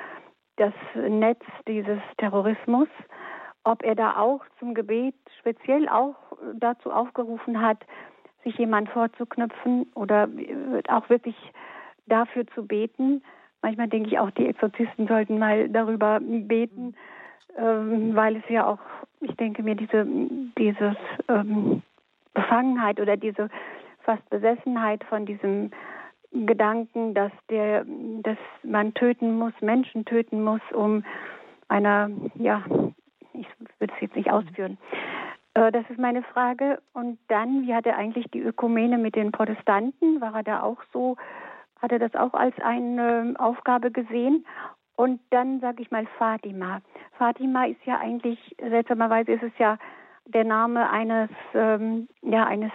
das 0.57 0.73
Netz 0.95 1.41
dieses 1.67 1.99
Terrorismus, 2.17 2.87
ob 3.63 3.83
er 3.83 3.95
da 3.95 4.17
auch 4.17 4.41
zum 4.59 4.73
Gebet 4.73 5.15
speziell 5.39 5.87
auch 5.89 6.15
dazu 6.55 6.91
aufgerufen 6.91 7.61
hat, 7.61 7.79
sich 8.43 8.57
jemand 8.57 8.89
vorzuknüpfen 8.89 9.87
oder 9.95 10.29
auch 10.89 11.09
wirklich 11.09 11.35
dafür 12.05 12.45
zu 12.47 12.65
beten. 12.65 13.23
Manchmal 13.61 13.87
denke 13.87 14.09
ich 14.09 14.19
auch, 14.19 14.31
die 14.31 14.47
Exorzisten 14.47 15.07
sollten 15.07 15.39
mal 15.39 15.67
darüber 15.69 16.19
beten, 16.21 16.95
ähm, 17.57 18.15
weil 18.15 18.37
es 18.37 18.43
ja 18.49 18.65
auch, 18.65 18.79
ich 19.21 19.35
denke 19.35 19.63
mir, 19.63 19.75
diese 19.75 20.05
dieses 20.57 20.95
ähm, 21.27 21.81
Befangenheit 22.33 22.99
oder 22.99 23.17
diese 23.17 23.49
fast 24.03 24.27
Besessenheit 24.29 25.03
von 25.05 25.25
diesem 25.25 25.71
Gedanken, 26.45 27.13
dass 27.13 27.31
der, 27.49 27.85
dass 28.23 28.37
man 28.63 28.93
töten 28.93 29.37
muss, 29.37 29.53
Menschen 29.61 30.05
töten 30.05 30.43
muss, 30.43 30.61
um 30.73 31.03
einer, 31.67 32.09
ja, 32.35 32.63
ich 33.33 33.47
würde 33.79 33.93
es 33.95 34.01
jetzt 34.01 34.15
nicht 34.15 34.31
ausführen. 34.31 34.77
Äh, 35.53 35.71
das 35.71 35.89
ist 35.89 35.99
meine 35.99 36.23
Frage. 36.23 36.79
Und 36.93 37.19
dann, 37.27 37.63
wie 37.63 37.73
hat 37.73 37.85
er 37.85 37.97
eigentlich 37.97 38.27
die 38.31 38.41
Ökumene 38.41 38.97
mit 38.97 39.15
den 39.15 39.31
Protestanten? 39.31 40.21
War 40.21 40.35
er 40.35 40.43
da 40.43 40.61
auch 40.61 40.81
so, 40.93 41.17
hat 41.81 41.91
er 41.91 41.99
das 41.99 42.15
auch 42.15 42.33
als 42.33 42.55
eine 42.59 43.33
Aufgabe 43.37 43.91
gesehen? 43.91 44.45
Und 44.95 45.19
dann 45.29 45.59
sage 45.59 45.81
ich 45.81 45.91
mal 45.91 46.07
Fatima. 46.17 46.81
Fatima 47.17 47.65
ist 47.65 47.83
ja 47.85 47.99
eigentlich, 47.99 48.39
seltsamerweise 48.57 49.33
ist 49.33 49.43
es 49.43 49.57
ja 49.59 49.77
der 50.25 50.43
Name 50.43 50.89
eines, 50.89 51.29
ähm, 51.53 52.07
ja, 52.21 52.45
eines 52.45 52.71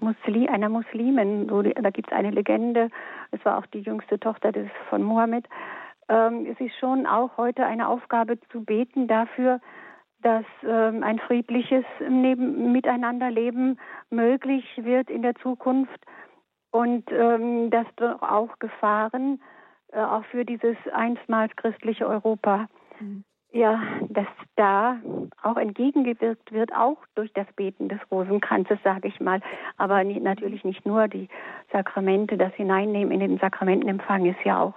Muslim, 0.00 0.48
einer 0.48 0.68
Muslimin. 0.68 1.48
So, 1.48 1.62
da 1.62 1.90
gibt 1.90 2.10
es 2.10 2.16
eine 2.16 2.30
Legende. 2.30 2.90
Es 3.30 3.44
war 3.44 3.58
auch 3.58 3.66
die 3.66 3.80
jüngste 3.80 4.18
Tochter 4.18 4.52
des, 4.52 4.68
von 4.88 5.02
Mohammed. 5.02 5.46
Ähm, 6.08 6.46
es 6.46 6.58
ist 6.60 6.76
schon 6.78 7.06
auch 7.06 7.36
heute 7.36 7.64
eine 7.64 7.88
Aufgabe 7.88 8.38
zu 8.50 8.64
beten 8.64 9.08
dafür, 9.08 9.60
dass 10.22 10.44
ähm, 10.62 11.02
ein 11.02 11.18
friedliches 11.18 11.84
Neben 12.08 12.72
Miteinanderleben 12.72 13.78
möglich 14.10 14.64
wird 14.76 15.10
in 15.10 15.22
der 15.22 15.34
Zukunft 15.36 16.00
und 16.70 17.10
ähm, 17.10 17.70
dass 17.70 17.86
doch 17.96 18.22
auch 18.22 18.58
Gefahren 18.58 19.40
äh, 19.92 20.00
auch 20.00 20.24
für 20.26 20.44
dieses 20.44 20.76
einstmals 20.92 21.54
christliche 21.56 22.06
Europa 22.06 22.68
mhm 23.00 23.24
ja, 23.52 23.80
dass 24.08 24.26
da 24.56 24.96
auch 25.42 25.56
entgegengewirkt 25.56 26.52
wird, 26.52 26.72
auch 26.72 26.96
durch 27.14 27.32
das 27.34 27.46
Beten 27.54 27.88
des 27.88 27.98
Rosenkranzes, 28.10 28.78
sage 28.82 29.08
ich 29.08 29.20
mal. 29.20 29.40
Aber 29.76 30.02
natürlich 30.04 30.64
nicht 30.64 30.86
nur 30.86 31.08
die 31.08 31.28
Sakramente, 31.72 32.36
das 32.36 32.52
Hineinnehmen 32.54 33.12
in 33.12 33.20
den 33.20 33.38
Sakramentenempfang 33.38 34.26
ist 34.26 34.42
ja 34.44 34.60
auch 34.62 34.74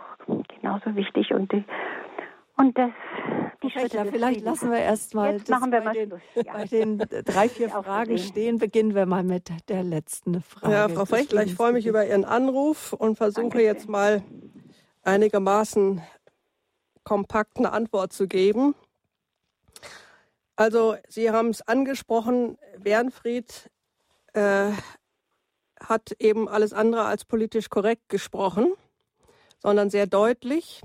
genauso 0.59 0.95
wichtig 0.95 1.33
und 1.33 1.51
die, 1.51 1.63
und 2.57 2.77
das 2.77 2.91
die 3.63 3.71
Schritte 3.71 3.97
ja, 3.97 4.05
vielleicht 4.05 4.39
Friedens. 4.39 4.61
lassen 4.61 4.71
wir 4.71 4.79
erst 4.79 5.15
mal, 5.15 5.39
machen 5.49 5.71
wir 5.71 5.79
bei, 5.79 5.85
mal 5.85 5.93
den, 5.93 6.13
ja. 6.35 6.53
bei 6.53 6.65
den 6.65 6.97
drei, 7.25 7.49
vier 7.49 7.69
Fragen 7.83 8.17
stehen. 8.17 8.59
Beginnen 8.59 8.95
wir 8.95 9.05
mal 9.05 9.23
mit 9.23 9.49
der 9.69 9.83
letzten 9.83 10.41
Frage. 10.41 10.73
Ja, 10.73 10.89
Frau 10.89 11.05
Frechler, 11.05 11.43
ich 11.43 11.55
freue 11.55 11.73
mich 11.73 11.87
über 11.87 12.05
Ihren 12.05 12.25
Anruf 12.25 12.93
und 12.93 13.17
versuche 13.17 13.43
Dankeschön. 13.43 13.65
jetzt 13.65 13.89
mal 13.89 14.23
einigermaßen 15.03 16.01
kompakt 17.05 17.57
eine 17.57 17.71
Antwort 17.71 18.11
zu 18.11 18.27
geben. 18.27 18.75
Also 20.57 20.97
Sie 21.07 21.31
haben 21.31 21.49
es 21.49 21.61
angesprochen, 21.61 22.57
Wernfried 22.77 23.69
äh, 24.33 24.71
hat 25.79 26.11
eben 26.19 26.49
alles 26.49 26.73
andere 26.73 27.05
als 27.05 27.23
politisch 27.23 27.69
korrekt 27.69 28.09
gesprochen, 28.09 28.73
sondern 29.59 29.89
sehr 29.89 30.07
deutlich. 30.07 30.81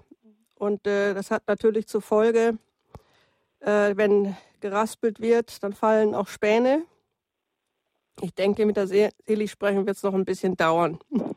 Und 0.55 0.87
äh, 0.87 1.15
das 1.15 1.31
hat 1.31 1.45
natürlich 1.49 1.89
zur 1.89 2.03
Folge, 2.03 2.59
äh, 3.61 3.97
wenn 3.97 4.37
geraspelt 4.61 5.21
wird, 5.21 5.63
dann 5.63 5.73
fallen 5.73 6.15
auch 6.15 6.29
Späne. 6.29 6.85
Ich 8.21 8.35
denke, 8.35 8.67
mit 8.67 8.77
der 8.77 8.87
Seligsprechung 8.87 9.87
wird 9.87 9.97
es 9.97 10.03
noch 10.03 10.15
ein 10.15 10.25
bisschen 10.25 10.57
dauern. 10.57 10.99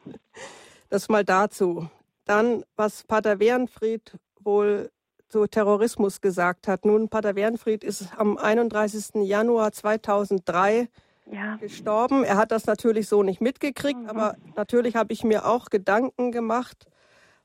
Das 0.90 1.10
mal 1.10 1.26
dazu. 1.26 1.90
Dann, 2.24 2.64
was 2.76 3.04
Pater 3.04 3.40
Wernfried 3.40 4.12
wohl 4.46 4.92
zu 5.30 5.48
Terrorismus 5.48 6.22
gesagt 6.22 6.68
hat. 6.68 6.86
Nun, 6.86 7.10
Pater 7.10 7.36
Wernfried 7.36 7.84
ist 7.84 8.10
am 8.18 8.38
31. 8.38 9.24
Januar 9.24 9.72
2003 9.72 10.90
ja. 11.32 11.56
gestorben. 11.58 12.24
Er 12.24 12.38
hat 12.38 12.52
das 12.52 12.66
natürlich 12.66 13.08
so 13.08 13.24
nicht 13.24 13.42
mitgekriegt, 13.42 14.02
mhm. 14.02 14.10
aber 14.10 14.36
natürlich 14.56 14.96
habe 14.96 15.12
ich 15.14 15.24
mir 15.24 15.46
auch 15.46 15.72
Gedanken 15.72 16.32
gemacht, 16.32 16.86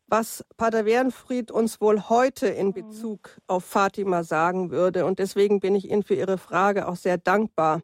was 0.06 0.44
Pater 0.56 0.84
Wernfried 0.84 1.50
uns 1.50 1.80
wohl 1.80 2.08
heute 2.08 2.48
in 2.48 2.68
mhm. 2.68 2.72
Bezug 2.72 3.38
auf 3.46 3.64
Fatima 3.64 4.24
sagen 4.24 4.70
würde. 4.70 5.06
Und 5.06 5.18
deswegen 5.18 5.60
bin 5.60 5.74
ich 5.74 5.90
Ihnen 5.90 6.02
für 6.02 6.14
Ihre 6.14 6.38
Frage 6.38 6.88
auch 6.88 6.96
sehr 6.96 7.18
dankbar. 7.18 7.80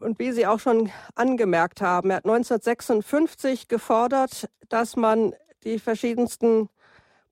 Und 0.00 0.18
wie 0.18 0.32
Sie 0.32 0.46
auch 0.46 0.60
schon 0.60 0.90
angemerkt 1.14 1.80
haben, 1.80 2.10
er 2.10 2.16
hat 2.16 2.24
1956 2.24 3.68
gefordert, 3.68 4.48
dass 4.68 4.96
man 4.96 5.34
die 5.64 5.78
verschiedensten 5.78 6.68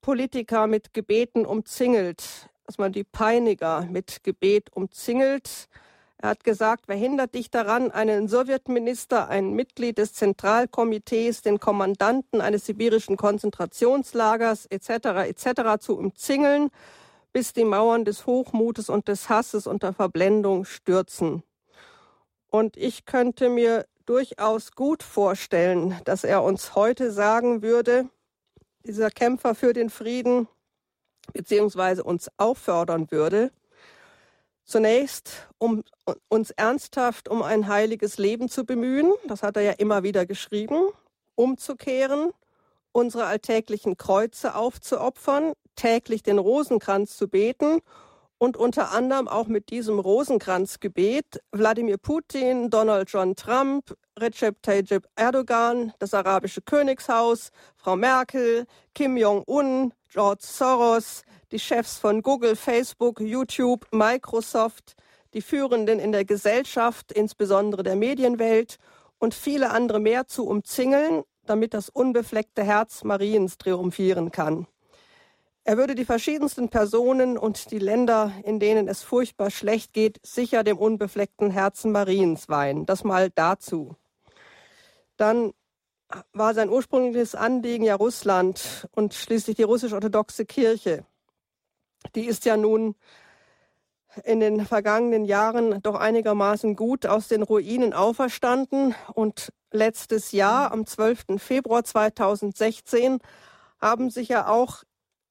Politiker 0.01 0.67
mit 0.67 0.95
Gebeten 0.95 1.45
umzingelt, 1.45 2.49
dass 2.67 2.79
man 2.79 2.93
die 2.93 3.05
Peiniger 3.05 3.83
mit 3.83 4.23
Gebet 4.23 4.71
umzingelt. 4.73 5.69
Er 6.19 6.31
hat 6.31 6.45
gesagt, 6.45 6.85
wer 6.87 6.97
hindert 6.97 7.35
dich 7.35 7.51
daran, 7.51 7.91
einen 7.91 8.29
Sowjetminister, 8.29 9.29
ein 9.29 9.53
Mitglied 9.53 9.99
des 9.99 10.13
Zentralkomitees, 10.15 11.43
den 11.43 11.61
Kommandanten 11.61 12.41
eines 12.41 12.67
sibirischen 12.67 13.17
Konzentrationslagers 13.17 14.67
etc. 14.67 14.89
etc. 15.29 15.81
zu 15.81 15.97
umzingeln, 15.97 16.71
bis 17.33 17.53
die 17.53 17.65
Mauern 17.65 18.05
des 18.05 18.27
Hochmutes 18.27 18.91
und 18.91 19.09
des 19.09 19.29
Hasses 19.29 19.67
unter 19.67 19.93
Verblendung 19.93 20.65
stürzen. 20.65 21.43
Und 22.49 22.77
ich 22.77 23.07
könnte 23.07 23.49
mir 23.49 23.87
durchaus 24.07 24.73
gut 24.73 25.03
vorstellen, 25.03 25.99
dass 26.05 26.25
er 26.25 26.43
uns 26.43 26.75
heute 26.75 27.13
sagen 27.13 27.63
würde, 27.63 28.09
dieser 28.85 29.11
Kämpfer 29.11 29.55
für 29.55 29.73
den 29.73 29.91
Frieden 29.91 30.49
beziehungsweise 31.33 32.03
uns 32.03 32.31
auffordern 32.39 33.11
würde, 33.11 33.53
zunächst 34.65 35.49
um 35.59 35.85
uns 36.29 36.51
ernsthaft 36.51 37.29
um 37.29 37.43
ein 37.43 37.69
heiliges 37.69 38.19
Leben 38.19 38.49
zu 38.49 38.65
bemühen, 38.65 39.13
das 39.27 39.43
hat 39.43 39.57
er 39.57 39.63
ja 39.63 39.73
immer 39.73 40.03
wieder 40.03 40.27
geschrieben, 40.27 40.91
umzukehren, 41.35 42.33
unsere 42.93 43.27
alltäglichen 43.27 43.97
Kreuze 43.97 44.55
aufzuopfern, 44.55 45.53
täglich 45.77 46.23
den 46.23 46.39
Rosenkranz 46.39 47.17
zu 47.17 47.29
beten 47.29 47.81
und 48.41 48.57
unter 48.57 48.91
anderem 48.91 49.29
auch 49.29 49.49
mit 49.49 49.69
diesem 49.69 49.99
Rosenkranzgebet 49.99 51.43
Wladimir 51.53 51.99
Putin, 51.99 52.71
Donald 52.71 53.11
John 53.11 53.37
Trump, 53.37 53.95
Recep 54.19 54.63
Tayyip 54.63 55.07
Erdogan, 55.15 55.93
das 55.99 56.15
arabische 56.15 56.63
Königshaus, 56.63 57.51
Frau 57.77 57.97
Merkel, 57.97 58.65
Kim 58.95 59.19
Jong-un, 59.19 59.93
George 60.09 60.43
Soros, 60.43 61.23
die 61.53 61.59
Chefs 61.59 61.99
von 61.99 62.23
Google, 62.23 62.57
Facebook, 62.57 63.21
YouTube, 63.21 63.87
Microsoft, 63.93 64.95
die 65.35 65.43
Führenden 65.43 65.99
in 65.99 66.13
der 66.13 66.25
Gesellschaft, 66.25 67.13
insbesondere 67.13 67.83
der 67.83 67.95
Medienwelt 67.95 68.79
und 69.19 69.35
viele 69.35 69.71
andere 69.71 70.01
mehr 70.01 70.29
zu 70.29 70.47
umzingeln, 70.47 71.25
damit 71.45 71.75
das 71.75 71.91
unbefleckte 71.91 72.65
Herz 72.65 73.05
Mariens 73.05 73.59
triumphieren 73.59 74.31
kann. 74.31 74.67
Er 75.65 75.77
würde 75.77 75.95
die 75.95 76.05
verschiedensten 76.05 76.69
Personen 76.69 77.37
und 77.37 77.71
die 77.71 77.79
Länder, 77.79 78.33
in 78.45 78.61
denen 78.61 78.89
es 78.89 79.03
furchtbar 79.03 79.51
schlecht 79.51 79.93
geht, 79.93 80.19
sicher 80.25 80.65
dem 80.65 80.79
unbefleckten 80.79 81.51
Herzen 81.51 81.93
Mariens 81.93 82.49
weihen. 82.49 82.87
Das 82.87 83.05
mal 83.05 83.31
dazu. 83.31 83.97
Dann 85.17 85.53
war 86.33 86.55
sein 86.55 86.71
ursprüngliches 86.71 87.35
Anliegen 87.35 87.85
ja 87.85 87.95
Russland 87.95 88.89
und 88.93 89.15
schließlich 89.15 89.57
die 89.57 89.63
russisch-orthodoxe 89.63 90.45
Kirche. 90.47 91.05
Die 92.15 92.25
ist 92.25 92.47
ja 92.47 92.57
nun 92.57 92.97
in 94.25 94.41
den 94.41 94.67
vergangenen 94.67 95.25
Jahren 95.25 95.83
doch 95.83 95.95
einigermaßen 95.95 96.75
gut 96.75 97.07
aus 97.07 97.29
den 97.29 97.43
Ruinen 97.43 97.93
auferstanden 97.93 98.95
und 99.15 99.53
letztes 99.71 100.33
Jahr 100.33 100.73
am 100.73 100.87
12. 100.87 101.39
Februar 101.39 101.85
2016 101.85 103.19
haben 103.81 104.11
sich 104.11 104.29
ja 104.29 104.49
auch 104.49 104.83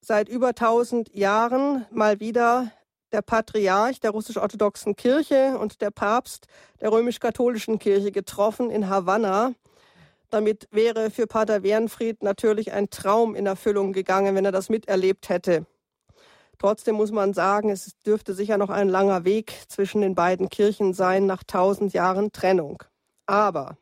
seit 0.01 0.29
über 0.29 0.49
1000 0.49 1.13
Jahren 1.13 1.85
mal 1.91 2.19
wieder 2.19 2.71
der 3.11 3.21
Patriarch 3.21 3.99
der 3.99 4.11
russisch-orthodoxen 4.11 4.95
Kirche 4.95 5.57
und 5.57 5.81
der 5.81 5.91
Papst 5.91 6.47
der 6.79 6.91
römisch-katholischen 6.91 7.79
Kirche 7.79 8.11
getroffen 8.11 8.69
in 8.69 8.89
Havanna. 8.89 9.53
Damit 10.29 10.67
wäre 10.71 11.09
für 11.09 11.25
Pater 11.25 11.63
Wernfried 11.63 12.21
natürlich 12.21 12.71
ein 12.71 12.89
Traum 12.89 13.35
in 13.35 13.47
Erfüllung 13.47 13.93
gegangen, 13.93 14.35
wenn 14.35 14.45
er 14.45 14.51
das 14.51 14.69
miterlebt 14.69 15.29
hätte. 15.29 15.65
Trotzdem 16.59 16.95
muss 16.95 17.11
man 17.11 17.33
sagen, 17.33 17.69
es 17.69 17.97
dürfte 18.05 18.33
sicher 18.33 18.57
noch 18.57 18.69
ein 18.69 18.89
langer 18.89 19.23
Weg 19.23 19.53
zwischen 19.69 20.01
den 20.01 20.13
beiden 20.13 20.49
Kirchen 20.49 20.93
sein 20.93 21.25
nach 21.25 21.43
tausend 21.43 21.93
Jahren 21.93 22.31
Trennung. 22.31 22.83
Aber 23.25 23.77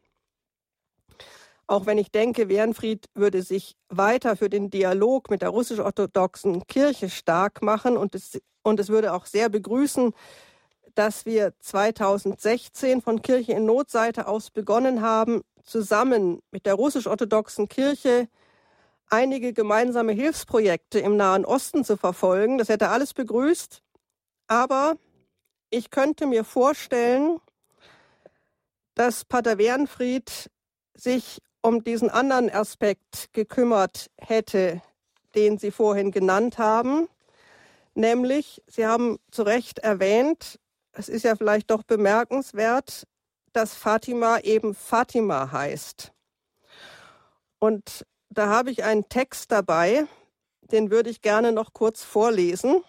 auch 1.67 1.85
wenn 1.85 1.97
ich 1.97 2.11
denke, 2.11 2.49
Wernfried 2.49 3.05
würde 3.13 3.41
sich 3.41 3.75
weiter 3.89 4.37
für 4.37 4.49
den 4.49 4.69
Dialog 4.69 5.29
mit 5.29 5.41
der 5.41 5.49
russisch-orthodoxen 5.49 6.65
Kirche 6.67 7.09
stark 7.09 7.61
machen 7.61 7.97
und 7.97 8.15
es, 8.15 8.39
und 8.63 8.79
es 8.79 8.89
würde 8.89 9.13
auch 9.13 9.25
sehr 9.25 9.49
begrüßen, 9.49 10.13
dass 10.95 11.25
wir 11.25 11.53
2016 11.59 13.01
von 13.01 13.21
Kirche 13.21 13.51
in 13.51 13.65
Notseite 13.65 14.27
aus 14.27 14.49
begonnen 14.49 15.01
haben, 15.01 15.41
zusammen 15.63 16.39
mit 16.51 16.65
der 16.65 16.75
russisch-orthodoxen 16.75 17.67
Kirche 17.67 18.29
einige 19.09 19.53
gemeinsame 19.53 20.13
Hilfsprojekte 20.13 20.99
im 20.99 21.17
Nahen 21.17 21.45
Osten 21.45 21.83
zu 21.83 21.97
verfolgen. 21.97 22.57
Das 22.57 22.69
hätte 22.69 22.89
alles 22.89 23.13
begrüßt. 23.13 23.81
Aber 24.47 24.95
ich 25.69 25.89
könnte 25.91 26.25
mir 26.25 26.43
vorstellen, 26.43 27.39
dass 28.95 29.25
Pater 29.25 29.57
Wernfried 29.57 30.49
sich 30.95 31.41
um 31.67 31.83
diesen 31.83 32.09
anderen 32.09 32.49
Aspekt 32.49 33.33
gekümmert 33.33 34.09
hätte, 34.17 34.81
den 35.35 35.57
Sie 35.57 35.71
vorhin 35.71 36.11
genannt 36.11 36.57
haben, 36.57 37.09
nämlich, 37.93 38.63
Sie 38.67 38.85
haben 38.85 39.17
zu 39.31 39.43
Recht 39.43 39.79
erwähnt, 39.79 40.61
es 40.93 41.09
ist 41.09 41.23
ja 41.23 41.35
vielleicht 41.35 41.69
doch 41.69 41.83
bemerkenswert, 41.83 43.05
dass 43.51 43.73
Fatima 43.73 44.39
eben 44.39 44.75
Fatima 44.75 45.51
heißt. 45.51 46.13
Und 47.59 48.05
da 48.29 48.47
habe 48.47 48.71
ich 48.71 48.85
einen 48.85 49.09
Text 49.09 49.51
dabei, 49.51 50.05
den 50.71 50.89
würde 50.89 51.09
ich 51.09 51.21
gerne 51.21 51.51
noch 51.51 51.73
kurz 51.73 52.01
vorlesen. 52.01 52.81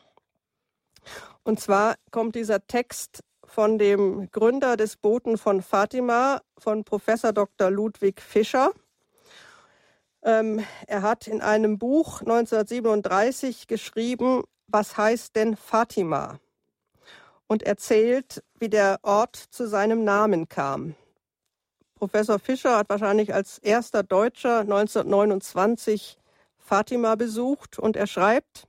Und 1.43 1.59
zwar 1.59 1.97
kommt 2.13 2.37
dieser 2.37 2.65
Text 2.65 3.25
von 3.49 3.79
dem 3.79 4.31
Gründer 4.31 4.77
des 4.77 4.97
Boten 4.97 5.39
von 5.39 5.63
Fatima, 5.63 6.43
von 6.59 6.85
Professor 6.85 7.33
Dr. 7.33 7.71
Ludwig 7.71 8.21
Fischer. 8.21 8.73
Ähm, 10.23 10.65
er 10.87 11.03
hat 11.03 11.27
in 11.27 11.41
einem 11.41 11.79
Buch 11.79 12.21
1937 12.21 13.67
geschrieben, 13.67 14.45
was 14.67 14.97
heißt 14.97 15.35
denn 15.35 15.57
Fatima? 15.57 16.39
Und 17.47 17.63
erzählt, 17.63 18.45
wie 18.59 18.69
der 18.69 18.99
Ort 19.03 19.37
zu 19.37 19.67
seinem 19.67 20.05
Namen 20.05 20.49
kam. 20.49 20.95
Professor 21.95 22.39
Fischer 22.39 22.77
hat 22.77 22.91
wahrscheinlich 22.91 23.33
als 23.35 23.59
erster 23.59 24.03
Deutscher 24.03 24.61
1929 24.61 26.19
Fatima 26.59 27.15
besucht 27.15 27.79
und 27.79 27.97
er 27.97 28.07
schreibt, 28.07 28.68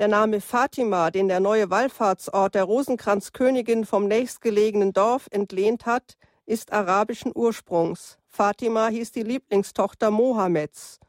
der 0.00 0.08
Name 0.08 0.40
Fatima, 0.40 1.10
den 1.10 1.28
der 1.28 1.40
neue 1.40 1.68
Wallfahrtsort 1.68 2.54
der 2.54 2.64
Rosenkranzkönigin 2.64 3.84
vom 3.84 4.08
nächstgelegenen 4.08 4.94
Dorf 4.94 5.26
entlehnt 5.30 5.84
hat, 5.84 6.16
ist 6.46 6.72
arabischen 6.72 7.32
Ursprungs. 7.34 8.16
Fatima 8.26 8.88
hieß 8.88 9.12
die 9.12 9.24
Lieblingstochter 9.24 10.10
Mohammeds 10.10 11.00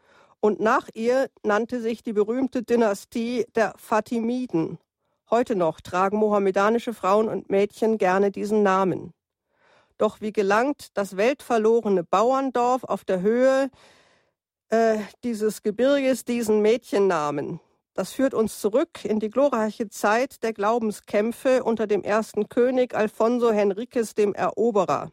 und 0.41 0.59
nach 0.59 0.89
ihr 0.93 1.30
nannte 1.41 1.80
sich 1.80 2.03
die 2.03 2.11
berühmte 2.11 2.63
Dynastie 2.63 3.45
der 3.55 3.73
Fatimiden. 3.77 4.77
Heute 5.30 5.55
noch 5.55 5.80
tragen 5.80 6.18
mohammedanische 6.18 6.93
Frauen 6.93 7.30
und 7.30 7.49
Mädchen 7.49 7.97
gerne 7.97 8.30
diesen 8.30 8.61
Namen. 8.61 9.13
Doch 9.97 10.19
wie 10.19 10.34
gelangt 10.34 10.97
das 10.97 11.15
weltverlorene 11.15 12.03
Bauerndorf 12.03 12.84
auf 12.84 13.05
der 13.05 13.22
Höhe 13.22 13.69
äh, 14.68 14.97
dieses 15.23 15.63
Gebirges 15.63 16.26
diesen 16.26 16.61
Mädchennamen? 16.61 17.61
Das 17.93 18.13
führt 18.13 18.34
uns 18.34 18.61
zurück 18.61 19.03
in 19.03 19.19
die 19.19 19.30
glorreiche 19.30 19.89
Zeit 19.89 20.43
der 20.43 20.53
Glaubenskämpfe 20.53 21.63
unter 21.63 21.88
dem 21.88 22.03
ersten 22.03 22.47
König 22.47 22.95
Alfonso 22.95 23.51
Henriques 23.51 24.15
dem 24.15 24.34
Eroberer. 24.34 25.11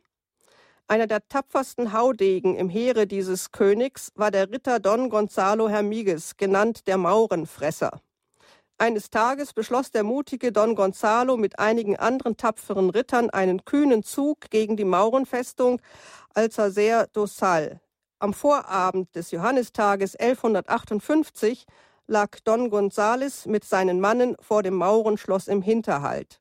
Einer 0.86 1.08
der 1.08 1.26
tapfersten 1.28 1.92
Haudegen 1.92 2.54
im 2.54 2.70
Heere 2.70 3.06
dieses 3.06 3.50
Königs 3.50 4.12
war 4.14 4.30
der 4.30 4.50
Ritter 4.50 4.78
Don 4.78 5.10
Gonzalo 5.10 5.68
Hermigues, 5.68 6.36
genannt 6.36 6.86
der 6.86 6.98
Maurenfresser. 6.98 8.00
Eines 8.78 9.10
Tages 9.10 9.52
beschloss 9.52 9.90
der 9.90 10.04
mutige 10.04 10.52
Don 10.52 10.76
Gonzalo 10.76 11.36
mit 11.36 11.58
einigen 11.58 11.96
anderen 11.96 12.36
tapferen 12.36 12.90
Rittern 12.90 13.28
einen 13.28 13.64
kühnen 13.64 14.04
Zug 14.04 14.50
gegen 14.50 14.76
die 14.76 14.84
Maurenfestung 14.84 15.82
Alsacer 16.32 17.08
do 17.12 17.26
Sal. 17.26 17.80
Am 18.20 18.32
Vorabend 18.32 19.14
des 19.16 19.32
Johannistages 19.32 20.14
1158 20.14 21.66
lag 22.08 22.40
Don 22.42 22.70
Gonzales 22.70 23.46
mit 23.46 23.64
seinen 23.64 24.00
Mannen 24.00 24.34
vor 24.40 24.62
dem 24.64 24.74
Maurenschloss 24.74 25.46
im 25.46 25.62
Hinterhalt. 25.62 26.40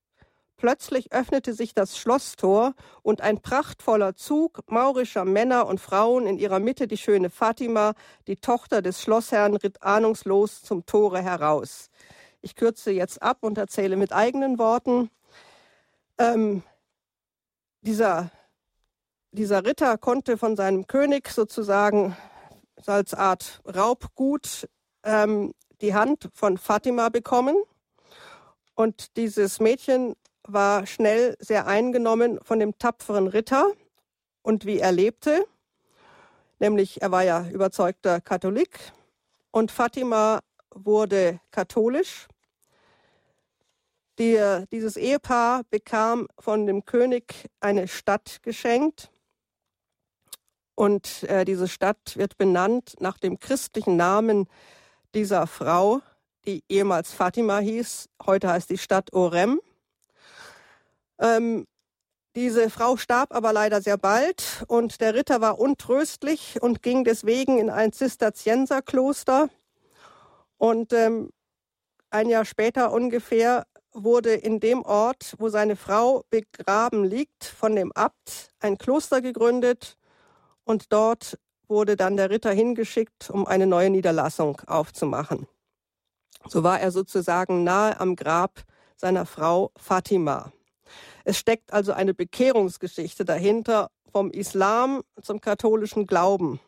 Plötzlich 0.56 1.12
öffnete 1.12 1.54
sich 1.54 1.76
das 1.76 2.00
Schlosstor 2.00 2.74
und 3.04 3.22
ein 3.22 3.42
prachtvoller 3.42 4.16
Zug 4.16 4.62
maurischer 4.72 5.24
Männer 5.24 5.68
und 5.68 5.80
Frauen, 5.80 6.26
in 6.26 6.40
ihrer 6.40 6.60
Mitte 6.60 6.88
die 6.88 6.98
schöne 6.98 7.30
Fatima, 7.30 7.94
die 8.26 8.38
Tochter 8.38 8.82
des 8.82 9.00
Schlossherrn, 9.00 9.56
ritt 9.56 9.84
ahnungslos 9.84 10.64
zum 10.64 10.88
Tore 10.88 11.22
heraus. 11.22 11.90
Ich 12.42 12.56
kürze 12.56 12.90
jetzt 12.90 13.22
ab 13.22 13.40
und 13.42 13.60
erzähle 13.60 13.98
mit 13.98 14.14
eigenen 14.14 14.58
Worten. 14.58 15.12
Ähm, 16.18 16.64
dieser, 17.82 18.32
dieser 19.32 19.64
Ritter 19.64 20.00
konnte 20.00 20.38
von 20.38 20.56
seinem 20.56 20.88
König 20.88 21.30
sozusagen 21.30 22.18
als 22.88 23.14
Art 23.14 23.62
Raubgut 23.66 24.68
ähm, 25.04 25.54
die 25.82 25.94
Hand 25.94 26.30
von 26.34 26.58
Fatima 26.58 27.10
bekommen. 27.10 27.56
Und 28.76 29.18
dieses 29.18 29.60
Mädchen 29.60 30.16
war 30.44 30.86
schnell 30.86 31.36
sehr 31.40 31.68
eingenommen 31.68 32.40
von 32.42 32.60
dem 32.60 32.78
tapferen 32.78 33.28
Ritter 33.28 33.72
und 34.42 34.66
wie 34.66 34.80
er 34.80 34.92
lebte. 34.92 35.46
Nämlich, 36.60 37.02
er 37.02 37.12
war 37.12 37.24
ja 37.24 37.48
überzeugter 37.50 38.22
Katholik. 38.22 38.80
Und 39.52 39.72
Fatima 39.72 40.42
wurde 40.72 41.40
katholisch. 41.52 42.28
Die, 44.20 44.64
dieses 44.72 44.98
Ehepaar 44.98 45.64
bekam 45.70 46.28
von 46.40 46.66
dem 46.66 46.86
König 46.86 47.50
eine 47.60 47.88
Stadt 47.88 48.40
geschenkt. 48.42 49.12
Und 50.74 51.24
äh, 51.24 51.46
diese 51.46 51.68
Stadt 51.68 52.18
wird 52.18 52.38
benannt 52.38 52.96
nach 53.00 53.18
dem 53.18 53.40
christlichen 53.40 53.96
Namen 53.96 54.48
dieser 55.18 55.48
Frau, 55.48 56.02
die 56.46 56.64
ehemals 56.70 57.12
Fatima 57.12 57.58
hieß. 57.58 58.08
Heute 58.28 58.50
heißt 58.50 58.70
die 58.70 58.78
Stadt 58.78 59.14
Orem. 59.14 59.60
Ähm, 61.20 61.66
diese 62.36 62.70
Frau 62.70 62.98
starb 62.98 63.34
aber 63.34 63.52
leider 63.52 63.82
sehr 63.82 63.98
bald 63.98 64.64
und 64.68 65.02
der 65.02 65.16
Ritter 65.16 65.42
war 65.42 65.58
untröstlich 65.58 66.62
und 66.62 66.84
ging 66.84 67.04
deswegen 67.04 67.58
in 67.58 67.72
ein 67.72 67.94
Zisterzienserkloster. 67.94 69.50
Und 70.58 70.94
ähm, 70.94 71.32
ein 72.12 72.30
Jahr 72.30 72.46
später 72.46 72.92
ungefähr 72.92 73.66
wurde 73.94 74.36
in 74.36 74.60
dem 74.60 74.84
Ort, 74.84 75.34
wo 75.40 75.50
seine 75.50 75.76
Frau 75.76 76.26
begraben 76.30 77.04
liegt, 77.04 77.44
von 77.44 77.76
dem 77.76 77.92
Abt 77.94 78.52
ein 78.60 78.78
Kloster 78.78 79.22
gegründet 79.22 79.98
und 80.64 80.94
dort 80.94 81.40
wurde 81.68 81.96
dann 81.96 82.18
der 82.18 82.30
Ritter 82.30 82.52
hingeschickt, 82.52 83.30
um 83.30 83.46
eine 83.46 83.68
neue 83.68 83.90
Niederlassung 83.90 84.62
aufzumachen. 84.68 85.48
So 86.46 86.64
war 86.64 86.80
er 86.80 86.92
sozusagen 86.92 87.64
nahe 87.64 88.00
am 88.00 88.16
Grab 88.16 88.64
seiner 88.96 89.26
Frau 89.26 89.72
Fatima. 89.78 90.52
Es 91.24 91.38
steckt 91.38 91.74
also 91.74 91.92
eine 91.92 92.14
Bekehrungsgeschichte 92.14 93.26
dahinter 93.26 93.90
vom 94.12 94.32
Islam 94.32 95.02
zum 95.22 95.42
katholischen 95.42 96.08
Glauben. 96.08 96.60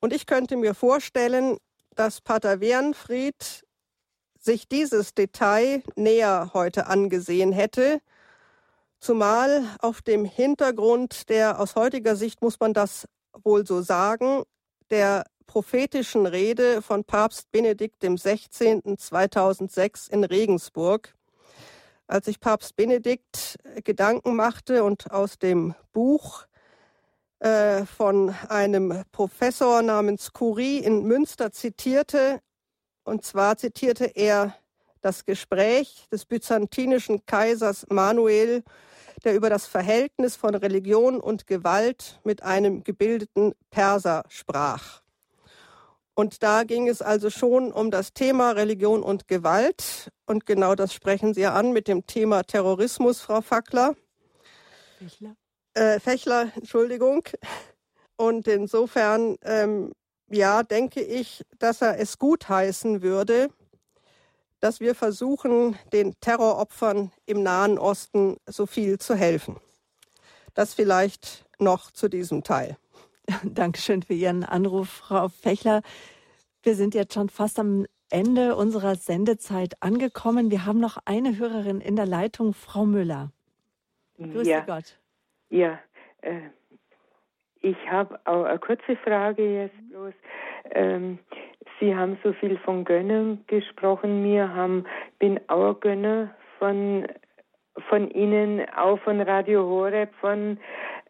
Und 0.00 0.12
ich 0.12 0.26
könnte 0.26 0.56
mir 0.56 0.74
vorstellen, 0.74 1.56
dass 1.94 2.20
Pater 2.20 2.60
Wernfried 2.60 3.64
sich 4.38 4.68
dieses 4.68 5.14
Detail 5.14 5.82
näher 5.96 6.50
heute 6.52 6.86
angesehen 6.86 7.52
hätte, 7.52 8.00
zumal 8.98 9.64
auf 9.80 10.02
dem 10.02 10.24
Hintergrund 10.24 11.28
der 11.28 11.60
aus 11.60 11.76
heutiger 11.76 12.16
Sicht 12.16 12.42
muss 12.42 12.58
man 12.60 12.74
das 12.74 13.06
wohl 13.42 13.66
so 13.66 13.82
sagen, 13.82 14.42
der 14.90 15.24
prophetischen 15.46 16.26
Rede 16.26 16.82
von 16.82 17.04
Papst 17.04 17.50
Benedikt 17.52 18.00
XVI. 18.00 18.96
2006 18.96 20.08
in 20.08 20.24
Regensburg, 20.24 21.14
als 22.06 22.26
sich 22.26 22.40
Papst 22.40 22.76
Benedikt 22.76 23.58
Gedanken 23.84 24.36
machte 24.36 24.84
und 24.84 25.10
aus 25.10 25.38
dem 25.38 25.74
Buch 25.92 26.46
äh, 27.40 27.84
von 27.84 28.34
einem 28.48 29.04
Professor 29.12 29.82
namens 29.82 30.32
Curie 30.32 30.78
in 30.78 31.02
Münster 31.02 31.52
zitierte, 31.52 32.40
und 33.04 33.24
zwar 33.24 33.56
zitierte 33.56 34.04
er 34.04 34.54
das 35.00 35.24
Gespräch 35.24 36.06
des 36.12 36.24
byzantinischen 36.24 37.26
Kaisers 37.26 37.84
Manuel, 37.90 38.62
der 39.22 39.34
über 39.34 39.50
das 39.50 39.66
Verhältnis 39.66 40.36
von 40.36 40.54
Religion 40.54 41.20
und 41.20 41.46
Gewalt 41.46 42.20
mit 42.24 42.42
einem 42.42 42.84
gebildeten 42.84 43.54
Perser 43.70 44.24
sprach. 44.28 45.02
Und 46.14 46.42
da 46.42 46.64
ging 46.64 46.88
es 46.88 47.00
also 47.00 47.30
schon 47.30 47.72
um 47.72 47.90
das 47.90 48.12
Thema 48.12 48.50
Religion 48.50 49.02
und 49.02 49.28
Gewalt. 49.28 50.10
Und 50.26 50.44
genau 50.44 50.74
das 50.74 50.92
sprechen 50.92 51.32
Sie 51.32 51.40
ja 51.40 51.54
an 51.54 51.72
mit 51.72 51.88
dem 51.88 52.06
Thema 52.06 52.42
Terrorismus, 52.42 53.20
Frau 53.20 53.40
Fackler. 53.40 53.96
Fechler. 54.98 55.36
Äh, 55.74 56.00
Fechler, 56.00 56.52
Entschuldigung. 56.54 57.24
Und 58.16 58.46
insofern, 58.46 59.36
ähm, 59.42 59.92
ja, 60.28 60.62
denke 60.62 61.00
ich, 61.00 61.42
dass 61.58 61.80
er 61.80 61.98
es 61.98 62.18
gut 62.18 62.48
heißen 62.48 63.02
würde, 63.02 63.48
dass 64.62 64.80
wir 64.80 64.94
versuchen, 64.94 65.76
den 65.92 66.14
Terroropfern 66.20 67.10
im 67.26 67.42
Nahen 67.42 67.78
Osten 67.78 68.36
so 68.46 68.64
viel 68.64 68.98
zu 68.98 69.16
helfen. 69.16 69.56
Das 70.54 70.72
vielleicht 70.72 71.44
noch 71.58 71.90
zu 71.90 72.08
diesem 72.08 72.44
Teil. 72.44 72.76
Dankeschön 73.42 74.02
für 74.02 74.14
Ihren 74.14 74.44
Anruf, 74.44 74.88
Frau 74.88 75.28
Fechler. 75.28 75.82
Wir 76.62 76.76
sind 76.76 76.94
jetzt 76.94 77.14
schon 77.14 77.28
fast 77.28 77.58
am 77.58 77.86
Ende 78.08 78.54
unserer 78.54 78.94
Sendezeit 78.94 79.74
angekommen. 79.80 80.52
Wir 80.52 80.64
haben 80.64 80.78
noch 80.78 80.98
eine 81.06 81.38
Hörerin 81.38 81.80
in 81.80 81.96
der 81.96 82.06
Leitung, 82.06 82.54
Frau 82.54 82.84
Müller. 82.84 83.32
Grüß 84.18 84.46
ja. 84.46 84.60
Gott. 84.60 85.00
Ja, 85.50 85.80
äh, 86.20 86.40
ich 87.62 87.76
habe 87.90 88.20
auch 88.26 88.44
eine 88.44 88.60
kurze 88.60 88.94
Frage 89.02 89.62
jetzt 89.62 89.88
bloß. 89.90 90.14
Ähm, 90.70 91.18
Sie 91.78 91.94
haben 91.94 92.18
so 92.22 92.32
viel 92.32 92.58
von 92.58 92.84
Gönnern 92.84 93.44
gesprochen. 93.46 94.24
Wir 94.24 94.54
haben, 94.54 94.84
bin 95.18 95.40
auch 95.48 95.78
Gönner 95.80 96.34
von 96.58 97.06
von 97.88 98.10
Ihnen, 98.10 98.68
auch 98.76 98.98
von 99.00 99.20
Radio 99.20 99.64
Horeb, 99.64 100.10
von 100.20 100.58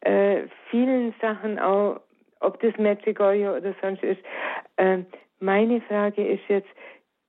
äh, 0.03 0.43
vielen 0.71 1.15
Sachen, 1.21 1.59
auch 1.59 2.01
ob 2.41 2.61
das 2.61 2.77
Medjugorje 2.79 3.57
oder 3.57 3.75
sonst 3.81 4.03
ist. 4.03 4.21
Äh, 4.77 4.99
meine 5.41 5.81
Frage 5.83 6.27
ist 6.27 6.43
jetzt, 6.49 6.69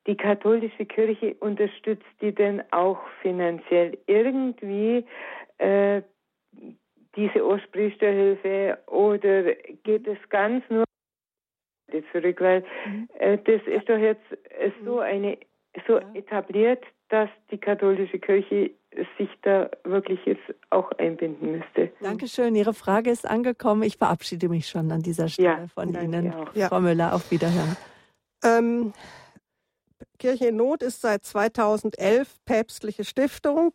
die 0.06 0.18
katholische 0.18 0.86
Kirche 0.86 1.36
unterstützt 1.40 2.06
die 2.22 2.34
denn 2.34 2.62
auch 2.72 3.00
finanziell 3.22 3.98
irgendwie 4.06 5.06
äh, 5.60 6.02
diese 7.16 7.46
Ostpriesterhilfe 7.46 8.78
oder 8.88 9.54
geht 9.84 10.08
es 10.08 10.18
ganz 10.30 10.64
nur 10.70 10.84
zurück, 12.12 12.42
weil 12.42 12.64
mhm. 12.86 13.10
äh, 13.20 13.38
das 13.38 13.62
ist 13.68 13.90
doch 13.90 13.98
jetzt 13.98 14.24
äh, 14.60 14.72
so 14.84 15.00
eine 15.00 15.38
so 15.88 16.00
ja. 16.00 16.14
etabliert, 16.14 16.84
dass 17.10 17.30
die 17.52 17.58
katholische 17.58 18.20
Kirche 18.20 18.72
sich 19.18 19.30
da 19.42 19.70
wirklich 19.84 20.20
jetzt 20.26 20.44
auch 20.70 20.92
einbinden 20.94 21.54
müsste. 21.54 21.92
Dankeschön. 22.02 22.56
Ihre 22.56 22.74
Frage 22.74 23.10
ist 23.10 23.28
angekommen. 23.28 23.84
Ich 23.84 23.98
verabschiede 23.98 24.50
mich 24.50 24.68
schon 24.68 24.92
an 24.92 25.02
dieser 25.02 25.30
Stelle 25.30 25.48
ja, 25.48 25.68
von 25.68 25.94
Ihnen. 25.94 26.34
Ja. 26.54 26.70
Frau 26.70 26.80
Müller, 26.80 27.14
auf 27.14 27.30
Wiederhören. 27.32 27.76
Ähm, 28.44 28.94
Kirche 30.20 30.48
in 30.48 30.58
Not 30.58 30.84
ist 30.84 31.02
seit 31.02 31.26
2011 31.26 32.40
päpstliche 32.46 33.04
Stiftung. 33.04 33.74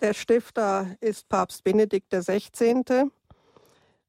Der 0.00 0.14
Stifter 0.14 0.86
ist 1.00 1.28
Papst 1.28 1.64
Benedikt 1.64 2.10
XVI. 2.10 3.10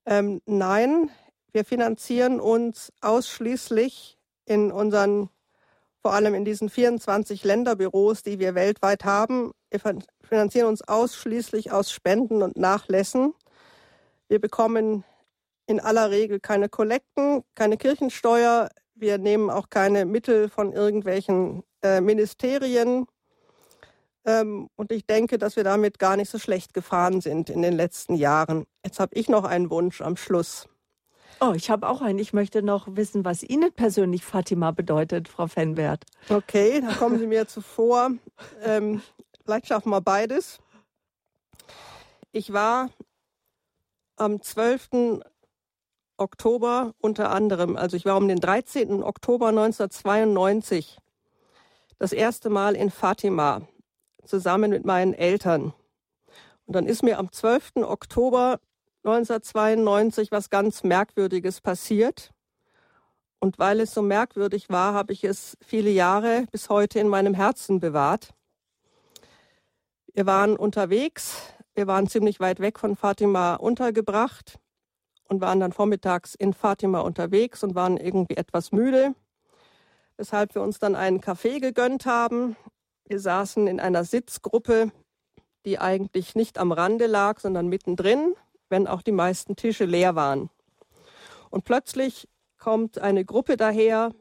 Ähm, 0.06 0.42
nein, 0.46 1.10
wir 1.54 1.66
finanzieren 1.66 2.40
uns 2.40 2.92
ausschließlich 3.02 4.18
in 4.46 4.72
unseren 4.72 5.30
vor 6.02 6.14
allem 6.14 6.34
in 6.34 6.46
diesen 6.46 6.70
24 6.70 7.44
Länderbüros, 7.44 8.24
die 8.24 8.40
wir 8.40 8.56
weltweit 8.56 9.06
haben. 9.06 9.52
Wir 9.70 9.80
finanzieren 10.24 10.68
uns 10.68 10.82
ausschließlich 10.82 11.72
aus 11.72 11.92
Spenden 11.92 12.42
und 12.42 12.58
Nachlässen. 12.58 13.34
Wir 14.28 14.40
bekommen 14.40 15.04
in 15.68 15.80
aller 15.80 16.10
Regel 16.10 16.40
keine 16.40 16.70
Kollekten, 16.70 17.44
keine 17.54 17.78
Kirchensteuer. 17.78 18.70
Wir 18.96 19.20
nehmen 19.20 19.50
auch 19.50 19.70
keine 19.70 20.06
Mittel 20.06 20.50
von 20.50 20.74
irgendwelchen 20.74 21.64
äh, 21.84 22.02
Ministerien. 22.02 23.06
Ähm, 24.26 24.70
und 24.76 24.92
ich 24.92 25.06
denke, 25.06 25.38
dass 25.38 25.56
wir 25.56 25.64
damit 25.64 26.00
gar 26.00 26.18
nicht 26.18 26.32
so 26.32 26.40
schlecht 26.40 26.74
gefahren 26.74 27.22
sind 27.22 27.50
in 27.50 27.62
den 27.62 27.74
letzten 27.74 28.16
Jahren. 28.16 28.66
Jetzt 28.84 29.00
habe 29.00 29.14
ich 29.16 29.30
noch 29.30 29.44
einen 29.44 29.70
Wunsch 29.70 30.02
am 30.02 30.18
Schluss. 30.18 30.68
Oh, 31.44 31.54
ich 31.56 31.72
habe 31.72 31.90
auch 31.90 32.02
einen. 32.02 32.20
Ich 32.20 32.34
möchte 32.34 32.62
noch 32.62 32.96
wissen, 32.96 33.26
was 33.26 33.42
Ihnen 33.42 33.74
persönlich 33.74 34.24
Fatima 34.24 34.70
bedeutet, 34.70 35.28
Frau 35.28 35.48
Fenwert. 35.48 36.06
Okay, 36.30 36.82
da 36.82 36.94
kommen 36.94 37.18
Sie 37.18 37.26
mir 37.26 37.48
zuvor. 37.48 38.12
Ähm, 38.64 39.02
vielleicht 39.44 39.66
schaffen 39.66 39.90
wir 39.90 40.02
beides. 40.02 40.60
Ich 42.32 42.54
war 42.54 42.92
am 44.18 44.40
12. 44.40 45.22
Oktober 46.18 46.94
unter 47.00 47.32
anderem, 47.32 47.76
also 47.76 47.98
ich 47.98 48.06
war 48.06 48.18
um 48.18 48.28
den 48.28 48.40
13. 48.40 49.02
Oktober 49.02 49.48
1992 49.48 51.00
das 51.98 52.14
erste 52.14 52.52
Mal 52.52 52.76
in 52.76 52.92
Fatima 52.92 53.64
zusammen 54.24 54.70
mit 54.70 54.86
meinen 54.86 55.16
Eltern. 55.16 55.74
Und 56.68 56.76
dann 56.76 56.86
ist 56.86 57.02
mir 57.02 57.18
am 57.18 57.32
12. 57.32 57.78
Oktober 57.78 58.60
1992 59.04 60.32
was 60.32 60.52
ganz 60.52 60.84
Merkwürdiges 60.84 61.60
passiert. 61.60 62.32
Und 63.40 63.58
weil 63.58 63.80
es 63.80 63.96
so 63.96 64.04
merkwürdig 64.04 64.70
war, 64.70 64.94
habe 64.94 65.14
ich 65.14 65.24
es 65.24 65.58
viele 65.66 65.90
Jahre 65.90 66.46
bis 66.52 66.70
heute 66.70 67.00
in 67.00 67.08
meinem 67.08 67.34
Herzen 67.34 67.80
bewahrt. 67.80 68.36
Wir 70.14 70.28
waren 70.28 70.56
unterwegs, 70.56 71.42
wir 71.74 71.88
waren 71.88 72.08
ziemlich 72.08 72.40
weit 72.40 72.60
weg 72.60 72.78
von 72.78 72.96
Fatima 72.96 73.56
untergebracht 73.56 74.60
und 75.28 75.42
waren 75.42 75.60
dann 75.60 75.72
vormittags 75.72 76.36
in 76.36 76.54
Fatima 76.54 77.00
unterwegs 77.00 77.64
und 77.64 77.74
waren 77.74 77.98
irgendwie 77.98 78.38
etwas 78.38 78.72
müde, 78.72 79.16
weshalb 80.18 80.54
wir 80.54 80.62
uns 80.62 80.78
dann 80.78 80.96
einen 80.96 81.22
Kaffee 81.22 81.60
gegönnt 81.60 82.06
haben. 82.06 82.56
Wir 83.06 83.20
saßen 83.20 83.66
in 83.66 83.80
einer 83.80 84.04
Sitzgruppe, 84.04 84.92
die 85.66 85.80
eigentlich 85.80 86.36
nicht 86.36 86.60
am 86.60 86.72
Rande 86.72 87.08
lag, 87.08 87.40
sondern 87.40 87.68
mittendrin 87.68 88.36
wenn 88.72 88.88
auch 88.88 89.02
die 89.02 89.12
meisten 89.12 89.56
Tische 89.56 89.86
leer 89.86 90.16
waren. 90.16 90.50
Und 91.50 91.66
plötzlich 91.66 92.28
kommt 92.58 92.98
eine 92.98 93.26
Gruppe 93.26 93.58
daher, 93.58 94.12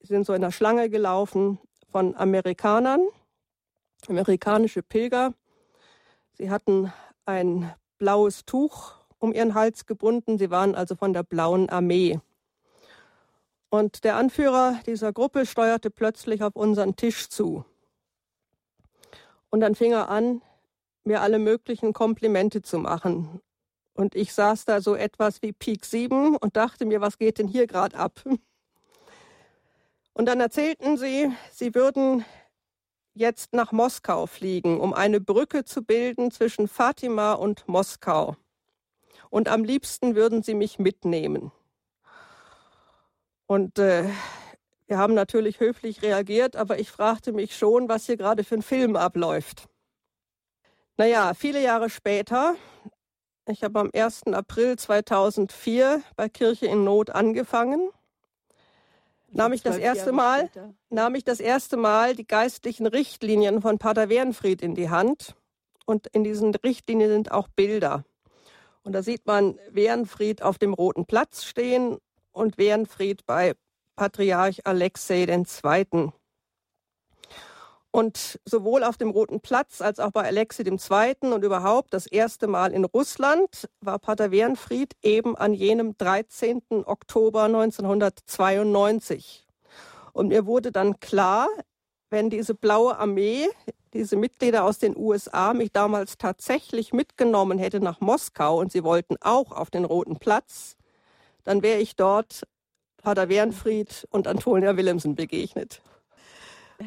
sind 0.00 0.26
so 0.26 0.34
in 0.34 0.42
der 0.42 0.50
Schlange 0.50 0.90
gelaufen 0.90 1.58
von 1.90 2.14
Amerikanern, 2.16 3.06
amerikanische 4.08 4.82
Pilger. 4.82 5.32
Sie 6.34 6.50
hatten 6.50 6.92
ein 7.24 7.72
blaues 7.98 8.44
Tuch 8.44 8.92
um 9.18 9.32
ihren 9.32 9.54
Hals 9.54 9.86
gebunden. 9.86 10.38
Sie 10.38 10.50
waren 10.50 10.74
also 10.74 10.94
von 10.96 11.12
der 11.12 11.22
blauen 11.22 11.70
Armee. 11.70 12.20
Und 13.68 14.04
der 14.04 14.16
Anführer 14.16 14.80
dieser 14.86 15.12
Gruppe 15.12 15.46
steuerte 15.46 15.90
plötzlich 15.90 16.42
auf 16.42 16.54
unseren 16.54 16.96
Tisch 16.96 17.28
zu. 17.28 17.64
Und 19.50 19.60
dann 19.60 19.74
fing 19.74 19.92
er 19.92 20.08
an, 20.08 20.42
mir 21.04 21.20
alle 21.20 21.38
möglichen 21.38 21.92
Komplimente 21.92 22.62
zu 22.62 22.78
machen. 22.78 23.40
Und 23.96 24.14
ich 24.14 24.34
saß 24.34 24.66
da 24.66 24.80
so 24.80 24.94
etwas 24.94 25.40
wie 25.40 25.52
Peak 25.52 25.84
7 25.84 26.36
und 26.36 26.56
dachte 26.56 26.84
mir, 26.84 27.00
was 27.00 27.18
geht 27.18 27.38
denn 27.38 27.48
hier 27.48 27.66
gerade 27.66 27.96
ab? 27.96 28.22
Und 30.12 30.26
dann 30.26 30.40
erzählten 30.40 30.96
sie, 30.96 31.32
sie 31.50 31.74
würden 31.74 32.24
jetzt 33.14 33.54
nach 33.54 33.72
Moskau 33.72 34.26
fliegen, 34.26 34.80
um 34.80 34.92
eine 34.92 35.20
Brücke 35.20 35.64
zu 35.64 35.82
bilden 35.82 36.30
zwischen 36.30 36.68
Fatima 36.68 37.32
und 37.32 37.66
Moskau. 37.68 38.36
Und 39.30 39.48
am 39.48 39.64
liebsten 39.64 40.14
würden 40.14 40.42
sie 40.42 40.54
mich 40.54 40.78
mitnehmen. 40.78 41.52
Und 43.46 43.78
äh, 43.78 44.08
wir 44.86 44.98
haben 44.98 45.14
natürlich 45.14 45.60
höflich 45.60 46.02
reagiert, 46.02 46.56
aber 46.56 46.78
ich 46.78 46.90
fragte 46.90 47.32
mich 47.32 47.56
schon, 47.56 47.88
was 47.88 48.06
hier 48.06 48.16
gerade 48.16 48.44
für 48.44 48.56
ein 48.56 48.62
Film 48.62 48.96
abläuft. 48.96 49.68
Naja, 50.96 51.34
viele 51.34 51.62
Jahre 51.62 51.90
später, 51.90 52.56
ich 53.48 53.62
habe 53.62 53.78
am 53.80 53.90
1. 53.94 54.24
April 54.32 54.76
2004 54.76 56.02
bei 56.16 56.28
Kirche 56.28 56.66
in 56.66 56.84
Not 56.84 57.10
angefangen. 57.10 57.90
nahm 59.30 59.52
ich 59.52 59.62
das 59.62 59.76
erste 59.76 60.12
Mal, 60.12 60.50
nahm 60.90 61.14
ich 61.14 61.24
das 61.24 61.40
erste 61.40 61.76
Mal 61.76 62.16
die 62.16 62.26
geistlichen 62.26 62.86
Richtlinien 62.86 63.62
von 63.62 63.78
Pater 63.78 64.08
Wernfried 64.08 64.62
in 64.62 64.74
die 64.74 64.90
Hand. 64.90 65.34
Und 65.84 66.08
in 66.08 66.24
diesen 66.24 66.54
Richtlinien 66.54 67.10
sind 67.10 67.30
auch 67.30 67.48
Bilder. 67.48 68.04
Und 68.82 68.92
da 68.92 69.02
sieht 69.02 69.26
man 69.26 69.58
Wernfried 69.70 70.42
auf 70.42 70.58
dem 70.58 70.74
Roten 70.74 71.06
Platz 71.06 71.44
stehen 71.44 71.98
und 72.32 72.58
Wernfried 72.58 73.24
bei 73.26 73.54
Patriarch 73.94 74.66
Alexei 74.66 75.24
II. 75.24 76.12
Und 77.90 78.38
sowohl 78.44 78.84
auf 78.84 78.98
dem 78.98 79.10
Roten 79.10 79.40
Platz 79.40 79.80
als 79.80 80.00
auch 80.00 80.10
bei 80.10 80.24
Alexei 80.24 80.64
II. 80.64 81.32
und 81.32 81.44
überhaupt 81.44 81.94
das 81.94 82.06
erste 82.06 82.46
Mal 82.46 82.72
in 82.72 82.84
Russland 82.84 83.68
war 83.80 83.98
Pater 83.98 84.30
Wernfried 84.30 84.94
eben 85.02 85.36
an 85.36 85.54
jenem 85.54 85.96
13. 85.96 86.62
Oktober 86.84 87.44
1992. 87.44 89.46
Und 90.12 90.28
mir 90.28 90.46
wurde 90.46 90.72
dann 90.72 91.00
klar, 91.00 91.48
wenn 92.10 92.30
diese 92.30 92.54
blaue 92.54 92.98
Armee, 92.98 93.48
diese 93.92 94.16
Mitglieder 94.16 94.64
aus 94.64 94.78
den 94.78 94.96
USA 94.96 95.54
mich 95.54 95.72
damals 95.72 96.18
tatsächlich 96.18 96.92
mitgenommen 96.92 97.58
hätte 97.58 97.80
nach 97.80 98.00
Moskau 98.00 98.58
und 98.58 98.72
sie 98.72 98.84
wollten 98.84 99.16
auch 99.20 99.52
auf 99.52 99.70
den 99.70 99.84
Roten 99.84 100.18
Platz, 100.18 100.76
dann 101.44 101.62
wäre 101.62 101.80
ich 101.80 101.96
dort 101.96 102.42
Pater 102.98 103.28
Wernfried 103.28 104.06
und 104.10 104.26
Antonia 104.26 104.76
Willemsen 104.76 105.14
begegnet. 105.14 105.80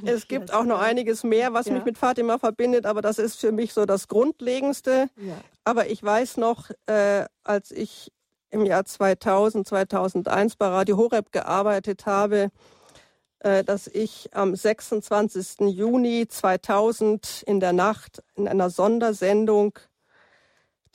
Es 0.06 0.28
gibt 0.28 0.53
auch 0.53 0.66
noch 0.66 0.80
einiges 0.80 1.24
mehr, 1.24 1.53
was 1.53 1.68
ja. 1.68 1.74
mich 1.74 1.86
mit 1.86 1.98
Fatima 1.98 2.38
verbindet, 2.38 2.86
aber 2.86 3.02
das 3.02 3.20
ist 3.20 3.40
für 3.40 3.52
mich 3.52 3.74
so 3.74 3.86
das 3.86 4.07
Grundlegendste. 4.07 5.10
Ja. 5.18 5.36
Aber 5.64 5.88
ich 5.88 6.03
weiß 6.03 6.38
noch, 6.38 6.70
äh, 6.86 7.26
als 7.44 7.72
ich 7.72 8.11
im 8.52 8.66
Jahr 8.66 8.86
2000, 8.86 9.68
2001 9.68 10.56
bei 10.56 10.68
Radio 10.68 10.98
Horeb 10.98 11.32
gearbeitet 11.32 12.06
habe, 12.06 12.49
äh, 13.40 13.64
dass 13.64 13.88
ich 13.88 14.30
am 14.34 14.56
26. 14.56 15.70
Juni 15.70 16.28
2000 16.28 17.44
in 17.45 17.60
der 17.60 17.74
Nacht 17.74 18.24
in 18.36 18.48
einer 18.48 18.70
Sondersendung 18.70 19.78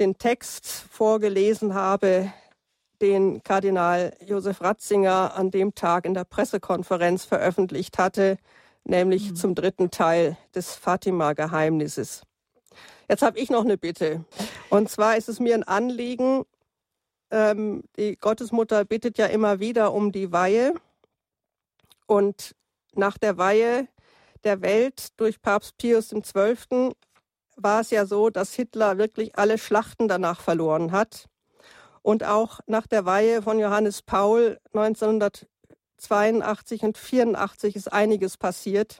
den 0.01 0.19
Text 0.19 0.67
vorgelesen 0.67 1.75
habe, 1.75 2.33
den 3.01 3.43
Kardinal 3.43 4.17
Josef 4.25 4.61
Ratzinger 4.61 5.35
an 5.37 5.51
dem 5.51 5.75
Tag 5.75 6.05
in 6.05 6.15
der 6.15 6.25
Pressekonferenz 6.25 7.25
veröffentlicht 7.25 7.99
hatte, 7.99 8.39
nämlich 8.85 9.31
mhm. 9.31 9.37
zum 9.37 9.55
dritten 9.55 9.91
Teil 9.91 10.37
des 10.55 10.75
Fatima-Geheimnisses. 10.75 12.23
Jetzt 13.09 13.23
habe 13.23 13.39
ich 13.39 13.51
noch 13.51 13.65
eine 13.65 13.77
Bitte. 13.77 14.25
Und 14.71 14.89
zwar 14.89 15.17
ist 15.17 15.29
es 15.29 15.41
mir 15.41 15.55
ein 15.55 15.63
Anliegen, 15.63 16.45
ähm, 17.31 17.83
die 17.97 18.17
Gottesmutter 18.17 18.85
bittet 18.85 19.19
ja 19.19 19.27
immer 19.27 19.59
wieder 19.59 19.93
um 19.93 20.13
die 20.13 20.33
Weihe. 20.33 20.75
Und 22.07 22.55
nach 22.95 23.19
der 23.19 23.39
Weihe 23.39 23.89
der 24.45 24.61
Welt 24.61 25.09
durch 25.19 25.43
Papst 25.43 25.77
Pius 25.79 26.11
XII. 26.11 26.93
war 27.57 27.81
es 27.81 27.91
ja 27.91 28.07
so, 28.07 28.31
dass 28.31 28.55
Hitler 28.55 28.99
wirklich 28.99 29.37
alle 29.37 29.59
Schlachten 29.59 30.07
danach 30.07 30.41
verloren 30.41 30.93
hat. 30.93 31.29
Und 32.03 32.25
auch 32.25 32.61
nach 32.67 32.87
der 32.87 33.07
Weihe 33.07 33.43
von 33.43 33.59
Johannes 33.59 34.03
Paul 34.03 34.61
1900 34.73 35.47
82 35.99 36.83
und 36.83 36.99
84 36.99 37.77
ist 37.77 37.93
einiges 37.93 38.37
passiert. 38.37 38.99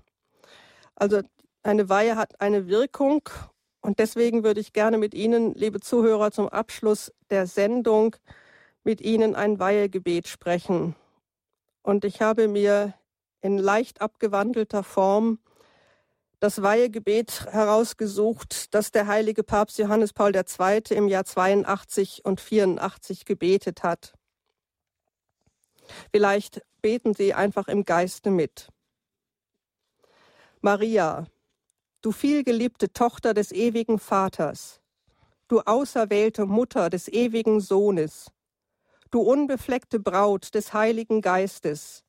Also 0.95 1.21
eine 1.63 1.89
Weihe 1.89 2.17
hat 2.17 2.41
eine 2.41 2.69
Wirkung 2.69 3.29
und 3.81 3.99
deswegen 3.99 4.45
würde 4.45 4.61
ich 4.61 4.73
gerne 4.73 4.99
mit 4.99 5.15
Ihnen, 5.15 5.55
liebe 5.55 5.81
Zuhörer, 5.81 6.31
zum 6.31 6.49
Abschluss 6.49 7.13
der 7.31 7.47
Sendung 7.47 8.17
mit 8.83 9.01
Ihnen 9.01 9.35
ein 9.35 9.59
Weihegebet 9.59 10.29
sprechen. 10.29 10.95
Und 11.83 12.05
ich 12.05 12.23
habe 12.23 12.49
mir 12.49 12.95
in 13.43 13.59
leicht 13.59 14.01
abgewandelter 14.01 14.83
Form 14.83 15.39
das 16.41 16.63
Weihegebet 16.63 17.47
herausgesucht, 17.51 18.75
das 18.75 18.91
der 18.91 19.07
heilige 19.07 19.43
Papst 19.43 19.79
Johannes 19.79 20.13
Paul 20.13 20.35
II. 20.35 20.83
im 20.91 21.09
Jahr 21.09 21.25
82 21.25 22.25
und 22.25 22.41
84 22.41 23.25
gebetet 23.25 23.83
hat. 23.83 24.15
Vielleicht 26.13 26.63
beten 26.83 27.15
Sie 27.15 27.35
einfach 27.35 27.69
im 27.69 27.85
Geiste 27.85 28.31
mit. 28.31 28.69
Maria, 30.61 31.27
du 32.01 32.13
vielgeliebte 32.13 32.93
Tochter 32.93 33.35
des 33.35 33.53
ewigen 33.53 33.99
Vaters, 33.99 34.81
du 35.49 35.61
auserwählte 35.61 36.47
Mutter 36.47 36.91
des 36.91 37.09
ewigen 37.09 37.61
Sohnes, 37.61 38.31
du 39.11 39.21
unbefleckte 39.21 40.01
Braut 40.01 40.55
des 40.55 40.73
Heiligen 40.73 41.21
Geistes, 41.21 42.05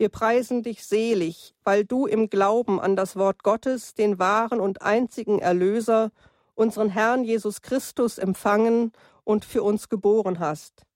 wir 0.00 0.10
preisen 0.10 0.62
dich 0.62 0.84
selig, 0.84 1.56
weil 1.64 1.84
du 1.84 2.06
im 2.06 2.30
Glauben 2.30 2.80
an 2.80 2.94
das 2.94 3.16
Wort 3.16 3.42
Gottes, 3.42 3.94
den 3.94 4.20
wahren 4.20 4.60
und 4.60 4.80
einzigen 4.80 5.40
Erlöser, 5.40 6.12
unseren 6.54 6.88
Herrn 6.88 7.24
Jesus 7.24 7.62
Christus 7.62 8.16
empfangen 8.16 8.92
und 9.24 9.44
für 9.44 9.64
uns 9.64 9.88
geboren 9.88 10.38
hast. 10.38 10.86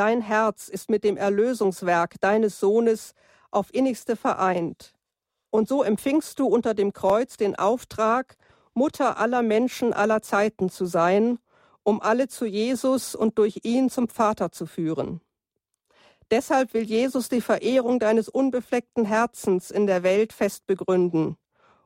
Dein 0.00 0.22
Herz 0.22 0.68
ist 0.68 0.88
mit 0.88 1.04
dem 1.04 1.18
Erlösungswerk 1.18 2.18
deines 2.22 2.58
Sohnes 2.58 3.12
auf 3.50 3.66
innigste 3.74 4.16
vereint. 4.16 4.94
Und 5.50 5.68
so 5.68 5.82
empfingst 5.82 6.38
du 6.38 6.46
unter 6.46 6.72
dem 6.72 6.94
Kreuz 6.94 7.36
den 7.36 7.54
Auftrag, 7.54 8.38
Mutter 8.72 9.18
aller 9.18 9.42
Menschen 9.42 9.92
aller 9.92 10.22
Zeiten 10.22 10.70
zu 10.70 10.86
sein, 10.86 11.38
um 11.82 12.00
alle 12.00 12.28
zu 12.28 12.46
Jesus 12.46 13.14
und 13.14 13.36
durch 13.36 13.60
ihn 13.62 13.90
zum 13.90 14.08
Vater 14.08 14.50
zu 14.50 14.64
führen. 14.64 15.20
Deshalb 16.30 16.72
will 16.72 16.84
Jesus 16.84 17.28
die 17.28 17.42
Verehrung 17.42 17.98
deines 17.98 18.30
unbefleckten 18.30 19.04
Herzens 19.04 19.70
in 19.70 19.86
der 19.86 20.02
Welt 20.02 20.32
fest 20.32 20.66
begründen 20.66 21.36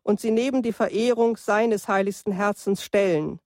und 0.05 0.21
sie 0.21 0.31
neben 0.31 0.63
die 0.63 0.73
Verehrung 0.73 1.37
seines 1.37 1.89
heiligsten 1.89 2.33
Herzens 2.33 2.85
stellen, 2.85 3.41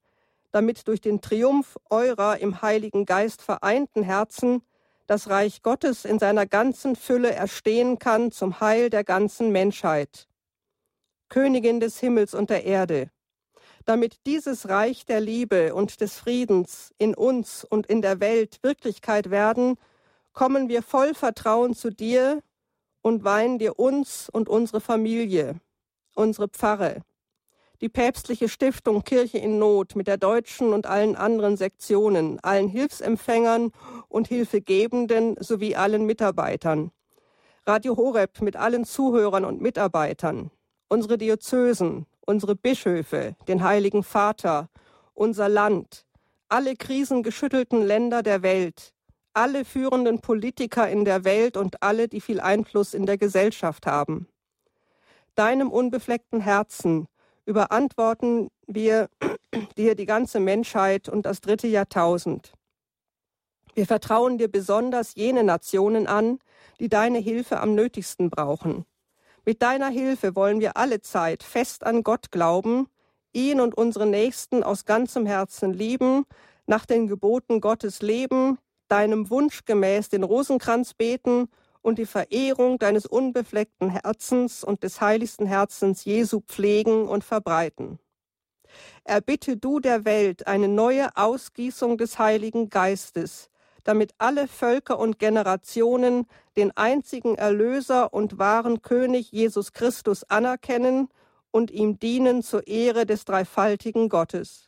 damit 0.51 0.89
durch 0.89 1.01
den 1.01 1.21
Triumph 1.21 1.77
eurer 1.91 2.39
im 2.39 2.63
Heiligen 2.63 3.05
Geist 3.05 3.43
vereinten 3.43 4.03
Herzen 4.03 4.63
das 5.07 5.31
Reich 5.31 5.63
Gottes 5.63 6.05
in 6.05 6.19
seiner 6.19 6.47
ganzen 6.47 6.95
Fülle 6.95 7.33
erstehen 7.33 7.99
kann 7.99 8.31
zum 8.31 8.61
Heil 8.61 8.91
der 8.91 9.05
ganzen 9.05 9.51
Menschheit. 9.51 10.29
Königin 11.29 11.81
des 11.81 11.99
Himmels 11.99 12.35
und 12.35 12.51
der 12.51 12.65
Erde, 12.65 13.11
damit 13.85 14.27
dieses 14.27 14.69
Reich 14.69 15.07
der 15.07 15.21
Liebe 15.21 15.75
und 15.75 16.01
des 16.01 16.19
Friedens 16.19 16.93
in 16.99 17.15
uns 17.15 17.65
und 17.65 17.87
in 17.87 18.03
der 18.03 18.21
Welt 18.21 18.59
Wirklichkeit 18.63 19.31
werden, 19.31 19.77
kommen 20.35 20.69
wir 20.69 20.83
voll 20.83 21.15
Vertrauen 21.15 21.75
zu 21.75 21.91
dir 21.91 22.43
und 23.01 23.25
weihen 23.25 23.59
dir 23.59 23.79
uns 23.79 24.29
und 24.29 24.49
unsere 24.49 24.81
Familie, 24.81 25.59
unsere 26.15 26.49
Pfarre, 26.49 27.03
die 27.81 27.89
päpstliche 27.89 28.49
Stiftung 28.49 29.05
Kirche 29.05 29.39
in 29.39 29.59
Not 29.59 29.95
mit 29.95 30.07
der 30.07 30.17
deutschen 30.17 30.73
und 30.73 30.87
allen 30.87 31.15
anderen 31.17 31.57
Sektionen, 31.57 32.41
allen 32.41 32.69
Hilfsempfängern 32.69 33.71
und 34.09 34.29
Hilfegebenden 34.29 35.37
sowie 35.39 35.77
allen 35.77 36.05
Mitarbeitern. 36.05 36.91
Radio 37.67 37.97
Horeb 37.97 38.41
mit 38.41 38.57
allen 38.57 38.85
Zuhörern 38.85 39.45
und 39.45 39.61
Mitarbeitern, 39.61 40.51
unsere 40.89 41.19
Diözesen, 41.19 42.07
unsere 42.27 42.57
Bischöfe, 42.57 43.37
den 43.47 43.63
Heiligen 43.63 44.03
Vater, 44.03 44.69
unser 45.15 45.49
Land, 45.49 46.07
alle 46.49 46.75
krisengeschüttelten 46.75 47.83
Länder 47.83 48.23
der 48.23 48.43
Welt, 48.43 48.93
alle 49.35 49.65
führenden 49.65 50.21
Politiker 50.21 50.89
in 50.89 51.05
der 51.05 51.25
Welt 51.25 51.57
und 51.57 51.83
alle, 51.83 52.09
die 52.09 52.21
viel 52.21 52.41
Einfluss 52.41 52.95
in 52.95 53.07
der 53.07 53.19
Gesellschaft 53.19 53.87
haben. 53.87 54.29
Deinem 55.37 55.71
unbefleckten 55.71 56.41
Herzen 56.41 57.07
überantworten 57.49 58.51
wir 58.67 59.09
dir 59.79 59.95
die 59.95 60.05
ganze 60.05 60.39
Menschheit 60.39 61.09
und 61.09 61.25
das 61.25 61.41
dritte 61.41 61.67
Jahrtausend. 61.67 62.53
Wir 63.75 63.87
vertrauen 63.87 64.37
dir 64.37 64.49
besonders 64.49 65.15
jene 65.15 65.45
Nationen 65.45 66.07
an, 66.07 66.41
die 66.79 66.91
deine 66.91 67.19
Hilfe 67.19 67.61
am 67.61 67.75
nötigsten 67.75 68.29
brauchen. 68.29 68.85
Mit 69.47 69.63
deiner 69.63 69.89
Hilfe 69.89 70.37
wollen 70.37 70.61
wir 70.61 70.77
alle 70.77 71.01
Zeit 71.01 71.43
fest 71.43 71.85
an 71.85 72.03
Gott 72.03 72.31
glauben, 72.31 72.87
ihn 73.33 73.61
und 73.61 73.75
unsere 73.75 74.07
Nächsten 74.07 74.63
aus 74.63 74.85
ganzem 74.85 75.25
Herzen 75.25 75.73
lieben, 75.73 76.25
nach 76.67 76.85
den 76.85 77.07
Geboten 77.07 77.63
Gottes 77.63 78.03
leben, 78.03 78.59
deinem 78.89 79.31
Wunsch 79.31 79.65
gemäß 79.65 80.11
den 80.11 80.23
Rosenkranz 80.23 80.93
beten 80.93 81.49
und 81.89 81.99
die 81.99 82.07
Verehrung 82.07 82.79
deines 82.79 83.07
unbefleckten 83.07 83.89
Herzens 83.89 84.63
und 84.63 84.83
des 84.83 85.01
heiligsten 85.01 85.47
Herzens 85.47 86.05
Jesu 86.05 86.41
pflegen 86.41 87.09
und 87.09 87.25
verbreiten. 87.25 87.99
Erbitte 89.05 89.57
du 89.57 89.81
der 89.81 90.05
Welt 90.05 90.47
eine 90.47 90.69
neue 90.69 91.17
Ausgießung 91.17 91.97
des 91.97 92.19
Heiligen 92.19 92.69
Geistes, 92.69 93.49
damit 93.85 94.13
alle 94.19 94.49
Völker 94.49 94.99
und 94.99 95.19
Generationen 95.19 96.27
den 96.59 96.77
einzigen 96.77 97.37
Erlöser 97.37 98.13
und 98.13 98.39
wahren 98.39 98.83
König 98.83 99.33
Jesus 99.33 99.73
Christus 99.73 100.25
anerkennen 100.25 101.09
und 101.51 101.71
ihm 101.71 101.99
dienen 101.99 102.43
zur 102.43 102.67
Ehre 102.67 103.07
des 103.07 103.25
dreifaltigen 103.25 104.11
Gottes. 104.11 104.68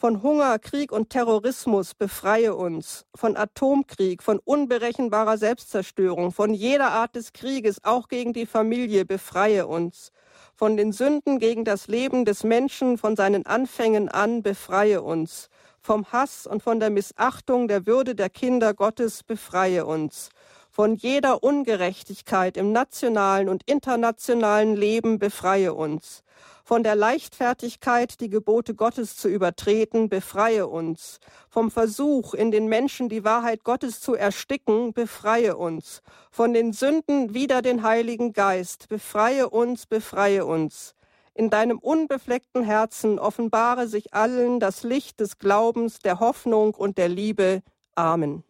Von 0.00 0.22
Hunger, 0.22 0.58
Krieg 0.58 0.92
und 0.92 1.10
Terrorismus 1.10 1.92
befreie 1.92 2.54
uns. 2.54 3.04
Von 3.14 3.36
Atomkrieg, 3.36 4.22
von 4.22 4.38
unberechenbarer 4.42 5.36
Selbstzerstörung, 5.36 6.32
von 6.32 6.54
jeder 6.54 6.92
Art 6.92 7.14
des 7.16 7.34
Krieges, 7.34 7.84
auch 7.84 8.08
gegen 8.08 8.32
die 8.32 8.46
Familie, 8.46 9.04
befreie 9.04 9.66
uns. 9.66 10.10
Von 10.56 10.78
den 10.78 10.92
Sünden 10.92 11.38
gegen 11.38 11.66
das 11.66 11.86
Leben 11.86 12.24
des 12.24 12.44
Menschen, 12.44 12.96
von 12.96 13.14
seinen 13.14 13.44
Anfängen 13.44 14.08
an, 14.08 14.42
befreie 14.42 15.02
uns. 15.02 15.50
Vom 15.82 16.10
Hass 16.10 16.46
und 16.46 16.62
von 16.62 16.80
der 16.80 16.88
Missachtung 16.88 17.68
der 17.68 17.86
Würde 17.86 18.14
der 18.14 18.30
Kinder 18.30 18.72
Gottes, 18.72 19.22
befreie 19.22 19.84
uns. 19.84 20.30
Von 20.70 20.94
jeder 20.94 21.42
Ungerechtigkeit 21.42 22.56
im 22.56 22.72
nationalen 22.72 23.50
und 23.50 23.64
internationalen 23.64 24.76
Leben, 24.76 25.18
befreie 25.18 25.74
uns 25.74 26.22
von 26.70 26.84
der 26.84 26.94
Leichtfertigkeit, 26.94 28.20
die 28.20 28.30
Gebote 28.30 28.76
Gottes 28.76 29.16
zu 29.16 29.28
übertreten, 29.28 30.08
befreie 30.08 30.68
uns. 30.68 31.18
Vom 31.48 31.68
Versuch, 31.68 32.32
in 32.32 32.52
den 32.52 32.68
Menschen 32.68 33.08
die 33.08 33.24
Wahrheit 33.24 33.64
Gottes 33.64 34.00
zu 34.00 34.14
ersticken, 34.14 34.92
befreie 34.92 35.56
uns. 35.56 36.00
Von 36.30 36.52
den 36.52 36.72
Sünden 36.72 37.34
wider 37.34 37.60
den 37.60 37.82
Heiligen 37.82 38.32
Geist, 38.32 38.88
befreie 38.88 39.50
uns, 39.50 39.86
befreie 39.86 40.46
uns. 40.46 40.94
In 41.34 41.50
deinem 41.50 41.80
unbefleckten 41.80 42.62
Herzen 42.62 43.18
offenbare 43.18 43.88
sich 43.88 44.14
allen 44.14 44.60
das 44.60 44.84
Licht 44.84 45.18
des 45.18 45.38
Glaubens, 45.38 45.98
der 45.98 46.20
Hoffnung 46.20 46.74
und 46.74 46.98
der 46.98 47.08
Liebe. 47.08 47.62
Amen. 47.96 48.44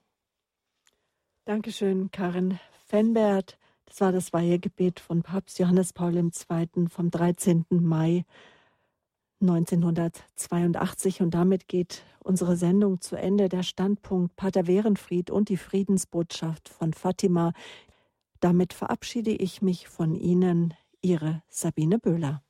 Dankeschön, 1.47 2.10
Karin 2.10 2.60
Fenbert. 2.84 3.56
Das 3.91 4.01
war 4.01 4.12
das 4.12 4.33
Weihegebet 4.33 5.01
von 5.01 5.23
Papst 5.23 5.59
Johannes 5.59 5.93
Paul 5.93 6.17
II. 6.17 6.31
vom 6.89 7.11
13. 7.11 7.67
Mai 7.71 8.25
1982. 9.41 11.21
Und 11.23 11.35
damit 11.35 11.67
geht 11.67 12.05
unsere 12.21 12.57
Sendung 12.57 13.01
zu 13.01 13.17
Ende. 13.17 13.49
Der 13.49 13.65
Standpunkt 13.65 14.37
Pater 14.37 14.69
Werenfried 14.69 15.33
und 15.33 15.49
die 15.49 15.57
Friedensbotschaft 15.57 16.69
von 16.69 16.93
Fatima. 16.93 17.53
Damit 18.39 18.75
verabschiede 18.75 19.33
ich 19.33 19.61
mich 19.61 19.89
von 19.89 20.15
Ihnen, 20.15 20.73
Ihre 21.03 21.43
Sabine 21.49 21.99
Böhler. 21.99 22.45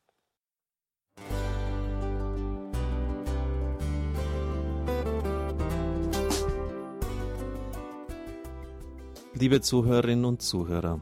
Liebe 9.33 9.59
Zuhörerinnen 9.59 10.25
und 10.25 10.43
Zuhörer, 10.43 11.01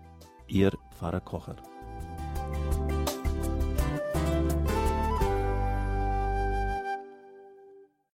Ihr 0.51 0.77
Pfarrer 0.89 1.21
Kocher. 1.21 1.70